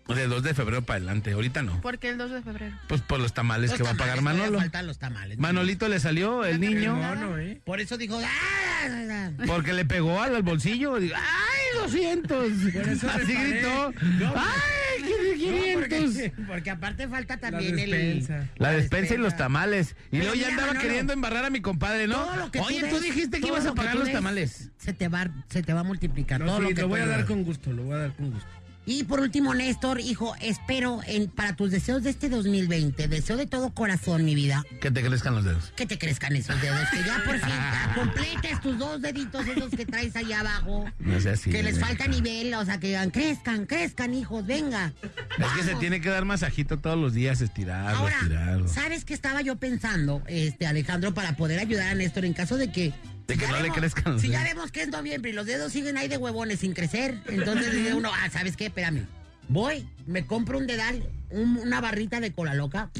O 0.09 0.15
del 0.15 0.29
2 0.29 0.41
de 0.43 0.53
febrero 0.55 0.81
para 0.81 0.97
adelante, 0.97 1.31
ahorita 1.33 1.61
no. 1.61 1.79
¿Por 1.81 1.99
qué 1.99 2.09
el 2.09 2.17
2 2.17 2.31
de 2.31 2.41
febrero? 2.41 2.75
Pues 2.87 3.01
por 3.01 3.19
los 3.19 3.33
tamales 3.33 3.69
Los 3.69 3.77
que 3.77 3.83
va 3.83 3.91
a 3.91 3.93
pagar 3.95 4.21
Manolo. 4.21 4.57
faltan 4.59 4.87
los 4.87 4.97
tamales. 4.97 5.37
Manolito 5.37 5.87
le 5.87 5.99
salió, 5.99 6.43
el 6.45 6.59
niño, 6.59 6.97
¿eh? 7.37 7.61
Por 7.63 7.79
eso 7.79 7.97
dijo, 7.97 8.19
"Ah". 8.23 9.29
porque 9.45 9.73
le 9.73 9.85
pegó 9.85 10.21
al, 10.21 10.35
al 10.35 10.43
bolsillo. 10.43 10.95
Digo, 10.99 11.15
¡Ay, 11.15 11.79
200! 11.83 12.51
eso 12.87 13.09
Así 13.09 13.25
reparé. 13.33 13.49
gritó. 13.51 13.93
No, 14.19 14.33
¡Ay, 14.35 15.01
No, 15.01 15.33
500! 15.35 15.73
porque, 15.75 16.33
porque 16.47 16.69
aparte 16.71 17.07
falta 17.07 17.37
también 17.37 17.77
el... 17.77 17.91
despensa. 17.91 18.47
La 18.57 18.71
despensa 18.71 19.13
y 19.13 19.17
los 19.17 19.37
tamales. 19.37 19.95
Y 20.11 20.17
Pero 20.17 20.23
luego 20.23 20.35
ya 20.41 20.47
andaba 20.49 20.67
Manolo, 20.69 20.81
queriendo 20.87 21.13
embarrar 21.13 21.45
a 21.45 21.49
mi 21.51 21.61
compadre, 21.61 22.07
¿no? 22.07 22.15
Todo 22.25 22.35
lo 22.35 22.51
que 22.51 22.59
Oye, 22.61 22.79
tú 22.87 22.95
ves, 22.95 23.03
dijiste 23.03 23.39
que 23.39 23.47
ibas 23.47 23.65
a 23.67 23.75
pagar 23.75 23.95
los 23.95 24.11
tamales. 24.11 24.69
Se 24.77 24.93
te 24.93 25.07
va, 25.07 25.29
se 25.49 25.61
te 25.61 25.73
va 25.73 25.81
a 25.81 25.83
multiplicar 25.83 26.39
No, 26.39 26.47
todo 26.47 26.57
sí, 26.57 26.63
lo 26.63 26.69
que 26.75 26.81
lo 26.81 26.87
voy 26.87 26.99
a 27.01 27.05
dar 27.05 27.25
con 27.25 27.43
gusto, 27.43 27.71
lo 27.71 27.83
voy 27.83 27.93
a 27.93 27.97
dar 27.97 28.13
con 28.15 28.31
gusto. 28.31 28.49
Y 28.85 29.03
por 29.03 29.19
último, 29.19 29.53
Néstor, 29.53 29.99
hijo, 29.99 30.33
espero 30.41 31.01
en, 31.05 31.27
para 31.29 31.55
tus 31.55 31.69
deseos 31.69 32.01
de 32.01 32.09
este 32.09 32.27
2020, 32.27 33.07
deseo 33.07 33.37
de 33.37 33.45
todo 33.45 33.71
corazón, 33.71 34.25
mi 34.25 34.33
vida, 34.33 34.63
Que 34.81 34.89
te 34.89 35.03
crezcan 35.03 35.35
los 35.35 35.45
dedos. 35.45 35.71
que 35.75 35.85
te 35.85 35.99
crezcan 35.99 36.35
esos 36.35 36.59
dedos, 36.59 36.79
que 36.89 36.97
ya 37.05 37.21
por 37.23 37.37
fin 37.37 37.53
completes 37.93 38.59
tus 38.61 38.79
dos 38.79 38.99
deditos 38.99 39.45
esos 39.45 39.69
que 39.69 39.85
traes 39.85 40.15
ahí 40.15 40.33
abajo. 40.33 40.85
No 40.97 41.19
sea 41.21 41.33
así. 41.33 41.51
que 41.51 41.61
les 41.61 41.79
falta 41.79 42.07
nivel, 42.07 42.51
o 42.55 42.65
sea, 42.65 42.79
que 42.79 42.87
digan, 42.87 43.11
crezcan, 43.11 43.67
crezcan, 43.67 44.13
hijos, 44.15 44.43
venga. 44.47 44.91
Es 45.37 45.47
que 45.55 45.63
se 45.63 45.75
tiene 45.75 46.01
que 46.01 46.09
dar 46.09 46.25
masajito 46.25 46.79
todos 46.79 46.97
los 46.97 47.13
días, 47.13 47.41
estirarlo, 47.41 47.95
Ahora, 47.99 48.15
estirarlo. 48.21 48.67
¿sabes 48.69 49.05
qué 49.05 49.13
estaba 49.13 49.41
yo 49.41 49.57
pensando, 49.57 50.23
este 50.25 50.65
Alejandro, 50.65 51.13
para 51.13 51.35
poder 51.35 51.59
ayudar 51.59 51.89
a 51.89 51.95
Néstor 51.95 52.25
en 52.25 52.33
caso 52.33 52.57
de 52.57 52.71
que... 52.71 52.93
De 53.29 53.37
que 53.37 53.45
ya 53.45 53.51
no 53.51 53.59
le 53.61 53.69
crezcan 53.71 54.13
los 54.13 54.21
Si 54.21 54.29
ya 54.29 54.43
vemos 54.43 54.71
que 54.71 54.81
es 54.81 54.87
noviembre 54.89 55.31
y 55.31 55.33
los 55.33 55.45
dedos 55.45 55.71
siguen 55.71 55.97
ahí 55.97 56.07
de 56.07 56.17
huevones 56.17 56.59
sin 56.59 56.73
crecer, 56.73 57.17
entonces 57.27 57.71
dice 57.73 57.93
uno, 57.93 58.11
ah, 58.13 58.29
¿sabes 58.29 58.57
qué? 58.57 58.65
Espérame. 58.67 59.05
Voy, 59.47 59.87
me 60.05 60.25
compro 60.25 60.57
un 60.57 60.67
dedal, 60.67 61.03
un- 61.29 61.57
una 61.57 61.79
barrita 61.81 62.19
de 62.19 62.33
cola 62.33 62.53
loca. 62.55 62.91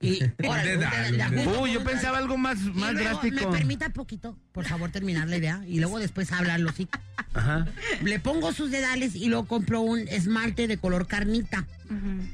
Y, 0.00 0.20
órale, 0.46 0.76
dedal, 0.76 1.16
de 1.16 1.22
acuerdo, 1.22 1.62
Uy, 1.62 1.72
yo 1.72 1.84
pensaba 1.84 2.18
algo 2.18 2.36
más, 2.36 2.58
y 2.60 2.70
más 2.72 2.92
luego, 2.94 3.08
drástico. 3.10 3.50
Me 3.50 3.56
permita 3.58 3.90
poquito, 3.90 4.36
por 4.52 4.64
favor, 4.66 4.90
terminar 4.90 5.28
la 5.28 5.36
idea. 5.36 5.62
Y 5.66 5.80
luego 5.80 5.98
después 5.98 6.30
hablan 6.32 6.62
los 6.64 6.78
hijos. 6.80 7.00
Ajá. 7.34 7.66
Le 8.02 8.18
pongo 8.20 8.52
sus 8.52 8.70
dedales 8.70 9.14
y 9.14 9.26
luego 9.28 9.46
compro 9.46 9.80
un 9.80 10.00
esmalte 10.08 10.66
de 10.66 10.76
color 10.78 11.06
carnita. 11.06 11.66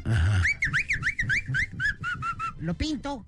Ajá. 0.04 0.42
Lo 2.58 2.74
pinto 2.74 3.24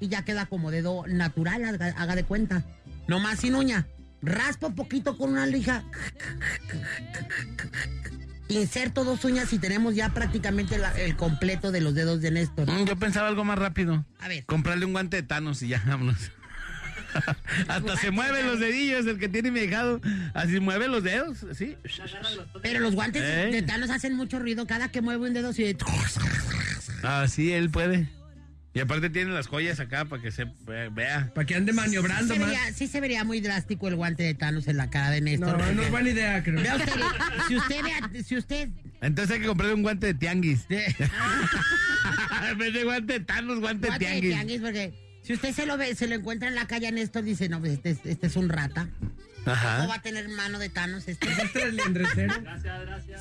y 0.00 0.08
ya 0.08 0.24
queda 0.24 0.46
como 0.46 0.70
dedo 0.70 1.04
natural, 1.06 1.64
haga 1.96 2.16
de 2.16 2.24
cuenta. 2.24 2.64
No 3.08 3.20
más 3.20 3.40
sin 3.40 3.54
uña. 3.54 3.86
Raspo 4.22 4.74
poquito 4.74 5.16
con 5.18 5.30
una 5.30 5.46
lija. 5.46 5.82
Inserto 8.48 9.04
dos 9.04 9.24
uñas 9.24 9.52
y 9.52 9.58
tenemos 9.58 9.94
ya 9.94 10.10
prácticamente 10.10 10.76
la- 10.78 10.92
el 11.00 11.16
completo 11.16 11.72
de 11.72 11.80
los 11.80 11.94
dedos 11.94 12.20
de 12.20 12.30
Néstor. 12.30 12.70
Mm, 12.70 12.84
Yo 12.84 12.96
pensaba 12.96 13.28
algo 13.28 13.44
más 13.44 13.58
rápido. 13.58 14.04
A 14.20 14.28
ver. 14.28 14.44
Comprarle 14.44 14.84
un 14.84 14.92
guante 14.92 15.16
de 15.16 15.22
Thanos 15.22 15.62
y 15.62 15.68
ya, 15.68 15.82
vámonos. 15.86 16.18
Hasta 17.68 17.96
se 17.96 18.10
mueven 18.10 18.46
los 18.46 18.60
dedillos, 18.60 19.06
el 19.06 19.18
que 19.18 19.28
tiene 19.28 19.50
mi 19.50 19.60
hijado. 19.60 20.00
Así 20.34 20.60
mueve 20.60 20.88
los 20.88 21.02
dedos, 21.02 21.44
¿sí? 21.56 21.76
Pero 22.62 22.80
los 22.80 22.94
guantes 22.94 23.22
de 23.22 23.62
Thanos 23.62 23.90
hacen 23.90 24.14
mucho 24.14 24.38
ruido. 24.38 24.66
Cada 24.66 24.88
que 24.90 25.00
mueve 25.02 25.26
un 25.28 25.34
dedo, 25.34 25.52
sí. 25.52 25.76
Así 27.02 27.52
él 27.52 27.70
puede. 27.70 28.08
Y 28.74 28.80
aparte 28.80 29.10
tiene 29.10 29.32
las 29.32 29.48
joyas 29.48 29.80
acá 29.80 30.06
para 30.06 30.22
que 30.22 30.30
se 30.32 30.44
ve- 30.66 30.88
vea. 30.90 31.30
Para 31.34 31.46
que 31.46 31.54
ande 31.54 31.74
maniobrando 31.74 32.32
sí, 32.32 32.32
se 32.32 32.38
más. 32.40 32.48
vería, 32.48 32.72
sí 32.72 32.86
se 32.86 33.00
vería 33.00 33.22
muy 33.22 33.40
drástico 33.40 33.86
el 33.88 33.96
guante 33.96 34.22
de 34.22 34.32
Thanos 34.34 34.66
en 34.66 34.78
la 34.78 34.88
cara 34.88 35.10
de 35.10 35.20
Néstor. 35.20 35.58
No, 35.58 35.72
no 35.72 35.82
es 35.82 35.90
buena 35.90 36.08
idea, 36.08 36.42
creo. 36.42 36.60
Vea 36.62 36.76
usted, 36.76 36.92
si 37.48 37.56
usted 37.56 37.82
vea, 37.82 38.10
si 38.24 38.36
usted 38.36 38.68
Entonces 39.02 39.34
hay 39.34 39.40
que 39.42 39.46
comprarle 39.46 39.74
un 39.74 39.82
guante 39.82 40.06
de 40.06 40.14
tianguis. 40.14 40.64
en 40.70 42.58
vez 42.58 42.72
de 42.72 42.84
guante 42.84 43.12
de 43.14 43.20
Thanos, 43.20 43.60
guante, 43.60 43.88
guante 43.88 44.04
de 44.06 44.10
de 44.14 44.20
tianguis. 44.20 44.34
tianguis, 44.34 44.60
porque 44.62 44.92
si 45.22 45.34
usted 45.34 45.52
se 45.52 45.66
lo 45.66 45.76
ve, 45.76 45.94
se 45.94 46.06
lo 46.08 46.14
encuentra 46.14 46.48
en 46.48 46.54
la 46.54 46.66
calle 46.66 46.88
a 46.88 46.90
Néstor, 46.92 47.24
dice, 47.24 47.48
no, 47.50 47.60
pues 47.60 47.72
este, 47.74 47.90
es- 47.90 48.06
este 48.06 48.26
es 48.26 48.36
un 48.36 48.48
rata. 48.48 48.88
¿Cómo 49.44 49.54
Ajá. 49.56 49.86
va 49.86 49.94
a 49.96 50.02
tener 50.02 50.28
mano 50.28 50.58
de 50.58 50.68
Thanos 50.68 51.08
este? 51.08 51.28
Este 51.30 51.58
es 51.58 51.64
el 51.66 51.76
liendrecero. 51.76 52.34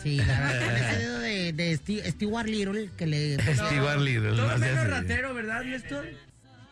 Sí, 0.03 0.18
la 0.18 0.39
verdad, 0.39 0.77
ese 0.77 0.99
dedo 0.99 1.19
de, 1.19 1.53
de 1.53 1.80
Sti- 1.80 2.11
Stewart 2.11 2.48
Little 2.48 2.89
que 2.95 3.07
le... 3.07 3.35
Stewart 3.56 3.99
Little, 3.99 4.30
Todo 4.35 4.52
no 4.52 4.57
menos 4.60 4.88
ratero, 4.88 5.34
¿verdad, 5.34 5.64
Néstor? 5.64 6.07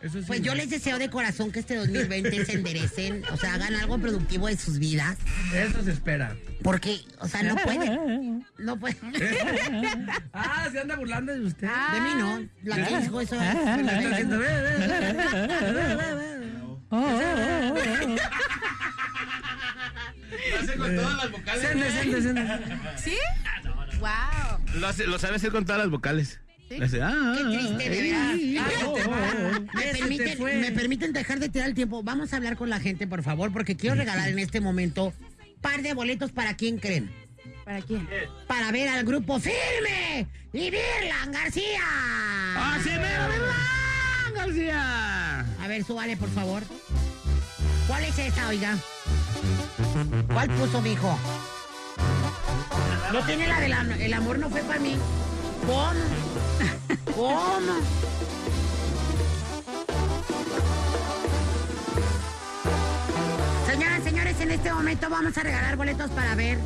Eso 0.02 0.18
sí. 0.20 0.24
Pues 0.26 0.40
yo 0.40 0.54
les 0.54 0.70
deseo 0.70 0.98
de 0.98 1.10
corazón 1.10 1.52
que 1.52 1.58
este 1.60 1.74
2020 1.76 2.44
se 2.46 2.52
enderecen, 2.52 3.22
o 3.32 3.36
sea, 3.36 3.54
hagan 3.54 3.74
algo 3.74 3.98
productivo 3.98 4.46
de 4.46 4.56
sus 4.56 4.78
vidas, 4.78 5.18
Eso 5.52 5.82
se 5.84 5.90
espera. 5.92 6.34
porque, 6.62 7.00
o 7.18 7.28
sea, 7.28 7.42
no 7.42 7.54
pueden, 7.56 8.46
no 8.56 8.78
pueden. 8.78 8.98
Ah, 10.32 10.68
se 10.72 10.78
anda 10.80 10.96
burlando 10.96 11.34
de 11.34 11.40
usted. 11.40 11.66
De 11.66 12.00
mí 12.00 12.10
no, 12.18 12.48
la 12.62 12.76
que 12.86 12.98
dijo 13.00 13.20
eso 13.20 13.36
Lo 20.50 20.58
hace 20.60 20.76
con 20.76 20.96
todas 20.96 21.16
las 21.16 21.30
vocales. 21.32 21.62
Sende, 21.68 21.90
sende, 21.90 22.22
sende. 22.22 22.78
¿Sí? 22.96 23.16
¡Wow! 23.98 24.80
Lo, 24.80 24.86
hace- 24.88 25.06
lo 25.06 25.18
sabe 25.18 25.36
hacer 25.36 25.50
con 25.50 25.64
todas 25.64 25.80
las 25.82 25.90
vocales. 25.90 26.40
¿Sí? 26.68 26.78
Le 26.78 26.84
hace, 26.84 27.02
ah, 27.02 27.34
Qué 27.36 27.44
triste, 27.44 27.90
de 27.90 28.14
ah, 28.14 28.20
ah, 28.20 28.32
Ay, 28.32 28.56
oh, 28.86 28.94
te 28.94 29.02
oh, 29.04 29.10
va. 29.10 29.18
oh. 29.18 29.60
¿Me 29.76 29.82
permiten, 29.92 30.38
fue. 30.38 30.54
me 30.56 30.70
permiten 30.72 31.12
dejar 31.12 31.40
de 31.40 31.48
tirar 31.48 31.68
el 31.68 31.74
tiempo. 31.74 32.02
Vamos 32.02 32.32
a 32.32 32.36
hablar 32.36 32.56
con 32.56 32.70
la 32.70 32.78
gente, 32.80 33.06
por 33.06 33.22
favor, 33.22 33.52
porque 33.52 33.76
quiero 33.76 33.96
regalar 33.96 34.28
en 34.28 34.38
este 34.38 34.60
momento 34.60 35.12
par 35.60 35.82
de 35.82 35.94
boletos 35.94 36.30
para 36.30 36.54
quién 36.56 36.78
creen. 36.78 37.10
¿Para 37.64 37.82
quién? 37.82 38.08
Para 38.46 38.70
ver 38.72 38.88
al 38.88 39.04
grupo 39.04 39.38
Firme 39.40 40.26
y 40.52 40.70
Virlan 40.70 41.32
García. 41.32 41.80
¡Así 42.56 42.88
mero, 42.90 43.28
Virlan 43.32 44.34
García! 44.34 45.40
A 45.40 45.68
ver, 45.68 45.84
súbale, 45.84 46.16
por 46.16 46.30
favor. 46.30 46.62
¿Cuál 47.86 48.04
es 48.04 48.18
esta, 48.18 48.48
oiga? 48.48 48.76
¿Cuál 50.32 50.48
puso, 50.50 50.80
mijo? 50.82 51.18
No 53.12 53.24
tiene 53.26 53.46
la 53.48 53.60
del 53.60 53.72
am- 53.72 53.92
el 53.92 54.12
amor 54.14 54.38
no 54.38 54.48
fue 54.50 54.60
para 54.62 54.78
mí. 54.80 54.96
¿Cómo? 55.66 55.92
¿Cómo? 57.16 57.72
Señoras, 63.66 64.02
señores, 64.02 64.40
en 64.40 64.50
este 64.50 64.72
momento 64.72 65.08
vamos 65.08 65.36
a 65.38 65.42
regalar 65.42 65.76
boletos 65.76 66.10
para 66.10 66.34
ver 66.34 66.58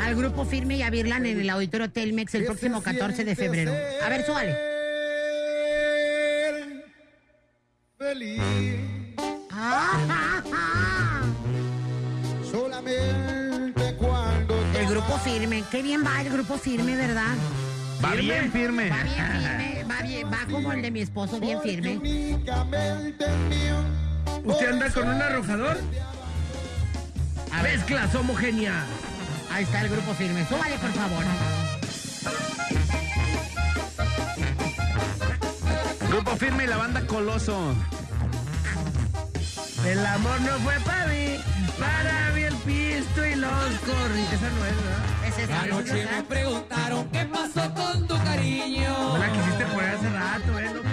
al 0.00 0.14
grupo 0.14 0.44
Firme 0.44 0.76
y 0.76 0.82
a 0.82 0.90
Virlan 0.90 1.26
en 1.26 1.40
el 1.40 1.50
Auditorio 1.50 1.90
Telmex 1.90 2.34
el 2.34 2.44
próximo 2.44 2.82
14 2.82 3.24
de 3.24 3.34
febrero. 3.36 3.72
A 4.04 4.08
ver, 4.08 4.24
súbale. 4.24 4.56
Feliz. 7.98 8.42
Ah, 9.60 9.98
ah, 10.08 10.42
ah. 10.52 11.22
Firme, 15.18 15.64
qué 15.70 15.82
bien 15.82 16.04
va 16.04 16.20
el 16.20 16.30
grupo 16.30 16.58
firme, 16.58 16.96
¿verdad? 16.96 17.34
Va 18.04 18.12
bien 18.12 18.50
firme. 18.52 18.90
Va 18.90 19.02
bien 19.02 19.26
firme, 19.26 19.84
va 19.90 20.02
bien, 20.02 20.30
va 20.30 20.38
como 20.50 20.72
el 20.72 20.82
de 20.82 20.90
mi 20.90 21.00
esposo, 21.00 21.40
bien 21.40 21.60
firme. 21.62 21.98
¿Usted 24.44 24.72
anda 24.72 24.90
con 24.90 25.08
un 25.08 25.20
arrojador? 25.20 25.78
A 27.52 27.62
Mezclas 27.62 28.14
homogénea. 28.14 28.84
ahí 29.50 29.64
está 29.64 29.80
el 29.82 29.88
grupo 29.88 30.14
firme. 30.14 30.46
Súbale, 30.46 30.78
por 30.78 30.92
favor. 30.92 31.24
Grupo 36.08 36.36
firme 36.36 36.64
y 36.64 36.66
la 36.66 36.76
banda 36.76 37.06
Coloso. 37.06 37.74
El 39.86 40.04
amor 40.04 40.40
no 40.40 40.52
fue 40.58 40.74
para 40.80 41.06
mí, 41.06 41.36
para 41.78 42.32
mí 42.34 42.42
el 42.42 42.54
pisto 42.56 43.24
y 43.24 43.34
los 43.36 43.50
corri. 43.86 44.22
Esa 44.32 44.50
no 44.50 44.64
es, 44.66 44.76
¿verdad? 44.76 45.26
Ese 45.26 45.42
es 45.44 45.48
el 45.48 45.54
Anoche 45.54 46.06
me 46.10 46.22
preguntaron 46.24 47.08
qué 47.10 47.24
pasó 47.26 47.74
con 47.74 48.06
tu 48.06 48.16
cariño. 48.24 48.90
No 48.90 49.18
la 49.18 49.32
quisiste 49.32 49.64
poner 49.66 49.94
hace 49.94 50.10
rato, 50.10 50.58
¿eh, 50.58 50.74
loco? 50.74 50.88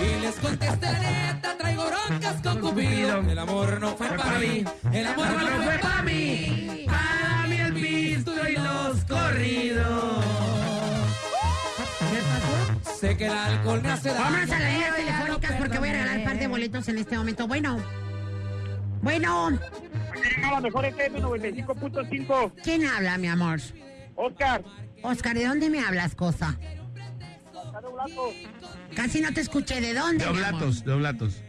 Y 0.00 0.20
les 0.20 0.34
contesté 0.36 0.92
la 0.92 0.98
neta, 0.98 1.56
traigo 1.58 1.84
broncas 1.86 2.42
con 2.42 2.60
Cupido. 2.60 3.20
El 3.20 3.38
amor 3.38 3.80
no 3.80 3.96
fue 3.96 4.08
para 4.08 4.38
mí. 4.38 4.64
El 4.92 5.06
amor 5.06 5.26
no 5.26 5.62
fue 5.64 5.78
para 5.78 6.02
mí. 6.02 6.86
Para 6.86 7.46
mí 7.48 7.56
el 7.56 7.72
pisto 7.74 8.32
y 8.48 8.56
los 8.56 9.04
corridos. 9.04 10.41
Que 13.02 13.26
el 13.26 13.32
alcohol 13.32 13.82
me 13.82 13.90
hace 13.90 14.10
daño. 14.10 14.22
Vámonos 14.22 14.50
a 14.50 14.58
las 14.60 14.72
líneas 14.72 14.96
telefónicas 14.96 15.52
porque 15.58 15.78
voy 15.80 15.88
a 15.88 15.92
regalar 15.92 16.18
un 16.18 16.24
par 16.24 16.38
de 16.38 16.46
boletos 16.46 16.88
en 16.88 16.98
este 16.98 17.18
momento. 17.18 17.48
Bueno. 17.48 17.78
Bueno, 19.02 19.58
la 20.40 20.60
mejor 20.60 20.84
FM 20.84 21.20
95.5. 21.20 22.52
¿quién 22.62 22.86
habla, 22.86 23.18
mi 23.18 23.26
amor? 23.26 23.60
Oscar, 24.14 24.62
Oscar, 25.02 25.36
¿de 25.36 25.46
dónde 25.46 25.68
me 25.68 25.80
hablas, 25.80 26.14
cosa? 26.14 26.56
Casi 28.94 29.20
no 29.20 29.32
te 29.34 29.40
escuché. 29.40 29.80
¿De 29.80 29.94
dónde? 29.94 30.24
De 30.24 30.30
oblatos, 30.30 30.84
de 30.84 30.92
oblatos. 30.92 31.42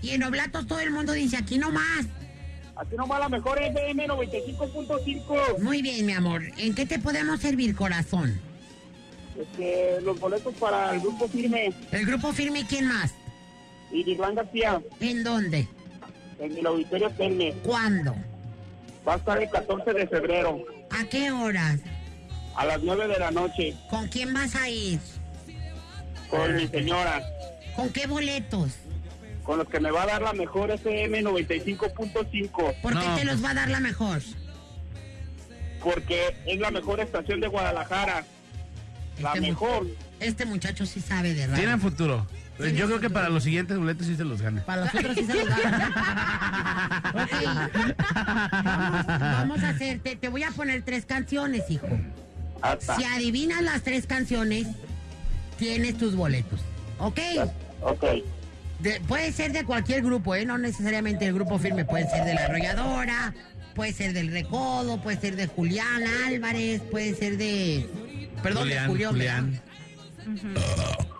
Y 0.00 0.10
en 0.10 0.22
Oblatos 0.22 0.66
todo 0.66 0.80
el 0.80 0.90
mundo 0.90 1.12
dice 1.12 1.36
aquí 1.36 1.58
nomás. 1.58 2.06
Aquí 2.76 2.96
nomás 2.96 3.20
la 3.20 3.28
mejor 3.28 3.60
FM 3.60 4.08
95.5. 4.08 5.58
Muy 5.60 5.82
bien, 5.82 6.06
mi 6.06 6.12
amor. 6.12 6.42
¿En 6.56 6.74
qué 6.74 6.86
te 6.86 6.98
podemos 6.98 7.40
servir, 7.40 7.76
corazón? 7.76 8.40
Este, 9.38 10.00
los 10.02 10.18
boletos 10.20 10.54
para 10.54 10.94
el 10.94 11.00
grupo 11.00 11.28
firme. 11.28 11.72
¿El 11.90 12.06
grupo 12.06 12.32
firme 12.32 12.66
quién 12.68 12.86
más? 12.86 13.14
Y 13.90 14.10
Iván 14.10 14.34
García. 14.34 14.80
¿En 15.00 15.24
dónde? 15.24 15.68
En 16.38 16.56
el 16.56 16.66
auditorio 16.66 17.10
Tenne. 17.10 17.52
¿Cuándo? 17.64 18.14
Va 19.06 19.14
a 19.14 19.16
estar 19.16 19.42
el 19.42 19.50
14 19.50 19.92
de 19.92 20.06
febrero. 20.06 20.64
¿A 20.90 21.04
qué 21.04 21.30
horas? 21.30 21.80
A 22.54 22.66
las 22.66 22.82
9 22.82 23.08
de 23.08 23.18
la 23.18 23.30
noche. 23.30 23.74
¿Con 23.90 24.08
quién 24.08 24.32
vas 24.34 24.54
a 24.54 24.68
ir? 24.68 25.00
Con 26.28 26.56
mi 26.56 26.66
señora. 26.68 27.22
¿Con 27.74 27.90
qué 27.90 28.06
boletos? 28.06 28.72
Con 29.42 29.58
los 29.58 29.68
que 29.68 29.80
me 29.80 29.90
va 29.90 30.02
a 30.02 30.06
dar 30.06 30.22
la 30.22 30.32
mejor 30.32 30.70
FM 30.70 31.22
95.5. 31.22 32.80
¿Por 32.80 32.98
qué 32.98 33.06
te 33.16 33.24
los 33.24 33.42
va 33.42 33.50
a 33.50 33.54
dar 33.54 33.70
la 33.70 33.80
mejor? 33.80 34.22
Porque 35.82 36.36
es 36.46 36.60
la 36.60 36.70
mejor 36.70 37.00
estación 37.00 37.40
de 37.40 37.48
Guadalajara. 37.48 38.24
La 39.20 39.28
Este 39.30 39.40
mu- 39.40 39.46
mejor. 39.48 39.86
Este 40.20 40.44
muchacho 40.46 40.86
sí 40.86 41.00
sabe 41.00 41.34
de 41.34 41.46
radio. 41.46 41.58
Tienen 41.58 41.80
futuro. 41.80 42.26
Yo 42.58 42.86
creo 42.86 43.00
que 43.00 43.10
para 43.10 43.28
los 43.28 43.42
siguientes 43.42 43.76
boletos 43.76 44.06
sí 44.06 44.14
se 44.14 44.24
los 44.24 44.40
gana. 44.40 44.62
Para 44.64 44.84
los 44.84 44.94
otros 44.94 45.16
sí 45.16 45.24
se 45.24 45.34
los 45.34 45.48
da. 45.48 47.12
Ok. 47.14 47.32
Vamos, 48.64 49.06
vamos 49.06 49.62
a 49.62 49.68
hacer, 49.70 49.98
te, 50.00 50.16
te 50.16 50.28
voy 50.28 50.42
a 50.44 50.50
poner 50.52 50.82
tres 50.82 51.04
canciones, 51.06 51.64
hijo. 51.70 51.88
Hasta. 52.60 52.96
Si 52.96 53.04
adivinas 53.04 53.62
las 53.62 53.82
tres 53.82 54.06
canciones, 54.06 54.68
tienes 55.58 55.96
tus 55.98 56.14
boletos. 56.14 56.60
¿Ok? 56.98 57.18
Ok. 57.82 58.04
De- 58.78 59.00
puede 59.08 59.32
ser 59.32 59.52
de 59.52 59.64
cualquier 59.64 60.02
grupo, 60.02 60.34
¿eh? 60.34 60.44
No 60.46 60.58
necesariamente 60.58 61.26
el 61.26 61.34
grupo 61.34 61.58
firme. 61.58 61.84
Puede 61.84 62.08
ser 62.08 62.24
de 62.24 62.34
la 62.34 62.44
arrolladora, 62.44 63.34
puede 63.74 63.92
ser 63.92 64.12
del 64.12 64.30
Recodo, 64.30 65.00
puede 65.02 65.18
ser 65.20 65.34
de 65.36 65.46
Julián 65.48 66.04
Álvarez, 66.26 66.80
puede 66.90 67.14
ser 67.14 67.38
de... 67.38 67.88
Perdón, 68.42 68.62
Julián, 68.64 68.88
Julián. 68.88 69.12
Julián. 69.12 69.62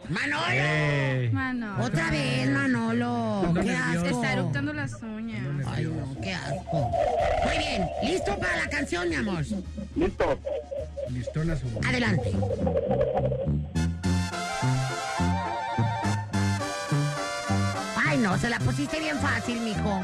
¡Manolo! 0.08 0.44
Eh. 0.50 1.30
Manolo. 1.32 1.84
Otra 1.84 2.10
vez, 2.10 2.50
Manolo. 2.50 3.52
¡Qué 3.54 3.62
Se 3.62 3.76
asco! 3.76 4.06
está 4.06 4.32
eructando 4.32 4.72
las 4.72 5.02
uñas. 5.02 5.46
Ay, 5.66 5.84
no, 5.84 6.20
qué 6.20 6.34
asco. 6.34 6.90
Muy 7.44 7.58
bien, 7.58 7.88
¿listo 8.02 8.38
para 8.38 8.56
la 8.56 8.68
canción, 8.68 9.08
mi 9.08 9.14
amor? 9.16 9.44
Listo. 9.96 10.38
Listona 11.10 11.56
su. 11.56 11.66
Adelante. 11.86 12.32
Ay, 17.96 18.18
no, 18.18 18.36
se 18.38 18.50
la 18.50 18.58
pusiste 18.58 18.98
bien 18.98 19.18
fácil, 19.18 19.60
mijo. 19.60 20.00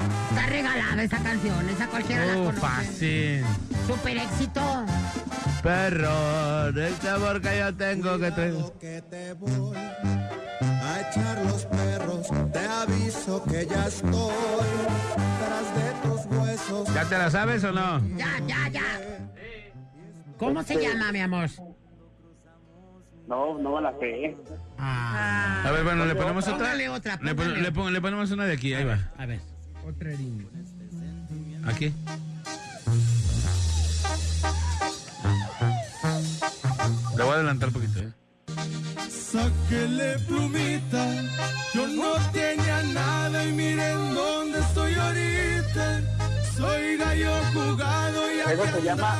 Esa 1.00 1.18
canción, 1.22 1.68
esa 1.70 1.86
cualquiera 1.88 2.26
la 2.26 2.34
conoce. 2.34 2.60
fácil. 2.60 3.44
Super 3.86 4.16
éxito. 4.18 4.60
Perro, 5.62 6.72
de 6.72 6.90
sabor 6.96 7.40
que 7.40 7.58
yo 7.58 7.74
tengo 7.74 8.18
que 8.18 8.30
traigo. 8.30 8.78
que 8.78 9.02
te 9.02 9.32
voy 9.34 9.76
a 9.76 11.00
echar 11.10 11.44
los 11.46 11.64
perros. 11.66 12.26
Te 12.52 12.58
aviso 12.58 13.42
que 13.44 13.66
ya 13.66 13.86
estoy 13.86 14.34
tras 15.40 15.74
de 15.74 16.08
tus 16.08 16.26
huesos. 16.38 16.94
¿Ya 16.94 17.04
te 17.06 17.18
la 17.18 17.30
sabes 17.30 17.64
o 17.64 17.72
no? 17.72 18.00
Ya, 18.16 18.38
ya, 18.46 18.68
ya. 18.68 18.82
¿Cómo 20.38 20.62
se 20.62 20.80
llama, 20.80 21.12
mi 21.12 21.20
amor? 21.20 21.48
No, 23.26 23.58
no 23.58 23.76
me 23.76 23.82
la 23.82 23.92
sé. 24.00 24.36
Ah. 24.78 25.62
A 25.66 25.70
ver, 25.70 25.84
bueno, 25.84 26.04
le 26.04 26.14
ponemos 26.14 26.44
otra. 26.46 26.58
Póngale 26.58 26.88
otra, 26.88 27.16
Le, 27.22 27.34
pon- 27.34 27.46
póngale. 27.46 27.62
le 27.62 27.72
pon- 27.72 27.92
le 27.92 28.00
ponemos 28.00 28.30
una 28.32 28.44
de 28.44 28.52
aquí, 28.54 28.74
ahí 28.74 28.84
va. 28.84 28.98
A 29.18 29.26
ver. 29.26 29.40
Otra 29.86 30.10
harina. 31.64 31.70
Aquí. 31.70 31.92
Le 37.16 37.22
voy 37.22 37.32
a 37.32 37.36
adelantar 37.36 37.68
un 37.68 37.74
poquito, 37.74 38.00
¿eh? 38.00 38.12
Sáquele 39.10 40.18
plumita, 40.26 41.06
yo 41.74 41.86
no 41.86 42.14
tenía 42.32 42.82
nada 42.82 43.44
y 43.44 43.52
miren 43.52 44.14
dónde 44.14 44.58
estoy 44.58 44.94
ahorita. 44.94 46.00
Soy 46.56 46.96
gallo 46.96 47.32
jugado 47.52 48.20
y 48.34 48.40
Eso 48.40 48.62
acá 48.62 48.72
se 48.72 48.82
llama. 48.82 49.18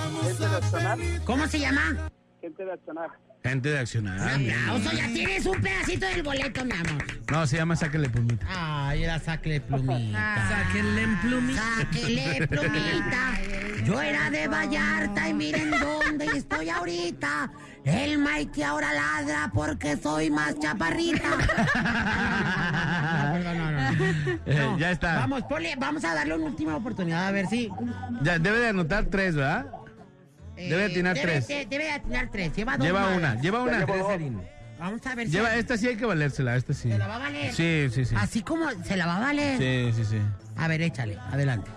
¿Cómo 1.24 1.46
se 1.46 1.60
llama? 1.60 2.10
Gente 2.40 2.64
de 2.64 2.72
Accionar. 2.72 3.10
Gente 3.42 3.68
de 3.70 3.78
accionar. 3.78 4.20
Aplauso, 4.20 4.92
ya 4.92 5.06
tienes 5.14 5.46
un 5.46 5.60
pedacito 5.62 6.04
del 6.06 6.22
boleto, 6.22 6.62
mi 6.64 6.72
amor. 6.72 7.02
No, 7.30 7.46
se 7.46 7.56
llama 7.56 7.74
Sáquele 7.74 8.10
Pumita. 8.10 8.46
Ay, 8.50 9.04
era 9.04 9.18
sacle 9.18 9.60
plumita. 9.62 10.48
Sáquenle 10.50 11.02
en 11.02 11.20
plumita. 11.20 11.62
Sáquele 11.78 12.46
plumita. 12.46 13.38
Yo 13.84 14.00
era 14.02 14.28
de 14.30 14.46
Vallarta 14.46 15.28
y 15.28 15.34
miren 15.34 15.70
dónde 15.70 16.26
estoy 16.36 16.68
ahorita. 16.68 17.50
El 17.84 18.18
Mikey 18.18 18.62
ahora 18.62 18.92
ladra 18.92 19.50
porque 19.54 19.96
soy 19.96 20.30
más 20.30 20.58
chaparrita. 20.58 21.30
No, 23.30 23.54
no, 23.54 23.70
no. 23.70 24.04
Eh, 24.46 24.56
No, 24.58 24.78
ya 24.78 24.90
está. 24.90 25.14
Vamos, 25.20 25.42
ponle- 25.44 25.76
vamos 25.78 26.04
a 26.04 26.14
darle 26.14 26.34
una 26.34 26.46
última 26.46 26.76
oportunidad 26.76 27.26
a 27.26 27.30
ver 27.30 27.46
si. 27.46 27.70
Ya, 28.22 28.38
debe 28.38 28.58
de 28.58 28.68
anotar 28.68 29.06
tres, 29.06 29.34
¿verdad? 29.34 29.66
Eh, 30.60 30.68
Debe 30.70 30.84
atinar 30.84 31.14
debe 31.14 31.26
tres. 31.26 31.48
de- 31.48 31.66
debe 31.66 31.84
de 31.84 31.90
atinar 31.90 32.28
tres. 32.30 32.54
Lleva 32.56 32.76
dos. 32.76 32.86
Lleva 32.86 33.08
una, 33.10 33.40
lleva 33.40 33.62
una. 33.62 33.86
Vamos 34.78 35.06
a 35.06 35.14
ver 35.14 35.26
si. 35.26 35.32
Lleva, 35.34 35.54
esta 35.56 35.76
sí 35.76 35.88
hay 35.88 35.96
que 35.96 36.06
valérsela, 36.06 36.56
esta 36.56 36.72
sí. 36.72 36.90
¿Se 36.90 36.96
la 36.98 37.06
va 37.06 37.16
a 37.16 37.18
valer? 37.18 37.52
Sí, 37.54 37.88
sí, 37.92 38.04
sí. 38.06 38.14
Así 38.18 38.42
como 38.42 38.68
se 38.84 38.96
la 38.96 39.06
va 39.06 39.16
a 39.16 39.20
valer. 39.20 39.58
Sí, 39.58 39.92
sí, 39.96 40.04
sí. 40.10 40.18
A 40.56 40.68
ver, 40.68 40.80
échale, 40.82 41.18
adelante. 41.30 41.70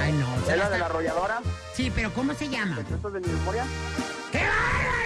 Ay, 0.00 0.12
no. 0.12 0.50
¿Es 0.50 0.56
la 0.58 0.68
de 0.70 0.78
la 0.78 0.86
arrolladora? 0.86 1.40
Sí, 1.74 1.92
pero 1.94 2.12
¿cómo 2.12 2.34
se 2.34 2.48
llama? 2.48 2.76
¿Secretos 2.76 3.12
de 3.12 3.20
mi 3.20 3.28
memoria? 3.28 3.64
¡Qué 4.32 4.38
bárbaro! 4.38 4.97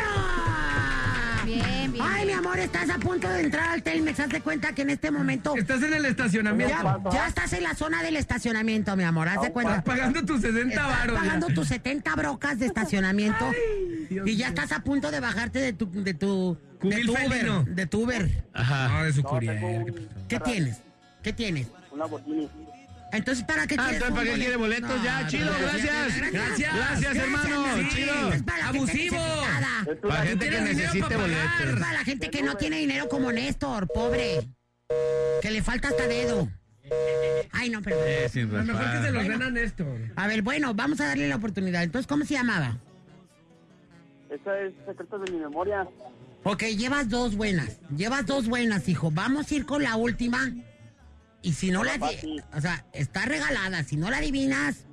Bien, 1.44 1.92
bien. 1.92 2.04
Ay, 2.06 2.26
mi 2.26 2.32
amor, 2.32 2.58
estás 2.58 2.88
a 2.90 2.98
punto 2.98 3.28
de 3.28 3.40
entrar 3.42 3.68
al 3.70 3.82
Telmex. 3.82 4.20
Haz 4.20 4.28
de 4.30 4.40
cuenta 4.40 4.72
que 4.74 4.82
en 4.82 4.90
este 4.90 5.10
momento. 5.10 5.54
Estás 5.56 5.82
en 5.82 5.94
el 5.94 6.04
estacionamiento. 6.04 6.74
Ya, 6.82 7.10
ya 7.12 7.26
estás 7.28 7.52
en 7.52 7.62
la 7.64 7.74
zona 7.74 8.02
del 8.02 8.16
estacionamiento, 8.16 8.94
mi 8.96 9.04
amor. 9.04 9.28
Haz 9.28 9.42
de 9.42 9.52
cuenta. 9.52 9.76
Estás 9.78 9.84
pagando 9.96 10.24
tus 10.24 10.40
60 10.40 10.68
Estás 10.74 10.88
varos. 10.88 11.16
ya. 11.16 11.20
pagando 11.22 11.46
tus 11.48 11.68
70 11.68 12.14
brocas 12.16 12.58
de 12.58 12.66
estacionamiento. 12.66 13.44
Dios 14.08 14.28
y 14.28 14.36
ya 14.36 14.48
estás 14.48 14.72
a 14.72 14.80
punto 14.80 15.10
de 15.10 15.20
bajarte 15.20 15.58
de 15.58 15.72
tu. 15.72 15.90
de 15.90 16.14
tu. 16.14 16.56
de 16.82 17.00
tu 17.04 17.12
Uber. 17.12 17.64
De 17.66 17.86
tu 17.86 18.02
Uber. 18.04 18.44
Ajá. 18.52 18.88
No, 18.88 19.04
de 19.04 19.12
su 19.12 19.22
No, 19.22 19.38
¿qué 19.38 19.48
un- 19.48 19.84
pasó? 19.86 20.08
¿Qué 20.28 20.40
tienes? 20.40 20.78
¿Qué 21.22 21.32
tienes? 21.32 21.66
Una 21.90 22.04
Lamborghini. 22.04 22.48
Entonces, 23.12 23.44
¿para 23.44 23.66
qué 23.66 23.74
Ah, 23.78 23.88
quieres 23.88 24.02
entonces, 24.02 24.08
un 24.10 24.14
¿para 24.16 24.30
qué 24.30 24.40
quiere 24.40 24.56
boletos? 24.56 25.02
Ya, 25.02 25.26
chido, 25.26 25.52
gracias. 25.60 26.32
Gracias. 26.32 26.74
Gracias, 26.74 27.16
hermano, 27.16 27.62
mi 27.62 27.68
amor. 27.80 27.88
chido. 27.92 28.32
Es 28.32 28.42
para 28.42 28.58
la 28.58 28.64
gente 28.64 28.78
Abusivo. 28.78 29.16
que 30.38 30.60
necesite 30.60 31.16
boletos. 31.16 31.80
para 31.80 31.92
la 31.92 32.04
gente 32.04 32.30
que 32.30 32.42
no 32.42 32.56
tiene 32.56 32.78
dinero 32.78 33.08
como 33.08 33.30
Néstor, 33.30 33.88
pobre. 33.88 34.48
Que 35.42 35.50
le 35.50 35.62
falta 35.62 35.88
hasta 35.88 36.06
dedo. 36.06 36.48
Ay, 37.52 37.70
no, 37.70 37.82
perdón. 37.82 38.02
Eh, 38.06 38.28
A 38.34 38.38
lo 38.40 38.64
mejor 38.64 38.90
que 38.92 38.98
se 39.02 39.10
los 39.12 39.40
a 39.42 39.50
Néstor. 39.50 40.00
A 40.16 40.26
ver, 40.26 40.42
bueno, 40.42 40.74
vamos 40.74 41.00
a 41.00 41.06
darle 41.06 41.28
la 41.28 41.36
oportunidad. 41.36 41.82
Entonces, 41.82 42.06
¿cómo 42.06 42.24
se 42.24 42.34
llamaba? 42.34 42.78
Esa 44.30 44.58
es 44.60 44.72
Secretos 44.86 45.24
de 45.26 45.32
mi 45.32 45.38
memoria. 45.38 45.86
Ok, 46.44 46.62
llevas 46.76 47.08
dos 47.08 47.36
buenas. 47.36 47.78
Llevas 47.94 48.26
dos 48.26 48.48
buenas, 48.48 48.88
hijo. 48.88 49.10
Vamos 49.10 49.50
a 49.50 49.54
ir 49.54 49.66
con 49.66 49.82
la 49.82 49.96
última. 49.96 50.50
Y 51.42 51.52
si 51.52 51.70
no 51.70 51.84
la... 51.84 51.98
O 52.54 52.60
sea, 52.60 52.86
está 52.92 53.24
regalada. 53.26 53.82
Si 53.82 53.96
no 53.96 54.10
la 54.10 54.18
adivinas, 54.18 54.86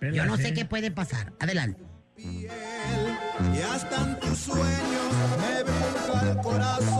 yo 0.00 0.26
no 0.26 0.36
sé 0.36 0.52
qué 0.54 0.64
puede 0.64 0.90
pasar. 0.90 1.32
Adelante. 1.40 1.82
y 2.18 2.46
hasta 3.72 4.02
en 4.02 4.20
tus 4.20 4.38
sueños 4.38 5.14
me 5.40 5.62
brinca 5.62 6.30
el 6.30 6.36
corazón 6.38 6.95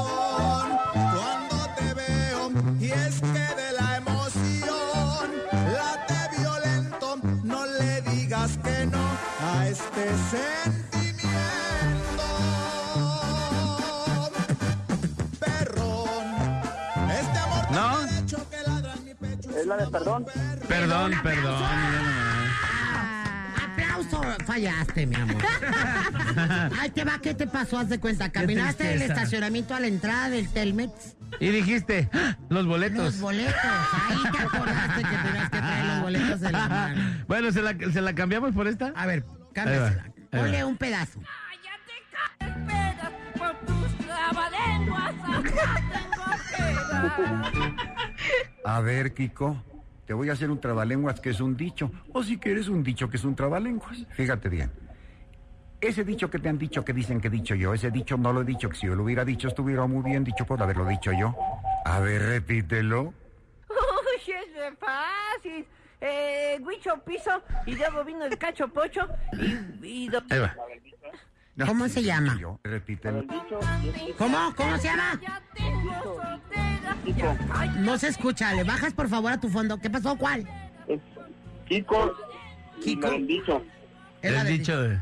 de 19.87 19.99
perdón. 19.99 20.27
Perdón, 20.69 21.13
perdón. 21.23 21.63
Aplauso. 23.73 24.23
Fallaste, 24.47 25.07
mi 25.07 25.17
amor. 25.17 25.37
Ay, 26.81 26.91
te 26.91 27.05
va, 27.05 27.19
¿qué 27.21 27.35
te 27.35 27.47
pasó? 27.47 27.79
Haz 27.79 27.89
de 27.89 27.99
cuenta. 27.99 28.31
Caminaste 28.31 28.85
del 28.85 29.03
estacionamiento 29.03 29.75
a 29.75 29.81
la 29.81 29.87
entrada 29.89 30.31
del 30.31 30.49
Telmex. 30.49 31.17
Y 31.41 31.49
dijiste, 31.51 32.09
¡ah! 32.13 32.37
los 32.49 32.67
boletos. 32.67 32.99
Los 33.05 33.21
boletos. 33.21 33.55
Ahí 33.55 34.23
te 34.33 34.39
acordaste 34.43 35.03
que 35.03 35.17
tenías 35.17 35.51
que 35.51 35.59
traer 35.59 35.85
los 35.87 36.01
boletos 36.03 36.43
en 36.43 36.53
la 36.53 36.69
mano. 36.69 37.03
bueno, 37.27 37.53
¿se 37.53 37.63
la, 37.63 37.75
¿se 37.93 38.01
la 38.01 38.15
cambiamos 38.15 38.55
por 38.55 38.67
esta? 38.69 38.93
A 38.97 39.07
ver, 39.07 39.25
Ahí 39.29 39.53
cámbiasela. 39.55 40.03
ahí. 40.05 40.13
Ponle 40.41 40.65
un 40.65 40.77
pedazo. 40.77 41.21
Por 43.39 43.55
tus 43.67 43.99
trabalenguas 44.07 45.15
hasta 45.15 45.43
tengo 46.73 47.75
A 48.65 48.81
ver, 48.81 49.13
Kiko, 49.15 49.63
te 50.07 50.15
voy 50.15 50.31
a 50.31 50.33
hacer 50.35 50.51
un 50.51 50.61
trabalenguas 50.61 51.20
que 51.20 51.31
es 51.31 51.41
un 51.41 51.57
dicho, 51.57 51.91
o 52.12 52.23
si 52.23 52.39
quieres 52.39 52.69
un 52.69 52.83
dicho 52.83 53.09
que 53.11 53.16
es 53.16 53.24
un 53.24 53.35
trabalenguas. 53.35 54.07
Fíjate 54.11 54.49
bien. 54.49 54.70
Ese 55.81 56.05
dicho 56.05 56.31
que 56.31 56.39
te 56.39 56.49
han 56.49 56.59
dicho 56.59 56.85
que 56.85 56.93
dicen 56.93 57.20
que 57.20 57.28
he 57.28 57.31
dicho 57.31 57.55
yo, 57.55 57.74
ese 57.74 57.91
dicho 57.91 58.16
no 58.16 58.33
lo 58.33 58.41
he 58.41 58.45
dicho, 58.45 58.69
que 58.70 58.77
si 58.77 58.87
yo 58.87 58.95
lo 58.95 59.05
hubiera 59.05 59.24
dicho 59.24 59.49
estuviera 59.49 59.87
muy 59.87 60.03
bien 60.03 60.24
dicho 60.24 60.47
por 60.47 60.62
haberlo 60.62 60.87
dicho 60.87 61.12
yo. 61.12 61.37
A 61.85 62.01
ver, 62.01 62.23
repítelo. 62.23 63.12
Uy, 63.69 64.33
es 64.33 64.55
de 64.55 64.77
fácil. 64.77 65.66
Eh, 66.01 66.59
Huicho 66.62 66.99
piso 67.05 67.43
y 67.66 67.74
luego 67.74 68.05
vino 68.05 68.24
el 68.24 68.37
cacho 68.39 68.69
pocho 68.69 69.09
y... 69.33 70.05
y 70.05 70.09
do- 70.09 70.23
Ahí 70.31 70.39
va. 70.41 70.55
¿Cómo 71.65 71.89
se 71.89 72.03
llama? 72.03 72.37
Yo, 72.39 72.61
repítelo. 72.65 73.24
¿Cómo? 74.19 74.55
¿Cómo 74.55 74.77
se 74.78 74.89
llama? 74.89 75.19
No 77.78 77.97
se 77.99 78.09
escucha. 78.09 78.53
Le 78.53 78.65
bajas 78.65 78.93
por 78.93 79.09
favor 79.09 79.33
a 79.33 79.41
tu 79.41 79.49
fondo. 79.49 79.78
¿Qué 79.78 79.89
pasó? 79.89 80.16
¿Cuál? 80.16 80.47
Kiko. 81.66 82.15
Kiko. 82.83 83.09
El 83.09 83.27
dicho. 83.27 83.62
El 84.23 84.47
dicho 84.47 84.83
de... 84.83 84.99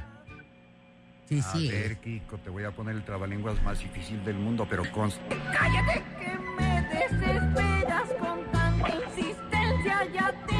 Sí, 1.29 1.39
A 1.41 1.43
sí. 1.43 1.69
ver, 1.71 1.97
Kiko, 1.99 2.37
te 2.39 2.51
voy 2.51 2.65
a 2.65 2.71
poner 2.71 2.95
el 2.95 3.05
trabalenguas 3.05 3.61
más 3.63 3.81
difícil 3.81 4.23
del 4.25 4.37
mundo, 4.37 4.67
pero 4.69 4.83
consta. 4.93 5.23
Cállate 5.59 6.03
que 6.21 6.39
me 6.59 6.83
desesperas 6.83 8.09
con 8.21 8.45
tanta 8.53 8.89
insistencia. 8.95 10.07
Ya 10.13 10.33
tengo 10.47 10.54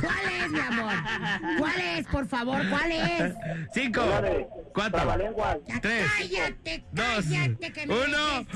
¿Cuál 0.00 0.24
es, 0.44 0.50
mi 0.50 0.58
amor? 0.60 0.94
¿Cuál 1.58 1.80
es, 1.80 2.06
por 2.06 2.26
favor? 2.26 2.62
¿Cuál 2.68 2.92
es? 2.92 3.34
Cinco, 3.74 4.02
cuatro, 4.74 5.16
tres, 5.82 6.06
Cállate, 6.18 6.84
dos, 6.92 7.24
cállate 7.24 7.72
que 7.72 7.86
me 7.86 7.94
uno. 7.94 8.46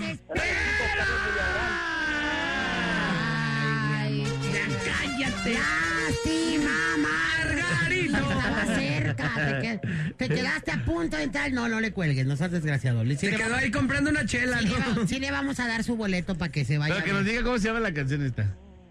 cállate. 4.85 5.55
Lástima, 5.55 6.71
Margarito. 6.99 8.17
Estaba 8.17 8.65
cerca. 8.77 9.31
Te, 9.35 9.61
que- 9.61 9.81
te 10.17 10.29
quedaste 10.29 10.71
a 10.73 10.85
punto 10.85 11.17
de 11.17 11.25
entrar. 11.25 11.53
No, 11.53 11.69
no 11.69 11.81
le 11.81 11.93
cuelgues, 11.93 12.27
no 12.27 12.37
seas 12.37 12.51
desgraciado. 12.51 13.05
Le- 13.05 13.17
sí 13.17 13.27
Se 13.27 13.33
le 13.33 13.39
quedó 13.39 13.55
ahí 13.57 13.71
comprando 13.71 14.11
una 14.11 14.25
chela, 14.27 14.59
sí 14.61 14.69
le 14.69 14.79
¿no? 14.79 15.01
va- 15.01 15.07
sí 15.07 15.19
le 15.21 15.31
vamos 15.31 15.61
a 15.61 15.67
dar 15.69 15.85
su 15.85 15.97
boleto 15.97 16.37
para 16.37 16.51
que 16.53 16.65
se 16.65 16.79
vaya. 16.79 16.95
Pero 16.95 17.07
que 17.07 17.13
nos 17.13 17.25
diga 17.25 17.43
cómo 17.43 17.59
se 17.59 17.69
llama 17.69 17.81
la 17.81 17.93
canción 17.93 18.25
esta. 18.25 18.47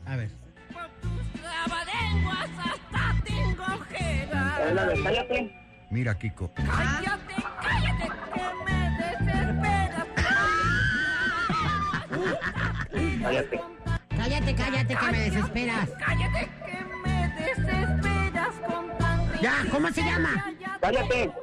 A 0.05 0.15
ver. 0.15 0.29
Cállate. 5.03 5.53
Mira, 5.89 6.17
Kiko. 6.17 6.51
Cállate, 6.55 7.35
cállate 7.61 8.07
que 8.33 8.53
me 8.65 8.79
desesperas. 8.97 10.07
Cállate. 13.21 13.61
Cállate, 14.17 14.55
cállate, 14.55 14.95
que 14.95 15.11
me 15.11 15.19
desesperas. 15.19 15.89
Cállate 15.99 16.49
que 16.65 16.77
me 17.03 17.15
desesperas 17.29 18.55
con 18.65 19.41
Ya, 19.41 19.53
¿cómo 19.71 19.89
se 19.91 20.01
llama? 20.01 20.53
Cállate. 20.81 21.31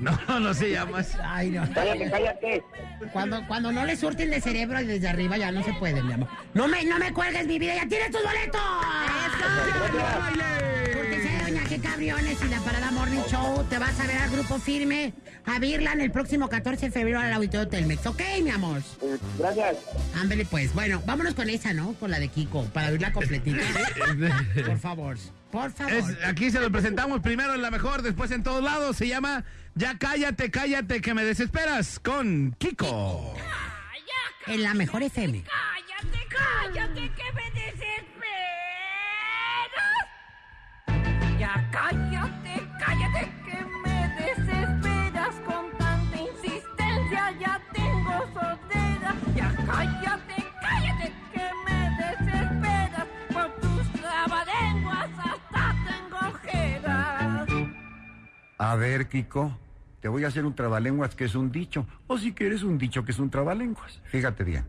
No, 0.00 0.40
no 0.40 0.54
se 0.54 0.70
llama. 0.70 1.04
Ay, 1.22 1.50
no. 1.50 1.68
Cállate, 1.74 2.10
cállate. 2.10 2.64
Cuando, 3.12 3.46
cuando 3.46 3.70
no 3.70 3.84
le 3.84 3.96
surten 3.96 4.30
de 4.30 4.40
cerebro 4.40 4.80
y 4.80 4.86
desde 4.86 5.08
arriba 5.08 5.36
ya 5.36 5.52
no 5.52 5.62
se 5.62 5.74
puede, 5.74 6.02
mi 6.02 6.14
amor. 6.14 6.28
No 6.54 6.68
me, 6.68 6.82
no 6.84 6.98
me 6.98 7.12
cuelgues 7.12 7.46
mi 7.46 7.58
vida, 7.58 7.74
ya 7.74 7.86
tienes 7.86 8.10
tus 8.10 8.22
boletos. 8.22 8.60
Cortesía 10.94 11.29
Qué 11.68 11.78
Cabriones 11.80 12.38
y 12.44 12.48
la 12.48 12.58
Parada 12.60 12.90
Morning 12.92 13.22
Show. 13.28 13.64
Te 13.68 13.78
vas 13.78 13.98
a 13.98 14.06
ver 14.06 14.18
al 14.18 14.30
grupo 14.30 14.58
firme 14.58 15.12
a 15.46 15.58
Virlan 15.58 16.00
el 16.00 16.10
próximo 16.12 16.48
14 16.48 16.86
de 16.86 16.92
febrero 16.92 17.18
al 17.20 17.32
Auditorio 17.32 17.66
Telmex. 17.68 18.06
¿Ok, 18.06 18.20
mi 18.42 18.50
amor? 18.50 18.82
Gracias. 19.38 19.76
Ándale, 20.14 20.44
pues. 20.46 20.72
Bueno, 20.74 21.02
vámonos 21.06 21.34
con 21.34 21.48
esa, 21.50 21.72
¿no? 21.72 21.94
Con 21.94 22.10
la 22.10 22.18
de 22.20 22.28
Kiko, 22.28 22.64
para 22.66 22.88
oírla 22.90 23.12
completita. 23.12 23.62
Por 24.66 24.78
favor. 24.78 25.16
Por 25.50 25.72
favor. 25.72 25.92
Es- 25.92 26.24
aquí 26.24 26.50
se 26.50 26.60
lo 26.60 26.70
presentamos 26.70 27.20
primero 27.20 27.54
en 27.54 27.62
la 27.62 27.70
mejor, 27.70 28.02
después 28.02 28.30
en 28.30 28.42
todos 28.42 28.62
lados. 28.62 28.96
Se 28.96 29.08
llama 29.08 29.44
Ya 29.74 29.98
cállate, 29.98 30.50
cállate, 30.50 31.00
que 31.00 31.14
me 31.14 31.24
desesperas 31.24 31.98
con 31.98 32.54
Kiko. 32.58 33.34
En 34.46 34.62
la 34.62 34.74
mejor 34.74 35.02
FM. 35.02 35.44
Cállate, 35.44 36.26
cállate 36.28 37.00
que 37.00 37.32
me 37.32 37.60
desesperas. 37.60 38.09
Cállate, 41.70 42.68
cállate 42.78 43.32
que 43.44 43.64
me 43.84 44.08
desesperas 44.16 45.34
con 45.46 45.70
tanta 45.78 46.16
insistencia. 46.20 47.32
Ya 47.40 47.60
tengo 47.72 48.18
soltera. 48.34 49.14
Ya 49.34 49.56
cállate, 49.66 50.44
cállate 50.60 51.12
que 51.32 51.44
me 51.66 51.80
desesperas. 51.96 53.06
Por 53.32 53.50
tus 53.60 53.92
trabalenguas 54.00 55.10
hasta 55.18 55.74
tengo 55.86 56.18
ojeras. 56.28 57.48
A 58.58 58.76
ver, 58.76 59.08
Kiko, 59.08 59.56
te 60.00 60.08
voy 60.08 60.24
a 60.24 60.28
hacer 60.28 60.44
un 60.44 60.54
trabalenguas 60.54 61.14
que 61.14 61.24
es 61.24 61.34
un 61.34 61.50
dicho, 61.50 61.86
o 62.06 62.18
si 62.18 62.32
quieres 62.32 62.62
un 62.62 62.78
dicho 62.78 63.04
que 63.04 63.12
es 63.12 63.18
un 63.18 63.30
trabalenguas. 63.30 64.00
Fíjate 64.04 64.44
bien. 64.44 64.64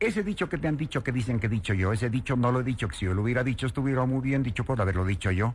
Ese 0.00 0.22
dicho 0.22 0.48
que 0.48 0.58
te 0.58 0.68
han 0.68 0.76
dicho 0.76 1.02
que 1.02 1.12
dicen 1.12 1.38
que 1.38 1.46
he 1.46 1.48
dicho 1.48 1.72
yo, 1.72 1.92
ese 1.92 2.10
dicho 2.10 2.36
no 2.36 2.52
lo 2.52 2.60
he 2.60 2.64
dicho, 2.64 2.88
que 2.88 2.96
si 2.96 3.06
yo 3.06 3.14
lo 3.14 3.22
hubiera 3.22 3.42
dicho 3.42 3.66
estuviera 3.66 4.04
muy 4.04 4.20
bien 4.20 4.42
dicho 4.42 4.64
por 4.64 4.80
haberlo 4.80 5.04
dicho 5.04 5.30
yo. 5.30 5.54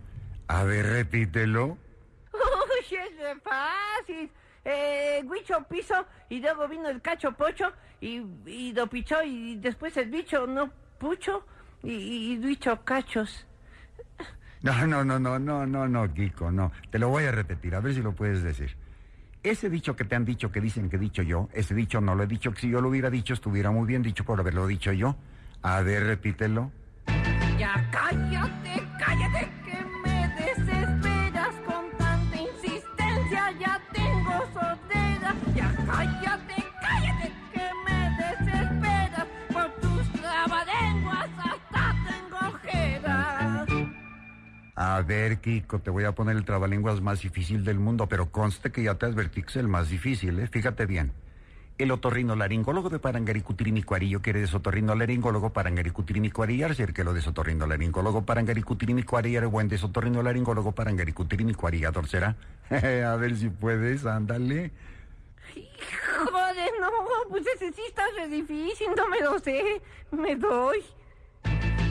A 0.49 0.63
ver, 0.63 0.83
repítelo. 0.87 1.77
Uy, 2.33 2.97
es 2.97 3.17
de 3.17 3.35
fácil. 3.41 4.31
Eh, 4.65 5.23
Huicho 5.25 5.63
piso 5.69 6.05
y 6.27 6.41
luego 6.41 6.67
vino 6.67 6.89
el 6.89 7.01
cacho 7.01 7.31
pocho 7.33 7.71
y, 8.01 8.23
y 8.47 8.73
lo 8.73 8.87
pichó 8.87 9.23
y 9.23 9.55
después 9.57 9.95
el 9.97 10.09
bicho 10.09 10.47
no 10.47 10.71
pucho 10.97 11.45
y, 11.83 11.91
y, 11.91 12.31
y 12.33 12.37
bicho 12.37 12.83
cachos. 12.83 13.45
No, 14.63 14.87
no, 14.87 15.05
no, 15.05 15.19
no, 15.19 15.37
no, 15.37 15.67
no, 15.67 15.87
no, 15.87 16.13
Kiko, 16.13 16.51
no. 16.51 16.71
Te 16.89 16.97
lo 16.97 17.09
voy 17.09 17.25
a 17.25 17.31
repetir, 17.31 17.75
a 17.75 17.79
ver 17.79 17.93
si 17.93 18.01
lo 18.01 18.13
puedes 18.13 18.41
decir. 18.41 18.75
Ese 19.43 19.69
dicho 19.69 19.95
que 19.95 20.03
te 20.03 20.15
han 20.15 20.25
dicho 20.25 20.51
que 20.51 20.59
dicen 20.59 20.89
que 20.89 20.95
he 20.95 20.99
dicho 20.99 21.21
yo, 21.21 21.47
ese 21.53 21.75
dicho 21.75 22.01
no 22.01 22.15
lo 22.15 22.23
he 22.23 22.27
dicho, 22.27 22.51
que 22.53 22.61
si 22.61 22.69
yo 22.69 22.81
lo 22.81 22.89
hubiera 22.89 23.11
dicho 23.11 23.35
estuviera 23.35 23.69
muy 23.69 23.85
bien 23.85 24.01
dicho 24.01 24.25
por 24.25 24.39
haberlo 24.39 24.65
dicho 24.65 24.91
yo. 24.91 25.15
A 25.61 25.81
ver, 25.81 26.05
repítelo. 26.05 26.71
Ya 27.57 27.87
cállate, 27.91 28.83
cállate 28.97 29.58
A 44.81 45.01
ver, 45.01 45.39
Kiko, 45.39 45.79
te 45.79 45.89
voy 45.89 46.05
a 46.05 46.13
poner 46.13 46.37
el 46.37 46.45
trabalenguas 46.45 47.01
más 47.01 47.21
difícil 47.21 47.65
del 47.65 47.79
mundo, 47.79 48.07
pero 48.07 48.31
conste 48.31 48.71
que 48.71 48.81
ya 48.81 48.95
te 48.95 49.07
advertí 49.07 49.41
que 49.41 49.49
es 49.49 49.57
el 49.57 49.67
más 49.67 49.89
difícil, 49.89 50.39
¿eh? 50.39 50.47
Fíjate 50.47 50.85
bien. 50.85 51.11
El 51.77 51.91
otorrinolaringólogo 51.91 52.89
de 52.89 52.97
Parangaricutirimikuarillo 52.97 54.21
quiere 54.21 54.39
de 54.39 54.47
sotorrinolaringólogo 54.47 55.49
Parangaricutirimikuarillar, 55.49 56.75
ser 56.75 56.93
que 56.93 57.03
lo 57.03 57.13
de 57.13 57.19
sotorrinolaringólogo 57.19 58.21
Parangaricutirimikuarillar, 58.21 59.47
buen 59.47 59.67
de 59.67 59.77
sotorrinolaringólogo 59.77 60.71
Parangaricutirimikuarillador 60.71 62.07
será. 62.07 62.37
a 62.69 63.15
ver 63.17 63.35
si 63.35 63.49
puedes, 63.49 64.05
ándale. 64.05 64.71
Joder, 66.23 66.71
no, 66.79 66.89
pues 67.27 67.45
ese 67.47 67.73
sí 67.73 67.81
está 67.85 68.03
re 68.15 68.29
difícil, 68.29 68.87
no 68.95 69.09
me 69.09 69.19
lo 69.19 69.39
sé. 69.39 69.81
Me 70.11 70.37
doy. 70.37 70.79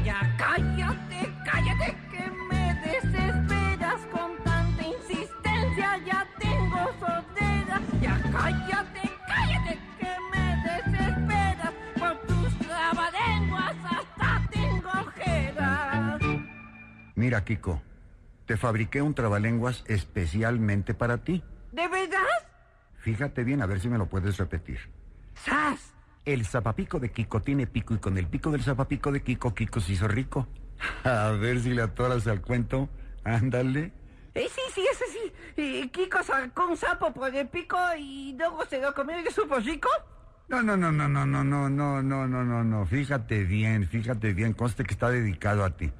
Ya 0.06 0.34
cállate, 0.38 1.30
cállate 1.44 1.94
que 2.10 2.47
desesperas 2.90 4.00
con 4.12 4.36
tanta 4.44 4.82
insistencia. 4.86 5.98
Ya 6.06 6.26
tengo 6.38 6.78
soltera. 6.98 7.80
Ya 8.00 8.22
cállate, 8.32 9.02
cállate 9.26 9.78
que 9.98 10.12
me 10.32 10.46
desesperas. 10.68 11.74
Por 11.98 12.16
tus 12.26 12.58
trabalenguas 12.66 13.76
hasta 13.84 14.48
tengo 14.50 14.88
ojeras. 14.88 16.20
Mira, 17.14 17.44
Kiko, 17.44 17.82
te 18.46 18.56
fabriqué 18.56 19.02
un 19.02 19.14
trabalenguas 19.14 19.84
especialmente 19.86 20.94
para 20.94 21.18
ti. 21.18 21.42
¿De 21.72 21.86
verdad? 21.88 22.18
Fíjate 23.00 23.44
bien, 23.44 23.62
a 23.62 23.66
ver 23.66 23.80
si 23.80 23.88
me 23.88 23.98
lo 23.98 24.06
puedes 24.06 24.36
repetir. 24.38 24.78
¡Sas! 25.34 25.94
El 26.24 26.44
zapapico 26.44 26.98
de 27.00 27.10
Kiko 27.10 27.40
tiene 27.40 27.66
pico 27.66 27.94
y 27.94 27.98
con 27.98 28.18
el 28.18 28.26
pico 28.26 28.50
del 28.50 28.62
zapapico 28.62 29.12
de 29.12 29.22
Kiko, 29.22 29.54
Kiko 29.54 29.80
se 29.80 29.92
hizo 29.92 30.08
rico. 30.08 30.46
A 31.04 31.30
ver 31.32 31.60
si 31.60 31.70
le 31.70 31.82
atoras 31.82 32.26
al 32.26 32.40
cuento. 32.40 32.88
Ándale. 33.24 33.92
Eh, 34.34 34.48
sí, 34.48 34.60
sí, 34.74 34.86
ese 34.90 35.04
sí. 35.06 35.32
Eh, 35.56 35.90
Kiko 35.90 36.22
sacó 36.22 36.68
un 36.68 36.76
sapo 36.76 37.12
por 37.12 37.34
el 37.34 37.48
pico 37.48 37.76
y 37.98 38.34
luego 38.38 38.64
se 38.66 38.80
lo 38.80 38.94
comió 38.94 39.16
y 39.20 39.32
supo 39.32 39.56
rico. 39.56 39.88
No, 40.48 40.62
no, 40.62 40.76
no, 40.76 40.90
no, 40.92 41.08
no, 41.08 41.26
no, 41.26 41.44
no, 41.44 41.68
no, 41.68 42.02
no, 42.02 42.26
no, 42.26 42.44
no, 42.44 42.64
no. 42.64 42.86
Fíjate 42.86 43.44
bien, 43.44 43.86
fíjate 43.86 44.32
bien, 44.32 44.54
conste 44.54 44.84
que 44.84 44.94
está 44.94 45.10
dedicado 45.10 45.64
a 45.64 45.76
ti. 45.76 45.90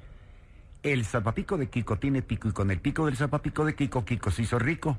El 0.81 1.05
zapapico 1.05 1.57
de 1.57 1.69
Kiko 1.69 1.97
tiene 1.97 2.21
pico 2.21 2.47
y 2.47 2.53
con 2.53 2.71
el 2.71 2.79
pico 2.79 3.05
del 3.05 3.17
zapapico 3.17 3.65
de 3.65 3.75
Kiko, 3.75 4.05
Kiko 4.05 4.31
se 4.31 4.43
hizo 4.43 4.57
rico. 4.57 4.97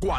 40. 0.00 0.18